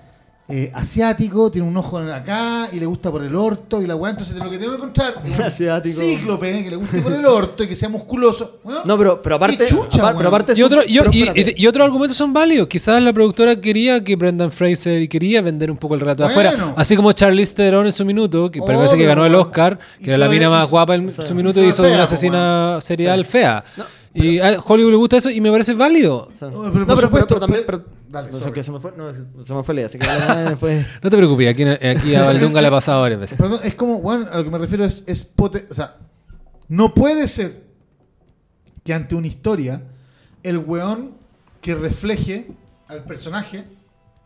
[0.50, 4.12] eh, asiático, tiene un ojo acá y le gusta por el orto y la weá.
[4.12, 6.00] Entonces, de lo que tengo que encontrar es un Asiático.
[6.02, 8.60] cíclope que le guste por el orto y que sea musculoso.
[8.64, 8.82] weón.
[8.86, 10.28] No, pero, pero aparte, Qué chucha, apar- pero weón.
[10.28, 11.56] aparte Y, otro, y, pero y- espérate.
[11.58, 12.68] y- y otros argumentos son válidos.
[12.68, 16.34] Quizás la productora quería que Brendan Fraser y quería vender un poco el relato de
[16.34, 16.50] Bueno.
[16.50, 16.74] afuera.
[16.78, 19.36] Así como Charlize Theron en su minuto, que parece que ganó el.
[19.36, 21.84] Oscar, que era la mina más hizo- guapa en su minuto hizo y de hizo
[21.84, 23.64] fea, una po, asesina serial fea.
[24.14, 26.30] Y a Hollywood le gusta eso y me parece válido.
[26.42, 27.64] No, no, pero pero, por supuesto, pero también.
[27.68, 29.14] pero- Dale, no sé qué se me fue, no,
[29.46, 30.86] se me fue la idea, así que.
[31.04, 33.38] No te preocupes, aquí, aquí a Valdunga le ha pasado varias veces.
[33.38, 35.98] Perdón, es como, weón, a lo que me refiero es, es pote- o sea,
[36.68, 37.64] no puede ser
[38.84, 39.84] que ante una historia
[40.44, 41.12] el weón
[41.62, 42.48] que refleje
[42.88, 43.66] al personaje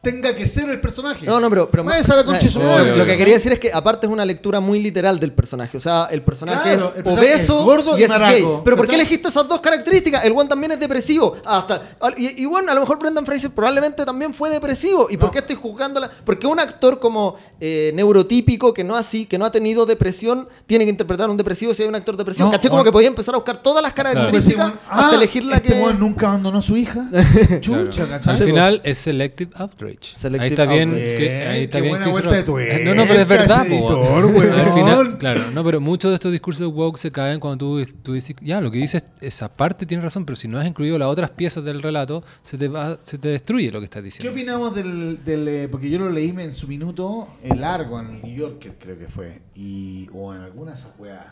[0.02, 1.26] tenga que ser el personaje.
[1.26, 1.70] No, no, pero.
[1.70, 4.12] pero Váyase a la concha eh, madre, lo, que quería decir es que, aparte, es
[4.12, 5.78] una lectura muy literal del personaje.
[5.78, 8.34] O sea, el personaje Claro, el es personaje obeso es gordo y y es maraco,
[8.34, 8.62] gay.
[8.66, 10.26] Pero ¿por qué elegiste esas dos características?
[10.26, 11.36] El one también es depresivo.
[11.46, 11.82] Hasta,
[12.18, 15.08] y, y bueno, a lo mejor Brendan Fraser probablemente también fue depresivo.
[15.10, 15.34] ¿Y por No.
[15.34, 16.10] qué estoy juzgándola?
[16.26, 20.86] Porque un actor como eh, neurotípico que no así, que no ha tenido depresión, tiene
[20.86, 22.48] que interpretar a un depresivo si hay un actor depresivo.
[22.48, 22.70] No, ¿Caché?
[22.70, 25.94] Como que podía empezar a buscar todas las características hasta ah, elegir la este que.
[25.94, 27.08] nunca abandonó a su hija.
[27.60, 28.32] Chucha, Claro.
[28.32, 29.52] Al final es Selective
[29.92, 30.16] Outrage.
[30.18, 30.90] Selective ahí está bien.
[30.92, 31.18] outrage.
[31.18, 34.60] que- ahí está Qué bien buena vuelta de tuerca, No, no, pero es verdad, editor.
[34.60, 38.14] Al final, claro, no, pero muchos de estos discursos woke se caen cuando tú, tú
[38.14, 41.08] dices, ya, lo que dices, esa parte tiene razón, pero si no has incluido las
[41.08, 44.32] otras piezas del relato, se te va, se te destruye lo que estás ¿Qué diciendo.
[44.32, 48.22] opinamos del, del, eh, porque yo lo leí en su minuto, el largo en el
[48.22, 51.26] New Yorker creo que fue, y, o en alguna de esas weas,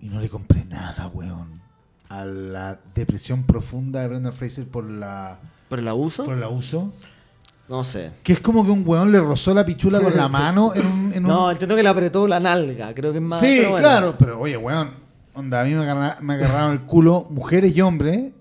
[0.00, 1.60] y no le compré nada, weón,
[2.08, 5.38] a la depresión profunda de Brendan Fraser por la
[5.68, 6.24] ¿Por el abuso?
[6.24, 6.92] por el abuso,
[7.70, 8.10] No sé.
[8.24, 11.12] que es como que un weón le rozó la pichula con la mano en un...
[11.14, 12.92] en un- No, entiendo que le apretó la nalga.
[12.94, 13.38] Creo que es más.
[13.40, 13.82] sí, pero bueno.
[13.88, 14.90] claro, pero oye, weón,
[15.34, 18.32] onda, a mí me, agarra- me agarraron el culo mujeres y hombres,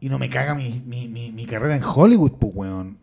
[0.00, 2.96] y no me caga mi, mi, mi, mi carrera en Hollywood, pues, weón.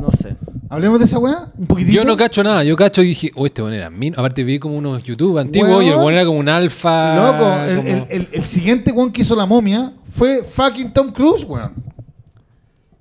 [0.00, 0.34] No sé.
[0.70, 1.94] Hablemos de esa weá, un poquitito.
[1.96, 4.14] Yo no cacho nada, yo cacho y dije, oh, este bueno era min.
[4.16, 6.14] Aparte vi como unos YouTube antiguos y el Weón.
[6.14, 7.14] era como un alfa.
[7.16, 11.44] Loco, el, el- el- el siguiente weón que hizo la momia fue fucking Tom Cruise,
[11.44, 11.72] weón.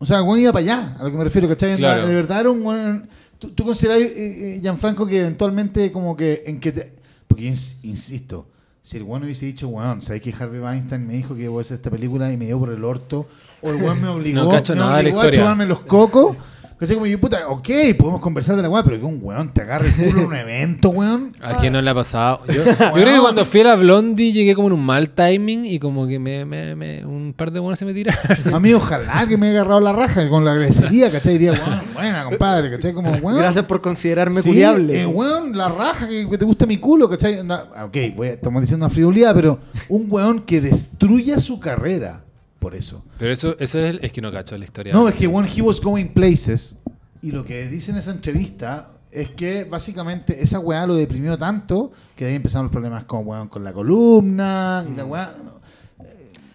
[0.04, 1.78] O sea, el iba para allá, a lo que me refiero, ¿cachai?
[1.78, 2.06] Claro.
[2.06, 3.10] De verdad era un weón.
[3.40, 6.94] ¿Tú, tú considerás, eh, eh, Gianfranco, que eventualmente como que en que te-
[7.26, 7.46] Porque
[7.84, 8.46] insisto,
[8.82, 11.62] si el weón hubiese dicho, weón, ¿sabes que Harvey Weinstein me dijo que voy a
[11.62, 13.28] hacer esta película y me dio por el orto?
[13.62, 16.36] O el weón me obligó, No cacho me obligó a chuparme los cocos.
[16.84, 16.96] ¿Cachai?
[16.98, 19.88] Como yo, puta, ok, podemos conversar de la weá, pero que un weón te agarre
[19.88, 21.34] el culo en un evento, weón.
[21.42, 22.42] ¿A quién no le ha pasado?
[22.48, 25.64] Yo, yo creo que cuando fui a la Blondie llegué como en un mal timing
[25.64, 28.54] y como que me, me- me- un par de buenos se me tiraron.
[28.54, 31.34] A mí ojalá que me haya agarrado la raja con la agradecería, ¿cachai?
[31.38, 32.92] Diría, weón, buena, compadre, ¿cachai?
[32.94, 33.40] Como, weón.
[33.40, 35.02] Gracias por considerarme sí, culiable.
[35.02, 37.40] eh, weón, la raja que, que te gusta mi culo, ¿cachai?
[37.40, 42.26] Anda- ok, voy a- estamos diciendo una frivolidad, pero un weón que destruya su carrera
[42.64, 43.04] por eso.
[43.20, 44.94] Pero eso, eso es, el- es que no cacho la historia.
[44.94, 46.76] No, es que weón, he was going places.
[47.22, 51.92] Y lo que dice en esa entrevista es que básicamente esa weá lo deprimió tanto
[52.16, 55.34] que de ahí empezaron los problemas con, weón, con la columna y la weá.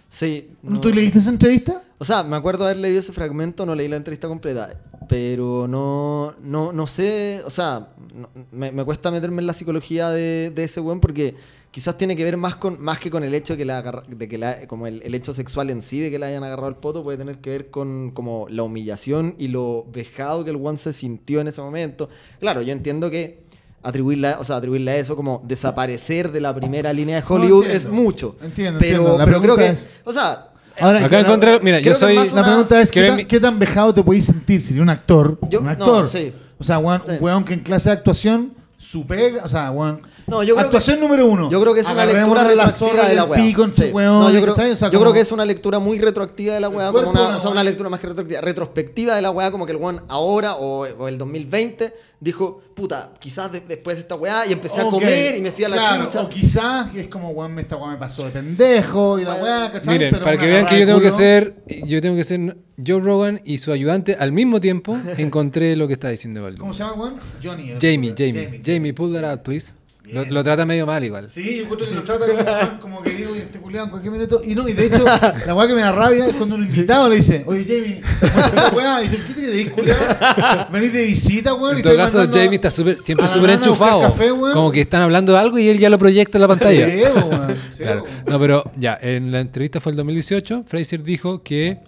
[0.08, 0.50] Sí.
[0.80, 1.82] ¿Tú leíste esa entrevista?
[1.98, 4.70] O sea, me acuerdo haber leído ese fragmento, no leí la entrevista completa,
[5.08, 10.08] pero no, no, no sé, o sea, no- me, me cuesta meterme en la psicología
[10.10, 11.34] de, de ese weón porque
[11.78, 14.02] quizás tiene que ver más con más que con el hecho de que la agarra-
[14.08, 16.66] de que la, como el, el hecho sexual en sí de que le hayan agarrado
[16.68, 20.56] el poto puede tener que ver con como la humillación y lo vejado que el
[20.56, 22.08] weón se sintió en ese momento.
[22.40, 23.44] Claro, yo entiendo que
[23.84, 27.28] atribuirle, a- o sea, atribuirle a eso como desaparecer de la primera línea de No,
[27.36, 27.88] Hollywood entiendo.
[27.88, 28.36] es mucho.
[28.42, 29.18] Entiendo, pero, entiendo.
[29.18, 30.46] La pero creo que, es- o sea,
[30.80, 32.14] Ahora, Acá encontré, mira, yo soy...
[32.32, 34.90] La pregunta es, ¿qué tan, mi- qué tan vejado te podéis sentir si eres un
[34.90, 35.38] actor?
[35.50, 36.08] Yo- un no, actor.
[36.08, 36.32] sí.
[36.58, 37.12] O sea, weón, Sí.
[37.18, 40.00] un weón que en clase de actuación su pega, o sea, weón.
[40.28, 41.50] No, yo creo actuación número uno.
[41.50, 43.44] Yo creo que es una lectura retroactiva de la weá.
[43.72, 43.92] Sí.
[43.92, 44.52] No, yo creo.
[44.52, 47.36] O sea, yo creo que es una lectura muy retroactiva de la weá, como una,
[47.36, 50.02] o sea, una lectura más que retroactiva, retrospectiva de la weá, como que el weón
[50.08, 54.80] ahora o, o el 2020 dijo, puta, quizás de- después de esta weá y empecé
[54.80, 56.22] a comer y me fui a la claro, chucha.
[56.22, 59.94] O quizás es como, weón, esta weá me pasó de pendejo y la weá, ¿cachai?
[59.94, 63.00] Miren, Pero para que vean que yo tengo que ser, yo tengo que ser Joe
[63.00, 64.98] Rogan y su ayudante al mismo tiempo.
[65.16, 66.60] Encontré lo que está diciendo Baldur.
[66.60, 67.14] ¿Cómo se llama, weón?
[67.42, 67.74] Johnny.
[67.80, 69.74] Jamie, Jamie, Jamie, pull that out, please.
[70.12, 71.30] Lo, trata medio mal igual.
[71.30, 74.40] Sí, yo encuentro que lo trata como, que digo, "Oye, este culiado en cualquier minuto.
[74.44, 75.04] Y no, y de hecho,
[75.46, 78.40] la weá que me da rabia es cuando un invitado le dice, oye Jamie, ¿cómo
[78.40, 79.00] está esta weá?
[79.00, 80.68] Y dice, ¿qué te querés, culiado?
[80.72, 81.76] Venís de visita, weón.
[81.76, 84.00] En todo caso, Jamie está súper- siempre súper enchufado.
[84.02, 86.88] café, como que están hablando de algo y él ya lo proyecta en la pantalla.
[86.88, 88.04] Sí, weón, sí, Claro.
[88.26, 91.78] No, pero ya, en la entrevista fue el 2018, Fraser dijo que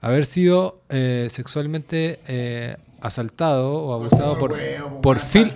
[0.00, 4.56] haber sido eh, sexualmente eh, asaltado o abusado por,
[5.02, 5.52] por, Phil-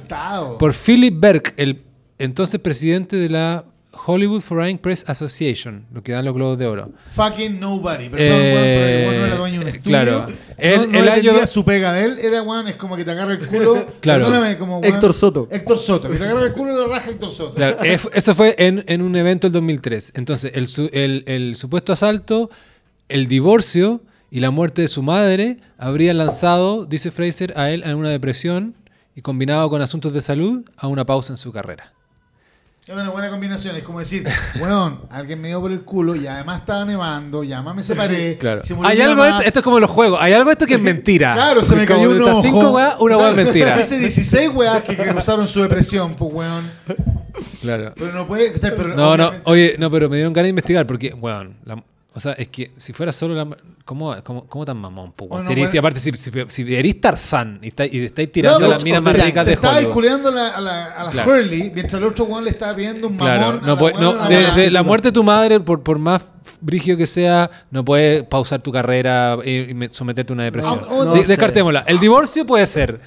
[0.58, 1.82] por Philip Berg, el
[2.19, 3.65] entonces presidente de la
[4.07, 6.91] Hollywood Foreign Press Association, lo que dan los globos de oro.
[7.12, 8.09] Fucking nobody.
[8.09, 9.82] Perdón, Eh, weón, no era dueño de un eh, estudio.
[9.99, 10.27] claro.
[10.27, 13.05] No, El- no el dependía año- su pega de él era, weón, es como que
[13.05, 13.86] te agarra el culo.
[14.01, 14.24] Claro.
[14.27, 15.49] Perdóname, como, weón, Héctor Soto.
[15.51, 16.11] Héctor Soto.
[16.11, 17.55] Que te agarra el culo y lo raja Héctor Soto.
[17.55, 20.12] Claro, eh, eso fue en, en un evento del 2003.
[20.16, 22.51] Entonces, el, su- el- el supuesto asalto,
[23.09, 27.95] el divorcio y la muerte de su madre habrían lanzado, dice Fraser, a él a
[27.95, 28.74] una depresión
[29.15, 31.93] y combinado con asuntos de salud a una pausa en su carrera.
[32.86, 33.74] Es una buena combinación.
[33.77, 34.24] Es como decir,
[34.61, 38.36] weón, alguien me dio por el culo y además estaba nevando y además me separé.
[38.39, 38.62] Claro.
[38.62, 41.32] se Hay algo, esto, esto es como los juegos, hay algo esto que es mentira.
[41.32, 42.43] Claro, se me cayó un ojo.
[42.43, 43.74] cinco weas, una wea es mentira.
[43.78, 46.70] Dice 16 weas que causaron su depresión, pues weón.
[47.62, 47.94] Claro.
[47.97, 48.52] Pero no puede.
[48.55, 51.56] o sea, pero No, no, oye, no, pero me dieron ganas de investigar porque, weón,
[51.65, 51.82] la-
[52.16, 53.49] o sea, es que si fuera solo la...
[53.85, 55.27] ¿Cómo, cómo, cómo tan mamón, po?
[55.27, 55.74] Bueno, Si eres- bueno.
[55.74, 59.15] y aparte, si, si, si eres Tarzán y, está- y estáis tirando las minas más
[59.23, 59.93] ricas de estaba Hollywood.
[59.93, 61.32] culeando a la, a la, a la Claro.
[61.32, 63.36] Hurley mientras el otro weón le estaba pidiendo un mamón.
[63.36, 65.82] Claro, a no la puede, no, de, la- de la muerte de tu madre, por,
[65.82, 66.23] por más
[66.61, 70.81] brigio que sea, no puede pausar tu carrera y, y me- someterte a una depresión.
[70.82, 71.27] No, o- no De- sé.
[71.28, 71.85] descartémosla.
[71.86, 73.01] El divorcio puede ser.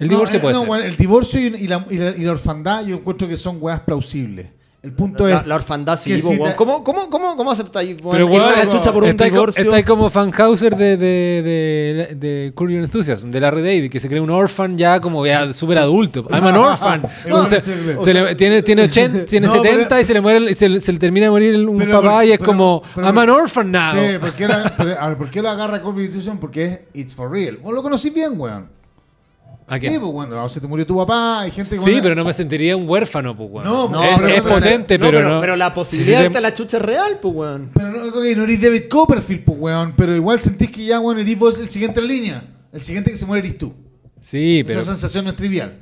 [0.00, 0.66] El divorcio eh, puede ser.
[0.66, 3.58] bueno, el divorcio y, y la, y, la, y la orfandad yo encuentro que son
[3.60, 4.48] weas plausibles.
[4.88, 5.46] El punto La, es.
[5.46, 9.04] la orfandad sí, si te- ¿Cómo, cómo, cómo, cómo aceptáis Pero, weón, la chucha por
[9.04, 9.62] un divorcio?
[9.62, 14.08] está ahí como Fanhauser de, de, de, de Your Enthusiasm, de Larry David, que se
[14.08, 16.26] cree un orphan ya como ya súper adulto.
[16.30, 17.02] I'm an orphan.
[17.28, 20.14] No, Entonces, no sé, se le- tiene, tiene, 80, tiene No, 70 pero- y se
[20.14, 22.32] le, muere, el- se, le- se le termina de morir el- un Pero- papá y
[22.32, 23.92] es pero- como pero- I'm an orphan now.
[23.92, 26.38] Sí, ¿por qué, la- pero, a ver, ¿por qué lo agarra Constitution?
[26.38, 27.58] Porque es It's for real.
[27.58, 28.77] Vos lo conocí bien, weón.
[29.70, 29.90] ¿A qué?
[29.90, 31.76] Sí, pues bueno, o se te murió tu papá, hay gente que.
[31.76, 33.64] Sí, bueno, pero no me sentiría un huérfano, pues, weón.
[33.64, 35.40] No, No, es, pero- es pero- potente, No, pero, no.
[35.40, 37.70] pero la Si posibilidad de te- a la chucha es real, pues, weón.
[37.74, 39.92] Pero no, ok, no eres David Copperfield, pues weón.
[39.96, 42.44] Pero igual sentís que ya, weón, eres vos el siguiente en línea.
[42.72, 43.74] El siguiente que se muere eres tú.
[44.22, 45.74] Sí, pero Esa sensación no es trivial.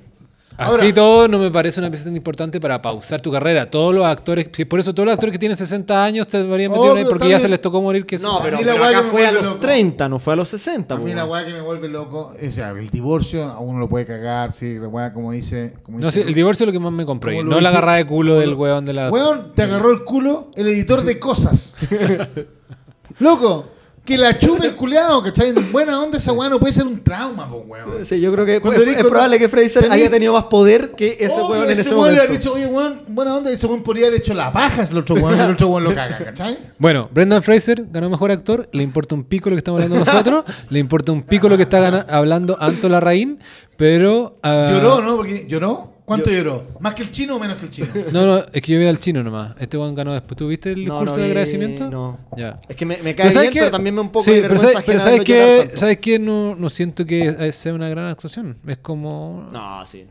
[0.58, 3.70] Así todo no me parece una pieza tan importante para pausar tu carrera.
[3.70, 6.72] Todos los actores, si por eso todos los actores que tienen 60 años te deberían
[6.72, 7.40] meter Obvio, ahí porque ya bien.
[7.40, 8.06] se les tocó morir.
[8.06, 9.58] Que No, se- pero, pero weá acá fue a los loco.
[9.60, 12.50] 30, no fue a los 60, A mí la weá que me vuelve loco, o
[12.50, 15.74] sea, el divorcio a uno lo puede cagar, sí, la weá como dice...
[15.82, 17.98] Como No, dice sí, el divorcio es lo que más me como No la agarrada
[17.98, 19.10] de culo del weón de la.
[19.10, 21.74] Weón, te agarró el culo el editor de cosas.
[23.18, 23.66] Loco,
[24.06, 25.50] que la chupe el culeado, ¿cachai?
[25.50, 28.06] En buena onda esa weá no puede ser un trauma, pues weón.
[28.06, 30.32] Sí, yo creo que Cuando es, eres- es cuando- probable que Fraser tenés- haya tenido
[30.32, 32.22] más poder que ese Obvio, weón en ese, weón le momento.
[32.22, 34.98] habría dicho, oye, weón, buena onda, ese weón podría haber hecho la paja si el
[35.00, 36.56] otro weón, el otro weón lo caga, ¿cachai?
[36.78, 38.68] Bueno, Brendan Fraser ganó mejor actor.
[38.72, 40.44] Le importa un pico lo que estamos hablando nosotros.
[40.70, 43.38] le importa un pico lo que está hablando Anto Larraín.
[43.76, 44.38] Pero.
[44.42, 45.16] ah, Lloró, ¿no?
[45.16, 45.92] Porque lloró.
[46.06, 46.64] ¿Cuánto lloró?
[46.80, 47.88] ¿Más que el chino o menos que el chino?
[48.12, 49.54] No, no, es que yo vi al chino nomás.
[49.58, 50.36] Este weón ganó después.
[50.36, 51.90] ¿Tú viste el No, discurso no de vi- agradecimiento?
[51.90, 52.18] no.
[52.36, 52.54] Ya.
[52.68, 54.42] Es que me, me cae Pero ¿sabes bien, pero también me un poco Sí, de
[54.42, 55.62] pero vergüenza ¿sabes, pero ajena ¿sabes verlo llorar qué?
[55.64, 55.76] tanto.
[55.78, 56.18] ¿Sabes qué?
[56.18, 58.56] No, no siento que eh, sea una gran actuación.
[58.66, 59.48] Es como.
[59.52, 60.06] No, sí.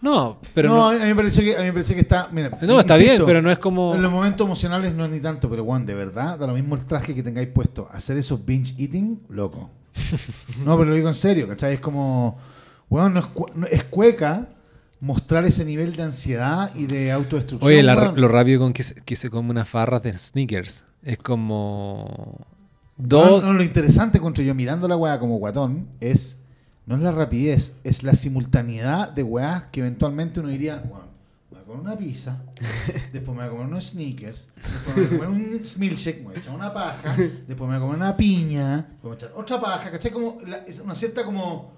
[0.00, 0.86] No, pero no, no.
[0.88, 3.22] a mí me pareció que a mí me pareció que está, mira, No, está bien,
[3.24, 5.94] pero no es como- En los momentos emocionales no es ni tanto, pero weón, de
[5.94, 7.88] verdad, da lo mismo el traje que tengáis puesto.
[7.90, 9.70] Hacer esos binge eating, loco.
[10.64, 11.74] no, pero lo digo en serio, ¿cachai?
[11.74, 12.38] Es como,
[12.90, 14.48] weón, no es, cu- no- es cueca
[15.04, 17.68] mostrar ese nivel de ansiedad y de autodestrucción.
[17.70, 20.84] Oye, la- lo rápido con que se, que se come unas farras de sneakers.
[21.02, 22.46] Es como.
[22.96, 23.44] Dos.
[23.44, 26.38] No, lo interesante, contra yo mirando la weá como guatón, es.
[26.86, 31.06] No es la rapidez, es la simultaneidad de weás que eventualmente uno diría, bueno,
[31.50, 32.42] voy a comer una pizza,
[33.12, 36.24] después me voy a comer unos sneakers, después me voy a comer un milkshake, me
[36.24, 39.14] voy a echar una paja, después me voy a comer una piña, me voy a
[39.14, 40.10] echar otra paja, ¿cachai?
[40.12, 41.72] Como la- es una cierta como.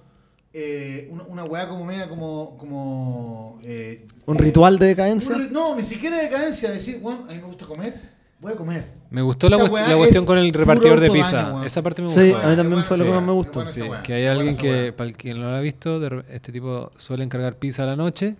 [0.58, 2.56] Eh, una, una weá como media como.
[2.56, 5.36] como eh, ¿Un eh, ritual de decadencia?
[5.36, 8.00] un No, ni siquiera decadencia, decir, bueno, a mí me gusta comer,
[8.40, 8.84] voy a comer.
[9.10, 11.52] Me gustó la, la cuestión es con el repartidor de pizza.
[11.52, 11.66] weón.
[11.66, 12.46] Esa parte me Sí, gustó.
[12.46, 13.64] a mí también fue lo que más me gustó.
[13.66, 16.52] Sí, que hay alguien que, para el que no lo ha visto, de re- este
[16.52, 18.36] tipo suele encargar pizza a la noche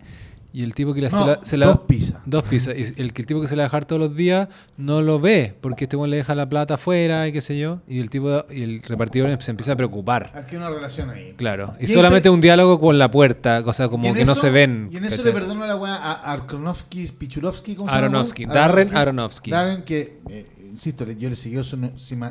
[0.59, 2.23] y el tipo que le No, se la, se la- dos pizzas.
[2.25, 4.49] dos pizzas y el, el tipo que se la va a dejar todos los días
[4.79, 7.81] no lo ve porque este weón le deja la plata afuera y qué sé yo
[7.87, 10.33] y el tipo y el repartidor se empieza a preocupar.
[10.35, 11.35] Hay que una relación ahí.
[11.37, 14.49] Claro, y Y solamente un diálogo con la puerta, o sea, como que no se
[14.51, 14.89] ven.
[14.91, 15.33] Y en eso ¿cachai?
[15.35, 18.55] le perdono la weá a Arkonovsky, Pichurovsky, ¿cómo se Aronofsky, llama?
[18.55, 19.51] Darren Aronofsky.
[19.51, 21.77] Darren, que, eh, insisto, yo le seguí su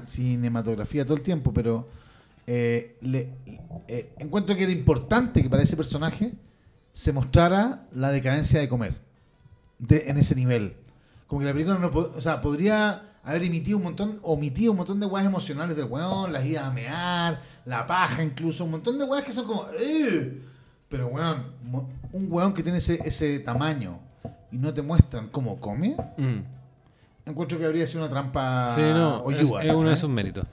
[0.06, 1.88] cinematografía todo el tiempo, pero
[2.47, 3.30] eh, le,
[3.88, 6.34] eh, encuentro que era importante que para ese personaje
[6.96, 8.96] se mostrara la decadencia de comer
[9.80, 10.76] de- en ese nivel.
[11.28, 15.00] Como que la película no o sea, podría haber emitido un montón, omitido un montón
[15.02, 19.04] de weas emocionales del weón, las idas a mear, la paja incluso, un montón de
[19.04, 20.34] weas que son como, "Ugh".
[20.88, 21.44] pero weón,
[22.14, 24.00] un weón que tiene ese, ese tamaño
[24.52, 26.40] y no te muestran cómo come, Mm.
[27.30, 30.46] encuentro que habría sido una trampa Sí, no, es, hoyúa, es uno de esos méritos.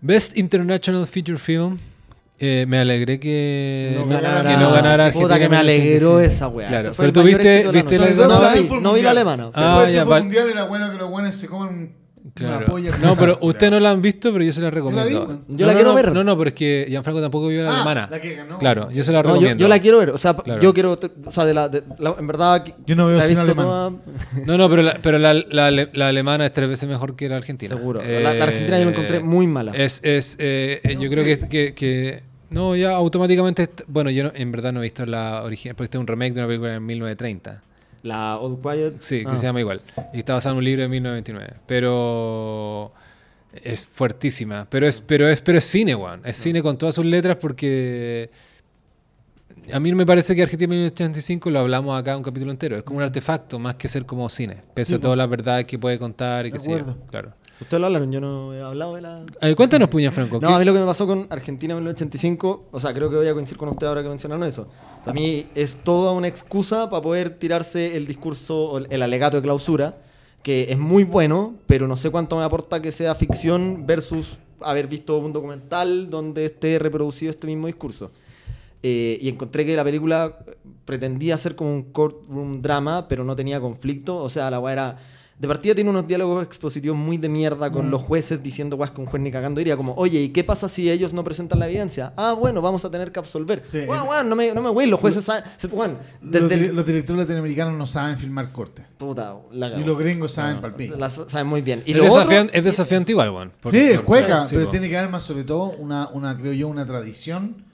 [0.00, 1.78] Best International Feature Film.
[2.38, 6.20] Eh, me alegré que No que ganara, no ganara Puta que me alegró 85.
[6.20, 6.66] esa weá.
[6.68, 9.02] Claro, fue pero tú viste, viste la No la después vi, fue el no vi
[9.02, 9.50] la alemana.
[9.54, 11.92] Ah, Después del ya, val- mundial era bueno que los buenos se coman
[12.32, 12.74] Claro.
[13.02, 15.04] No, pero ustedes no la han visto, pero yo se la la recomiendo.
[15.06, 16.12] vi, Yo No, la no, quiero no, ver.
[16.12, 18.08] No, no, pero es que Gianfranco tampoco vio la Ah, alemana.
[18.10, 18.58] la que ganó.
[18.58, 19.60] Claro, yo se la yo, recomiendo.
[19.60, 20.08] yo la quiero ver.
[20.10, 20.62] O sea, Claro.
[20.62, 20.92] yo quiero.
[21.26, 22.64] O sea, de la, de- la- en verdad.
[22.86, 23.66] Yo no veo cine visto alemán.
[23.66, 27.14] toda- No, no, pero, la, pero la, la, ale- la alemana es tres veces mejor
[27.14, 27.76] que la argentina.
[27.76, 28.00] Seguro.
[28.02, 29.72] La- la Argentina yo la encontré muy mala.
[29.74, 33.68] Es, es, eh, eh, yo creo que, que, que- No, ya automáticamente.
[33.86, 36.32] Bueno, yo no- en verdad no he visto la original, porque este es un remake
[36.32, 37.62] de una película de 1930.
[38.04, 38.94] La Old Quiet.
[39.00, 39.36] Sí, que Ah.
[39.36, 39.80] se llama igual.
[40.12, 41.54] Y está basado en un libro de 1929.
[41.66, 42.92] Pero.
[43.62, 44.66] Es fuertísima.
[44.68, 46.20] Pero es, pero es, pero es cine, weón.
[46.24, 48.30] Es cine con todas sus letras porque.
[49.72, 52.76] A mí me parece que Argentina 1985 lo hablamos acá un capítulo entero.
[52.76, 54.58] Es como un artefacto más que ser como cine.
[54.74, 56.98] Pese Sí, a todas las verdades que puede contar y De que acuerdo.
[57.10, 57.32] Claro.
[57.60, 59.24] Ustedes lo hablaron, yo no he hablado de la.
[59.40, 60.38] A ver, cuéntanos, Puña Franco.
[60.40, 63.08] No, ¿qué- a mí lo que me pasó con Argentina en 1985, o sea, creo
[63.08, 64.66] que voy a coincidir con usted ahora que mencionaron eso.
[65.06, 69.42] A mí es toda una excusa para poder tirarse el discurso, el, el alegato de
[69.42, 69.96] clausura,
[70.42, 74.86] que es muy bueno, pero no sé cuánto me aporta que sea ficción versus haber
[74.88, 78.10] visto un documental donde esté reproducido este mismo discurso.
[78.82, 80.36] Eh, y encontré que la película
[80.84, 84.16] pretendía ser como un courtroom drama, pero no tenía conflicto.
[84.16, 84.98] O sea, la weá era.
[85.44, 87.90] De partida tiene unos diálogos expositivos muy de mierda con Mm.
[87.90, 90.70] los jueces diciendo weas que un juez ni cagando diría como, oye, ¿y qué pasa
[90.70, 92.14] si ellos no presentan la evidencia?
[92.16, 93.62] Ah, bueno, vamos a tener que absolver.
[93.66, 95.44] Sí, weón, no me, no me wey, los jueces saben.
[96.22, 96.56] Los, di-
[96.92, 98.86] directores latinoamericanos no saben filmar cortes.
[98.96, 100.62] Puta, la Y los gringos saben No.
[100.62, 100.96] palpico.
[100.96, 101.82] La saben muy bien.
[101.84, 103.52] Y es, lo otro- desafiante, es desafiante igual.
[103.60, 106.54] Por- Sí, es cueca, sí, pero tiene que haber más sobre todo una, una creo
[106.54, 107.64] yo, una tradición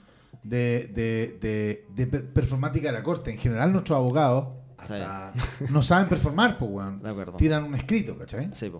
[0.43, 3.31] de, de, de, de per- performática de la corte.
[3.31, 4.47] En general nuestros abogados
[4.81, 5.33] hasta
[5.69, 7.01] no saben performar, pues weón.
[7.01, 7.37] De acuerdo.
[7.37, 8.49] Tiran un escrito, ¿cachai?
[8.53, 8.71] Sí.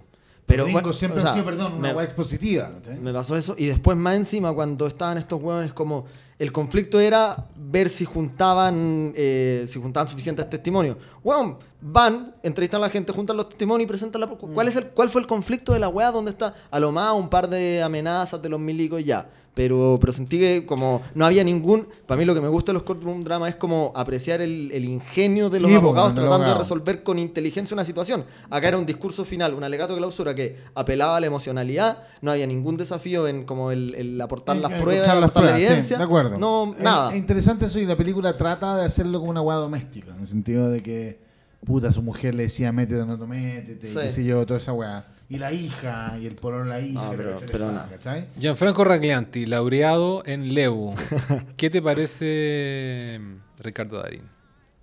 [0.45, 2.97] Pero bueno, siempre o sea, han sido, perdón, una me- expositiva, ¿cachai?
[2.99, 3.55] Me pasó eso.
[3.57, 6.05] Y después, más encima, cuando estaban estos hueones, como
[6.39, 10.97] el conflicto era ver si juntaban eh, si juntaban suficientes testimonios.
[11.23, 14.27] Hueón, van, entrevistan a la gente, juntan los testimonios y presentan la.
[14.27, 16.11] ¿Cuál, es el, ¿Cuál fue el conflicto de la weá?
[16.11, 16.53] ¿Dónde está?
[16.69, 19.29] A lo más un par de amenazas de los milicos y ya.
[19.53, 21.85] Pero, pero sentí que como no había ningún...
[22.05, 24.85] Para mí lo que me gusta de los courtroom drama es como apreciar el, el
[24.85, 28.23] ingenio de los Sí, abogados tratando de resolver con inteligencia una situación.
[28.49, 32.31] Acá era un discurso final, un alegato de clausura que apelaba a la emocionalidad, no
[32.31, 35.65] había ningún desafío en como el, el aportar las pruebas, las aportar la pruebas, sí,
[35.67, 35.97] evidencia.
[35.97, 36.39] de acuerdo.
[36.39, 37.11] No, Es- nada.
[37.11, 40.27] Es interesante eso y la película trata de hacerlo como una weá doméstica, en el
[40.27, 41.19] sentido de que,
[41.65, 43.97] puta, su mujer le decía métete o no te métete, Sí.
[44.01, 45.10] qué sé yo, toda esa weá.
[45.31, 47.87] Y la hija, y el porón la hija, No, pero- pero no.
[47.89, 48.27] ¿cachai?
[48.37, 50.93] Gianfranco Raglianti, laureado en Lebu.
[51.55, 54.23] ¿Qué te parece mm, Ricardo Darín?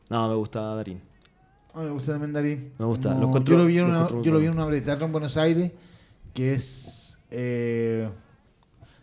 [0.08, 1.02] No, me gusta Darín.
[1.74, 2.72] Mí me gusta también Darín.
[2.78, 4.52] Me gusta, Como- yo lo vi en lo una, yo lo vi en bueno.
[4.52, 5.70] una obra de teatro en Buenos Aires,
[6.32, 8.08] que es eh,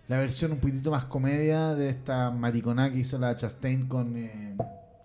[0.07, 4.17] la versión un poquitito más comedia de esta mariconá que hizo la Chastain con...
[4.17, 4.57] eh,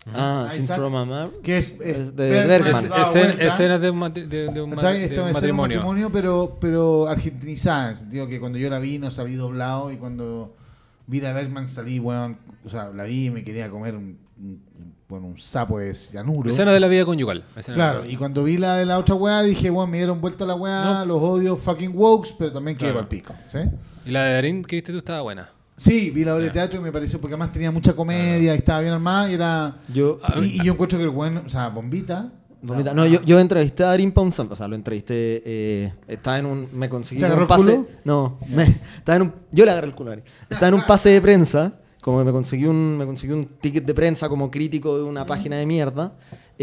[0.06, 1.30] Ah, Isaac, Since from a Mar.
[1.42, 2.70] que es, es de Bergman.
[2.70, 5.52] Es- dado escena- de un, de, de un, matrimonio.
[5.54, 9.92] matrimonio, pero, pero argentinizada, en el sentido que cuando yo la vi no salí doblado
[9.92, 10.54] y cuando
[11.06, 14.62] vi a Bergman salí, bueno, o sea, la vi y me quería comer un, un-
[15.06, 16.48] bueno, un sapo de cianuro.
[16.48, 17.44] Escena de la vida conyugal.
[17.74, 20.54] Claro, y cuando vi la de la otra weá, dije, bueno, me dieron vuelta la
[20.54, 23.06] weá, los odio fucking wokes, pero también quedé Claro.
[23.08, 23.34] para el pico.
[23.50, 23.58] ¿sí?
[24.06, 25.50] Y la de Darín que viste tú estaba buena.
[25.80, 28.58] Sí, vi la obra de teatro y me pareció, porque además tenía mucha comedia y
[28.58, 29.78] estaba bien armada y era...
[29.92, 32.32] Yo, Y, y yo encuentro que el bueno, o sea, Bombita...
[32.60, 32.92] Vomita.
[32.92, 36.68] No, yo, yo entrevisté a Darín Ponzan, o sea, lo entrevisté, eh, estaba en un,
[36.74, 37.86] me conseguí ¿Te un el pase, culo?
[38.04, 38.64] no, me-
[38.98, 41.22] estaba en un, yo le agarré el culo a Darín, estaba en un pase de
[41.22, 45.04] prensa, como que me conseguí un, me conseguí un ticket de prensa como crítico de
[45.04, 46.12] una página de mierda,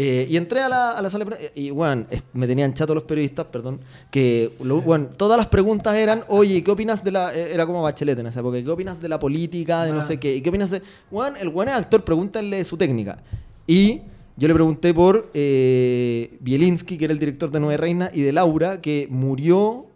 [0.00, 2.94] eh, y entré a la, a la sala de prensa, y bueno, me tenían chato
[2.94, 3.80] los periodistas, perdón,
[4.12, 7.82] que, lo- bueno, todas las preguntas eran, oye, ¿qué opinas de la, eh, era como
[7.82, 10.04] Bachelet en esa época, ¿qué opinas de la política, de no Ah.
[10.04, 13.18] sé qué, y qué opinas de, bueno, el buen actor, pregúntenle su técnica,
[13.66, 14.02] y...
[14.40, 18.32] Yo le pregunté por eh, Bielinski, que era el director de Nueve Reinas, y de
[18.32, 19.86] Laura, que murió,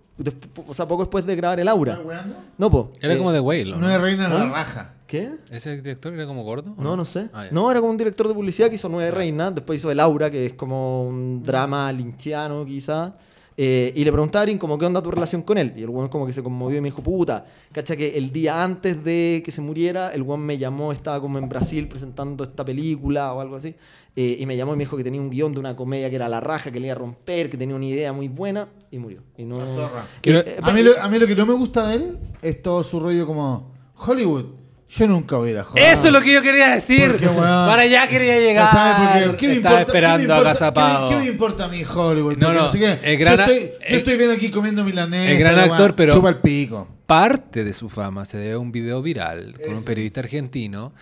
[0.67, 1.93] o sea, poco después de grabar el Aura.
[1.93, 2.35] ¿Estás weando?
[2.59, 2.91] No, po.
[3.01, 3.77] Era eh, como de Whale, ¿no?
[3.79, 4.51] No es reina de la ¿Ah?
[4.53, 4.95] raja.
[5.13, 5.29] ¿Qué?
[5.51, 6.75] ¿Ese director era como gordo?
[6.79, 7.29] No, no sé.
[7.35, 10.01] Ah, no, era como un director de publicidad que hizo Nueve Reinas, después hizo El
[10.01, 13.13] Aura, que es como un drama linchiano, quizás.
[13.55, 15.75] Eh, y le pregunté a Darín como qué onda tu relación con él.
[15.77, 18.65] Y el weón como que se conmovió y me dijo, puta, cacha que el día
[18.65, 22.65] antes de que se muriera, el weón me llamó, estaba como en Brasil presentando esta
[22.65, 23.75] película o algo así.
[24.17, 26.17] eh, y me llamó y me dijo que tenía un guion de una comedia que
[26.17, 28.97] era La Raja, que le iba a romper, que tenía una idea muy buena, y
[28.99, 29.21] murió.
[29.37, 29.57] Y no...
[29.59, 30.07] zorra.
[30.23, 32.63] Eh, eh, A mí, lo, a mí lo que no me gusta de él es
[32.63, 33.75] todo su rollo como
[34.07, 34.62] Hollywood.
[34.95, 35.79] Yo nunca voy a ir a Hollywood.
[35.91, 37.11] Eso es lo que yo quería decir.
[37.13, 39.27] Porque, weón, Para allá quería llegar.
[39.27, 41.09] Porque, ¿qué me Estaba importa- esperando qué me a importa- Gazapado.
[41.09, 42.37] ¿qué, me- qué me importa a mí Hollywood?
[42.37, 42.99] No, Porque no, sé qué.
[43.13, 45.33] el gran yo, estoy, a- yo estoy bien aquí comiendo milanesa.
[45.33, 46.89] el gran actor, pero- Chupa el pico.
[47.07, 49.85] Parte de su fama se debe a un video viral con un Ese.
[49.87, 50.93] periodista argentino.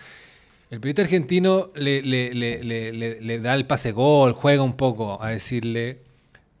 [0.69, 4.77] El periodista argentino le, le- le- le- le- le da el pase gol, juega un
[4.77, 5.99] poco a decirle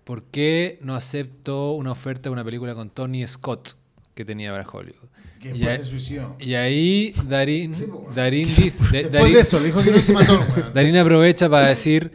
[0.03, 3.69] por qué no aceptó una oferta de una película con Tony Scott
[4.15, 5.07] que tenía para Hollywood.
[5.41, 6.35] Que Y ahí- se suicidó.
[6.39, 8.61] Y ahí Darín, Sí, pues, Darín, dice-
[8.91, 10.71] de- Después Darín- de eso, le dijo que no se mató weón.
[10.73, 12.11] Darín aprovecha para decir,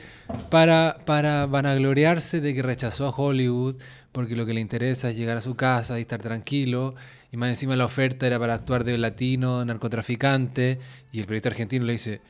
[0.51, 3.77] para, para vanagloriarse de que rechazó a Hollywood
[4.13, 6.95] porque lo que le interesa es llegar a su casa y estar tranquilo.
[7.33, 10.79] Y más encima la oferta era para actuar de latino, narcotraficante.
[11.13, 12.21] Y el periodista argentino le dice,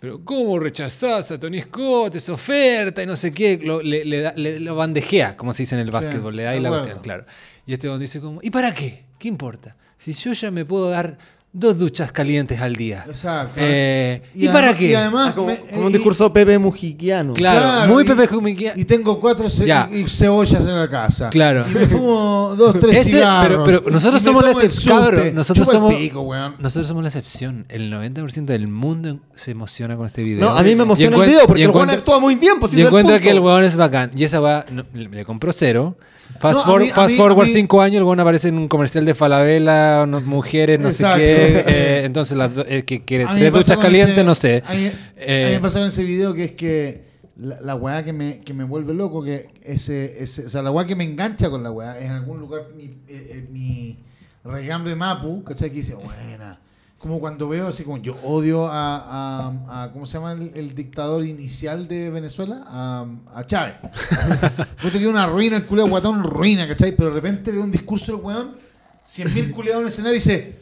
[0.00, 3.02] pero ¿cómo rechazás a Tony Scott esa oferta?
[3.02, 3.58] Y no sé qué.
[3.62, 6.36] Lo, le, le da- le- lo bandejea, como se dice en el básquetbol.
[6.36, 7.24] le da ahí la cuestión, claro.
[7.66, 9.04] Y este hombre dice como, ¿y para qué?
[9.18, 9.76] ¿Qué importa?
[10.02, 11.16] Si yo ya me puedo dar
[11.52, 13.04] dos duchas calientes al día.
[13.06, 13.52] Exacto.
[13.56, 14.86] Eh, ¿Y, además- para qué?
[14.90, 17.34] Y además, Ah, como, me- como un y- discurso Pepe Mujiquiano.
[17.34, 17.92] Claro.
[17.92, 19.88] muy y- Pepe Jumiquia- Y tengo cuatro ce- Ya.
[19.92, 21.28] y cebollas en la casa.
[21.30, 21.64] Claro.
[21.70, 23.64] Y me fumo dos, tres Ese- cigarros.
[23.66, 24.98] pero, pero nosotros somos la excepción.
[24.98, 27.66] Cabrón, nosotros Chupa somos, pico, nosotros somos la excepción.
[27.68, 30.40] El 90% del mundo se emociona con este video.
[30.40, 32.54] No, a mí me emociona el video porque el weón actúa muy bien.
[32.58, 34.10] Pues, Y encuentra que el weón es bacán.
[34.16, 35.96] Y esa weá no, le, le compró cero.
[36.40, 38.48] Fast, No, a for- mí- a fast mí- forward mí- 5 años, el weón aparece
[38.48, 41.62] en un comercial de Falabella, no- mujeres, no Exacto, sé qué.
[41.66, 41.72] sí.
[41.74, 44.62] eh, entonces, las do- eh, que me tres duchas calientes, ese- no sé.
[44.66, 47.04] A mí, Eh, a me pasó en ese video que es que
[47.36, 50.70] la, la weá que me, que me vuelve loco, que ese, ese, o sea, la
[50.70, 53.98] weá que me engancha con la weá, es en algún lugar mi, eh, mi
[54.44, 55.70] regambre mapu, ¿cachai?
[55.70, 56.60] Que dice, buena.
[57.02, 60.72] Como cuando veo así como yo odio a, a, a- ¿cómo se llama el, el
[60.74, 62.62] dictador inicial de Venezuela?
[62.64, 63.74] A, a Chávez.
[64.82, 66.94] Puta que una ruina, el culeo guatón ruina, ¿cachai?
[66.94, 68.56] Pero de repente veo un discurso del weón,
[69.04, 70.58] 100.000 culeados en el escenario y dice,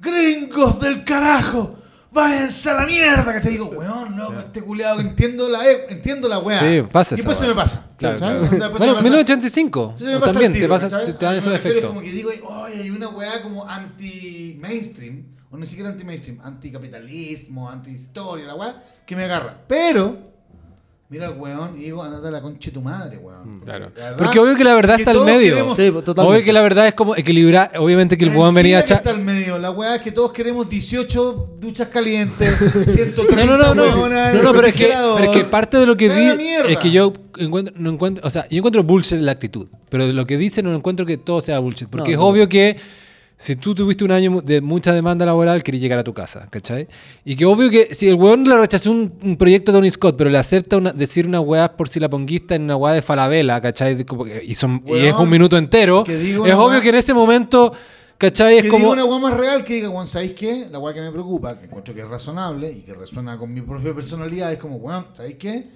[0.00, 1.76] gringos del carajo,
[2.12, 3.52] váyanse a la mierda, ¿cachai?
[3.52, 6.60] Digo, weón, loco, este culeado, entiendo la, e- entiendo la weá.
[6.60, 7.90] Sí, pasa Y después se me pasa.
[7.98, 8.40] Claro, claro.
[8.40, 9.02] Después Bueno, me pasa.
[9.02, 9.94] 1985.
[9.98, 11.90] Se me pasa también el tiro, te, te, te dan esos efectos.
[11.90, 18.46] como que digo, oye, hay una weá como anti-mainstream, o ni siquiera anti-mainstream, anticapitalismo, anti-historia,
[18.46, 19.62] la weá, que me agarra.
[19.66, 20.16] Pero,
[21.08, 23.56] mira al weón y digo, andate a la concha de tu madre, weón.
[23.56, 23.90] Mm, Claro.
[23.96, 25.54] La verdad Porque obvio que la verdad que está al medio.
[25.54, 26.36] queremos- Sí, pues, totalmente.
[26.36, 27.72] Obvio que la verdad es como equilibrar.
[27.78, 28.98] Obviamente que el weón venía a echar.
[28.98, 29.58] está al medio.
[29.58, 32.54] La weá es que todos queremos 18 duchas calientes,
[32.86, 35.78] 130 No, no, no, en No, el no, pero es que, pero es que parte
[35.78, 36.70] de lo que ¡Se vi va a la mierda!
[36.70, 40.12] es que yo encuentro, no encuentro, o sea, yo encuentro bullshit la actitud, pero de
[40.12, 42.26] lo que dice no encuentro que todo sea bullshit, porque No, es no.
[42.26, 42.76] obvio que
[43.40, 46.88] si tú tuviste un año de mucha demanda laboral, querías llegar a tu casa, ¿cachai?
[47.24, 50.16] Y que obvio que si el weón le rechazó un, un proyecto de Tony Scott,
[50.18, 53.00] pero le acepta una- decir una weá por si la ponguista en una weá de
[53.02, 54.04] Falabella, ¿cachai?
[54.44, 57.72] Y, son, y es Weón, un minuto entero, es obvio weá- que en ese momento,
[58.18, 58.56] ¿cachai?
[58.56, 58.92] Es que como...
[58.92, 60.66] diga una weá más real que diga, weón, ¿sabéis qué?
[60.72, 63.60] La weá que me preocupa, que encuentro que es razonable y que resuena con mi
[63.62, 65.68] propia personalidad, es como, weón, ¿sabéis qué?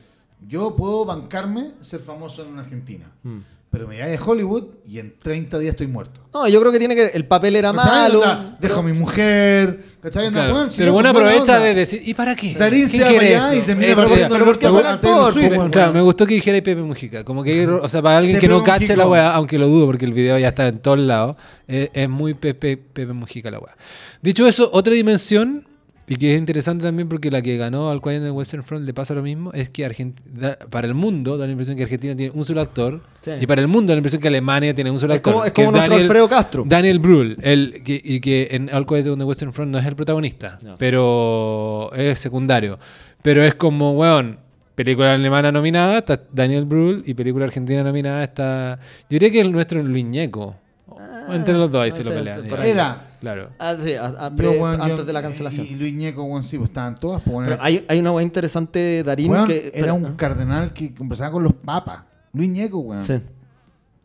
[0.49, 3.05] Yo puedo bancarme ser famoso en Argentina.
[3.23, 3.39] Mm.
[3.73, 6.21] Pero me voy a Hollywood y en 30 días estoy muerto.
[6.35, 7.07] No, yo creo que tiene que.
[7.07, 7.87] El papel era ¿Cachai?
[7.91, 8.19] malo.
[8.21, 9.85] Onda, dejo a mi mujer.
[10.03, 10.27] ¿Cachai?
[10.27, 12.55] Onda, Claro, weón, si pero no, bueno pues, buena aprovecha de decir, ¿y para qué?
[12.55, 13.63] Darín se ¿Quién va quiere para allá eso?
[13.63, 15.55] y termina Eh, porque- perdiendo pero el ¿por qué a- buen a actor, Taylor Swift,
[15.57, 15.71] pues.
[15.71, 17.25] Claro, me gustó que dijera Pepe Mujica.
[17.25, 18.97] Como que, o sea, para alguien que no Pepe cache Mujica.
[18.97, 21.37] la weá, aunque lo dudo porque el video ya está en todos lados,
[21.67, 23.75] eh, es muy Pepe, Pepe Mujica la weá.
[24.21, 25.67] Dicho eso, otra dimensión
[26.09, 28.93] Y que es interesante también porque la que ganó al Quiet en Western Front le
[28.93, 32.15] pasa lo mismo, es que Argent- da- para el mundo da la impresión que Argentina
[32.17, 33.31] tiene un solo actor, Sí.
[33.41, 35.33] y para el mundo da la impresión que Alemania tiene un solo Es actor.
[35.33, 36.65] como, es que como nuestro Daniel- Alfredo Castro.
[36.67, 39.87] Daniel Brühl, el, que- y que en All Quiet on the Western Front no es
[39.87, 40.75] el protagonista, No.
[40.77, 42.79] pero es secundario.
[43.23, 44.39] Pero es como, weón,
[44.75, 48.79] película alemana nominada está Daniel Brühl y película argentina nominada está...
[49.03, 50.57] Yo diría que el nuestro es Luis Ñeco.
[50.91, 52.45] Ah, Entre los dos ahí no se lo pelean.
[52.65, 53.07] Era.
[53.23, 53.51] Claro.
[53.61, 55.65] Ah, sí, a- a- Yo, pre- weón, yo- antes de la cancelación.
[55.65, 57.23] Y, Luis Ñeco, weón, sí, pues estaban todas.
[57.23, 59.69] Pues, Pero hay, hay una weá interesante de Darín que.
[59.73, 60.15] era pero- un ¿ah?
[60.17, 62.01] cardenal que conversaba con los papas.
[62.33, 63.05] Luis Ñeco, weón.
[63.05, 63.15] Sí.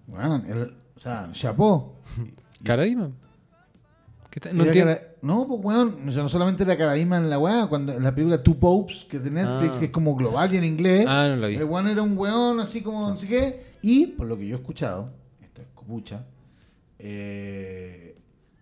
[0.08, 1.96] Weón, el- o sea, chapó.
[2.64, 3.10] Caraíma.
[4.30, 7.40] ¿Qué está- No cara- No, pues weón, o sea, no solamente era Caraíma en la
[7.40, 9.80] weá, cuando en la película Two Popes, que es de Netflix, Ah.
[9.80, 11.06] que es como global y en inglés.
[11.10, 11.56] Ah, no lo vi.
[11.56, 13.66] El weón era un weón así como no sé qué.
[13.82, 15.10] Y por lo que yo he escuchado,
[15.42, 16.24] esta es copucha,
[17.00, 18.07] eh,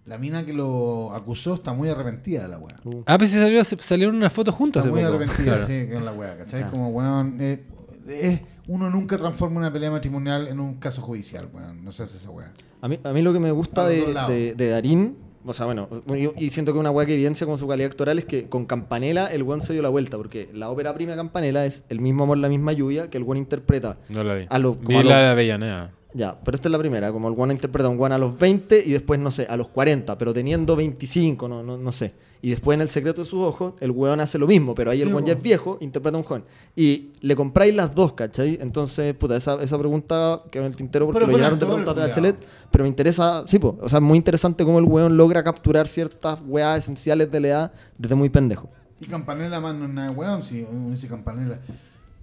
[0.06, 2.76] la mina que lo acusó está muy arrepentida de la weá.
[3.08, 5.16] Ah, pues salió, salieron unas fotos juntos Está muy poco.
[5.16, 5.68] arrepentida, Claro.
[5.68, 6.64] sí, con la weá, ¿cachai?
[6.64, 6.70] Ah.
[6.70, 7.38] Como weón.
[7.40, 7.64] eh,
[8.08, 11.84] es- uno nunca transforma una pelea matrimonial en un caso judicial, weón.
[11.84, 12.52] No se hace esa weá.
[12.82, 15.88] A mí, a mí lo que me gusta de, de, de Darín, o sea, bueno,
[16.08, 18.66] y, y siento que una weá que evidencia con su calidad actoral es que con
[18.66, 22.00] Campanella el weón se dio la vuelta, porque la ópera prima de Campanella es El
[22.02, 23.98] mismo amor, la misma lluvia, que el weón interpreta.
[24.10, 24.46] No la vi.
[24.50, 25.92] A lo- vi como a lo- la de Avellaneda.
[26.16, 28.40] Ya, pero esta es la primera, como el weón interpreta a un weón a los
[28.40, 32.14] 20 y después, no sé, a los 40, pero teniendo 25, no, no, no sé.
[32.42, 35.02] Y después en El secreto de sus ojos, el weón hace lo mismo, pero ahí
[35.02, 36.46] el weón ya es viejo, interpreta a un joven.
[36.74, 38.58] Y le compráis las dos, ¿cachai?
[38.62, 41.94] Entonces, puta, esa, esa pregunta quedó en el tintero porque Pero lo llenaron de preguntas
[41.94, 42.02] de.
[42.02, 42.36] Bachelet,
[42.72, 45.86] pero me interesa, sí, po, o sea, es muy interesante cómo el weón logra capturar
[45.86, 48.70] ciertas weas esenciales de la edad desde muy pendejo.
[49.02, 51.60] Y Campanella más no es nada de weón, si uno dice Campanella.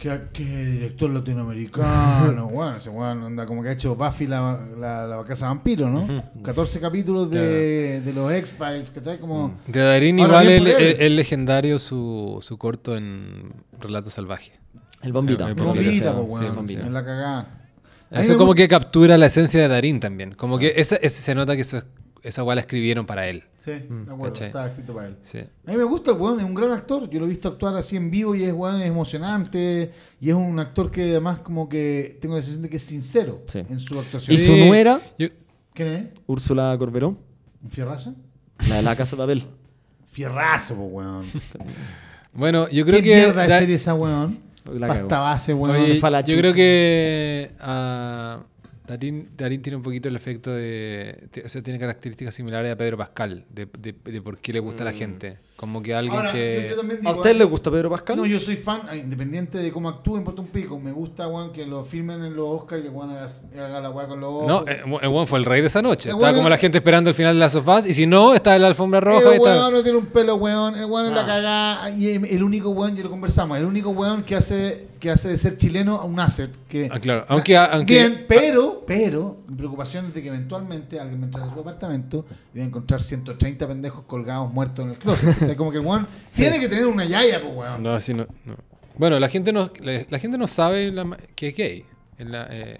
[0.02, 2.46] ¿Qué, qué director latinoamericano?
[2.52, 6.24] weón, ese weón anda como que ha hecho Buffy la, la, la casa vampiro, ¿no?
[6.42, 9.20] 14 capítulos de, de los X-Files, ¿cachai?
[9.20, 9.54] Como.
[9.68, 14.52] De Darín igual es, es- es legendario su, su corto en Relato Salvaje.
[15.02, 15.44] El bombita.
[15.44, 16.54] El El Bombita, Sí, pues, weón.
[16.56, 16.82] bombita.
[16.84, 17.58] es la cagada.
[18.10, 20.32] Eso como que captura la esencia de Darín también.
[20.34, 21.82] Como que esa, ese- se nota que eso-
[22.22, 23.44] esa weá la escribieron para él.
[23.56, 24.46] Sí, de acuerdo, ¿cachai?
[24.48, 25.16] estaba escrito para él.
[25.22, 25.38] Sí.
[25.38, 27.08] A mí me gusta el weón, es un gran actor.
[27.10, 29.90] Yo lo he visto actuar así en vivo y es weón, es emocionante.
[30.20, 33.42] Y es un actor que además como que tengo la sensación de que es sincero
[33.46, 33.58] Sí.
[33.68, 34.36] en su actuación.
[34.36, 35.28] Y su nuera, Yo-
[35.74, 36.04] ¿Quién es?
[36.26, 37.16] Úrsula Corberó,
[37.62, 38.14] ¿Un fierrazo?
[38.68, 39.44] la de la casa de papel.
[40.10, 41.24] Fierrazo, pues weón.
[42.34, 43.14] bueno, yo creo ¿Qué que.
[43.16, 44.38] mierda de serie esa weón?
[44.74, 45.74] La Pasta base, weón.
[45.76, 46.22] Oye, yo chucha.
[46.38, 48.42] creo que ah,
[48.86, 51.28] Darín, Darín tiene un poquito el efecto de.
[51.44, 54.82] O sea, tiene características similares a Pedro Pascal, de, de- de por qué le gusta
[54.82, 55.38] a la gente.
[55.62, 56.62] Como que alguien Ahora, que.
[56.64, 57.34] yo- yo también ¿A digo, usted ¿eh?
[57.34, 58.16] le gusta Pedro Pascal?
[58.16, 60.76] No, yo soy fan, ah, independiente de cómo actúe, importa un pico.
[60.80, 63.26] Me gusta, weón, que lo firmen en los Oscars y que weón haga,
[63.64, 64.46] haga la weá con los ojos.
[64.48, 66.08] No, eh, el weón fue el rey de esa noche.
[66.08, 67.86] El Estaba como es- la gente esperando el final de las sofás.
[67.86, 69.22] Y si no, está en la alfombra roja.
[69.22, 70.74] y El está- weón no tiene un pelo, weón.
[70.74, 71.26] El weón es la Ah.
[71.26, 71.90] cagada.
[71.90, 75.36] Y el único weón, ya lo conversamos, el único weón que hace, que hace de
[75.36, 76.50] ser chileno a un asset.
[76.68, 77.24] Que, Ah, claro.
[77.28, 81.48] Aunque- aunque- Bien, pero, pero, mi preocupación es de que eventualmente alguien va a entrar
[81.48, 82.24] a su apartamento
[82.54, 85.36] y va a encontrar 130 pendejos colgados muertos en el closet.
[85.56, 87.82] como que el weón tiene que tener una yaya, pues, weón.
[87.82, 88.54] No, así no, no.
[88.96, 91.84] Bueno, la gente no, la, la gente no sabe la que es gay.
[92.18, 92.78] En la, eh,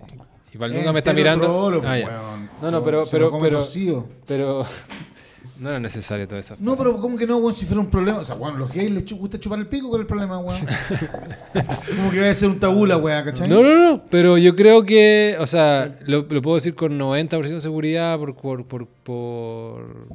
[0.53, 1.47] igual nunca me está mirando.
[1.47, 2.51] trolo, Ah, pues, weón.
[2.61, 4.07] No, no, pero- se pero- lo pero- torcido.
[4.27, 4.65] Pero
[5.59, 6.55] no era necesario todo eso.
[6.59, 7.55] No, pero ¿cómo que no, weón?
[7.55, 8.19] Si fuera un problema.
[8.19, 10.61] O sea, weón, los gays les gusta chupar el pico, ¿cuál es el problema, weón?
[11.97, 13.49] como que va a ser un tabú la weá, ¿cachai?
[13.49, 17.41] No, no, no, pero yo creo que, o sea, lo, lo puedo decir con 90%
[17.49, 20.07] de seguridad por, por, por, por,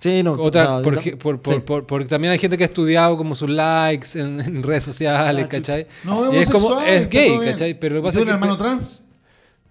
[0.00, 0.32] Sí, no.
[0.32, 1.60] otra, o sea, por, yo- ge- por- por- sí.
[1.60, 5.44] por- porque también hay gente que ha estudiado como sus likes en, en redes sociales,
[5.46, 5.48] Ah.
[5.50, 5.86] ¿cachai?
[6.04, 7.38] No, y es como, es gay.
[7.44, 7.78] ¿cachai?
[7.78, 8.34] Pero lo que ¿Y pasa tú es un que...
[8.34, 9.04] hermano trans?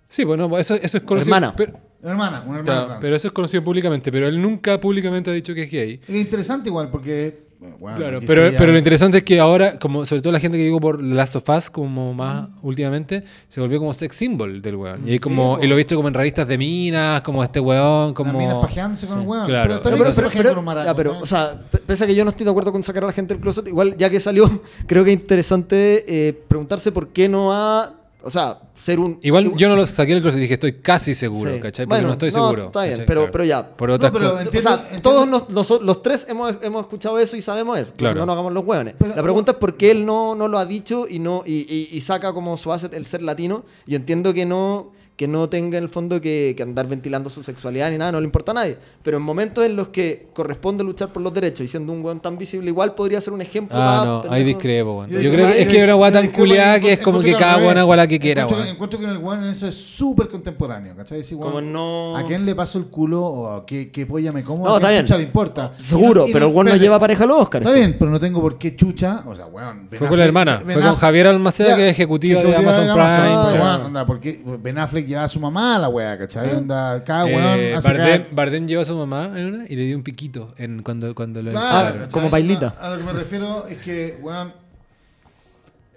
[0.08, 1.36] Sí, bueno, eso, eso es conocido.
[1.36, 1.56] Hermana.
[1.56, 3.02] Pero, Una hermana, una hermana claro, trans.
[3.02, 6.00] pero eso es conocido públicamente, pero él nunca públicamente ha dicho que es gay.
[6.08, 7.49] Es interesante igual, porque...
[7.60, 10.58] bueno, Claro, pero, ya- pero lo interesante es que ahora, como sobre todo la gente
[10.58, 14.76] que llegó por Last of Us, como más últimamente, se volvió como sex symbol del
[14.78, 15.06] weón.
[15.08, 18.14] Y, Sí, como, y lo he visto como en revistas de minas, como este weón,
[18.14, 18.32] como...
[18.32, 19.46] Las minas pajeándose con el weón.
[19.46, 19.82] Claro.
[19.84, 21.20] Pero pero, pero- pero- maraco, ya, pero, ¿no?
[21.20, 23.34] o sea, pese a que yo no estoy de acuerdo con sacar a la gente
[23.34, 27.52] del closet, igual ya que salió, creo que es interesante eh, preguntarse por qué no
[27.52, 29.18] ha, o sea, ser un...
[29.22, 31.60] Igual yo no lo saqué del closet y dije, estoy casi seguro, Sí.
[31.60, 31.86] ¿cachai?
[31.86, 32.66] Porque Bueno, no estoy no, seguro.
[32.68, 33.06] está bien, ¿cachai?
[33.08, 33.32] pero- Claro.
[33.32, 33.70] pero ya.
[33.78, 34.46] Por otras No, pero cosas.
[34.46, 37.80] entiendo- o sea, entiendo- todos nos- nos- los tres hemos, hemos escuchado eso y sabemos
[37.80, 37.94] eso.
[37.96, 38.20] Claro.
[38.20, 38.96] no nos hagamos los hueones.
[38.98, 41.54] Pero- la pregunta es por qué él no, no lo ha dicho y no y,
[41.74, 43.64] y- y saca como su asset el ser latino.
[43.88, 47.44] Yo entiendo que no que no tenga en el fondo que, que andar ventilando su
[47.44, 48.78] sexualidad ni nada, no le importa a nadie.
[49.04, 52.22] Pero en momentos en los que corresponde luchar por los derechos y siendo un weón
[52.22, 53.78] tan visible, igual podría ser un ejemplo.
[53.78, 55.10] Ah, no, ahí discrepo, weón.
[55.10, 57.58] Yo creo que es que hay una guata tan culiada que es como que cada
[57.58, 58.66] weón haga la que quiera, encuentro, weón.
[58.68, 61.20] que- encuentro que en el weón eso es súper contemporáneo, ¿cachai?
[61.34, 64.42] Weón, Como no- ¿A quién le paso el culo o a qué, qué polla me
[64.42, 64.64] como?
[64.64, 65.06] No, ¿A está quién bien.
[65.06, 65.74] chucha le importa?
[65.82, 67.66] Seguro, Y pero el weón no lleva pareja a los Oscars.
[67.66, 69.26] Está bien, pero no tengo por qué chucha.
[69.28, 69.90] O sea, weón.
[69.92, 72.88] Ben Fue con la hermana, Ben fue con Javier Almaceda, que es ejecutiva de Amazon
[72.94, 76.56] Prime, porque Ben Affleck lleva a su mamá a la wea, ¿cachai?
[76.56, 79.76] Onda, cada Eh, weón hace Bardem, cada- Bardem llevó a su mamá en una y
[79.76, 82.76] le dio un piquito en cuando, cuando lo Claro, como bailita.
[82.80, 84.54] A, a lo que me refiero es que, weón.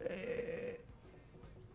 [0.08, 0.80] eh,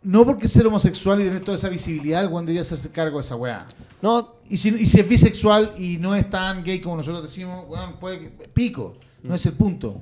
[0.04, 3.22] no porque ser homosexual y tener toda esa visibilidad, el weón debería hacerse cargo de
[3.22, 3.66] esa weá.
[4.02, 7.66] No, Y si, y si es bisexual y no es tan gay como nosotros decimos,
[7.68, 8.98] weón, puede que- pico.
[9.24, 10.02] No es el punto.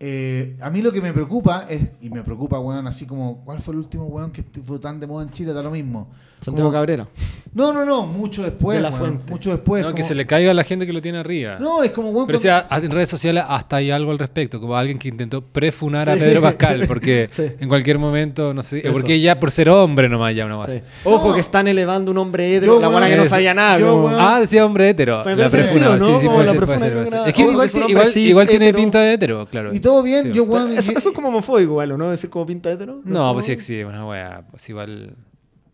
[0.00, 3.60] Eh, a mí lo que me preocupa es, y me preocupa, weón, así como, ¿cuál
[3.60, 5.52] fue el último weón que fue tan de moda en Chile?
[5.52, 6.08] Da lo mismo.
[6.40, 7.08] Santiago Como- Cabrera.
[7.52, 8.76] No, no, no, mucho después.
[8.76, 9.32] De la weón, Fuente.
[9.32, 9.82] Mucho después.
[9.84, 11.56] No, que se le caiga a la gente que lo tiene arriba.
[11.58, 14.20] No, es como, weón, Pero si a- a- en redes sociales hasta hay algo al
[14.20, 16.20] respecto, como alguien que intentó prefunar a Sí.
[16.20, 17.42] Pedro Pascal, porque Sí.
[17.58, 18.92] en cualquier momento, no sé, Eso.
[18.92, 20.78] porque ya por ser hombre nomás ya una base.
[20.78, 20.84] Sí.
[21.08, 21.34] Ojo No.
[21.34, 23.80] que están elevando un hombre hetero, Yo, la buena que no sabía nada.
[23.80, 25.24] Yo, como- weón, Ah, decía hombre hetero.
[25.24, 26.96] Me La prefunaba, sí, sí, puede ser, puede ser,
[27.26, 29.74] Es que igual, tiene pinta de hetero, claro.
[29.88, 30.32] Todo bien, Sí.
[30.32, 30.72] yo, weón.
[30.72, 32.10] Eso, eso es como homofóbico igual, ¿o ¿no?
[32.10, 33.00] Decir como pinta hetero.
[33.04, 35.14] No, pues sí existe una wea, pues igual...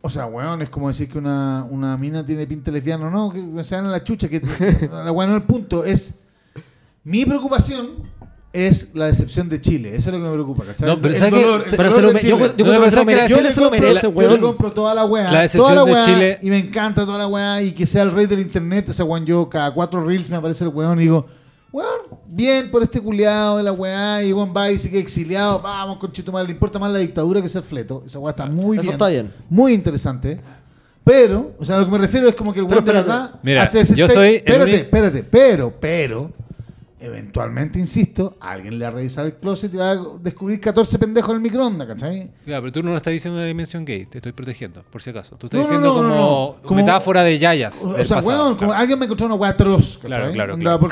[0.02, 3.32] O sea, weón, es como decir que una, una mina tiene pinta lesbiana o no,
[3.32, 4.40] que se dan a la chucha, que
[4.92, 5.84] la weón no es el punto.
[5.84, 6.14] Es
[7.04, 7.88] mi preocupación
[8.52, 9.96] es la decepción de Chile.
[9.96, 10.88] Eso es lo que me preocupa, ¿cachai?
[10.88, 12.98] No, pero ¿sabes Pero se lo de yo, yo No, pero que se lo ¿sabes
[12.98, 13.04] qué?
[13.06, 15.32] merece, Yo Chile le se lo compro- merece, yo le compro toda la weá.
[15.32, 17.62] La decepción toda la de weá, Chile- Y me encanta toda la weá.
[17.62, 18.90] Y que sea el rey del internet.
[18.90, 21.26] Ese weón, yo cada cuatro reels me aparece el weón y digo,
[21.74, 24.22] weón, bien por este culiado de la weá.
[24.22, 25.60] Y weón va y queda exiliado.
[25.60, 26.46] Vamos, con madre.
[26.48, 28.02] Le importa más la dictadura que ser fleto.
[28.06, 28.92] Esa weá está muy Eso bien.
[28.94, 29.32] está bien.
[29.50, 30.40] Muy interesante.
[31.02, 32.90] Pero, o sea, a lo que me refiero es como que el Pero weón de
[32.92, 33.22] espérate.
[33.22, 36.30] verdad Mira, hace ese yo step- soy el Espérate, único- espérate, pero, pero,
[37.04, 41.30] eventualmente, insisto, alguien le va a revisar el closet y va a descubrir 14 pendejos
[41.30, 42.30] en el microondas, ¿cachai?
[42.46, 45.02] Ya, pero tú no lo estás diciendo en la dimensión gay, te estoy protegiendo, por
[45.02, 45.36] si acaso.
[45.36, 46.62] Tú estás No, diciendo no, no, como, no.
[46.68, 47.82] Como- metáfora de yayas.
[47.84, 48.80] O, del sea, pasado, weón, como claro.
[48.80, 50.32] alguien me encontró una weá atroz, ¿cachai?
[50.32, 50.88] Claro, claro, claro.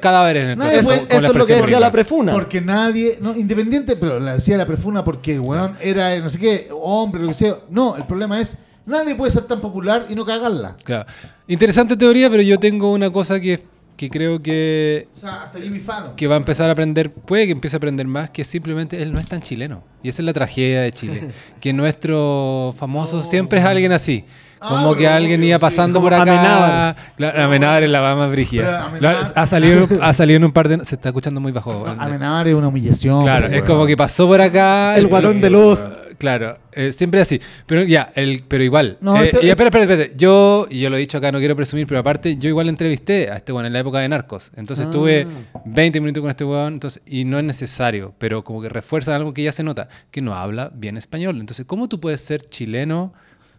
[0.00, 2.32] Cadáveres, en el nadie proceso, eso la es lo que decía la prefuna.
[2.32, 6.30] Porque nadie, no, independiente, pero la decía la prefuna porque el weón era eh, no
[6.30, 7.56] sé qué, hombre, lo que sea.
[7.70, 8.56] No, el problema es,
[8.86, 10.76] nadie puede ser tan popular y no cagarla.
[10.84, 11.06] Claro.
[11.46, 13.62] Interesante teoría, pero yo tengo una cosa que,
[13.98, 16.14] que creo que, O sea, hasta Jimmy Fallon.
[16.16, 19.12] que va a empezar a aprender, puede que empiece a aprender más, que simplemente él
[19.12, 19.82] no es tan chileno.
[20.04, 21.28] Y esa es la tragedia de Chile.
[21.60, 24.24] que nuestro famoso siempre es alguien así.
[24.60, 26.22] Ah, Como que pero alguien iba pasando por acá.
[26.22, 27.36] Amenábar.
[27.44, 28.12] Amenábar es la.
[28.12, 30.84] Amenábar- Lo- Ha salido, ha salido en un par de...
[30.84, 31.84] Se está escuchando muy bajo.
[31.86, 33.22] Amenábar es una humillación.
[33.22, 34.96] Claro, es como que pasó por acá.
[34.96, 35.82] El guatón de luz.
[36.18, 37.40] Claro, eh, siempre así.
[37.66, 38.98] Pero ya, el, pero igual.
[39.00, 40.16] No, Eh, este- y espera, espera, espera.
[40.16, 43.30] Yo, y yo lo he dicho acá, no quiero presumir, pero aparte, yo igual entrevisté
[43.30, 44.50] a este weón en la época de Narcos.
[44.56, 44.92] Entonces Ah.
[44.92, 45.26] tuve
[45.64, 49.32] 20 minutos con este weón, entonces, y no es necesario, pero como que refuerzan algo
[49.32, 51.38] que ya se nota, que no habla bien español.
[51.38, 53.12] Entonces, ¿cómo tú puedes ser chileno?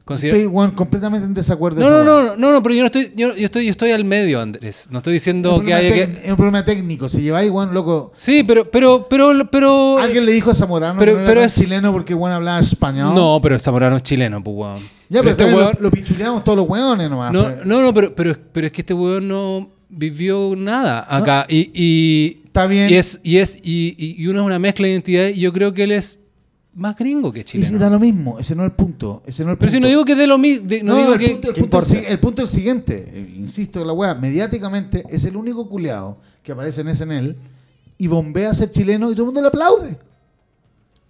[0.10, 1.80] Considera- Estoy completamente en desacuerdo.
[1.80, 4.04] No, no, no, no, no, pero yo no estoy, yo, yo estoy, yo estoy al
[4.04, 4.88] medio, Andrés.
[4.92, 6.02] No estoy Es diciendo que haya que.
[6.26, 7.08] Es un problema técnico.
[7.08, 8.12] Si lleváis, weón, loco.
[8.14, 9.98] Sí, pero, pero, pero, pero.
[10.00, 12.60] Alguien le dijo a Zamorano pero- que no era pero es- chileno porque weón hablaba
[12.60, 13.16] español.
[13.16, 14.78] No, pero Zamorano es chileno, pues, weón.
[15.10, 17.32] Ya, pero, este weón- lo, lo pichuleamos todos los weones nomás.
[17.32, 17.66] no, pues.
[17.66, 21.46] no, no, pero, pero, pero es que este weón no vivió nada acá.
[21.50, 22.90] Y, y, Está bien.
[22.90, 25.52] y es, y es, y, y- y uno es una mezcla de identidad, y yo
[25.54, 26.20] creo que él es
[26.80, 27.78] más gringo que Y si chileno.
[27.80, 28.40] da lo mismo.
[28.40, 29.22] Ese no es el punto.
[29.26, 30.68] Ese no es el pero si no digo que de lo mismo.
[30.84, 31.30] No, No, digo el, que.
[31.30, 33.34] punto, el, ¿qué punto es el punto es el siguiente.
[33.38, 37.36] Insisto, la weá, mediáticamente es el único culeado que aparece en SNL
[37.98, 40.00] y bombea a ser chileno y todo el mundo le aplaude.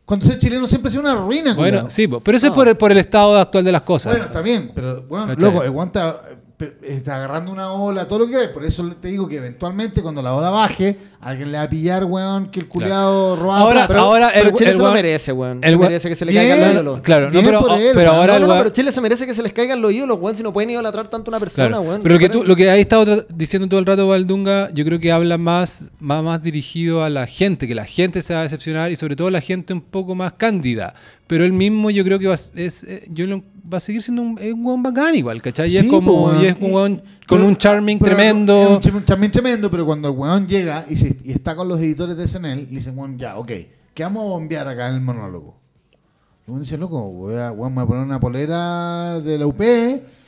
[0.06, 1.90] Cuando ser chileno siempre ha sido una ruina, Bueno, culiao.
[1.92, 4.12] sí, pero eso es por el, por el estado actual de las cosas.
[4.14, 5.92] Bueno, está bien, pero bueno, loco, weón
[6.60, 8.48] está, eh, está agarrando una ola, todo lo que hay.
[8.50, 12.04] Por eso te digo que eventualmente, cuando la ola baje, alguien le va a pillar,
[12.06, 13.88] weón, que el Ahora- plata.
[13.88, 15.60] Pero, ahora pero el- Chile el se lo merece, weón.
[15.64, 16.44] el Se merece que se le Bien.
[16.44, 17.02] caigan los ídolos.
[17.02, 19.54] Claro, no, pero, él, ahora No, no, weón- pero Chile se merece que se les
[19.54, 20.36] caigan los ídolos, weón.
[20.36, 21.84] Si no pueden idolatrar tanto a una persona, Claro.
[21.84, 22.02] weón.
[22.02, 25.00] Pero lo que, tú, lo que ahí otra- diciendo todo el rato Valdunga, yo creo
[25.00, 28.44] que habla más, más, más dirigido a la gente, que la gente se va a
[28.44, 30.94] decepcionar y sobre todo la gente un poco más cándida.
[31.28, 34.02] Pero él mismo yo creo que va, a es, eh, yo lo- va a seguir
[34.02, 35.72] siendo un, es un hueón bacán igual, ¿cachai?
[35.72, 36.64] Y es Sí, como, po, y es weón.
[36.70, 38.80] un hueón Y- con pero- un charming pero tremendo.
[38.82, 41.80] es Un charming tremendo, pero cuando el weón llega y, se- y está con los
[41.80, 43.52] editores de SNL, le dicen, weón, ya, ok,
[43.94, 45.56] ¿qué vamos a bombear acá en el monólogo?
[46.48, 49.46] Y uno dice, loco, voy a, weón, me voy a poner una polera de la
[49.46, 49.62] UP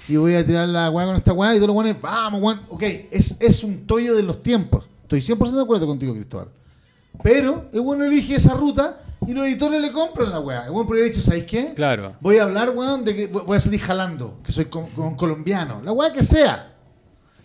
[0.08, 2.62] y voy a tirar la weá con esta weá y todos los weones, vamos, weón.
[2.70, 4.86] Ok, es, es un tollo de los tiempos.
[5.04, 6.48] Estoy 100% de acuerdo contigo, Cristóbal.
[7.24, 10.66] Pero el weón elige esa ruta Y los editores le compran la weá.
[10.66, 11.74] El weón podría haber dicho, ¿sabéis qué?
[11.76, 12.16] Claro.
[12.22, 15.82] Voy a hablar, weón, de que voy a salir jalando, que soy con, con colombiano.
[15.84, 16.76] La weá que sea.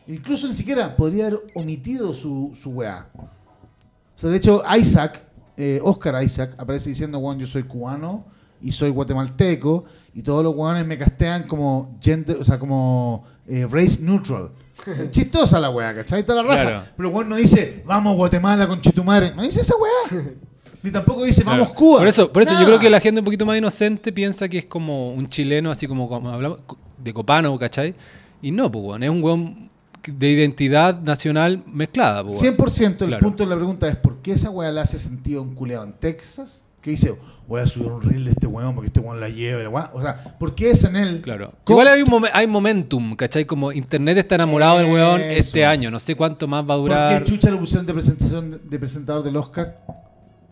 [0.07, 3.09] Incluso ni siquiera podría haber omitido su, su weá.
[3.15, 5.23] O sea, de hecho, Isaac,
[5.57, 8.25] eh, Oscar Isaac, aparece diciendo, weón, yo soy cubano
[8.63, 9.85] y soy guatemalteco.
[10.15, 14.51] Y todos los weones me castean como gender, o sea, como eh, race neutral.
[15.11, 16.21] Chistosa la weá, ¿cachai?
[16.21, 16.63] Está la raja.
[16.63, 16.83] Claro.
[16.97, 19.35] Pero el weón no dice, vamos Guatemala con Chitumare.
[19.35, 20.25] No dice esa weá.
[20.87, 21.71] Ni tampoco dice, vamos.
[21.73, 21.99] Cuba.
[21.99, 24.59] Por eso, por eso yo creo que la gente un poquito más inocente piensa que
[24.59, 26.61] es como un chileno, así como, como hablamos
[27.03, 27.93] de Copano, ¿cachai?
[28.41, 29.69] Y no, pues, weón, es un weón
[30.07, 32.55] de identidad nacional mezclada, pues, weón.
[32.57, 33.21] 100% el Claro.
[33.25, 35.83] punto de la pregunta es ¿por qué esa weá le hace sentido a un culeado
[35.85, 36.63] en Texas?
[36.81, 37.17] Que dice,
[37.49, 39.69] voy a subir un reel de este weón porque este weón la lleva.
[39.69, 39.91] weá.
[39.93, 41.21] O sea, ¿por qué es en él?
[41.21, 41.53] Claro.
[41.69, 43.45] Igual hay, un momen- hay momentum, ¿cachai?
[43.45, 45.91] Como Internet está enamorado del weón este año.
[45.91, 47.25] No sé cuánto más va a ¿Por durar.
[47.25, 49.79] qué Chucha lo pusieron de, presentación, de presentador del Oscar?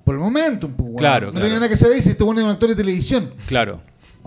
[0.04, 0.96] Por el momento, pues, weón.
[0.98, 1.44] Claro, No claro.
[1.46, 3.32] tenía nada que hacer ahí si este weón es un actor de televisión.
[3.46, 3.80] Claro.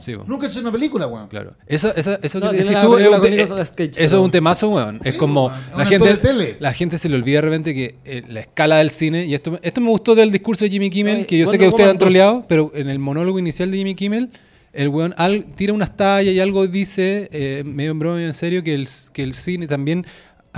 [0.03, 0.27] Sí, weón.
[0.27, 1.27] Nunca hizo una película, weón.
[1.27, 1.53] Claro.
[1.65, 3.71] Eso, eso, eso No, que tiene decís la tú es película un, con te- Nicolas
[3.71, 4.99] Cage, eso pero- es un temazo, weón.
[5.03, 5.59] Es Sí, como weón.
[5.59, 6.57] Es un la actor gente, de tele.
[6.59, 9.59] la gente se le olvida de repente que eh, la escala del cine, y esto,
[9.61, 11.97] esto me gustó del discurso de Jimmy Kimmel, Ay, que yo sé que ustedes han
[11.97, 11.99] 2.
[11.99, 14.29] troleado, pero en el monólogo inicial de Jimmy Kimmel,
[14.73, 18.33] el weón al- tira unas tallas y algo dice, eh, medio en broma, medio en
[18.35, 20.05] serio, que el, que el cine también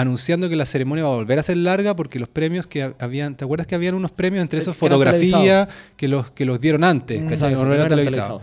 [0.01, 2.93] anunciando que la ceremonia va a volver a ser larga porque los premios que ha-
[2.99, 6.59] habían, ¿te acuerdas que habían unos premios entre Sí, esos fotografía que los que los
[6.61, 8.41] dieron antes, Mm, No eran televisados.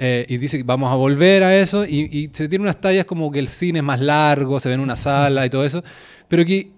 [0.00, 3.04] Eh, y dice que vamos a volver a eso y, y se tiene unas tallas
[3.04, 5.82] como que el cine es más largo, se ve en una sala y todo eso,
[6.28, 6.70] pero que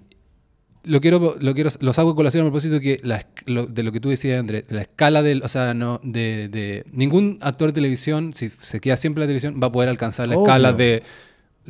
[0.84, 3.82] lo quiero, lo quiero, lo saco a colación a propósito que la esc- lo- de
[3.82, 7.68] lo que tú decías, Andrés, la escala del, o sea, no, de, de ningún actor
[7.68, 10.46] de televisión, si se queda siempre en la televisión, va a poder alcanzar la Obvio.
[10.46, 11.02] escala de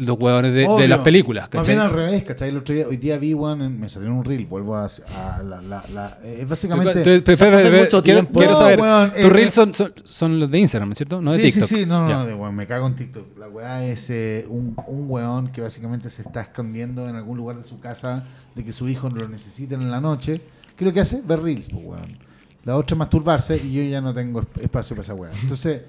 [0.01, 1.75] los huevones de, de las películas, Más ¿cachai?
[1.75, 2.49] bien al revés, ¿cachai?
[2.49, 5.43] El otro día, hoy día vi, en- me salió en un reel, vuelvo a, a
[5.43, 6.91] la, la, la- eh, básicamente...
[6.91, 8.39] Entonces, Pepe, hace Pepe, mucho quiero, tiempo.
[8.41, 11.21] quiero No, saber, weón, tus eh, reels son, son, son los de Instagram, ¿cierto?
[11.21, 11.69] No de sí, TikTok.
[11.69, 13.39] sí, sí, no, no, no, de weón, me cago en TikTok.
[13.39, 17.57] La weá es eh, un, un weón que básicamente se está escondiendo en algún lugar
[17.57, 20.41] de su casa de que su hijo lo necesiten en la noche.
[20.77, 21.21] ¿Qué es lo que hace?
[21.27, 22.17] Ver reels, pues weón.
[22.65, 25.31] La otra es masturbarse y yo ya no tengo esp- espacio para esa weá.
[25.43, 25.81] Entonces,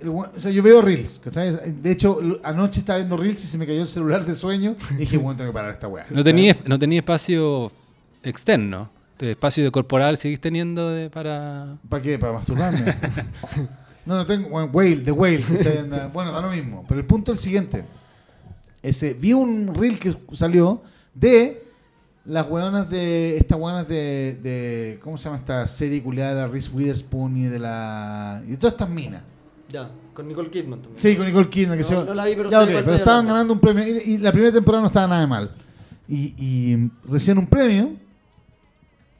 [0.00, 1.72] el o sea, yo veo reels, ¿cachai?
[1.80, 4.94] De hecho, anoche estaba viendo reels y se me cayó el celular de sueño y
[4.94, 6.06] dije, bueno, tengo que parar esta weá.
[6.10, 7.72] No tenía, no tenía espacio
[8.22, 8.90] externo.
[9.18, 11.76] De espacio de corporal seguís teniendo de, para...
[11.90, 12.18] ¿Para qué?
[12.18, 12.80] ¿Para masturbarme?
[14.06, 14.48] no, no tengo.
[14.48, 15.44] Bueno, whale, the whale.
[16.10, 16.86] Bueno, da lo mismo.
[16.88, 17.84] Pero el punto es el siguiente.
[18.82, 21.62] Ese, vi un reel que salió de
[22.24, 23.36] las hueonas de.
[23.36, 24.98] Estas hueonas de, de.
[25.02, 28.42] ¿Cómo se llama esta serie culiada de la Reese Witherspoon y de la.
[28.46, 29.22] y de todas estas minas?
[29.70, 31.00] Ya, con Nicole Kidman también.
[31.00, 31.76] Sí, con Nicole Kidman.
[31.78, 33.60] Que No, se- no la vi, pero Ya, sé ok, cuál pero estaban ganando un
[33.60, 33.86] premio.
[33.86, 35.54] Y, y la primera temporada no estaba nada de mal.
[36.08, 37.92] Y, y recién un premio.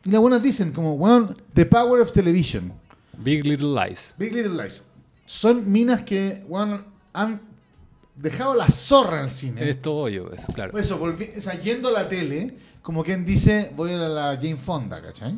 [0.05, 2.73] Y las buenas dicen, como, weón, The Power of Television.
[3.19, 4.15] Big Little Lies.
[4.19, 4.85] Big Little Lies.
[5.27, 7.41] Son minas que weón, han
[8.17, 9.69] dejado la zorra en el cine.
[9.69, 10.73] Es todo yo, es, claro.
[10.73, 14.01] Por eso, volvi- o sea, yendo a la tele, como quien dice, voy a ir
[14.01, 15.37] a la Jane Fonda, ¿cachai?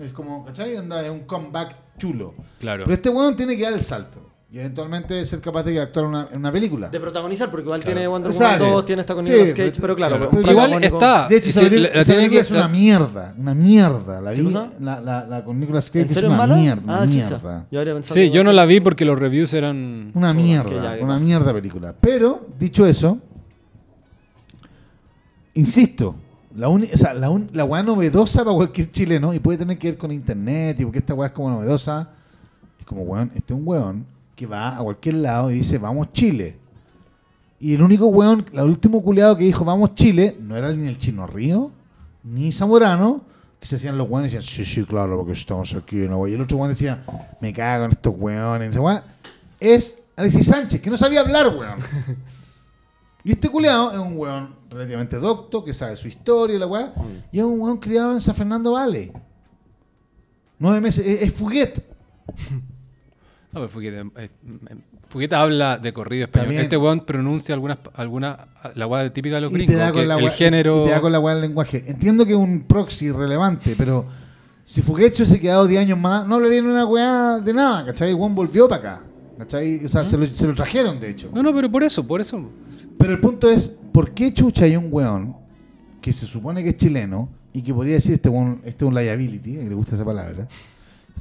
[0.00, 0.76] Es como, ¿cachai?
[0.76, 2.34] Onda, es un comeback chulo.
[2.58, 2.84] Claro.
[2.84, 4.29] Pero este weón tiene que dar el salto.
[4.52, 6.88] Y eventualmente ser capaz de actuar en una, en una película.
[6.88, 7.94] De protagonizar, porque igual Claro.
[7.94, 8.32] tiene Wonder.
[8.32, 10.30] Woman 2, tiene esta con Sí, Nicolas Cage, pero- pero claro, claro.
[10.38, 11.28] un Igual está.
[11.28, 13.34] De hecho, si la- la tiene que- es una la- mierda.
[13.38, 14.20] Una mierda.
[14.20, 14.52] La ¿Qué vi.
[14.80, 16.56] La, la, la con Nicolas Cage ¿En es una mala?
[16.56, 16.82] mierda.
[16.88, 17.66] ah, una mierda.
[17.70, 20.10] Yo Sí, yo no la vi porque los reviews eran...
[20.14, 21.94] Una mierda, que ya, que una mierda película.
[22.00, 23.18] Pero, dicho eso,
[25.54, 26.16] insisto,
[26.56, 29.78] la, uni- o sea, la, un- la weá novedosa para cualquier chileno, y puede tener
[29.78, 32.10] que ver con internet, y porque esta weá es como novedosa,
[32.78, 34.06] es como, weón, este es un weón
[34.40, 36.56] que va a cualquier lado y dice, vamos Chile.
[37.58, 40.96] Y el único weón, el último culeado que dijo, vamos Chile, no era ni el
[40.96, 41.70] Chino Río,
[42.24, 43.20] ni Zamorano,
[43.60, 46.08] que se hacían los weones y decían, sí, sí, claro, porque estamos aquí.
[46.08, 46.26] ¿no?
[46.26, 47.04] Y el otro weón decía,
[47.42, 48.78] me cago en estos weones.
[49.60, 51.78] Es Alexis Sánchez, que no sabía hablar, weón.
[53.22, 56.94] Y este culeado es un weón relativamente docto, que sabe su historia y la weá,
[57.30, 59.12] y es un weón criado en San Fernando Vale.
[60.58, 61.84] Nueve meses, es, es Fuguet.
[63.52, 64.76] No, pero Fugueta, eh, eh,
[65.08, 66.46] Fugueta habla de corrido español.
[66.46, 66.62] También.
[66.62, 68.46] Este weón pronuncia algunas, alguna,
[68.76, 69.74] la weá típica de los gringos.
[69.74, 70.82] el género...
[70.82, 71.82] y te da con la weá del lenguaje.
[71.86, 74.06] Entiendo que es un proxy relevante, pero
[74.64, 77.86] si Fuguet se hubiese quedado 10 años más, no hablaría ni una weá de nada,
[77.86, 78.10] ¿cachai?
[78.10, 79.02] El weón volvió para acá.
[79.38, 79.84] ¿Cachai?
[79.84, 81.30] O sea, se, lo, se lo trajeron, de hecho.
[81.34, 82.50] No, no, pero por eso, por eso.
[82.96, 85.34] Pero el punto es, ¿por qué chucha hay un weón
[86.00, 88.94] que se supone que es chileno y que podría decir este weón, este es un
[88.94, 90.46] liability, que le gusta esa palabra?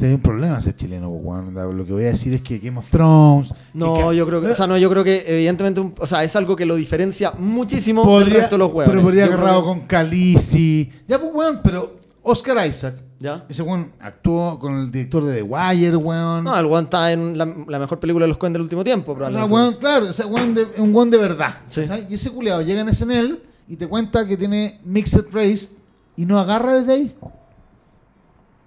[0.02, 1.54] Hay un problema ser chileno, weón.
[1.54, 3.54] Lo que voy a decir es que Game of Thrones...
[3.74, 6.24] No, que- yo creo que, o sea, no, yo creo que evidentemente, un- o sea,
[6.24, 8.86] es algo que lo diferencia muchísimo del podría, resto de los huevos.
[8.90, 10.90] pero podría agarrado con Khaleesi.
[11.08, 13.44] Ya, pues, weón, pero Oscar Isaac ¿Ya?
[13.50, 16.46] Ese weón actuó con el director de The Wire, weón.
[16.46, 19.12] No, el weón está en la, la mejor película de los Coen del último tiempo,
[19.12, 19.54] sea, probablemente.
[19.54, 21.58] weón, claro, ese weón de, un weón de verdad.
[21.68, 21.86] Sí.
[21.86, 22.06] ¿sabes?
[22.10, 23.38] Y ese culiado llega en SNL
[23.68, 25.72] y te cuenta que tiene Mixed Race
[26.16, 27.16] y no agarra desde ahí.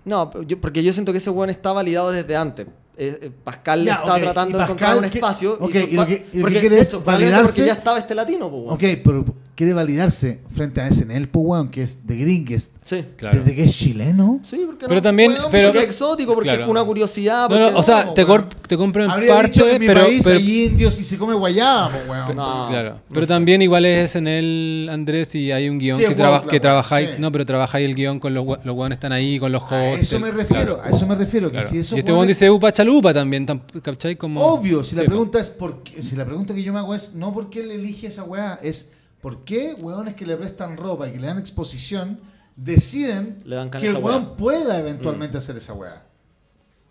[0.05, 2.67] No, yo- porque yo siento que ese weón está validado desde antes.
[2.97, 5.57] Eh, eh, Pascal Ya, está tratando y de encontrar un ¿qué- espacio.
[5.59, 7.67] ok, su- y lo que- y lo que porque, quiere es eso, probablemente validarse- porque
[7.67, 8.75] ya estaba este latino, pues, weón.
[8.75, 9.25] Ok, pero
[9.55, 12.75] quiere validarse frente a SNL, pues weón, que es de Gringest.
[12.85, 13.05] Sí.
[13.17, 13.39] Claro.
[13.39, 14.41] Desde que es chileno.
[14.43, 16.65] Sí, porque Pero también- weón, pero- música exótico, porque Claro.
[16.65, 17.49] es una curiosidad.
[17.51, 18.47] No, no, o sea, no, te, weón.
[18.67, 21.05] te compro en Habría parte, dicho que en mi pero, país pero- hay indios y
[21.05, 22.35] se come guayaba, pues weón.
[22.37, 22.67] No.
[22.71, 22.91] claro.
[22.95, 23.29] no Pero sé.
[23.33, 27.11] también igual es en el Andrés y hay un guion Sí, que, traba- que trabajáis,
[27.11, 27.15] sí.
[27.19, 29.75] no, pero trabajáis el guion con los los hueones están ahí, con los hosts.
[29.75, 31.49] A eso me refiero, claro, a eso me refiero.
[31.49, 31.69] Que claro.
[31.69, 34.17] si eso y este hueón dice upa chalupa también, tam- ¿cachai?
[34.17, 35.55] Como, Obvio, si la pregunta es
[36.01, 38.59] si la pregunta que yo me hago es no por qué él elige esa weá,
[38.63, 38.89] es
[39.23, 42.21] por qué weones que le prestan ropa y que le dan exposición
[42.57, 44.37] deciden Le dan cana que el weá.
[44.37, 46.05] pueda eventualmente hacer esa weá.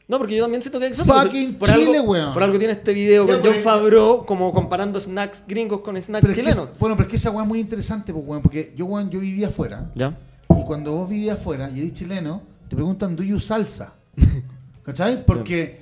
[0.07, 1.21] No, porque yo también siento que es exótico.
[1.21, 2.33] Fucking por Chile, algo, weón.
[2.33, 6.33] Por algo tiene este video con John Favreau como comparando snacks gringos con snacks Pero
[6.33, 6.77] es que es- chilenos.
[6.79, 9.19] bueno, pero es que esa weá es muy interesante, pues, weón, porque yo, weón, yo
[9.19, 10.17] vivía afuera ¿Ya?
[10.49, 13.93] y cuando vos vivías afuera y eres chileno, te preguntan, ¿do you salsa?
[14.83, 15.25] ¿Cachai?
[15.25, 15.81] Porque,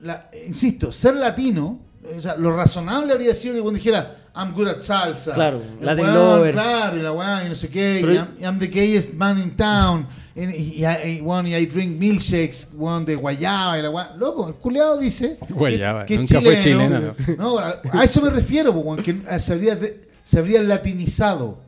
[0.00, 1.80] la- insisto, ser latino,
[2.16, 5.34] o sea, lo razonable habría sido que cuando dijera, I'm good at salsa.
[5.34, 6.52] Claro, El Latin weón, lover.
[6.52, 9.38] Claro, y la weá, y no sé qué, Pero- y I'm, I'm the gayest man
[9.38, 10.06] in town.
[10.36, 14.14] Y, y, y- y, weón, y I drink milkshakes, weón, de guayaba y la weá.
[14.16, 17.14] Loco, el culeado dice que- Guayaba, que, es nunca fue chileno.
[17.16, 20.62] chileno, No, a, a eso me refiero, weón, que eh, se habría, de- se habría
[20.62, 21.58] latinizado.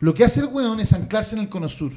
[0.00, 1.90] Lo que hace el weón es anclarse en el cono sur.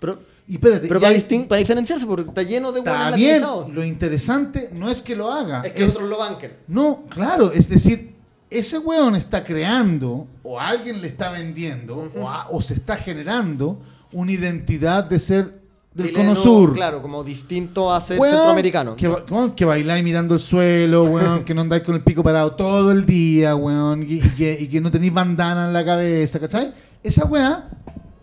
[0.00, 3.10] Pero, Y espérate, pero y para, hay- distin- para diferenciarse, porque está lleno de está
[3.10, 3.72] buenos.
[3.74, 5.62] Lo interesante no es que lo haga.
[5.62, 6.54] Es que es- otros lo banquen.
[6.66, 8.15] No, claro, es decir,
[8.50, 13.80] ese weón está creando, o alguien le está vendiendo, o, a- o se está generando
[14.12, 15.60] una identidad de ser
[15.92, 16.74] del Chileno, cono sur.
[16.74, 18.96] Claro, como distinto a ser Weón, centroamericano.
[18.96, 22.52] Que, weón, que bailáis mirando el suelo, weón, que no andáis con el pico parado
[22.54, 26.38] todo el día, weón, y, y que, y que no tenéis bandana en la cabeza,
[26.38, 26.72] ¿cachai?
[27.02, 27.68] Esa weá,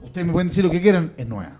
[0.03, 1.59] ustedes me pueden decir lo que quieran, es nueva.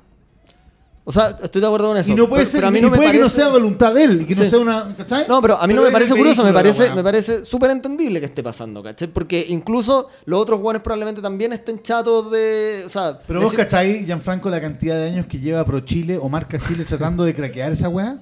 [1.05, 2.11] O sea, estoy de acuerdo con eso.
[2.11, 3.49] y no puede pero, ser, pero a mí no me puede que no parece- sea
[3.49, 5.25] voluntad de él, y que no sea una, ¿cachai?
[5.27, 8.27] No, pero a mí no me parece curioso, me parece, me parece súper entendible que
[8.27, 9.09] esté pasando, ¿cachai?
[9.09, 12.83] Porque incluso los otros guanes probablemente también estén chatos de.
[12.85, 16.17] O sea, Pero vos decir- cachai, Gianfranco, la cantidad de años que lleva Pro Chile
[16.17, 18.19] o Marca Chile tratando de craquear esa weá.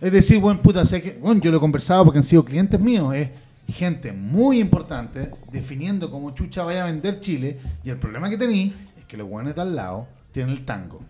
[0.00, 2.80] Es decir, buen puta, sé que, bueno, yo lo he conversado porque han sido clientes
[2.80, 3.28] míos, es
[3.72, 7.58] gente muy importante definiendo cómo chucha vaya a vender Chile.
[7.84, 11.00] Y el problema que tení es que los weones de al lado tienen el tango,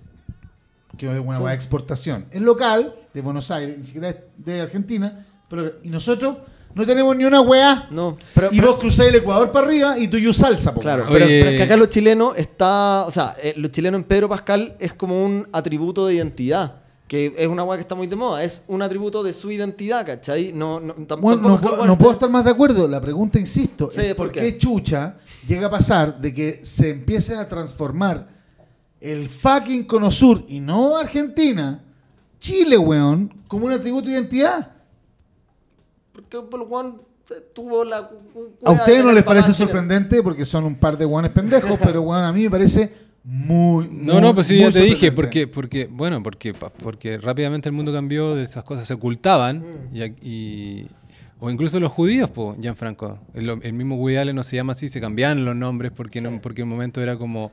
[0.96, 1.42] que es una Sí.
[1.42, 2.26] weá de exportación.
[2.30, 6.36] Es local, de Buenos Aires, ni siquiera es de Argentina, pero y nosotros
[6.74, 7.88] no tenemos ni una weá.
[7.90, 10.80] No, pero, y pero- vos cruzáis el Ecuador para arriba y tú y salsa, po,
[10.80, 13.04] Claro, pero, es que acá lo chileno está.
[13.06, 16.76] O sea, eh, lo chileno en Pedro Pascal es como un atributo de identidad.
[17.08, 18.44] Que es una weá que está muy de moda.
[18.44, 20.52] Es un atributo de su identidad, ¿cachai?
[20.52, 22.86] No, no, tam- Bueno, tampoco no, puedo- no puedo estar más de acuerdo.
[22.86, 24.40] La pregunta, insisto, Sí, es ¿por por qué?
[24.42, 28.28] qué chucha llega a pasar de que se empiece a transformar
[29.00, 31.82] el fucking Cono Sur y no Argentina,
[32.38, 34.72] Chile, weón, como un atributo de identidad.
[36.12, 37.00] Porque el weón
[37.54, 38.10] tuvo la.
[38.64, 42.24] A ustedes no les parece sorprendente porque son un par de weones pendejos, pero weón,
[42.24, 42.92] a mí me parece
[43.24, 43.88] muy.
[43.90, 47.74] No, muy, no, pues sí, ya te dije, porque, porque, bueno, porque, porque rápidamente el
[47.74, 49.96] mundo cambió, de esas cosas se ocultaban, Mm.
[50.22, 50.86] y,
[51.38, 54.88] o incluso los judíos, pues, Gianfranco, el, el mismo Woody Allen no se llama así,
[54.90, 57.50] se cambiaban los nombres porque, no, porque el momento era como...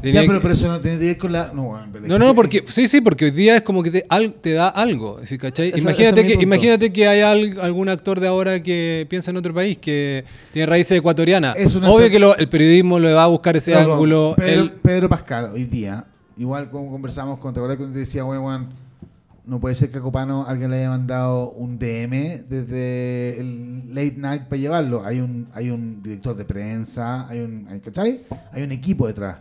[0.00, 1.52] tenía Ya, pero, que- pero eso no tiene que ver con la.
[1.52, 4.06] No, pero no, que- no, porque sí, sí, porque hoy día es como que te,
[4.08, 5.68] al- te da algo, ¿sí, ¿cachai?
[5.68, 9.52] Ese- imagínate, que, imagínate que hay al- algún actor de ahora que piensa en otro
[9.54, 11.56] país, que tiene raíces ecuatorianas.
[11.56, 14.34] Es Obvio que lo- el periodismo le va a buscar ese ángulo.
[14.36, 16.04] Pedro, Pedro Pascal, hoy día,
[16.36, 18.68] igual como conversamos con, ¿te acuerdas cuando te decía, weón,
[19.44, 24.14] no puede ser que a Copano alguien le haya mandado un DM desde el late
[24.18, 25.02] night para llevarlo?
[25.06, 28.20] Hay un, hay un director de prensa, hay un, hay, ¿cachai?
[28.52, 29.38] Hay un equipo detrás.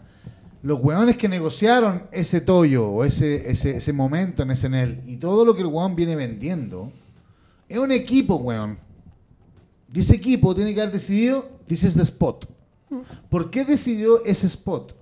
[0.67, 5.45] Los weones que negociaron ese tollo o ese, ese, ese momento en SNL y todo
[5.45, 6.91] lo que el weón viene vendiendo,
[7.69, 8.77] es un equipo, weón.
[9.93, 12.49] Y ese equipo tiene que haber decidido, this is the spot.
[13.29, 14.93] ¿Por qué decidió ese spot?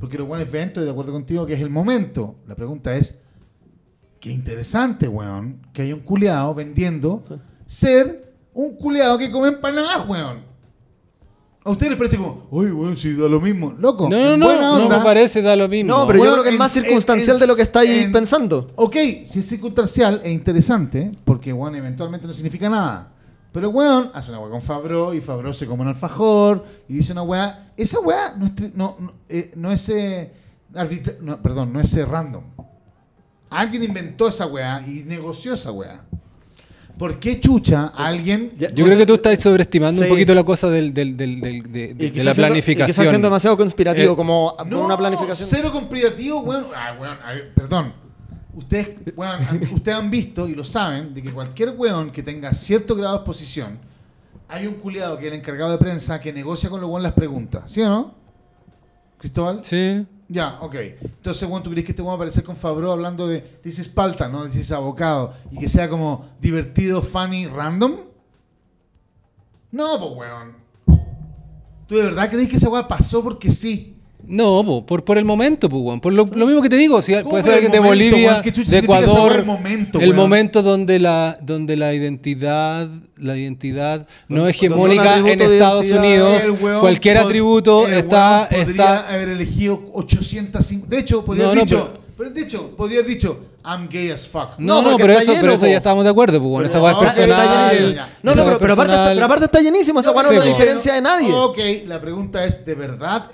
[0.00, 2.34] Porque los buenos ven, estoy de acuerdo contigo, que es el momento.
[2.48, 3.16] La pregunta es,
[4.18, 7.22] qué interesante, weón, que hay un culeado vendiendo
[7.64, 10.49] ser un culeado que come empanadas, weón.
[11.62, 13.72] ¿A ustedes les parece como, uy, weón, si da lo mismo?
[13.78, 15.92] Loco, No, no, no, buena no me parece, da lo mismo.
[15.94, 18.66] No, pero yo creo que es más circunstancial en- de lo que estáis en- pensando.
[18.76, 23.12] Ok, si es circunstancial e interesante, porque weón eventualmente no significa nada.
[23.52, 27.12] Pero weón hace una weá con Fabro y Fabro se come un alfajor y dice
[27.12, 27.72] una weá.
[27.76, 30.32] Esa weá no es, no, no, eh, no es eh,
[30.72, 32.44] arbitra- no, perdón, no es eh, random.
[33.50, 36.04] Alguien inventó esa weá y negoció esa weá.
[36.98, 38.50] ¿Por qué chucha alguien...
[38.56, 40.08] Ya- Yo creo que tú estás sobreestimando Sí.
[40.08, 42.46] un poquito la cosa del, del- del- del- de, de- Y de quizás la siendo-
[42.46, 42.86] y planificación.
[42.88, 45.48] quizás siendo demasiado conspirativo, Eh, como No, una planificación.
[45.50, 46.66] cero conspirativo, weón.
[46.74, 47.92] Ah, weón, a ver, perdón.
[48.54, 52.52] Ustedes, weón, han- ustedes han visto y lo saben de que cualquier weón que tenga
[52.52, 53.78] cierto grado de exposición,
[54.48, 57.12] hay un culiado que es el encargado de prensa que negocia con los weón las
[57.12, 57.62] preguntas.
[57.70, 58.14] ¿Sí o no?
[59.18, 59.60] Cristóbal?
[59.64, 60.04] Sí.
[60.32, 60.76] Ya, ok.
[60.76, 64.28] Entonces, weón, ¿tú crees que este va a aparecer con Fabro hablando de dices palta,
[64.28, 65.34] no dices abocado?
[65.50, 67.96] Y que sea como divertido, funny, random?
[69.72, 70.56] No, pues weón.
[71.88, 73.89] ¿Tú de verdad crees que esa weá pasó porque sí?
[74.26, 76.00] No, po, por, por el momento, weón.
[76.00, 78.78] Por lo, lo mismo que te digo, si ¿Cómo puede ser alguien de Bolivia, de
[78.78, 85.40] Ecuador, el momento, el momento donde la, donde la identidad, la identidad no hegemónica en
[85.40, 90.86] Estados Unidos, weón cualquier atributo el está, podría está, haber elegido 805.
[90.88, 91.90] De hecho, podría No, haber no, dicho.
[91.92, 94.58] pero- Pero, de hecho, podría haber dicho, I'm gay as fuck.
[94.58, 96.68] no, No, no, pero eso, lleno, pero eso ya estábamos de acuerdo, pues, bueno, Pero
[96.68, 98.10] esa weá es personal.
[98.22, 100.00] No, no, pero, pero aparte, está, pero aparte está llenísimo.
[100.00, 100.50] Esa weá no Sí, es la po.
[100.58, 101.32] diferencia de nadie.
[101.32, 103.24] Ok, la pregunta es, ¿de verdad?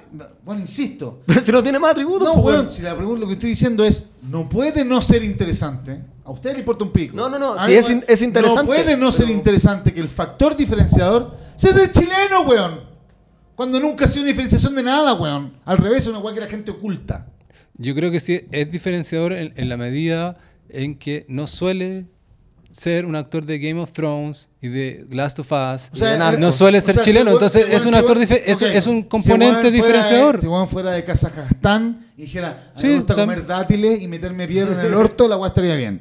[0.45, 1.19] Bueno, insisto.
[1.45, 2.71] si no tiene más atributos, No, pues, weón, weón.
[2.71, 6.05] si la pregunta, lo que estoy diciendo es, no puede no ser interesante.
[6.25, 7.17] A usted le importa un pico.
[7.17, 10.09] No, no, no, mí, es es interesante, No puede no ser pero- interesante que el
[10.09, 12.83] factor diferenciador sea ser chileno, weón.
[13.57, 15.55] Cuando nunca ha sido una diferenciación de nada, weón.
[15.65, 17.27] Al revés, es una weá que la gente oculta.
[17.79, 20.37] Yo creo que sí es diferenciador en, en la medida
[20.69, 22.07] en que no suele
[22.71, 25.91] ser un actor de Game of Thrones y de Last of Us.
[25.93, 26.41] O sea, Narcos.
[26.41, 28.61] no suele o ser sea, si chileno, entonces si es un si actor dife- es,
[28.61, 30.41] ok, es un si componente diferenciador.
[30.41, 34.09] Si weón fuera de Kazajstán y dijera, a mí Sí, me gusta comer dátiles y
[34.09, 36.01] meterme piedra en el orto, la weá estaría bien.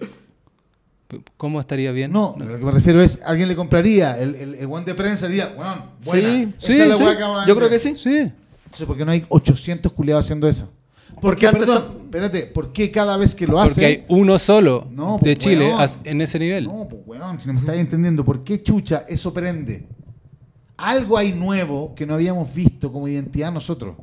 [1.38, 2.12] ¿Cómo estaría bien?
[2.12, 5.28] No, lo que me refiero es, alguien le compraría, el, el, el guante de prensa
[5.28, 6.28] diría, weón, buena.
[6.30, 7.80] Sí, Esa sí, es la Yo creo que vender".
[7.80, 7.95] sí.
[7.98, 8.32] Sí.
[8.66, 10.70] Entonces, ¿por qué no hay 800 culiados haciendo eso?
[11.22, 13.74] Porque antes perdón, espérate, ¿por qué cada vez que lo hace...
[13.74, 15.90] Porque hay uno solo No, de pues, Chile weón.
[16.03, 16.66] en ese nivel.
[16.66, 19.88] No, pues weón, si no me estáis entendiendo, ¿por qué chucha eso prende?
[20.77, 23.95] Algo hay nuevo que no habíamos visto como identidad nosotros.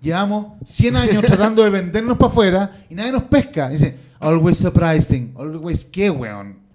[0.00, 3.68] Llevamos 100 años tratando de vendernos para afuera y nadie nos pesca.
[3.68, 5.34] Dice, always surprising.
[5.36, 6.67] Always, ¿qué, weón?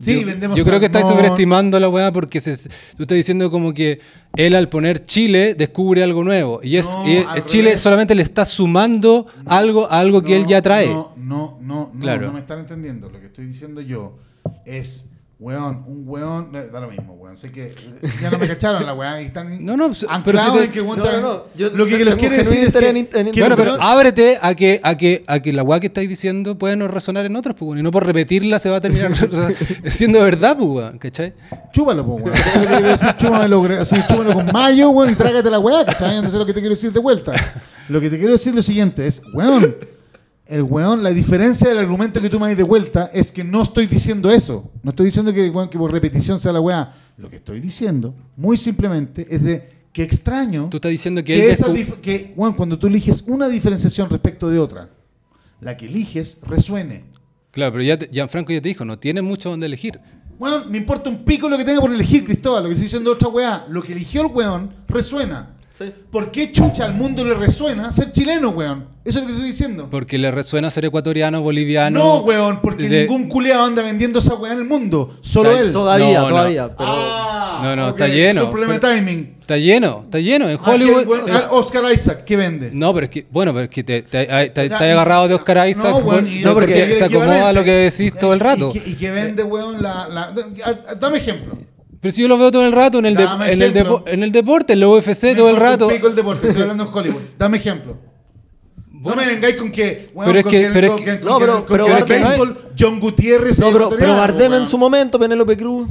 [0.00, 3.50] Sí, yo, vendemos Yo creo que estáis sobreestimando la weá porque se- tú estás diciendo
[3.50, 4.00] como que
[4.36, 6.60] él al poner Chile descubre algo nuevo.
[6.62, 7.80] Y es, No, y es- al Chile revés.
[7.80, 10.88] solamente le está sumando algo a algo que él ya trae.
[10.88, 12.26] No, no, no, no, Claro.
[12.26, 13.08] no me están entendiendo.
[13.10, 14.16] Lo que estoy diciendo yo
[14.64, 15.06] es,
[15.42, 17.36] weón, un weón, eh, da lo mismo, weón.
[17.36, 17.74] Sé que eh,
[18.20, 19.90] ya no me cacharon la weón y están No, no,
[20.24, 22.36] pero si te- en que No, no, no, yo lo que tengo les quiero genuino
[22.36, 22.96] decir es que, en-
[23.26, 26.08] en- que Bueno, pero ábrete a que, a que, a que la weá que estáis
[26.08, 28.80] diciendo puede no resonar en otros, pues, weón, y no por repetirla se va a
[28.80, 29.12] terminar
[29.90, 31.32] siendo verdad, pues, weón, ¿cachai?
[31.72, 32.36] Chúpalo, po, weón.
[32.36, 35.50] Eso es lo que quiero decir, chúpamelo, gre- así, chúpamelo con mayo, weón, y trágate
[35.50, 36.14] la weá, ¿cachai?
[36.16, 37.32] Entonces lo que te quiero decir de vuelta.
[37.88, 39.74] Lo que te quiero decir es lo siguiente, es, weón,
[40.52, 43.62] el weón, la diferencia del argumento que tú me das de vuelta es que no
[43.62, 44.70] estoy diciendo eso.
[44.82, 46.92] No estoy diciendo que, weón, que por repetición sea la weá.
[47.16, 51.50] Lo que estoy diciendo, muy simplemente, es de que extraño Tú estás diciendo que, que,
[51.50, 51.66] esa
[52.00, 54.88] que, weón, cuando tú eliges una diferenciación respecto de otra,
[55.60, 57.04] la que eliges resuene.
[57.50, 60.00] Claro, pero ya te- Gianfranco ya te dijo, no tiene mucho donde elegir.
[60.38, 62.64] Weón, me importa un pico lo que tenga por elegir, Cristóbal.
[62.64, 63.66] Lo que estoy diciendo otra weá.
[63.68, 65.51] Lo que eligió el weón resuena.
[65.76, 65.92] Sí.
[66.10, 68.86] ¿Por qué chucha al mundo le resuena ser chileno, weón?
[69.04, 69.88] Eso es lo que estoy diciendo.
[69.90, 71.98] Porque le resuena ser ecuatoriano, boliviano.
[71.98, 75.16] no, weón, porque de- ningún culeado anda vendiendo esa weá en el mundo.
[75.22, 75.72] Solo Está- él.
[75.72, 76.28] Todavía, No, no.
[76.28, 76.68] todavía.
[76.76, 78.40] Pero Ah, No, no, ok, está lleno.
[78.40, 79.36] Es un problema de timing.
[79.40, 80.48] Está lleno, está lleno.
[80.48, 81.00] En Ah, Hollywood.
[81.02, 81.24] ¿qué, weón?
[81.24, 82.70] o sea, Ah, Oscar Isaac, ¿qué vende?
[82.72, 85.34] no, pero es que, bueno, pero es que te, te, te- te- y- agarrado de
[85.34, 88.40] Oscar Isaac No, weón, no, porque, el se acomoda a lo que decís todo el
[88.40, 88.72] ¿Y- rato.
[88.74, 89.82] ¿Y, qué- y qué vende, weón?
[89.82, 91.56] La, la- da- dame ejemplo.
[92.02, 94.22] Pero si yo lo veo todo el rato en el, de- en el, depo- en
[94.24, 95.88] el deporte, en la UFC Me todo el rato.
[95.88, 97.20] pico el deporte, estoy hablando en Hollywood.
[97.38, 97.96] Dame ejemplo.
[98.90, 100.10] No me vengáis con que.
[100.14, 103.58] weón, Pero es que- pero es que- con No, pero- pero Bardem- béisbol, John Gutiérrez.
[103.60, 104.66] No, pero, pero Bardem en weón.
[104.66, 105.88] su momento, Penélope Cruz.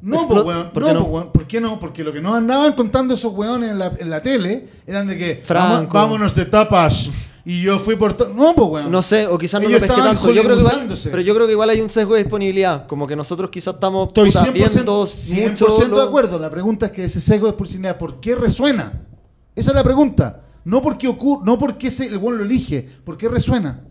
[0.00, 0.70] No, pues, weón.
[0.70, 1.00] ¿Por no, qué no?
[1.02, 1.32] weón.
[1.32, 1.78] ¿Por qué no?
[1.80, 5.18] Porque lo que nos andaban contando esos weones en la, en la tele eran de
[5.18, 5.40] que.
[5.44, 5.68] Franco.
[5.68, 7.10] "Vamos- vámonos de tapas.
[7.50, 8.12] Y yo fui por.
[8.12, 8.28] to-".
[8.28, 8.90] No, pues, weón.
[8.90, 10.32] No sé, o quizás no Ellos lo pesqué estaban tanto.
[10.34, 12.86] Yo creo que igual, pero yo creo que igual hay un sesgo de disponibilidad.
[12.86, 15.78] Como que nosotros quizás estamos Estoy puta, 100%, viendo 100% mucho.
[15.78, 16.38] de lo- acuerdo.
[16.38, 19.06] La pregunta es que ese sesgo de proximidad, ¿por qué resuena?
[19.56, 20.42] Esa es la pregunta.
[20.64, 23.82] No porque ocurre, no porque se, el weón lo elige, ¿por qué resuena?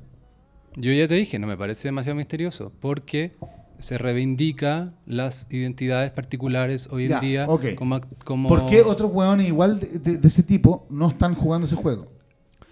[0.75, 3.33] Yo ya te dije, no me parece demasiado misterioso, porque
[3.79, 7.65] se reivindica las identidades particulares hoy en Ya, día ok.
[8.23, 11.75] como, ¿Por qué otros hueones igual de, de- de ese tipo no están jugando ese
[11.75, 12.15] juego?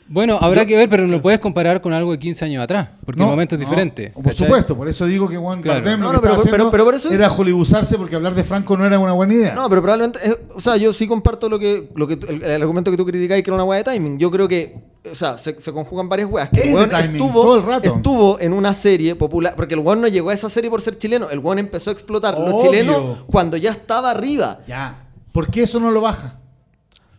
[0.07, 2.63] Bueno, habrá Yo- que ver, pero no lo puedes comparar con algo de 15 años
[2.63, 4.11] atrás, porque el momento es no, diferente.
[4.11, 5.79] Por supuesto, por eso digo que Juan Claro.
[5.81, 8.15] Bardem No, lo no, que pero- estaba pero- haciendo pero por eso- era hollywoodizarse porque
[8.15, 9.55] hablar de Franco no era una buena idea.
[9.55, 12.61] No, pero probablemente, eh, o sea, yo sí comparto lo que, lo que el, el
[12.61, 14.19] argumento que tú criticáis que era una weá de timing.
[14.19, 14.75] Yo creo que,
[15.11, 16.49] o sea, se, se conjugan varias weas.
[16.49, 17.95] Que Es el weón timing, estuvo, todo el rato.
[17.95, 20.99] estuvo en una serie popular, porque el weón no llegó a esa serie por ser
[20.99, 24.59] chileno, el weón empezó a explotar los chilenos cuando ya estaba arriba.
[24.67, 25.07] Ya.
[25.31, 26.39] ¿Por qué eso no lo baja?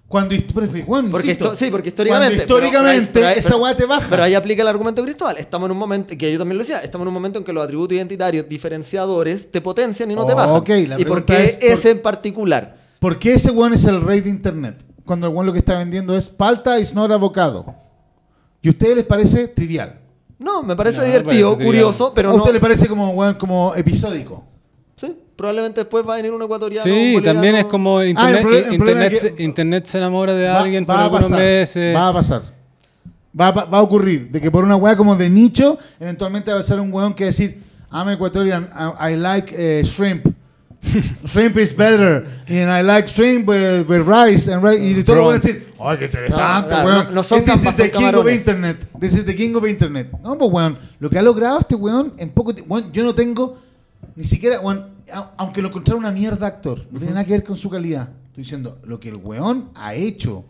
[0.09, 0.36] Cuando
[0.86, 2.36] Juan, Porque insisto, esto- sí, porque históricamente.
[2.36, 4.07] Cuando históricamente pero- pero- esa weá te baja.
[4.09, 5.36] Pero ahí aplica el argumento de Cristóbal.
[5.39, 7.52] Estamos en un momento, que yo también lo decía, estamos en un momento en que
[7.52, 10.55] los atributos identitarios diferenciadores te potencian y no te Oh, bajan.
[10.55, 12.76] ok, la ¿Y por qué es por- ese en particular?
[13.01, 14.85] ¿Por qué ese weón es el rey de internet?
[15.05, 17.75] Cuando el weón lo que está vendiendo es palta is not avocado.
[18.62, 20.01] ¿Y a ustedes les parece trivial?
[20.39, 22.39] No, me parece No, me divertido, parece curioso, pero ¿A no.
[22.39, 24.44] usted le parece como, como episódico?
[25.36, 26.84] Probablemente después va a venir un ecuatoriano.
[26.84, 29.86] Sí, un también es como internet, el proble- el problema internet, es se, que- internet
[29.86, 31.94] se enamora de Va- alguien va por a algunos pasar, meses.
[31.97, 32.42] Va a pasar.
[33.39, 34.31] Va, va a ocurrir.
[34.31, 37.26] De que por una weá como de nicho, eventualmente va a ser un weón que
[37.26, 37.60] decir,
[37.92, 40.26] I'm Ecuadorian, I, I like eh, shrimp.
[41.26, 42.24] shrimp is better.
[42.48, 44.48] And I like shrimp with, with rice.
[44.50, 44.81] And rice.
[44.82, 47.05] Y todos van a decir, ay, qué interesante, No, weón.
[47.08, 48.86] no- no son This is the king of internet.
[48.98, 50.10] This is the king of internet.
[50.23, 53.58] No, pues weón, lo que ha logrado este weón en poco tiempo, yo no tengo
[54.15, 57.44] ni siquiera, weón, a- aunque lo encontrara una mierda actor, no tiene nada que ver
[57.44, 58.08] con su calidad.
[58.28, 60.44] Estoy diciendo, lo que el weón ha hecho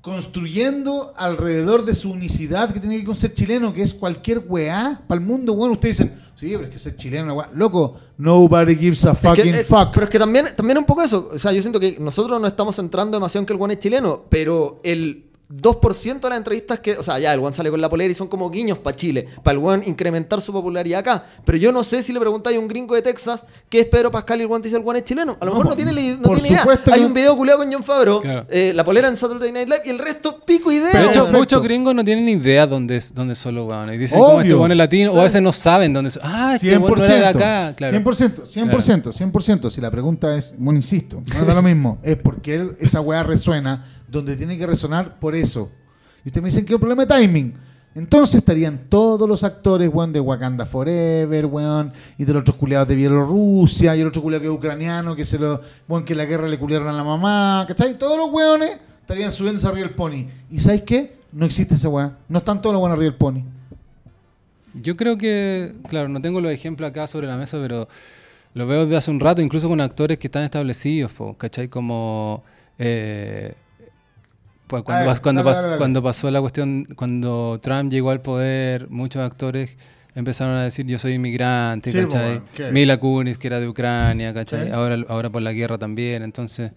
[0.00, 4.40] construyendo alrededor de su unicidad que tiene que ver con ser chileno, que es cualquier
[4.48, 5.72] weá para el mundo, weón.
[5.72, 7.50] Ustedes dicen, sí, pero es que ser chileno, weá.
[7.54, 9.90] Loco, nobody gives a Es que, fucking eh, fuck.
[9.92, 11.30] Pero es que también, también un poco eso.
[11.32, 13.80] O sea, yo siento que nosotros no estamos centrando demasiado en que el one es
[13.80, 16.96] chileno, pero el 2% de las entrevistas que.
[16.96, 19.26] O sea, ya, el one sale con la polera y son como guiños para Chile,
[19.42, 21.24] para el one incrementar su popularidad acá.
[21.44, 24.10] Pero yo no sé si le preguntáis a un gringo de Texas qué es Pedro
[24.10, 25.36] Pascal y el te dice el one es chileno.
[25.40, 26.64] A lo No, mejor no tiene, no tiene idea.
[26.92, 28.46] Hay que- un video culeado con John Favreau, Claro.
[28.50, 30.92] eh, la polera en Saturday Night Live y el resto pico idea.
[30.92, 31.38] de hecho, perfecto.
[31.38, 33.96] muchos gringos no tienen idea dónde, es- dónde son los hueones.
[33.96, 34.58] Y dicen como este Obvio.
[34.60, 36.22] hueón es latino, o a veces no saben dónde son.
[36.24, 37.74] Ah, este 100%, hueón no era de acá.
[37.76, 37.90] Claro.
[37.92, 39.70] 100%, 100%, 100%.
[39.70, 43.22] Si la pregunta es, bueno, insisto, no da lo mismo, es porque él- esa weá
[43.22, 45.70] resuena donde tiene que resonar por eso.
[46.24, 47.54] Y ustedes me dicen que es un problema de timing.
[47.94, 52.88] Entonces estarían todos los actores, weón, de Wakanda Forever, weón, y de los otros culiados
[52.88, 56.24] de Bielorrusia, y el otro culiado que es ucraniano, que se lo, weón, que la
[56.24, 57.98] guerra le culiaron a la mamá, ¿cachai?
[57.98, 60.26] Todos los weones estarían subiéndose arriba del pony.
[60.50, 61.16] ¿Y sabes qué?
[61.32, 62.16] No existe esa weá.
[62.28, 63.42] No están todos los buenos arriba del pony.
[64.74, 67.88] Yo creo que, claro, no tengo los ejemplos acá sobre la mesa, pero
[68.54, 71.68] lo veo desde hace un rato, incluso con actores que están establecidos, po, ¿cachai?
[71.68, 72.42] Como...
[72.78, 73.54] eh,
[74.66, 78.10] pues cuando, A ver, pas- cuando, dale, dale, cuando pasó la cuestión, cuando Trump llegó
[78.10, 79.70] al poder, muchos actores
[80.14, 82.42] empezaron a decir yo soy inmigrante, Sí, ¿cachai?
[82.72, 84.70] Mila Kunis, que era de Ucrania, ¿cachai?
[84.70, 86.72] Ahora por la guerra también, entonces...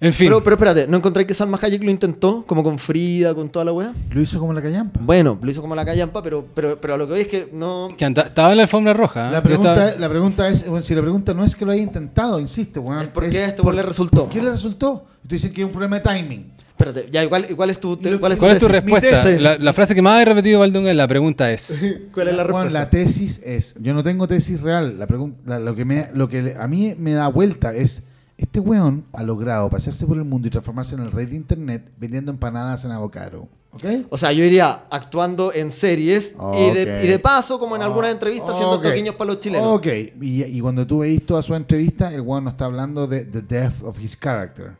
[0.00, 0.26] En fin.
[0.26, 2.44] Pero, pero espérate, ¿no encontráis que Salma Hayek lo intentó?
[2.46, 3.92] Como con Frida, con toda la weá.
[4.10, 5.00] Lo hizo como la callampa.
[5.02, 7.48] Bueno, lo hizo como la callampa, pero, pero, pero a lo que voy es que
[7.52, 7.88] no.
[7.96, 9.28] que anda- estaba en la alfombra roja.
[9.28, 9.32] ¿eh?
[9.32, 11.82] La pregunta, estaba- la pregunta es, bueno, si la pregunta no es que lo haya
[11.82, 13.02] intentado, insisto, weón.
[13.02, 14.22] Es por qué a este por- le resultó.
[14.24, 15.06] ¿Por qué le resultó?
[15.24, 16.52] Y tú dices que es un problema de timing.
[16.76, 17.90] Espérate, ya, igual, igual es tu.
[18.02, 19.30] Lo- ¿Cuál es tu, ¿Cuál es tu respuesta?
[19.38, 21.94] La, la frase que más he repetido, Valdunga, la pregunta es...
[22.12, 22.70] ¿Cuál es la respuesta?
[22.72, 26.28] la tesis es, yo no tengo tesis real, la pregunta, la- lo que, me, lo
[26.28, 28.02] que a mí me da vuelta es,
[28.44, 31.90] este weón ha logrado pasearse por el mundo y transformarse en el rey de internet
[31.98, 33.48] vendiendo empanadas en Avocado.
[33.72, 33.84] ¿Ok?
[34.10, 37.04] O sea, yo iría actuando en series y, de, Ok.
[37.04, 38.82] y de paso, como en algunas Ah, entrevistas, haciendo ok.
[38.84, 39.66] toquiños para los chilenos.
[39.78, 39.86] Ok,
[40.20, 43.40] y, y cuando tú veis toda su entrevista, el weón no está hablando de the
[43.42, 44.76] death of his character.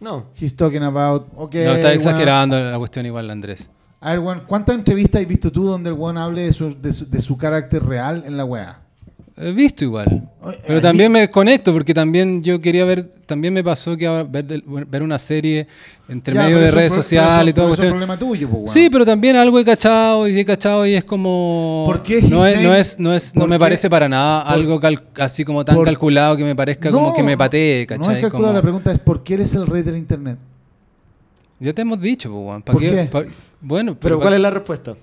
[0.00, 0.26] No.
[0.38, 1.54] He's talking about, ok.
[1.54, 1.94] no, está weón.
[1.96, 3.70] exagerando la cuestión igual, Andrés.
[4.00, 6.92] A ver, weón, ¿cuántas entrevistas has visto tú donde el weón hable de su, de
[6.92, 8.82] su, de su carácter real en la weá?
[9.38, 10.30] He visto igual.
[10.66, 15.02] Pero también me desconecto porque también yo quería ver, también me pasó que ahora ver,
[15.02, 15.66] una serie
[16.08, 17.70] entre Ya, medio de redes sociales y todo.
[17.74, 18.68] es problema tuyo, pues, weón.
[18.72, 22.46] Sí, pero también algo he cachado y he cachado y es como ¿Por qué no
[22.46, 25.44] es, no es, no es, no me qué- parece para nada por- algo cal- así
[25.44, 28.20] como tan por- calculado que me parezca como que me patee, No es ¿cachai?
[28.22, 30.38] calculado, Como- la pregunta es ¿por qué eres el rey del internet?
[31.60, 32.62] Ya te hemos dicho, pues, weón.
[32.62, 33.10] ¿pa' ¿Por qué?
[33.60, 34.94] bueno, Pero pero ¿cuál es la respuesta?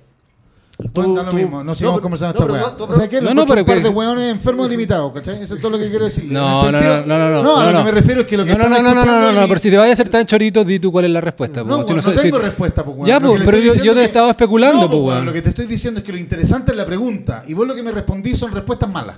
[0.91, 2.89] Da lo mismo, no sigamos conversando no, esta weá.
[2.89, 5.41] O sea, que No, no, pero un par de weones enfermos limitados, ¿cachai?
[5.41, 6.25] Eso es todo lo que quiero decir.
[6.31, 7.77] No, no, no, no, no, No, a no, lo no.
[7.79, 9.59] que me refiero es que lo que no, no, están no, no, no, no, pero
[9.59, 11.63] si te vayas a ser tan chorito, di tú cuál es la respuesta.
[11.63, 13.07] No, no tengo si- respuesta, pues, weón.
[13.07, 15.23] Ya, pues, pero yo, te estaba especulando, No, pues.
[15.23, 17.43] Lo que te estoy diciendo es que lo interesante es la pregunta.
[17.47, 19.17] Y vos lo que me respondís son respuestas malas.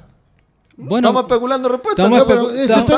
[0.78, 2.06] Bueno, Estamos especulando respuestas.
[2.06, 2.28] Estamos,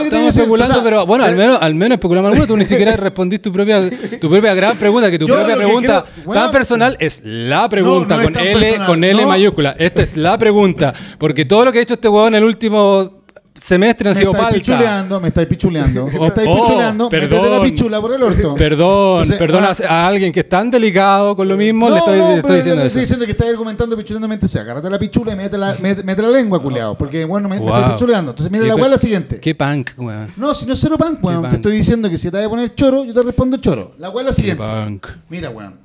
[0.10, 2.48] digo, especulando, o sea, pero bueno, al eh, menos, al menos especulamos alguno.
[2.48, 3.88] Tú ni siquiera respondiste tu propia,
[4.20, 8.24] tu propia gran pregunta, que tu propia pregunta creo- tan personal es la pregunta, no
[8.24, 9.28] con L, personal, con L no.
[9.28, 9.76] mayúscula.
[9.78, 10.94] Esta es la pregunta.
[11.20, 13.17] Porque todo lo que ha hecho este huevón en el último
[13.58, 14.60] semestres han Me sido estáis palta.
[14.60, 16.06] pichuleando, me estáis pichuleando.
[16.20, 17.64] Me estáis oh, pichuleando, métete la perdón.
[17.64, 18.54] pichula por el orto.
[18.56, 22.00] Perdón, Entonces, perdón ah, a, alguien que es tan delicado con lo mismo, No, le
[22.00, 22.88] estoy, no, estoy diciendo eso.
[22.88, 24.48] estoy diciendo que estás argumentando pichuleandamente.
[24.48, 26.96] sea, agárrate la pichula y mete la, mete, mete la lengua, culiao.
[26.98, 27.76] Porque, bueno, me, me Wow.
[27.76, 28.32] estás pichuleando.
[28.32, 29.40] Entonces, mira Qué la weá es la siguiente.
[29.40, 30.28] Qué punk, weón.
[30.38, 31.42] No, si no es cero punk, weón.
[31.42, 31.50] punk.
[31.50, 33.92] Te estoy diciendo que si te vas a poner choro, yo te respondo choro.
[33.98, 34.64] La weá es la Qué siguiente.
[34.64, 35.08] punk.
[35.30, 35.76] Mira, weón.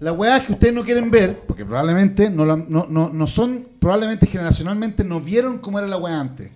[0.00, 3.26] La weá es que ustedes no quieren ver, porque probablemente no, la- no, no, no
[3.28, 6.50] son, probablemente generacionalmente no vieron cómo era la weá antes.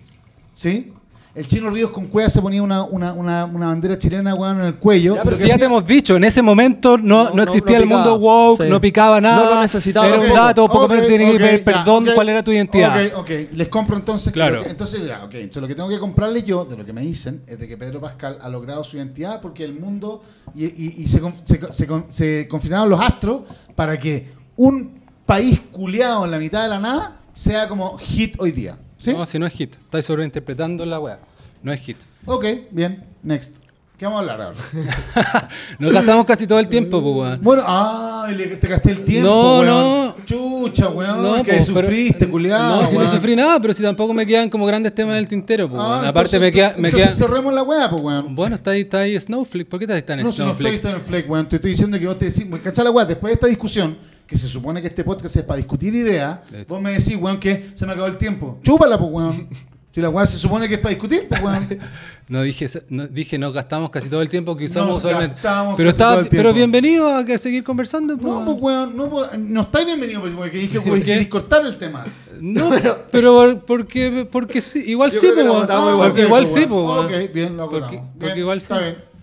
[0.57, 0.91] ¿Sí?
[1.35, 4.65] El chino Ríos con cueva se ponía una, una, una, una bandera chilena, weón, en
[4.65, 5.13] el cuello.
[5.17, 7.89] Ya, pero si ya te hemos dicho, en ese momento no, No, existía no el
[7.89, 8.69] mundo woke, sí.
[8.71, 9.43] no picaba nada.
[9.45, 12.43] No lo necesitaba Era un dato, poco Ok, menos tiene que pedir perdón cuál era
[12.43, 13.05] tu identidad.
[13.13, 13.29] Ok, ok.
[13.53, 14.33] Les compro entonces.
[14.33, 14.63] Claro.
[14.63, 15.35] que- entonces, ya, ok.
[15.35, 17.77] Entonces, lo que tengo que comprarles yo, de lo que me dicen, es de que
[17.77, 20.23] Pedro Pascal ha logrado su identidad porque el mundo.
[20.55, 23.41] Y, y- y se, se, se con- se confinaron los astros
[23.75, 28.51] para que un país culeado en la mitad de la nada sea como hit hoy
[28.53, 28.79] día.
[28.97, 29.13] ¿Sí?
[29.13, 29.75] No, si no es hit.
[29.75, 31.19] Estáis sobreinterpretando la weá.
[31.63, 31.97] No es hit.
[32.25, 33.05] Ok, bien.
[33.23, 33.66] Next.
[33.97, 35.49] ¿Qué vamos a hablar ahora?
[35.79, 37.39] Nos gastamos casi todo el tiempo, pues, weón.
[37.41, 38.27] Bueno, ah,
[38.61, 39.65] te gasté el tiempo, No, weón.
[39.65, 40.15] no.
[40.23, 41.23] Chucha, weón.
[41.23, 42.83] No, que pero- sufriste, culiado.
[42.83, 45.27] No, si no sufrí nada, pero si tampoco me quedan como grandes temas en el
[45.27, 46.05] tintero, pues, Ah, weón.
[46.05, 47.27] Aparte entonces- me queda, me entonces queda...
[47.27, 48.35] cerremos la weá, pues, weón.
[48.35, 49.67] Bueno, está ahí, está ahí Snowflake.
[49.67, 50.75] ¿Por qué estás tan en No, si no estoy, Snowflake?
[50.75, 51.49] estoy en Fleck, weón.
[51.49, 53.03] Te estoy diciendo que vos te decís, ¿cachai la weá?
[53.05, 56.79] Después de esta discusión, que se supone que este podcast es para discutir ideas, vos
[56.79, 58.59] me decís, weón, que se me acabó el tiempo.
[58.61, 59.47] Chúpala, pues, weón.
[59.97, 61.67] Si la weá se supone que es para discutir, pues, weón.
[62.29, 65.33] No dije, no, dije nos gastamos casi todo el tiempo que Nos usamos usualmente.
[65.35, 66.43] gastamos Pero, casi está, todo el tiempo.
[66.43, 68.15] pero bienvenido a que seguir conversando.
[68.15, 71.65] pues, No, pues, weón, no, pues, no estáis bienvenido, pues, porque queréis que queréis cortar
[71.65, 72.05] el tema.
[72.39, 72.69] No,
[73.11, 75.67] pero porque, porque sí, igual Yo sí, pues, igual.
[75.97, 77.05] porque ok, igual sí, pues, weón.
[77.07, 78.01] Ok, bien, lo Porque-
[78.35, 78.73] igual sí.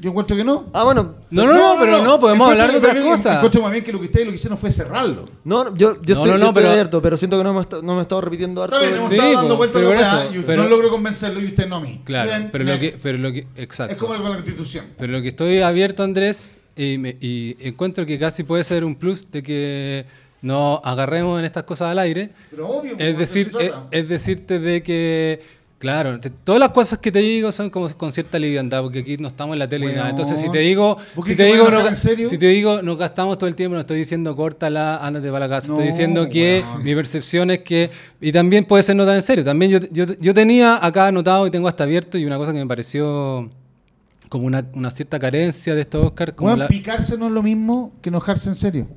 [0.05, 0.67] Yo encuentro que no.
[0.75, 1.15] Ah, bueno.
[1.31, 3.37] No, no, no, pero no, podemos hablar de otras que- cosas.
[3.37, 5.25] Encuentro más bien que lo que ustedes lo que hicieron fue cerrarlo.
[5.45, 7.45] No, no, yo, yo No, estoy, no, no, yo estoy pero- abierto, pero siento que
[7.45, 8.77] no me, está- no me he estado repitiendo harto.
[8.77, 11.47] Está bien, hemos Sí, estado dando vueltas a la y pero- no logro convencerlo y
[11.47, 12.03] usted no a mí.
[12.05, 13.47] Claro, Bien, pero lo, que, pero lo que.
[13.57, 13.95] Exacto.
[13.95, 14.85] Es como con la constitución.
[14.99, 18.97] Pero lo que estoy abierto, Andrés, y, me- y encuentro que casi puede ser un
[18.97, 20.05] plus de que
[20.43, 22.29] no agarremos en estas cosas al aire.
[22.51, 25.41] Pero obvio, Es pues, de decir, es, es decirte de que,
[25.85, 29.19] claro, te- todas las cosas que te digo son como con cierta liviandad, porque aquí
[29.19, 30.09] no estamos en la tele ni nada.
[30.09, 33.49] Entonces, si te digo, ¿Por si te digo, no, si te digo, nos gastamos todo
[33.49, 35.69] el tiempo, no estoy diciendo córtala, ándate para la casa.
[35.69, 37.91] No, estoy diciendo que mi percepción es que,
[38.21, 39.45] y también puede ser no tan en serio.
[39.45, 42.59] También yo, yo, yo tenía acá anotado y tengo hasta abierto y una cosa que
[42.61, 43.51] me pareció
[44.31, 47.93] como una, una cierta carencia de estos Oscar, como la- picarse no es lo mismo
[48.01, 48.89] que enojarse en serio.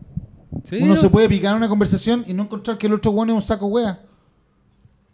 [0.63, 3.11] Sí, Uno no, se puede picar en una conversación y no encontrar que el otro
[3.11, 3.99] weón es un saco wea.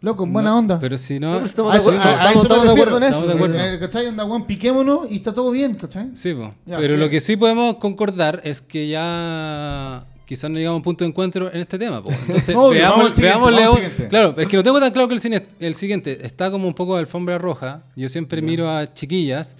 [0.04, 0.78] Loco, en buena no, onda.
[0.78, 2.70] Pero si No, estamos A de eso- acuerdo, a- a estamos- eso me estamos de
[2.70, 3.12] acuerdo en eso.
[3.20, 3.58] Estamos de acuerdo.
[3.74, 4.06] Eh, ¿Cachai?
[4.08, 6.10] Onda, weón, piquémonos y está todo bien, ¿cachai?
[6.14, 6.54] Sí, po.
[6.66, 7.00] Ya, pero bien.
[7.00, 11.08] lo que sí podemos concordar es que ya quizás no llegamos a un punto de
[11.08, 12.02] encuentro en este tema.
[12.02, 12.10] po.
[12.10, 14.08] Entonces, Obvio, veamos, vamos al siguiente, veámosle.
[14.08, 16.74] Claro, es que no tengo tan claro que el, cine, el siguiente está como un
[16.74, 17.82] poco de alfombra roja.
[17.96, 19.56] Yo siempre miro a chiquillas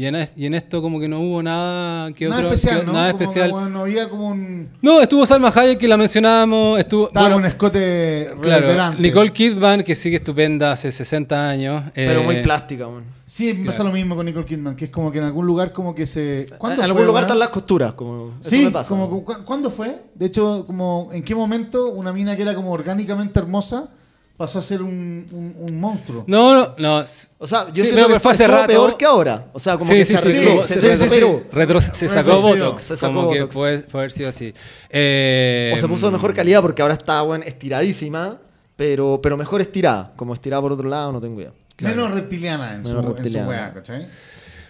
[0.00, 2.80] y en, es- y en esto como que no hubo nada que nada otro especial,
[2.80, 2.92] que- ¿no?
[2.92, 3.72] nada Como que, especial.
[3.72, 4.68] no había como un.
[4.80, 9.02] No, estuvo Salma Hayek que la mencionábamos, estuvo Estaba bueno, un escote claro, reverberante.
[9.02, 11.82] Nicole Kidman que sigue estupenda hace 60 años.
[11.94, 13.04] Pero eh, muy plástica, man.
[13.26, 15.94] Sí, pasa lo mismo con Nicole Kidman, que es como que en algún lugar como
[15.94, 16.46] que se.
[16.58, 18.34] ¿Cuándo En fue, algún lugar están las costuras, como.
[18.40, 18.88] Eso Sí, me pasa.
[18.88, 20.00] como, cu- ¿cuándo fue?
[20.14, 23.90] De hecho, como ¿en qué momento una mina que era como orgánicamente hermosa
[24.38, 26.24] pasó a ser un, un, un monstruo?
[26.26, 27.04] No, no, no.
[27.38, 28.68] O sea, yo Sí, siento que fue hace rato.
[28.68, 29.48] peor que ahora.
[29.52, 31.42] O sea, como Sí, que sí, se arregló, sí, se, superó.
[31.52, 32.40] Retro- se sacó.
[32.40, 32.82] Botox.
[32.82, 34.54] Se sacó como que puede, puede haber sido así.
[34.88, 38.38] Eh, O se puso de mejor calidad porque ahora está, bueno, estiradísima,
[38.76, 40.12] pero, pero mejor estirada.
[40.16, 41.52] Como estirada por otro lado, no tengo idea.
[41.76, 41.96] Claro.
[41.96, 43.48] Menos reptiliana en, Menos su, en su reptiliana.
[43.48, 44.08] weá, ¿cachai?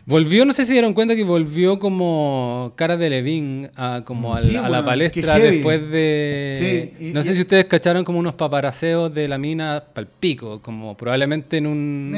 [0.09, 4.43] Volvió, no sé si dieron cuenta que volvió como cara de Levin a, como al-
[4.43, 6.57] Sí, a la palestra después de...
[6.99, 10.07] Sí, y- no sé y- si ustedes cacharon como unos paparaseos de la mina pal
[10.19, 12.17] pico, como probablemente en un...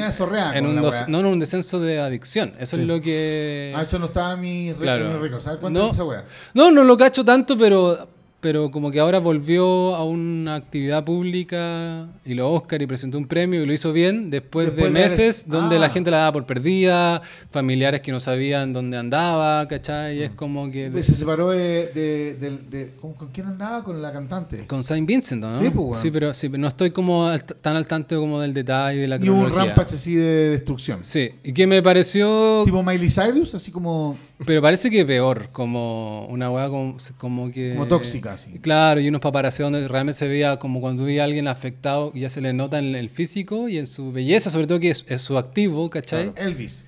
[0.53, 2.53] En un dos- no, en un descenso de adicción.
[2.61, 2.81] Eso Sí.
[2.83, 3.73] es lo que...
[3.75, 5.09] Ah, eso no estaba en mi, Claro.
[5.09, 5.41] mi récord.
[5.41, 5.87] ¿Sabes cuánto No.
[5.89, 6.23] es esa weá?
[6.53, 8.07] No, no lo cacho tanto, pero,
[8.41, 13.27] pero como que ahora volvió a una actividad pública y lo Oscar y presentó un
[13.27, 15.79] premio y lo hizo bien después, Después de meses donde Ah.
[15.79, 17.21] la gente la daba por perdida,
[17.51, 20.17] familiares que no sabían dónde andaba, ¿cachai?
[20.17, 20.89] Y es como que...
[20.91, 21.87] Pues se separó de.
[21.93, 22.33] de,
[22.69, 23.83] de- ¿con, con quién andaba?
[23.83, 24.65] Con la cantante.
[24.67, 25.55] con Saint Vincent, ¿no?
[25.55, 26.01] Sí, pues, weón.
[26.01, 29.07] sí, pero, sí, pero no estoy como al- tan al tanto como del detalle de
[29.07, 29.75] la Y hubo un cronología.
[29.75, 31.03] rampage así de destrucción.
[31.03, 32.63] Sí, y que me pareció...
[32.65, 34.17] Tipo Miley Cyrus, así como.
[34.45, 37.73] Pero parece que peor, como una weá como, como que...
[37.73, 38.59] Como tóxica, sí.
[38.59, 42.21] Claro, y unos paparaseos donde realmente se veía como cuando veía a alguien afectado y
[42.21, 45.05] ya se le nota en el físico y en su belleza, sobre todo que es,
[45.07, 46.33] es su activo, ¿cachai?
[46.35, 46.87] Elvis.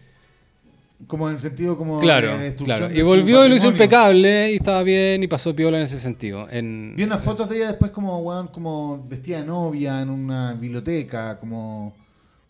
[1.07, 2.93] Como en el sentido como Claro, de destrucción claro.
[2.93, 5.99] de Y volvió y lo hizo impecable y estaba bien y pasó piola en ese
[5.99, 6.47] sentido.
[6.49, 10.53] En, Vi unas fotos de ella después como, weón, como vestida de novia en una
[10.53, 11.93] biblioteca, como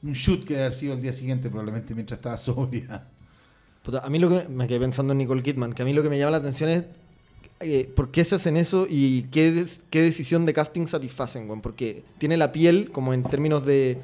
[0.04, 3.08] un shoot que debe haber sido el día siguiente, probablemente mientras estaba sobria.
[3.84, 6.02] Puta, a mí lo que me quedé pensando en Nicole Kidman, que a mí lo
[6.02, 6.84] que me llama la atención es
[7.60, 11.62] eh, por qué se hacen eso y qué, des- qué decisión de casting satisfacen, weón.
[11.62, 13.98] Porque tiene la piel, como en términos de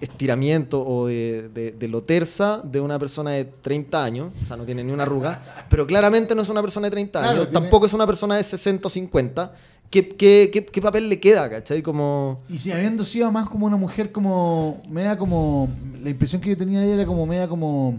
[0.00, 4.56] estiramiento o de, de- de lo tersa de una persona de 30 años, o sea,
[4.56, 7.48] no tiene ni una arruga, pero claramente no es una persona de 30 Claro, años,
[7.50, 9.54] tiene- tampoco es una persona de 60 o 50.
[9.90, 11.80] ¿Qué, qué, qué- qué papel le queda, cachai?
[11.80, 12.40] Como...
[12.48, 15.68] Y si habiendo sido más como una mujer como, media como,
[16.02, 17.96] la impresión que yo tenía de ella era como media como,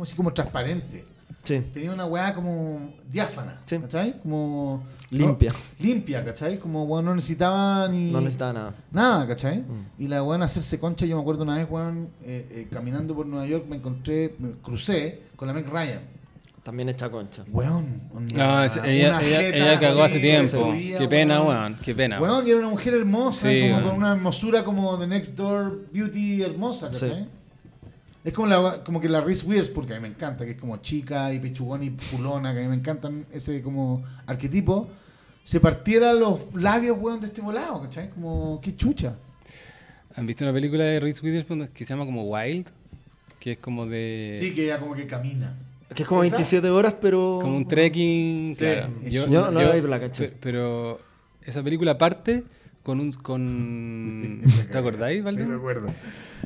[0.00, 1.04] como así como transparente.
[1.44, 1.60] Sí.
[1.74, 3.78] Tenía una weá como diáfana, Sí.
[3.78, 4.18] ¿cachai?
[4.20, 4.82] Como...
[5.10, 5.52] Limpia.
[5.52, 6.58] no- limpia, ¿cachai?
[6.58, 8.10] Como, weón, no necesitaba ni...
[8.12, 8.74] No necesitaba nada.
[8.92, 9.58] Nada, ¿cachai?
[9.58, 10.02] Mm.
[10.02, 13.26] Y la weón hacerse concha, yo me acuerdo una vez, weón, eh, eh, caminando por
[13.26, 16.00] Nueva York, me encontré, me crucé con la Meg Ryan.
[16.62, 17.42] También hecha concha.
[17.50, 20.72] Weón, onda, No, es- ella, una ella, jeta ella cagó hace tiempo.
[20.74, 21.48] Qué pena, weón.
[21.58, 21.76] weón.
[21.82, 22.20] Qué pena.
[22.20, 25.86] Weón, y era una mujer hermosa, Sí, como con una hermosura como de Next Door
[25.92, 27.26] Beauty hermosa, ¿cachai?
[28.22, 30.58] Es como, la, como que la Reese Witherspoon, que a mí me encanta, que es
[30.58, 34.88] como chica y pechugona y pulona, que a mí me encantan ese como arquetipo,
[35.42, 38.10] se partiera los labios, weón, de este volado, ¿cachai?
[38.10, 39.16] Como, qué chucha.
[40.16, 42.66] ¿Han visto una película de Reese Witherspoon que se llama como Wild?
[43.38, 44.32] Que es como de...
[44.38, 45.56] Sí, que ella como que camina.
[45.94, 46.36] Que es como ¿Esa?
[46.36, 47.38] 27 horas, pero...
[47.40, 48.90] Como un trekking, Sí, claro.
[49.08, 50.28] Yo no- no la vi, pero la caché.
[50.28, 51.00] pe- Pero
[51.42, 52.44] esa película parte
[52.82, 53.12] con un...
[53.12, 55.46] Con, ¿Te acordáis, Sí, Valdir?
[55.46, 55.92] me acuerdo.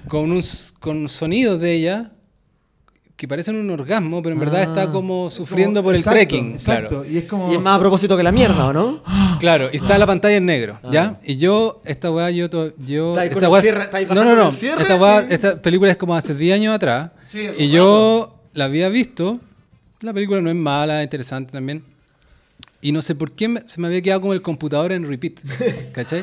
[0.08, 2.10] con, unos, con sonidos de ella
[3.16, 6.18] que parecen un orgasmo, pero en verdad Ah, está como es sufriendo como- por exacto,
[6.18, 6.52] el trekking.
[6.54, 7.04] Exacto, Claro.
[7.10, 7.48] y es como...
[7.52, 9.02] Y es más a propósito que la mierda, ¿o no?
[9.38, 10.88] Claro, y está la pantalla en negro, Ah.
[10.92, 11.20] ¿ya?
[11.24, 12.50] Y yo, esta weá, yo...
[12.50, 14.50] to- yo Está ahí con esta weá- cierre, está ahí no, no, no.
[14.52, 17.12] cierre Esta, weá- y- esta película es como hace 10 años atrás.
[17.24, 19.38] Sí, y un yo la había visto.
[20.00, 21.84] La película no es mala, es interesante también.
[22.84, 25.40] Y no sé por qué me- se me había quedado como el computador en repeat.
[25.92, 26.22] ¿Cachai?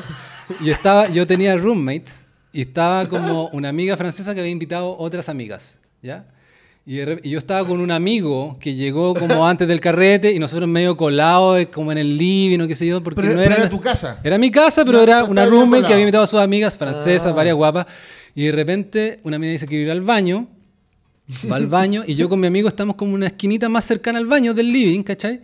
[0.60, 5.28] Y estaba, yo tenía roommates y estaba como una amiga francesa que había invitado otras
[5.28, 5.76] amigas.
[6.02, 6.24] ¿Ya?
[6.86, 6.96] Y,
[7.28, 11.58] yo estaba con un amigo que llegó como antes del carrete y nosotros medio colados,
[11.60, 13.70] eh, como en el living o qué sé yo, porque Pero- no pero era, era
[13.70, 14.20] tu casa.
[14.22, 17.26] Era mi casa, pero No, era una roommate que había invitado a sus amigas francesas,
[17.32, 17.34] Ah.
[17.34, 17.86] varias guapas.
[18.36, 20.46] Y de repente una amiga dice que ir al baño.
[21.50, 24.18] Va al baño y yo con mi amigo estamos como en una esquinita más cercana
[24.18, 25.40] al baño del living, ¿cachai?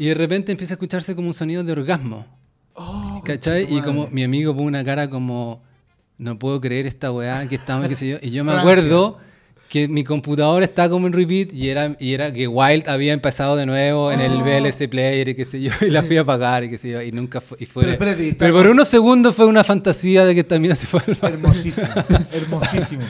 [0.00, 2.24] Y de repente empieza a escucharse como un sonido de orgasmo.
[3.22, 3.66] ¿Cachai?
[3.68, 5.62] Y como mi amigo pone una cara como,
[6.16, 8.16] no puedo creer esta weá que estamos, qué sé yo.
[8.22, 8.72] Y yo me Francia.
[8.72, 9.18] acuerdo
[9.68, 13.56] que mi computador estaba como en repeat y era, y era que Wild había empezado
[13.56, 16.64] de nuevo en el VLC Player y qué sé yo, y la fui a pagar
[16.64, 17.58] y qué sé yo, y nunca fue.
[17.60, 17.98] Y fue
[18.38, 21.34] Pero por unos segundos fue una fantasía de que también se fue al.
[21.34, 21.88] Hermosísimo,
[22.32, 23.02] hermosísimo.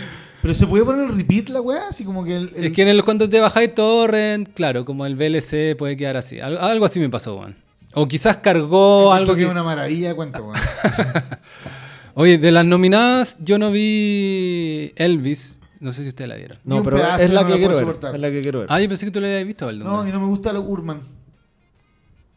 [0.43, 2.83] Pero se puede poner el repeat la weá, así como que el, el- Es que
[2.83, 6.41] en el, cuando te bajáis torrent, claro, como el VLC puede quedar así.
[6.41, 7.57] Algo, algo así me pasó, weón.
[7.93, 10.57] O quizás cargó algo que es una maravilla, cuenta, weón.
[12.15, 15.59] Oye, de las nominadas, yo no vi Elvis.
[15.81, 16.59] No sé si ustedes la vieron.
[16.65, 18.15] No, pero pedazo es la no que la quiero ver.
[18.15, 18.69] Es la que quiero ver.
[18.71, 19.85] Ah, yo pensé que tú la habías visto, Aldo.
[19.85, 21.01] No, y no me gusta lo Urban.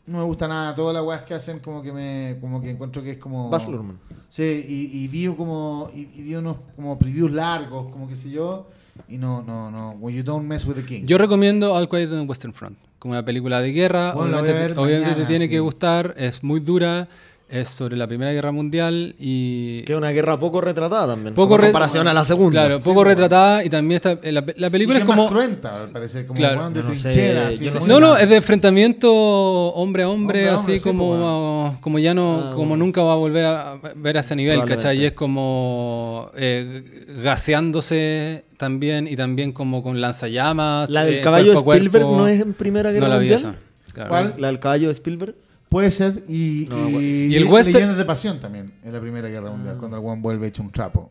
[0.06, 3.01] No me gusta nada, todas las weas que hacen como que me, como que encuentro
[3.01, 3.49] que es como.
[3.49, 3.99] Baz Luhrmann.
[4.27, 8.30] Sí, y, y vi como, y, y vi unos como previews largos, como que sé
[8.30, 8.67] yo,
[9.07, 11.06] y no, no, no, when you don't mess with the king.
[11.06, 12.77] Yo recomiendo All Quiet on the Western Front.
[12.99, 14.14] Como una película de guerra.
[14.14, 15.51] Bueno, la voy a obviamente ver obviamente mañana, te tiene sí.
[15.51, 16.14] que gustar.
[16.17, 17.07] Es muy dura.
[17.53, 19.83] Es sobre la Primera Guerra Mundial y...
[19.83, 21.35] Que es una guerra poco retratada también.
[21.35, 22.61] Poco Poco re- en comparación a la segunda.
[22.61, 23.09] Claro, Sí, poco bueno.
[23.11, 24.14] retratada y también está...
[24.23, 25.22] eh, La, la película Y es como...
[25.23, 26.67] más cruenta, al parecer, como Claro.
[26.69, 30.80] de No, no sé, yo no No, es de enfrentamiento hombre a hombre, así hombre,
[30.80, 32.85] sí, como, como ya no, Ah, como bueno.
[32.85, 34.65] nunca va a volver a ver a ese nivel.
[34.65, 34.99] ¿cachai?
[35.01, 40.90] Y es como eh, gaseándose también y también como con lanzallamas.
[40.90, 42.17] La del eh, caballo de Spielberg cuerpo.
[42.17, 43.40] no es en Primera Guerra No la vi Mundial.
[43.53, 43.91] esa.
[43.93, 44.09] claro.
[44.09, 44.33] ¿Cuál?
[44.40, 45.35] La del caballo de Spielberg.
[45.74, 49.50] Puede ser, y, No, y, el western- Leyendas de pasión también, en la Primera Guerra
[49.50, 51.10] Mundial, cuando el weón vuelve hecho un trapo.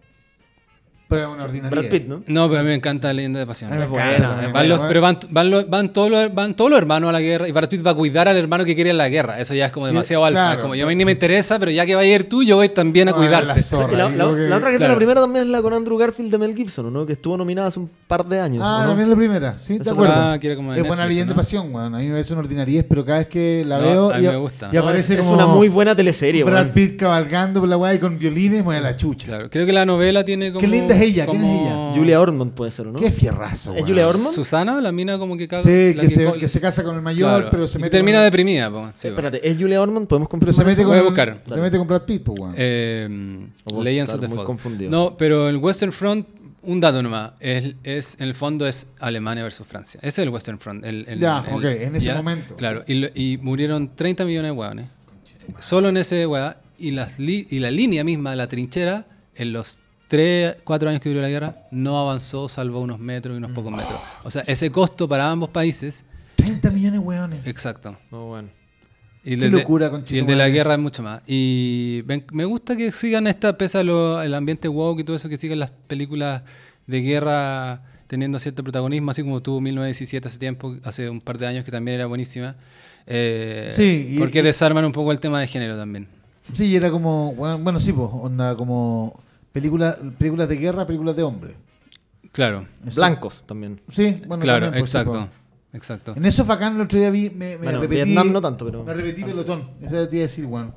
[1.12, 1.70] Pero es una ordinaria.
[1.80, 2.22] Brad Pitt, ¿no?
[2.26, 3.70] No, pero a mí me encanta Leyenda de Pasión.
[3.70, 6.34] A mí me Es buena, también, Van los- pero van, van, los- van todos los,
[6.34, 8.64] van todos los hermanos a la guerra y Brad Pitt va a cuidar al hermano
[8.64, 9.38] que quiere a la guerra.
[9.40, 10.38] Eso ya es como demasiado alfa.
[10.48, 12.56] claro, como yo pero- ni me interesa, pero ya que va a ir tú, yo
[12.56, 13.62] voy también a la cuidarte.
[13.62, 14.92] zorra, la, la- como que- la otra que es claro.
[14.94, 17.06] la primera también es la con Andrew Garfield de Mel Gibson, ¿no?
[17.06, 18.62] Que estuvo nominada hace un par de años.
[18.64, 18.88] Ah, ¿o no?
[18.88, 20.14] también la primera, sí, de Esa acuerdo.
[20.16, 21.94] Ah, como es buena leyenda de pasión, weón.
[21.94, 24.24] A mí me parece una ordinariez, pero cada vez que la No, veo a mí
[24.24, 24.68] y, me gusta.
[24.72, 26.70] y No, aparece es, es como una muy buena teleserie, Brad.
[26.72, 29.26] Pitt cabalgando por la weá y con violines, a la chucha.
[29.26, 30.60] Claro, creo que la novela tiene como.
[30.60, 31.92] Qué linda es ella, ¿quién es ella?
[31.94, 32.98] Julia Ormond puede ser, ¿o ¿no?
[32.98, 33.88] Qué fierrazo, ¿Es weón.
[33.88, 34.34] Julia Ormond?
[34.34, 35.62] Susana, la mina como que caga.
[35.62, 37.82] Sí, la que, se, que se casa con el mayor, claro, pero se y que
[37.84, 38.70] mete termina con, deprimida.
[38.70, 38.90] po.
[38.94, 39.26] Sí, bueno.
[39.28, 40.06] Espérate, ¿es Julia Ormond?
[40.06, 40.88] ¿Podemos pero confirmar se mete eso?
[40.88, 41.42] con, Voy a buscar.
[41.46, 42.54] se mete con Brad Pitt, pues, weón.
[42.56, 44.46] Eh, O vos Legends estar of the muy Fall.
[44.46, 44.90] confundido.
[44.90, 46.26] No, pero el Western Front,
[46.62, 49.98] un dato nomás, es, es, en el fondo es Alemania versus Francia.
[50.02, 50.84] Ese es el Western Front.
[50.84, 52.56] el- el- Ya, el- ok, en ese momento.
[52.56, 54.86] Claro, y, lo- y murieron 30 millones de hueones.
[55.58, 56.58] Solo en ese hueá.
[56.78, 59.06] Y, las li- y la línea misma, la trinchera,
[59.36, 59.78] en los
[60.12, 63.72] tres, cuatro años que duró la guerra, no avanzó salvo unos metros y unos pocos
[63.72, 63.98] metros.
[64.24, 66.04] O sea, ese costo para ambos países,
[66.36, 67.46] 30 millones, weones.
[67.46, 67.96] exacto.
[68.10, 68.48] No, bueno.
[69.24, 71.22] Y Qué el de- locura, Y el de la guerra es mucho más.
[71.26, 75.16] Y ven- me gusta que sigan esta, pese a lo- el ambiente woke y todo
[75.16, 76.42] eso, que sigan las películas
[76.86, 81.46] de guerra teniendo cierto protagonismo, así como tuvo 1917 hace tiempo, hace un par de
[81.46, 82.54] años, que también era buenísima.
[83.06, 86.06] Eh, Sí, y- porque y- desarman un poco el tema de género también.
[86.52, 89.21] Sí, y era como, bueno, sí, pues, onda como
[89.52, 91.54] películas películas de guerra, películas de hombre.
[92.32, 93.80] Claro, Eso- Blancos también.
[93.90, 95.28] Sí, bueno, claro, también, exacto.
[95.74, 96.12] Exacto.
[96.16, 98.04] En eso Facán el otro día vi, me, me Bueno, repetí.
[98.04, 99.34] Vietnam no tanto, pero Me repetí antes.
[99.34, 99.70] pelotón.
[99.80, 100.74] Eso te iba a decir, weón.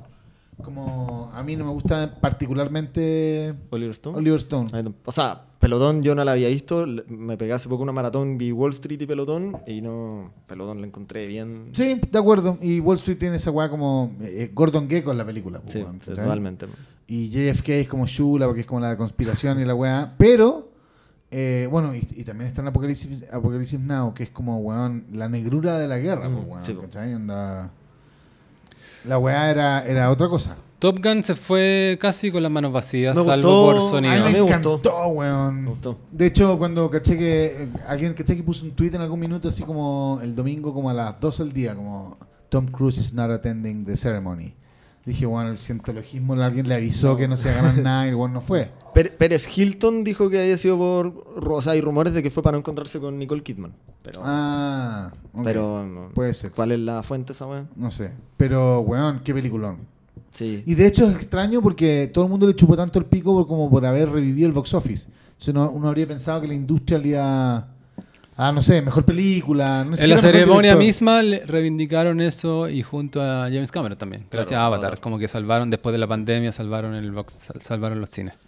[0.62, 4.16] Como a mí no me gusta particularmente Oliver Stone.
[4.16, 4.68] Oliver Stone.
[5.04, 6.86] O sea, Pelotón yo no la había visto.
[7.08, 9.58] Me pegué hace poco una maratón, vi Wall Street y Pelotón.
[9.66, 10.30] Y no.
[10.46, 11.70] Pelotón la encontré bien.
[11.72, 12.56] Sí, de acuerdo.
[12.62, 15.60] Y Wall Street tiene esa weá como eh, Gordon Gecko en la película.
[15.60, 16.66] pues, Sí, sí, totalmente.
[17.08, 20.14] Y JFK es como Shula porque es como la conspiración y la weá.
[20.18, 20.70] Pero,
[21.30, 25.28] eh, bueno, y, y también está en Apocalipsis, Apocalipsis Now, que es como, weón, la
[25.28, 26.74] negrura de la guerra, Mm, pues, weón, sí.
[26.80, 27.14] ¿cachai?
[27.14, 27.70] Onda-
[29.04, 30.56] La weá era, era otra cosa.
[30.80, 34.24] Top Gun se fue casi con las manos vacías, Me salvo gustó- por sonido.
[34.24, 35.06] me, me encantó, gustó.
[35.08, 35.62] weón.
[35.62, 35.98] Me gustó.
[36.10, 39.48] De hecho, cuando caché que eh, alguien caché que puso un tweet en algún minuto,
[39.48, 42.18] así como el domingo, como a las 12 del día, como
[42.50, 44.54] Tom Cruise is not attending the ceremony.
[45.06, 48.32] Dije, bueno, el cientologismo, alguien le avisó que no se ganar nada y el weón
[48.32, 48.72] no fue.
[48.92, 51.24] Pérez- Hilton dijo que había sido por.
[51.48, 53.72] O sea, hay rumores de que fue para encontrarse con Nicole Kidman.
[54.02, 54.20] Pero.
[54.24, 55.44] Ah, ok.
[55.44, 56.50] pero no- puede ser.
[56.50, 57.66] ¿Cuál es la fuente esa weá?
[57.76, 58.10] No sé.
[58.36, 59.78] Pero, weón, qué peliculón.
[60.34, 60.64] Sí.
[60.66, 63.46] Y de hecho es extraño porque todo el mundo le chupó tanto el pico por,
[63.46, 65.08] como por haber revivido el box office.
[65.28, 67.68] Entonces uno, uno habría pensado que la industria le iba
[68.36, 69.84] a, no sé, mejor película.
[69.84, 74.26] No sé En la ceremonia misma le reivindicaron eso y junto a James Cameron también,
[74.30, 77.62] gracias Claro, a Avatar, como que salvaron después de la pandemia, salvaron el box, sal-
[77.62, 78.38] salvaron los cines.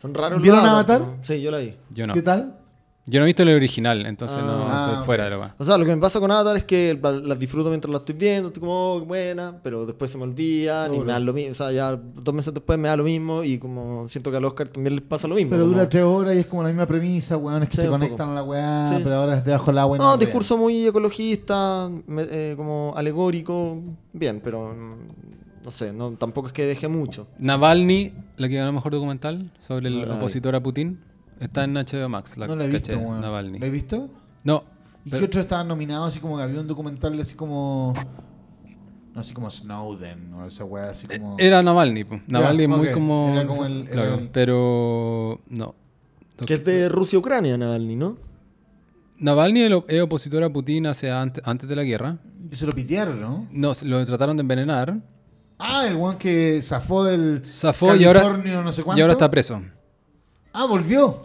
[0.00, 1.16] Son raros los ¿Vieron Avatar, Avatar?
[1.18, 1.24] ¿no?
[1.24, 1.76] Sí, yo la vi.
[1.90, 2.12] Yo no.
[2.14, 2.56] ¿Qué tal?
[3.04, 4.46] Yo no he visto el original, entonces Ah.
[4.46, 5.52] no Ah, estoy fuera de lo más.
[5.58, 8.02] O sea, lo que me pasa con Avatar es que la- las disfruto mientras las
[8.02, 11.32] estoy viendo, estoy como, oh, buena, pero después se me olvidan y me dan lo
[11.32, 11.50] mismo.
[11.50, 14.44] O sea, ya dos meses después me da lo mismo y como siento que al
[14.44, 15.50] Oscar también les pasa lo mismo.
[15.50, 17.82] Pero como- dura tres horas y es como la misma premisa, weón, es que Sí,
[17.82, 18.94] se conectan a la weá, Sí.
[19.02, 19.96] pero ahora es debajo del agua.
[19.96, 23.80] y No, nada, discurso muy ecologista, me- eh, como alegórico,
[24.12, 27.26] bien, pero mm, no sé, no, tampoco es que deje mucho.
[27.38, 31.00] Navalny, la que ganó mejor documental sobre el No opositor a Putin,
[31.44, 32.36] está en HBO Max.
[32.36, 33.20] La No la he visto, caché.
[33.20, 33.58] Navalny.
[33.58, 34.08] ¿La he visto?
[34.44, 34.64] No.
[35.04, 36.10] ¿Y pero- qué otros estaban nominados?
[36.10, 37.94] Así como que había un documental así como.
[39.14, 41.36] No, así como Snowden o esa weá, así como.
[41.38, 42.04] Era Navalny.
[42.04, 42.20] po.
[42.26, 43.30] Navalny es muy como...
[43.34, 45.74] Era como el- claro, era el- pero no.
[46.46, 48.16] Que es de Rusia-Ucrania, Navalny, ¿no?
[49.18, 52.18] Navalny es opositor a Putin hace antes, antes de la guerra.
[52.50, 53.46] Y se lo pitearon, ¿no?
[53.52, 54.96] No, se- lo trataron de envenenar.
[55.58, 57.42] Ah, el weón que zafó del.
[57.46, 58.98] Zafó y ahora, no sé cuánto.
[58.98, 59.62] y ahora está preso.
[60.52, 61.24] Ah, volvió.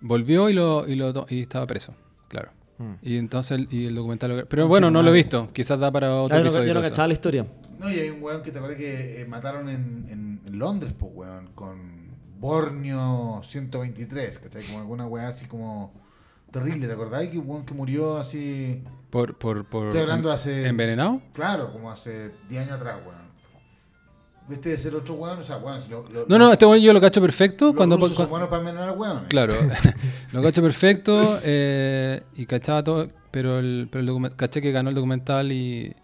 [0.00, 1.94] Volvió y, lo, y, lo, y estaba preso,
[2.28, 2.50] claro.
[2.78, 2.92] Mm.
[3.02, 4.36] Y entonces el, y el documental...
[4.36, 5.48] lo- Pero bueno, no lo he visto.
[5.52, 6.66] Quizás da para otro Ah, episodio.
[6.68, 7.46] yo no cachaba la historia.
[7.80, 10.92] No, y hay un weón que te acuerdas que eh, mataron en, en, en Londres,
[10.98, 14.62] pues, weón, con Borneo 123, ¿cachai?
[14.64, 15.92] Como alguna weá así como
[16.52, 17.26] terrible, ¿te acordás?
[17.28, 21.20] Que un weón que murió así, Por, por, por, Estoy hablando hace- ¿Envenenado?
[21.34, 23.17] claro, como hace 10 años atrás, weón.
[24.48, 25.38] ¿Viste de ser otro weón?
[25.38, 27.66] O sea, weón, si lo, lo- No, no, este bueno yo lo cacho perfecto.
[27.66, 29.24] los cuando, rusos son para weón.
[29.28, 29.54] Claro,
[30.32, 34.94] lo cacho perfecto eh, y cachaba todo, pero el, pero el caché que ganó el
[34.94, 35.94] documental y,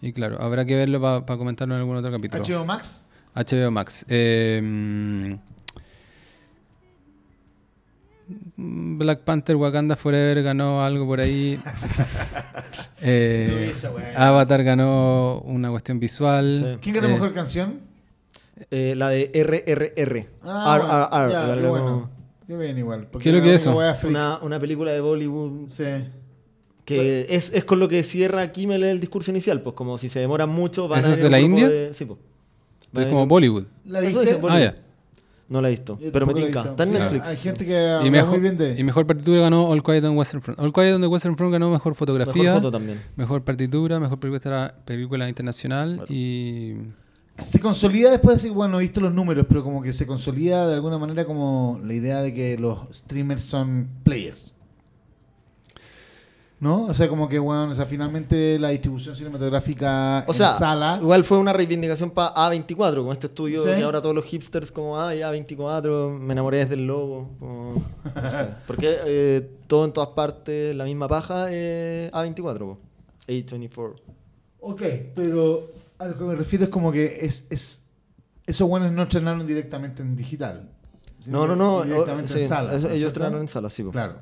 [0.00, 2.42] y claro, habrá que verlo para comentarlo en algún otro capítulo.
[2.44, 3.04] HBO Max.
[3.34, 4.04] HBO Max.
[4.08, 5.36] Eh,
[8.56, 11.58] Black Panther Wakanda Forever ganó algo por ahí.
[13.02, 13.72] Eh.
[14.16, 16.54] Avatar ganó una cuestión visual.
[16.54, 16.78] Sí.
[16.82, 17.80] ¿Quién ganó Eh, mejor canción?
[18.70, 20.26] Eh, la de RRR.
[20.42, 22.10] Ah, R, bueno, R, R, ya, bueno.
[22.46, 23.06] Qué bien igual.
[23.10, 24.08] porque ¿Qué es lo la que eso?
[24.08, 25.84] Una, una película de Bollywood Sí.
[26.84, 30.20] que es, es con lo que cierra Kimmel el discurso inicial, pues como si se
[30.20, 31.68] demoran mucho van ¿Eso a es de la India?
[31.68, 32.18] de- sí, pues.
[32.94, 33.64] Es como un- Bollywood.
[33.86, 34.34] ¿La Eso viste?
[34.34, 34.74] dije, Ah, ya.
[35.50, 36.62] No la he visto, Yo pero me tinca.
[36.62, 37.26] Está en Netflix.
[37.26, 38.78] Hay gente que Y mejor, muy bien de.
[38.78, 40.60] y mejor partitura ganó All Quiet on Western Front.
[40.60, 43.44] All Quiet on the Western Front ganó mejor fotografía, Mejor mejor, foto también.
[43.44, 46.12] partitura, mejor película, película internacional Claro.
[46.14, 46.76] y...
[47.36, 50.74] Se consolida después, así, bueno, he visto los números, pero como que se consolida de
[50.74, 54.54] alguna manera como la idea de que los streamers son players.
[56.60, 56.84] ¿No?
[56.84, 60.98] O sea, como que, bueno, o sea, finalmente la distribución cinematográfica O sea, en sala.
[61.00, 63.70] igual fue una reivindicación para A24, como este estudio Sí.
[63.76, 67.82] que ahora todos los hipsters como, ay, A24, me enamoré desde el como,
[68.14, 68.46] no sé.
[68.66, 72.78] Porque eh, todo en todas partes, la misma paja, eh, A24, po.
[73.26, 73.94] A24.
[74.60, 74.82] Ok,
[75.14, 77.84] pero a lo que me refiero es como que es, es
[78.46, 80.68] esos buenos no estrenaron directamente en digital.
[81.24, 81.84] No, no, no.
[81.84, 82.74] Directamente o- sí, en sala.
[82.74, 83.82] eso- ¿no es ellos estrenaron en sala, sí.
[83.82, 83.92] po.
[83.92, 84.16] Claro.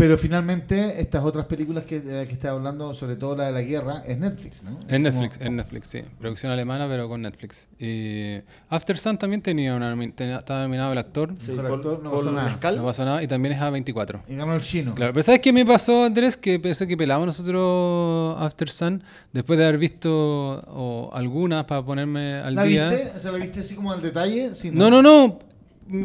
[0.00, 3.52] Pero finalmente, estas otras películas que, de las que estás hablando, sobre todo la de
[3.52, 4.70] la guerra, es Netflix, ¿no?
[4.88, 6.00] En Es Netflix, en Netflix, sí.
[6.18, 7.68] Producción alemana, pero con Netflix.
[7.78, 8.38] Y
[8.70, 11.34] After Sun también tenía una, tenía- estaba nominado el actor.
[11.38, 12.58] Sí, Paul- actor, no pasó nada.
[12.76, 13.22] No pasó nada.
[13.22, 14.22] Y también es A24.
[14.26, 14.94] Y ganó el chino.
[14.94, 16.34] Claro, pero ¿sabes qué me pasó, Andrés?
[16.38, 19.02] Que pensé que pelamos nosotros After Sun
[19.34, 22.88] después de haber visto o, algunas para ponerme al ¿La día.
[22.88, 23.12] viste?
[23.16, 24.54] O sea, ¿la viste así como al detalle?
[24.54, 25.38] Sí, No, no, no.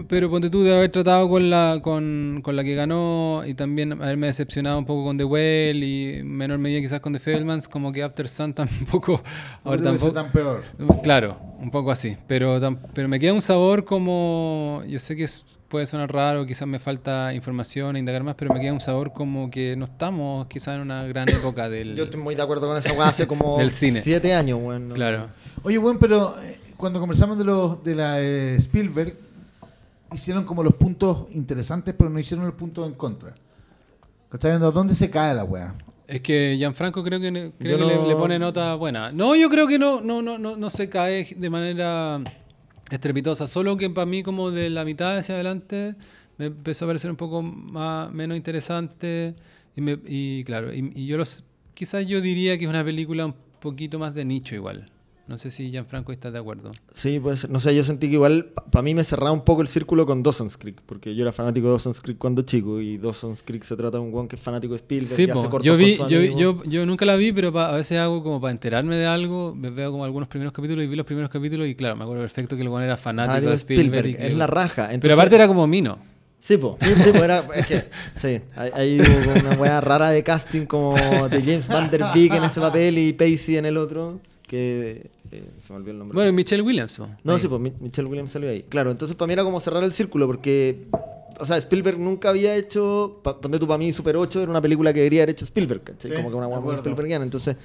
[0.08, 3.94] Pero ponte tú de haber tratado con la con, con la que ganó y también
[3.94, 7.68] haberme decepcionado un poco con The Well y en menor medida quizás con The Fablemans,
[7.68, 9.22] como que After Sun tampoco.
[9.64, 10.12] No Ahora tampoco.
[10.12, 10.64] tan peor.
[11.04, 12.18] Claro, un poco así.
[12.28, 12.60] Pero,
[12.94, 14.82] pero me queda un sabor como.
[14.88, 18.54] Yo sé que es- puede sonar raro, quizás me falta información e indagar más, pero
[18.54, 21.96] me queda un sabor como que no estamos quizás en una gran época del.
[21.96, 24.00] Yo estoy muy de acuerdo con esa weá hace como Del cine.
[24.02, 24.90] siete años, weón.
[24.90, 24.96] ¿no?
[24.96, 25.28] Claro.
[25.64, 29.16] Oye, bueno, pero eh, cuando conversamos de, los, de la eh, Spielberg,
[30.14, 33.34] hicieron como los puntos interesantes, pero no hicieron los puntos en contra.
[34.30, 34.52] ¿Cachai?
[34.54, 35.76] ¿A ¿Dónde se cae la weá?
[36.08, 39.12] Es que Gianfranco creo que, creo le- no- le, pone nota buena.
[39.12, 42.22] No, yo creo que no, no, no, no, no se cae de manera
[42.92, 43.48] estrepitosa.
[43.48, 45.96] Solo que para mí como de la mitad hacia adelante
[46.38, 49.36] me empezó a parecer un poco más, menos interesante.
[49.76, 51.44] Y, me- y claro, y, y yo los,
[51.74, 54.92] quizás yo diría que es una película un poquito más de nicho igual.
[55.28, 56.72] No sé si Gianfranco está de acuerdo.
[56.94, 57.50] Sí, puede ser.
[57.50, 60.22] No sé, yo sentí que igual para mí me cerraba un poco el círculo con
[60.22, 63.76] Dawson's Creek, porque yo era fanático de Dawson's Creek cuando chico y Dawson's Creek se
[63.76, 66.22] trata de un weón que es fanático de Spielberg Sí, y hace yo, vi, yo,
[66.22, 69.56] yo, yo nunca la vi, pero pa- a veces hago como para enterarme de algo,
[69.56, 72.22] me veo como algunos primeros capítulos y vi los primeros capítulos y claro, me acuerdo
[72.22, 74.06] perfecto que el bueno era fanático, Fanático de Spielberg.
[74.06, 74.90] y Spielberg, que- es la raja.
[75.02, 75.98] pero aparte era como Mino.
[76.40, 76.78] Sí, po.
[76.80, 80.94] Sí, sí, po, era, es que, sí, hay, una weá rara de casting como
[81.30, 85.50] de James Van Der Beek en ese papel y Pacey en el otro, que eh,
[85.66, 86.16] se me olvidó el nombre.
[86.16, 87.00] Bueno, Michelle Williams.
[87.00, 87.40] no, Ahí.
[87.40, 88.64] sí, pues Mi- Michelle Williams salió ahí.
[88.70, 90.88] Claro, entonces para mí era como cerrar el círculo porque,
[91.40, 94.94] o sea, Spielberg nunca había hecho, ponte tú para mí Super 8 era una película
[94.94, 96.12] que debería haber hecho Spielberg, ¿cachai?
[96.12, 96.74] Sí, como que una acuerdo.
[96.74, 97.24] Spielbergiana.
[97.24, 97.56] Entonces,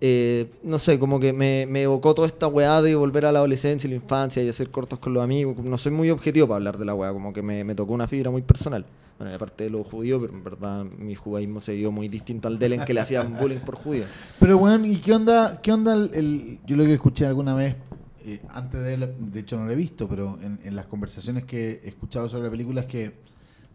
[0.00, 3.38] eh, no sé, como que me, me evocó toda esta weá de volver a la
[3.38, 5.56] adolescencia y la infancia y hacer cortos con los amigos.
[5.62, 8.06] No soy muy objetivo para hablar de la weá, como que me, me tocó una
[8.08, 8.84] fibra muy personal.
[9.18, 12.58] Bueno, aparte de lo judío, pero en verdad mi judaísmo se dio muy distinto al
[12.58, 14.04] de él en que le hacían bullying por judío.
[14.40, 15.60] Pero, weón, ¿y qué onda?
[15.62, 17.76] ¿Qué onda el, el- yo lo que escuché alguna vez,
[18.26, 21.44] eh, antes de él, de hecho no lo he visto, pero en, en las conversaciones
[21.44, 23.12] que he escuchado sobre la película es que,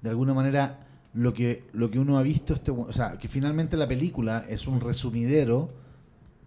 [0.01, 3.77] de alguna manera, lo que, lo que uno ha visto, este, o sea, que finalmente
[3.77, 5.69] la película es un resumidero,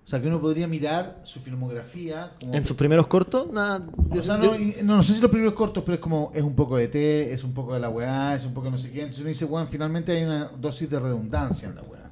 [0.05, 2.55] o sea, que uno podría mirar su filmografía como...
[2.55, 3.87] En sus primeros cortos, nada.
[4.11, 6.55] O sea, no, no, no sé si los primeros cortos, pero es como, es un
[6.55, 8.99] poco de té, es un poco de la weá, es un poco no sé qué.
[9.01, 12.11] Entonces uno dice, weón, finalmente hay una dosis de redundancia en la weá.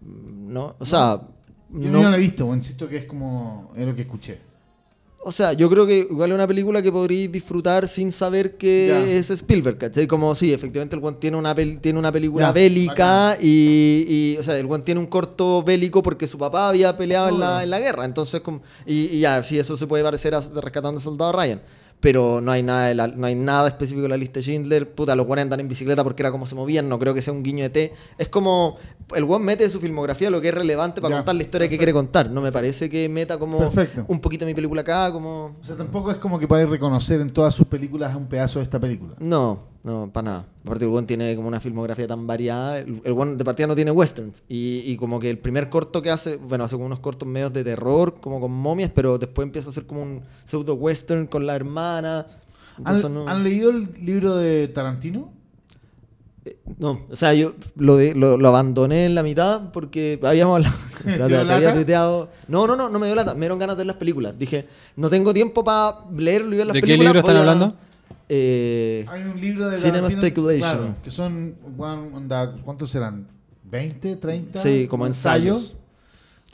[0.00, 1.20] no, o sea,
[1.70, 4.38] Yo no- no la he visto, weón, insisto que es como, es lo que escuché.
[5.24, 8.86] O sea, yo creo que igual es una película que podríais disfrutar sin saber que
[8.88, 9.08] Ya.
[9.08, 10.08] es Spielberg, ¿cachai?
[10.08, 14.36] Como sí, efectivamente el one tiene una, pel- tiene una película Ya, bélica y, y,
[14.38, 17.62] o sea, el one tiene un corto bélico porque su papá había peleado en la,
[17.62, 20.98] en la guerra, entonces, como, y, y ya, sí, eso se puede parecer a Rescatando
[20.98, 21.60] al Soldado Ryan.
[22.02, 24.92] Pero no hay nada de la- no hay nada específico en la lista de Schindler.
[24.92, 26.88] Puta, los buenos andan en bicicleta porque era como se movían.
[26.88, 27.92] No creo que sea un guiño de té.
[28.18, 28.76] Es como.
[29.14, 31.68] El one mete de su filmografía lo que es relevante para Ya, contar la historia
[31.68, 32.28] que quiere contar.
[32.30, 34.04] No me parece que meta como Perfecto.
[34.08, 35.56] un poquito mi película acá, como.
[35.60, 38.64] O sea, tampoco es como que podáis reconocer en todas sus películas un pedazo de
[38.64, 39.14] esta película.
[39.20, 40.46] No, no, para nada.
[40.64, 42.78] Aparte, el buen tiene como una filmografía tan variada.
[42.78, 44.42] El, el buen de partida no tiene westerns.
[44.48, 47.52] Y, y como que el primer corto que hace, bueno, hace como unos cortos medios
[47.52, 51.46] de terror, como con momias, pero después empieza a hacer como un pseudo western con
[51.46, 52.26] la hermana.
[52.78, 55.30] Entonces, ¿Han, no, han leído el libro de Tarantino?
[56.44, 60.56] eh, no, o sea, yo lo, de- lo, lo abandoné en la mitad porque habíamos
[60.56, 60.74] hablado.
[61.00, 62.28] o sea, ¿Te dio te, te había tuiteado.
[62.48, 63.34] No, no, no, no me dio lata.
[63.34, 64.38] Me dieron ganas de ver las películas.
[64.38, 67.14] Dije, no tengo tiempo para leerlo y ver las ¿De qué películas.
[67.14, 67.74] libro están a- hablando?
[68.34, 70.78] Eh, Hay un libro de Cinema Tarantino, Speculation.
[70.78, 71.54] claro, que son,
[72.64, 73.28] ¿cuántos serán?
[73.70, 74.58] ¿20, 30?
[74.62, 75.76] Sí, como ensayos.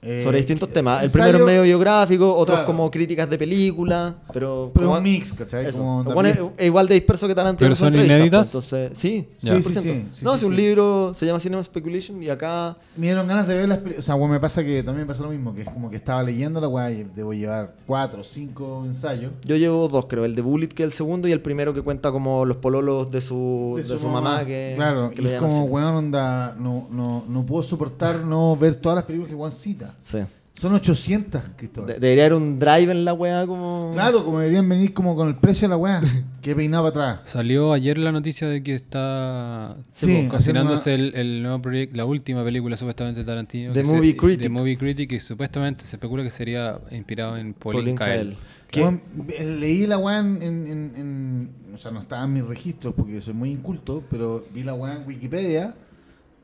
[0.01, 1.01] Eh, sobre distintos temas.
[1.03, 2.67] El ensayo- primero es medio biográfico, otros Claro.
[2.67, 4.71] como críticas de película, pero...
[4.73, 5.73] Pero como- un mix, ¿cachai?
[5.73, 7.67] Como bueno, es, es igual de disperso que Tarantino.
[7.67, 8.53] ¿Pero son inéditas?
[8.53, 9.29] pues, entonces, sí.
[9.43, 9.63] Sí, sí, 100%.
[9.63, 9.81] sí,
[10.13, 10.57] sí, no, sí, es un sí.
[10.57, 12.77] libro, se llama Cinema Speculation y acá...
[12.97, 14.05] Me dieron ganas de ver las películas.
[14.05, 15.97] O sea, weón, me pasa que también me pasa lo mismo, que es como que
[15.97, 19.33] estaba leyendo la weá y debo llevar cuatro o cinco ensayos.
[19.45, 20.25] Yo llevo dos, creo.
[20.25, 23.11] El de Bullet, que es el segundo, y el primero que cuenta como los pololos
[23.11, 24.45] de su, de su, mamá.
[24.45, 28.77] que, claro, que y es como, weón, onda, no, no, no puedo soportar no ver
[28.77, 29.88] todas las películas que weón cita.
[30.03, 30.19] Sí.
[30.55, 31.87] Son 800, Cristóbal.
[31.87, 33.93] De- debería haber un drive en la weá como.
[33.95, 36.01] Claro, como deberían venir como con el precio de la weá.
[36.43, 37.31] que peinado para atrás.
[37.31, 42.43] Salió ayer la noticia de que está Sí, cocinándose el, el nuevo proyecto, la última
[42.43, 43.73] película supuestamente de Tarantino.
[43.73, 44.41] The se- Movie Critic.
[44.43, 48.27] The Movie Critic, y supuestamente se especula que sería inspirado en Pauline, Pauline Kael.
[48.33, 48.37] Kael.
[48.73, 52.45] Que- Weón, leí la weá en, en- en- en- O sea, no estaba en mis
[52.45, 55.77] registros porque soy muy inculto, pero vi la weá en Wikipedia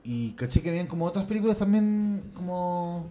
[0.04, 3.10] y caché que habían como otras películas también como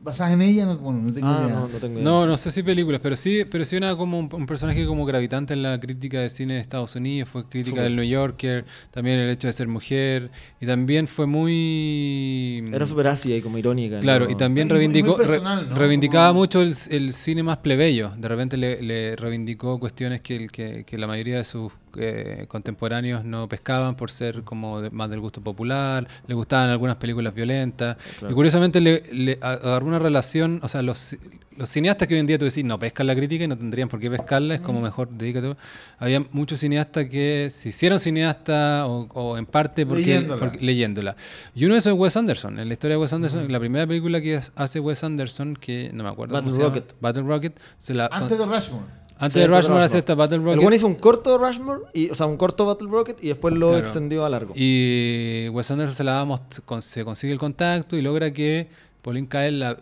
[0.00, 0.66] basadas en ella.
[0.66, 1.54] No, bueno, no tengo Ah, idea.
[1.54, 2.04] no, no tengo idea.
[2.04, 5.04] No, no sé si películas, pero sí, pero sí una como un, un personaje como
[5.04, 9.18] gravitante en la crítica de cine de Estados Unidos, fue crítica del New Yorker, también
[9.18, 14.00] el hecho de ser mujer, y también fue muy Era súper ácida y como irónica.
[14.00, 14.30] Claro, ¿no?
[14.30, 15.76] y también Y reivindicó, muy personal, re- ¿no?
[15.76, 18.10] reivindicaba Como- mucho el, el cine más plebeyo.
[18.16, 22.44] De repente le, le reivindicó cuestiones que, el- que, que la mayoría de sus eh,
[22.48, 26.06] contemporáneos no pescaban por ser como de- más del gusto popular.
[26.26, 27.96] Le gustaban algunas películas violentas.
[28.18, 28.32] Claro.
[28.32, 31.16] Y curiosamente le, le agarró una relación, o sea, los,
[31.56, 33.88] los cineastas que hoy en día tú decís no pescan la crítica y no tendrían
[33.88, 35.56] por qué pescarla, es como mejor dedícate.
[35.98, 40.40] Había muchos cineastas que se hicieron cineastas o, o en parte porque, Leyéndola.
[40.40, 41.16] porque- leyéndola.
[41.54, 42.58] Y uno de esos es Wes Anderson.
[42.58, 46.04] En la historia de Wes Anderson, la primera película que hace Wes Anderson, que no
[46.04, 46.94] me acuerdo Battle Rocket.
[47.00, 48.84] Battle Rocket, se la, Antes de Rushmore.
[49.18, 49.98] Antes Sí, de de Rushmore hace Rushmore.
[49.98, 50.66] esta Battle El Rocket.
[50.66, 53.68] one hizo un corto Rushmore, y, o sea, un corto Battle Rocket y después lo
[53.68, 53.78] Claro.
[53.80, 54.52] extendió a largo.
[54.56, 58.68] Y Wes Anderson se, la va a se consigue el contacto y logra que
[59.02, 59.76] Pauline Kael la,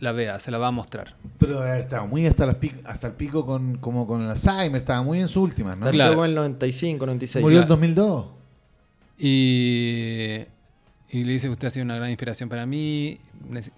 [0.00, 1.16] la vea, se la va a mostrar.
[1.38, 4.80] Pero eh, estaba muy hasta, las pic- hasta el pico con, como con el Alzheimer,
[4.80, 5.86] estaba muy en sus últimas, ¿no?
[5.86, 6.24] La Claro.
[6.24, 7.42] en el 95, 96.
[7.42, 7.74] Murió en claro.
[7.76, 8.26] 2002.
[9.18, 10.44] Y,
[11.10, 13.18] y le dice, usted ha sido una gran inspiración para mí,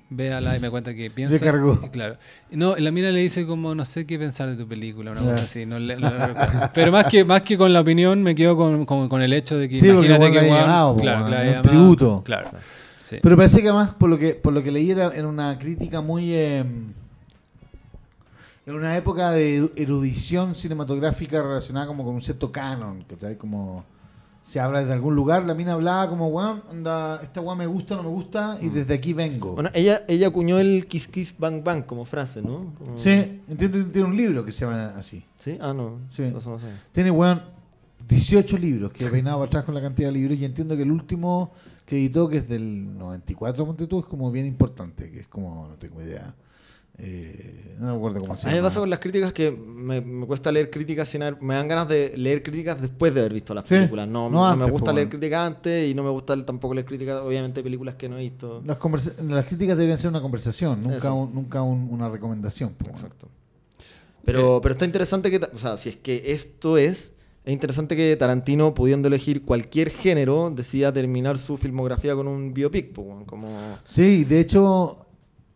[0.09, 1.35] véala y me cuenta que piensa.
[1.37, 1.79] Le cargó.
[1.85, 2.17] Y claro.
[2.51, 5.43] No, la mina le dice como, no sé qué pensar de tu película, una cosa
[5.43, 5.67] así.
[5.67, 6.71] no le- no le recuerdo.
[6.73, 9.59] Pero más que, más que con la opinión, me quedo con, con, con el hecho
[9.59, 11.63] de que Sí, imagínate que claro, un llamado.
[11.63, 12.23] tributo.
[12.25, 12.51] Claro.
[13.05, 13.17] Sí.
[13.23, 16.01] Pero parece que además, por lo que, por lo que leí, era, era una crítica
[16.01, 16.33] muy...
[16.33, 16.65] eh,
[18.67, 23.37] en una época de erudición cinematográfica relacionada como con un cierto canon, ¿cachai?
[23.37, 23.85] Como
[24.49, 27.97] se habla desde algún lugar, la mina hablaba como, weón, onda, esta weón me gusta,
[27.97, 29.53] no me gusta, y desde aquí vengo.
[29.53, 29.55] Mm.
[29.57, 32.73] Bueno, ella, ella acuñó el Kiss Kiss Bang Bang como frase, ¿no?
[32.79, 35.23] Como- sí, entiendo que tiene un libro que se llama así.
[35.39, 35.59] ¿Sí?
[35.61, 35.99] Ah, no.
[36.11, 36.23] Sí.
[36.23, 36.69] Eso no sé.
[36.93, 37.43] Tiene, weón,
[38.09, 40.83] 18 libros, que he peinado para atrás con la cantidad de libros, y entiendo que
[40.83, 41.51] el último
[41.85, 45.69] que editó, que es del 94, ponte tú, es como bien importante, que es como,
[45.69, 46.35] no tengo idea.
[47.01, 48.69] Eh, no me acuerdo cómo se A mí me llama.
[48.69, 51.89] pasa con las críticas que me, me cuesta leer críticas sin haber- me dan ganas
[51.89, 54.09] de leer críticas después de haber visto las Sí, películas.
[54.09, 56.85] No, no no antes, me gusta leer críticas antes y no me gusta tampoco leer
[56.87, 58.63] críticas, obviamente, de películas que no he visto.
[58.67, 58.79] Las,
[59.23, 62.75] las críticas deberían ser una conversación, nunca, un- nunca un- una recomendación.
[62.89, 63.29] Exacto.
[64.25, 67.13] Pero, pero está interesante que, o sea, si es que esto es,
[67.45, 72.93] es interesante que Tarantino, pudiendo elegir cualquier género, decida terminar su filmografía con un biopic,
[73.25, 73.79] como...
[73.85, 75.07] Sí, de hecho,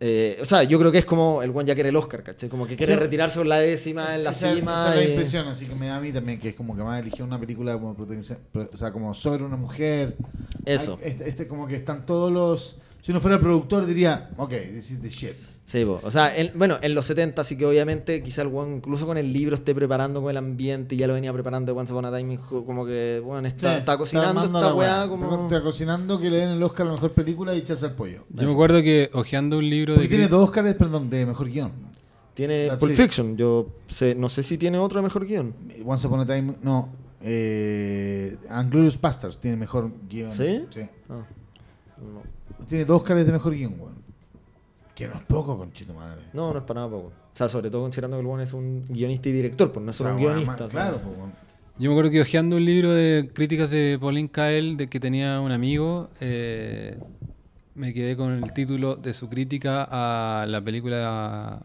[0.05, 2.49] eh, o sea, yo creo que es como el one ya quiere el Oscar, ¿cachai?
[2.49, 4.75] Como que quiere retirarse con la décima en la esa, cima.
[4.75, 6.83] esa es la impresión, así que me da a mí también, que es como que
[6.83, 10.17] más eligió una película como o sea, como sobre una mujer.
[10.65, 10.99] Eso.
[11.01, 12.79] Hay- Este, este como que están todos los...
[13.01, 15.35] Si uno fuera el productor diría, ok, this is the shit.
[15.73, 16.01] Sí, po.
[16.03, 19.17] o sea, en- bueno, en los 70, así que obviamente quizá el one, incluso con
[19.17, 22.05] el libro esté preparando con el ambiente y ya lo venía preparando de Once Upon
[22.05, 25.45] a Time como que, bueno, está, Sí, está cocinando armando esta weá Está, como...
[25.45, 28.25] está cocinando que le den el Oscar a la mejor película y echarse al pollo.
[28.29, 30.15] Yo me acuerdo que hojeando un libro Porque de...
[30.15, 31.73] tiene dos Oscars, perdón, de mejor guion.
[32.35, 32.99] Tiene That's Pulp it.
[32.99, 35.55] Fiction, yo sé, no sé si tiene otro mejor guion.
[35.87, 36.91] Once Upon a Time, no.
[37.23, 40.31] Eh, Unglorious Bastards tiene mejor guion.
[40.31, 40.67] ¿Sí?
[41.09, 41.25] Ah,
[42.03, 42.67] no.
[42.69, 44.02] Tiene dos Oscars de mejor guion, weón.
[44.95, 46.23] Que no es poco, conchito madre.
[46.33, 47.07] no, no es para nada poco.
[47.09, 49.97] O sea, sobre todo considerando que el es un guionista y director, pues no es
[50.01, 50.65] O solo sea, un guionista.
[50.65, 50.71] más-.
[50.71, 51.17] Claro, pues.
[51.79, 55.41] Yo me acuerdo que hojeando un libro de críticas de Pauline Kael, de que tenía
[55.41, 56.99] un amigo, eh,
[57.75, 61.63] me quedé con el título de su crítica a la película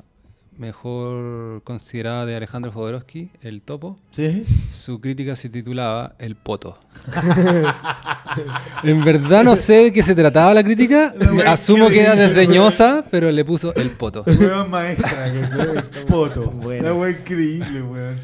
[0.58, 3.98] mejor considerada de Alejandro Jodorowsky, El Topo.
[4.11, 4.44] ¿Sí?
[4.72, 6.80] Su crítica se titulaba El Poto.
[8.84, 11.14] en verdad no sé de qué se trataba la crítica.
[11.19, 14.24] La wea Asumo que era desdeñosa, pero le puso El Poto.
[14.26, 16.52] Weón maestra, que Poto.
[16.52, 16.84] Bueno.
[16.84, 18.19] La weón increíble, weón.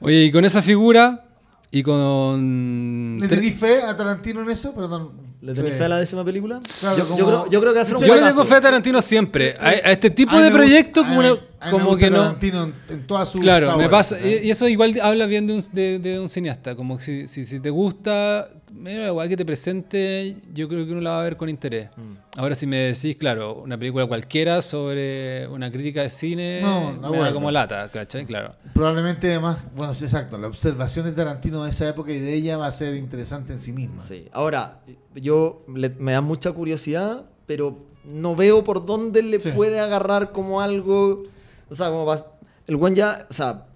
[0.00, 1.24] Oye, y con esa figura
[1.70, 3.18] y con...
[3.20, 4.74] ¿Le tenés fe a Tarantino en eso?
[4.74, 5.19] Perdón.
[5.42, 6.60] ¿Le tenéis fe a la décima película?
[6.80, 8.44] Claro, yo, como- yo creo, yo creo que va a ser un Yo le tengo
[8.44, 9.54] fe a Tarantino siempre.
[9.58, 11.34] A, a este tipo A de proyectos a como, una-
[11.70, 12.18] como que no...
[12.22, 14.18] Tarantino en, en toda su Claro, me pasa.
[14.20, 14.40] ¿eh?
[14.44, 16.74] Y eso igual habla bien de un, de, de un cineasta.
[16.74, 20.92] Como que si, si, si te gusta, mira, igual que te presente, yo creo que
[20.92, 21.90] uno la va a ver con interés.
[21.96, 22.38] Mm.
[22.38, 27.10] Ahora, si me decís, claro, una película cualquiera sobre una crítica de cine, No, de
[27.10, 28.24] me da como lata, ¿cachai?
[28.24, 28.52] Claro.
[28.72, 32.56] Probablemente además, bueno, sí, exacto, la observación de Tarantino de esa época y de ella
[32.56, 34.00] va a ser interesante en sí misma.
[34.00, 34.26] Sí.
[34.32, 34.80] Ahora,
[35.14, 39.50] yo le- me da mucha curiosidad, pero no veo por dónde le Sí.
[39.52, 41.24] puede agarrar como algo.
[41.70, 42.26] O sea, como va-
[42.66, 43.66] el buen ya, o sea,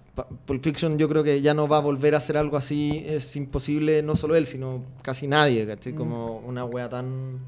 [0.45, 3.03] Pulp Fiction yo creo que ya no va a volver a hacer algo así.
[3.05, 5.93] Es imposible, no solo él, sino casi nadie, ¿cachai?
[5.93, 5.95] Mm.
[5.97, 7.39] Como una wea tan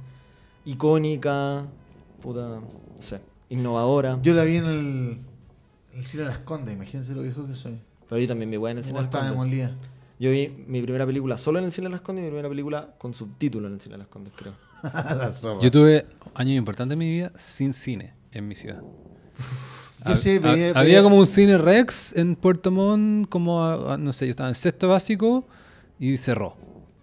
[0.66, 1.66] icónica,
[2.22, 2.64] puta, no
[3.00, 4.20] sé, innovadora.
[4.22, 5.18] Yo la vi en el,
[5.96, 7.80] el cine de las Condes, imagínense lo viejo que soy.
[8.10, 9.52] Pero yo también vi wea en el cine de las estaba Condes.
[9.52, 9.78] demolida.
[10.20, 12.50] Yo vi mi primera película solo en el cine de las Condes y mi primera
[12.50, 14.54] película con subtítulo en el cine de las Condes, creo.
[14.84, 15.32] la.
[15.62, 18.82] Yo tuve años importantes en mi vida sin cine en mi ciudad.
[20.06, 24.14] Yo sí, veía- había como un cine Rex en Puerto Montt, como, a- a- no
[24.14, 25.46] sé, yo estaba en sexto básico
[26.00, 26.56] y cerró.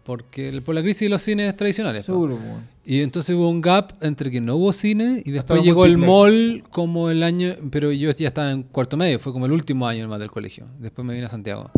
[0.04, 2.04] Porque por la crisis de los cines tradicionales.
[2.04, 2.38] Seguro.
[2.84, 6.62] Y entonces hubo un gap entre que no hubo cine y después llegó el mall
[6.70, 10.06] como el año, pero yo ya estaba en cuarto medio, fue como el último año
[10.06, 10.66] más del colegio.
[10.78, 11.70] Después me vine a Santiago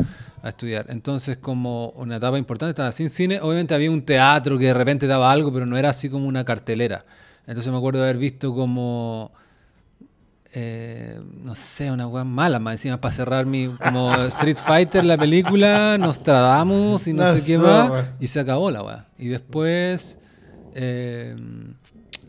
[0.43, 0.87] a estudiar.
[0.89, 3.39] Entonces como una etapa importante, estaba sin cine.
[3.41, 6.45] Obviamente había un teatro que de repente daba algo, pero no era así como una
[6.45, 7.05] cartelera.
[7.47, 9.31] Entonces me acuerdo de haber visto como...
[10.59, 15.19] eh, no sé, una weá mala más encima para cerrar mi como Street Fighter la
[15.19, 19.07] película, Nostradamus y no sé qué más y se acabó la weá.
[19.19, 20.19] Y después
[20.75, 21.37] eh,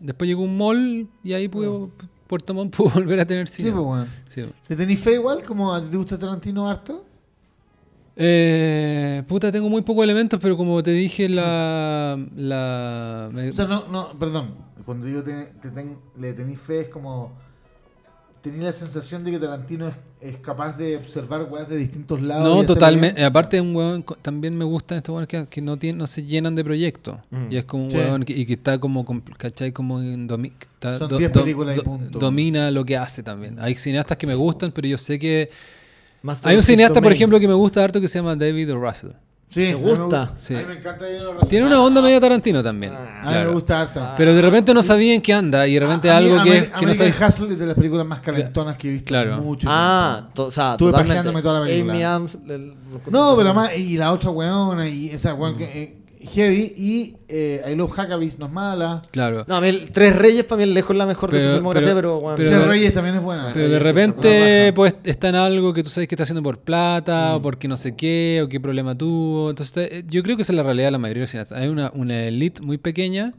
[0.02, 1.90] después llegó un mall y ahí pudo,
[2.28, 3.72] Puerto Montt pudo volver a tener Sí, cine.
[3.72, 4.08] pues, weón.
[4.28, 4.46] Sí.
[4.68, 5.44] ¿Le tenéis fe igual?
[5.44, 7.06] ¿Como te gusta Tarantino harto?
[8.20, 12.18] Eh, puta, tengo muy pocos elementos, pero como te dije, la.
[12.36, 14.56] la me- O sea, no, no, perdón.
[14.86, 17.38] Cuando digo te, te ten- le tenéis fe es como...
[18.52, 22.44] Tenéis la sensación de que Tarantino es, es capaz de observar weas de distintos lados.
[22.48, 23.24] no, totalmente.
[23.24, 26.56] Aparte, un co- también me gustan estos huevones que, que no, tienen, no se llenan
[26.56, 27.18] de proyectos.
[27.30, 27.52] Mm.
[27.52, 27.98] Y es como un Sí.
[27.98, 29.72] huevón que, y que está como, com- ¿cachai?
[29.72, 32.20] Como en domi- está- Son do- 10 do- películas y do- punto.
[32.20, 33.58] Domina lo que hace también.
[33.60, 35.50] Hay cineastas que me gustan, pero yo sé que.
[36.24, 38.78] Master Hay un cineasta, por ejemplo, que me gusta harto que se llama David O.
[38.80, 39.12] Russell.
[39.50, 40.34] Sí, ¿Te a mí me gusta?
[40.38, 40.56] Sí.
[40.56, 41.34] A mí me encanta O.
[41.34, 41.50] Russell.
[41.50, 42.92] Tiene una onda media Tarantino también.
[42.94, 43.22] Ah.
[43.22, 43.48] A mí claro.
[43.48, 44.02] me gusta harto.
[44.18, 46.44] Pero de repente no sabía en qué anda y de repente A- a mí algo
[46.44, 47.22] que, que no sabes.
[47.22, 49.38] Hustle es de las películas más calentonas que he visto Claro.
[49.38, 51.08] mucho Ah, o sea, Estuve totalmente.
[51.16, 51.94] pajeándome toda la película.
[51.94, 52.74] Amy Adams, el-
[53.10, 55.58] No, pero además, y la otra weona, y esa weón Mm.
[55.58, 59.02] que, eh, heavy, y eh, I Love Hackabees no es mala.
[59.12, 59.46] Claro.
[59.48, 61.56] No, a mí el Tres Reyes para mí es lejos la mejor de su Pero-
[61.56, 63.52] filmografía, pero- pero, bueno, pero- Che Reyes también es buena.
[63.54, 67.36] Pero de repente pues está en algo que tú sabes que está haciendo por plata
[67.36, 69.50] o porque no sé qué o qué problema tuvo.
[69.50, 71.60] Entonces eh, yo creo que esa es la realidad de la mayoría de los cineastas.
[71.60, 73.34] Hay una, una elite muy pequeña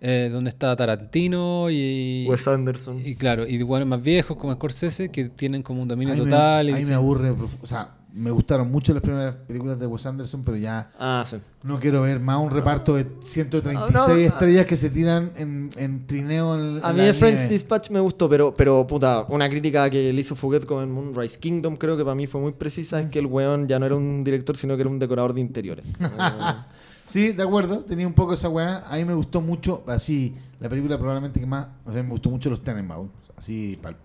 [0.00, 3.02] eh, donde está Tarantino y, Wes Anderson.
[3.04, 6.30] y claro, y igual más viejos como Scorsese que tienen como un dominio Ahí me-
[6.30, 6.70] total.
[6.70, 7.30] y ahí me aburre.
[7.60, 11.36] O sea, me gustaron mucho las primeras películas de Wes Anderson, pero ya Ah, sí.
[11.62, 15.70] no quiero ver más un reparto de 136 No, no, estrellas que se tiran en,
[15.76, 17.52] en trineo en, A en mí la de French nieve.
[17.52, 21.76] Dispatch me gustó, pero, pero puta, una crítica que le hizo Fouquet con Moonrise Kingdom
[21.76, 24.24] creo que para mí fue muy precisa, es que el weón ya no era un
[24.24, 25.84] director, sino que era un decorador de interiores.
[27.06, 28.82] Sí, de acuerdo, tenía un poco esa weá.
[28.86, 32.28] A mí me gustó mucho, así, la película probablemente que más, o sea, me gustó
[32.28, 33.96] mucho los Tenenbaum, así, pal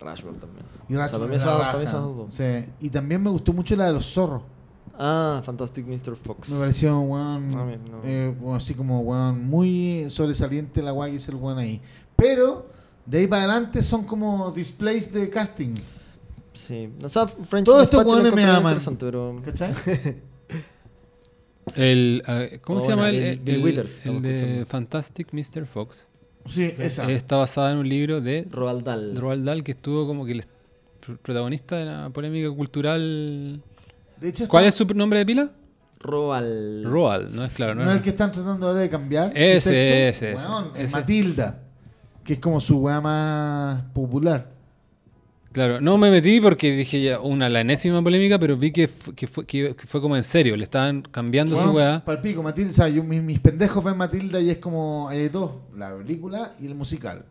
[0.00, 0.64] Rushmore también.
[0.88, 1.66] Y O sea, Ratchet para mí me da esas- raja.
[1.72, 2.34] para mí esas dos.
[2.34, 4.42] Sí, Y también me gustó mucho la de los zorros.
[4.98, 6.16] Ah, Fantastic Mr.
[6.16, 6.48] Fox.
[6.48, 8.00] Me pareció, weón, A mí no.
[8.04, 11.80] eh, bueno, así como, weón, muy sobresaliente la weá que hizo el weón ahí.
[12.16, 12.66] Pero,
[13.04, 15.74] de ahí para adelante son como displays de casting.
[16.54, 16.90] Sí.
[17.04, 18.78] O sea, French Todos estos weones me aman.
[18.98, 19.40] pero...
[19.44, 19.74] ¿Cachai?
[21.74, 23.08] El, eh, ¿Cómo Oh, se llama?
[23.10, 24.64] el, Bill- el- Bill Withers, el de.
[24.66, 25.66] Fantastic Mr.
[25.66, 26.08] Fox.
[26.48, 27.10] Sí, esa.
[27.10, 29.16] Está basada en un libro de Roald Dahl.
[29.16, 33.60] Roald Dahl que estuvo como que el pr- protagonista de la polémica cultural.
[34.20, 35.50] De hecho, ¿Cuál es su nombre de pila?
[36.00, 36.84] Roald.
[36.86, 37.74] Roald, no es claro.
[37.74, 39.32] ¿No No, es el que están tratando ahora de cambiar?
[39.34, 40.96] Ese, ese, ese, ese.
[40.96, 41.58] Matilda,
[42.22, 44.55] que es como su weá más popular.
[45.56, 49.26] Claro, no me metí porque dije ya una, la enésima polémica, pero vi que, que,
[49.26, 52.04] fue, que, que fue como en serio, le estaban cambiando su Weón, weá.
[52.04, 55.52] Palpico, Matilda, o sea, yo- mis, mis pendejos ven Matilda y es como, hay dos,
[55.74, 57.24] la película y el musical.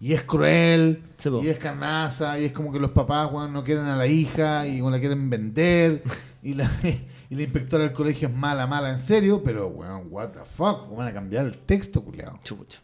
[0.00, 3.84] Y es cruel, Sí, y es carnaza, y es como que los papás no quieren
[3.84, 6.02] a la hija y weón, la quieren vender,
[6.42, 6.70] y la,
[7.28, 10.84] y la inspectora del colegio es mala, mala, en serio, pero weón, what the fuck,
[10.84, 12.40] ¿cómo van a cambiar el texto, culiao?
[12.42, 12.80] Chucha.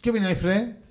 [0.00, 0.81] ¿Qué opináis, Fred?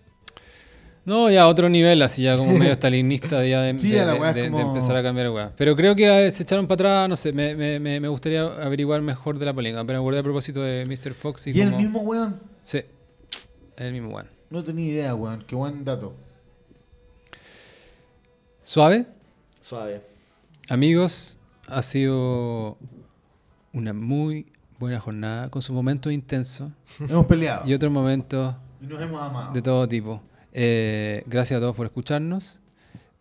[1.03, 4.59] No, ya otro nivel, así ya como medio stalinista ya de, Sí, de- de- como-
[4.61, 5.51] empezar a cambiar weá.
[5.57, 9.39] Pero creo que se echaron para atrás, no sé, me, me, me, gustaría averiguar mejor
[9.39, 9.83] de la polémica.
[9.85, 11.13] Pero me acordé a propósito de Mr.
[11.13, 12.39] Fox y, ¿Y, el como- mismo weón?
[12.63, 12.87] Sí, es
[13.77, 14.27] el mismo weón.
[14.51, 16.13] No tenía idea, weón, qué buen dato.
[18.63, 19.05] Suave,
[19.59, 20.01] Suave.
[20.69, 22.77] amigos, ha sido
[23.73, 24.45] una muy
[24.79, 26.69] buena jornada con sus momentos intensos
[27.07, 29.53] Hemos peleado y otros momentos y nos hemos amado.
[29.53, 30.21] de todo tipo.
[30.53, 32.59] Eh, gracias a todos por escucharnos.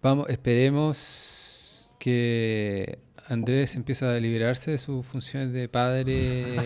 [0.02, 6.55] Vamos, esperemos que Andrés empiece a liberarse de sus funciones de padre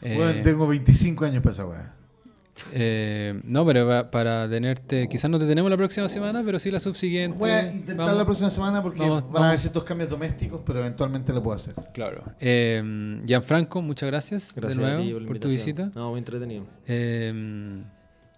[0.00, 1.92] Eh, Weón, tengo 25 años para esa weá.
[2.72, 5.08] eh, no, pero para, para tenerte.
[5.08, 7.36] Quizás no te tenemos la próxima semana, pero sí la subsiguiente.
[7.36, 8.16] Voy a intentar Vamos.
[8.16, 11.56] la próxima semana porque Vamos, van a haber ciertos cambios domésticos, pero eventualmente lo puedo
[11.56, 11.74] hacer.
[11.92, 12.22] Claro.
[12.38, 15.90] Eh, Gianfranco, muchas gracias, Gracias de nuevo a ti por, la por tu visita.
[15.96, 16.64] No, muy entretenido.
[16.86, 17.82] Eh,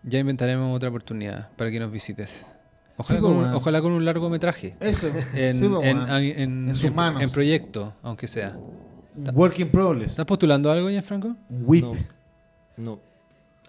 [0.02, 2.46] ya inventaremos otra oportunidad para que nos visites.
[2.96, 4.76] Ojalá, Sí, con, un, ojalá con un largometraje.
[4.80, 5.08] Eso.
[5.34, 6.08] En, Sí, en, weón.
[6.10, 7.22] en- En sus manos.
[7.22, 8.56] en proyecto, aunque sea.
[9.16, 10.10] Un Work in progress.
[10.12, 11.28] ¿Estás postulando algo, Gianfranco?
[11.48, 11.84] Un whip.
[11.84, 11.94] No.
[12.76, 12.98] No.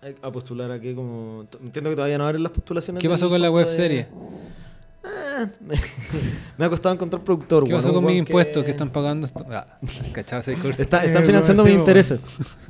[0.02, 1.46] Hay- A postular aquí como...
[1.64, 3.02] Entiendo que todavía no abren las postulaciones.
[3.02, 4.08] ¿Qué pasó con la web de-
[6.58, 7.66] Me ha costado encontrar productor.
[7.66, 9.46] ¿Qué pasó con mis impuestos que están pagando esto?
[9.50, 9.78] Ah,
[10.12, 10.82] ¿Cachado ese curso?
[10.82, 12.20] Está- Eh, están financiando mis weón, sí, intereses.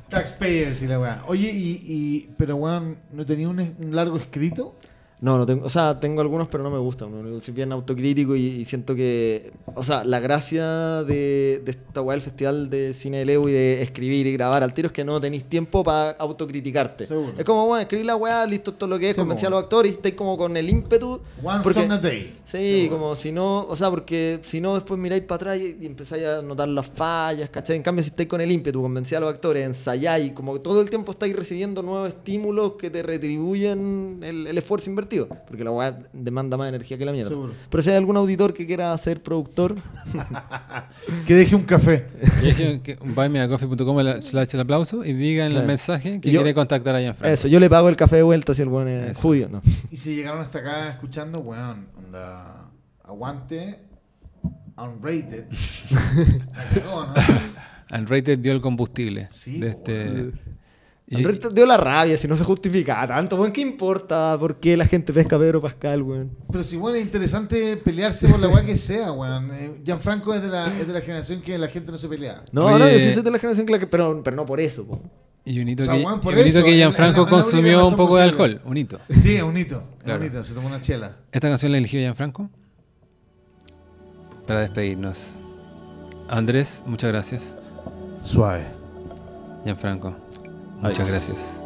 [0.09, 1.23] Taxpayers y la weá.
[1.27, 4.75] Oye, y, y- pero weón, ¿no tenía un, un largo escrito?
[5.21, 7.11] No, no tengo, o sea, tengo algunos, pero no me gustan.
[7.43, 12.15] Soy bien autocrítico y, y siento que, o sea, la gracia de, de esta weá
[12.15, 15.03] del festival de cine de Leo y de escribir y grabar al tiro es que
[15.05, 17.05] no tenéis tiempo para autocriticarte.
[17.05, 17.33] Seguro.
[17.37, 19.63] Es como, bueno, escribir la weá, listo, todo lo que es, Sí, convencer a los
[19.63, 21.21] actores y estáis como con el ímpetu.
[21.43, 22.33] One porque- song a day.
[22.43, 25.85] Sí, como si no, o sea, porque si no después miráis para atrás y, y
[25.85, 27.75] empezáis a notar las fallas, ¿cachai?
[27.77, 30.81] En cambio, si estáis con el ímpetu, convencéis a los actores, ensayáis, como que todo
[30.81, 35.71] el tiempo estáis recibiendo nuevos estímulos que te retribuyen el, el esfuerzo invertido, porque la
[35.71, 37.29] weá demanda más energía que la mierda.
[37.29, 37.53] Seguro.
[37.69, 39.75] Pero si hay algún auditor que quiera ser productor,
[41.27, 42.07] Que deje un café.
[43.03, 47.33] Buymeacoffee.com slash el aplauso y diga en el mensaje que Yo- quiere contactar a Gianfranco.
[47.33, 49.21] eso, yo le pago el café de vuelta si el buen es Eso.
[49.21, 49.61] judío, ¿no?
[49.89, 52.69] Y si llegaron hasta acá escuchando, weón, onda,
[53.03, 53.79] aguante,
[54.77, 55.45] unrated.
[56.55, 57.13] La cagó, ¿no?
[57.97, 59.29] Unrated dio el combustible.
[59.31, 60.31] Sí, de este,
[61.17, 63.51] Andrés te dio la rabia si no se justifica tanto, weón.
[63.51, 66.31] ¿Qué importa por qué la gente pesca a Pedro Pascal, weón?
[66.51, 69.51] Pero si, bueno, es interesante pelearse por la weá que sea, weón.
[69.53, 72.43] Eh, Gianfranco es de, la, es de la generación que la gente no se pelea.
[72.51, 74.45] No, Oye- no, yo sí soy de la generación que la que, pero, pero no
[74.45, 75.01] por eso, po.
[75.43, 77.29] y un hito O sea, que, por y un hito eso, que Gianfranco la- la
[77.29, 78.61] consumió un poco de alcohol.
[78.65, 78.99] Un hito.
[79.09, 79.83] Sí, es un hito.
[80.03, 80.19] Claro.
[80.21, 80.43] un hito.
[80.43, 81.17] Se tomó una chela.
[81.31, 82.49] Esta canción la eligió Gianfranco
[84.47, 85.33] para despedirnos.
[86.29, 87.55] Andrés, muchas gracias.
[88.23, 88.65] Suave.
[89.65, 90.15] Gianfranco,
[90.81, 91.61] muchas gracias.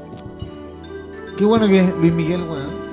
[1.37, 2.84] Qué bueno que es Luis Miguel, weón.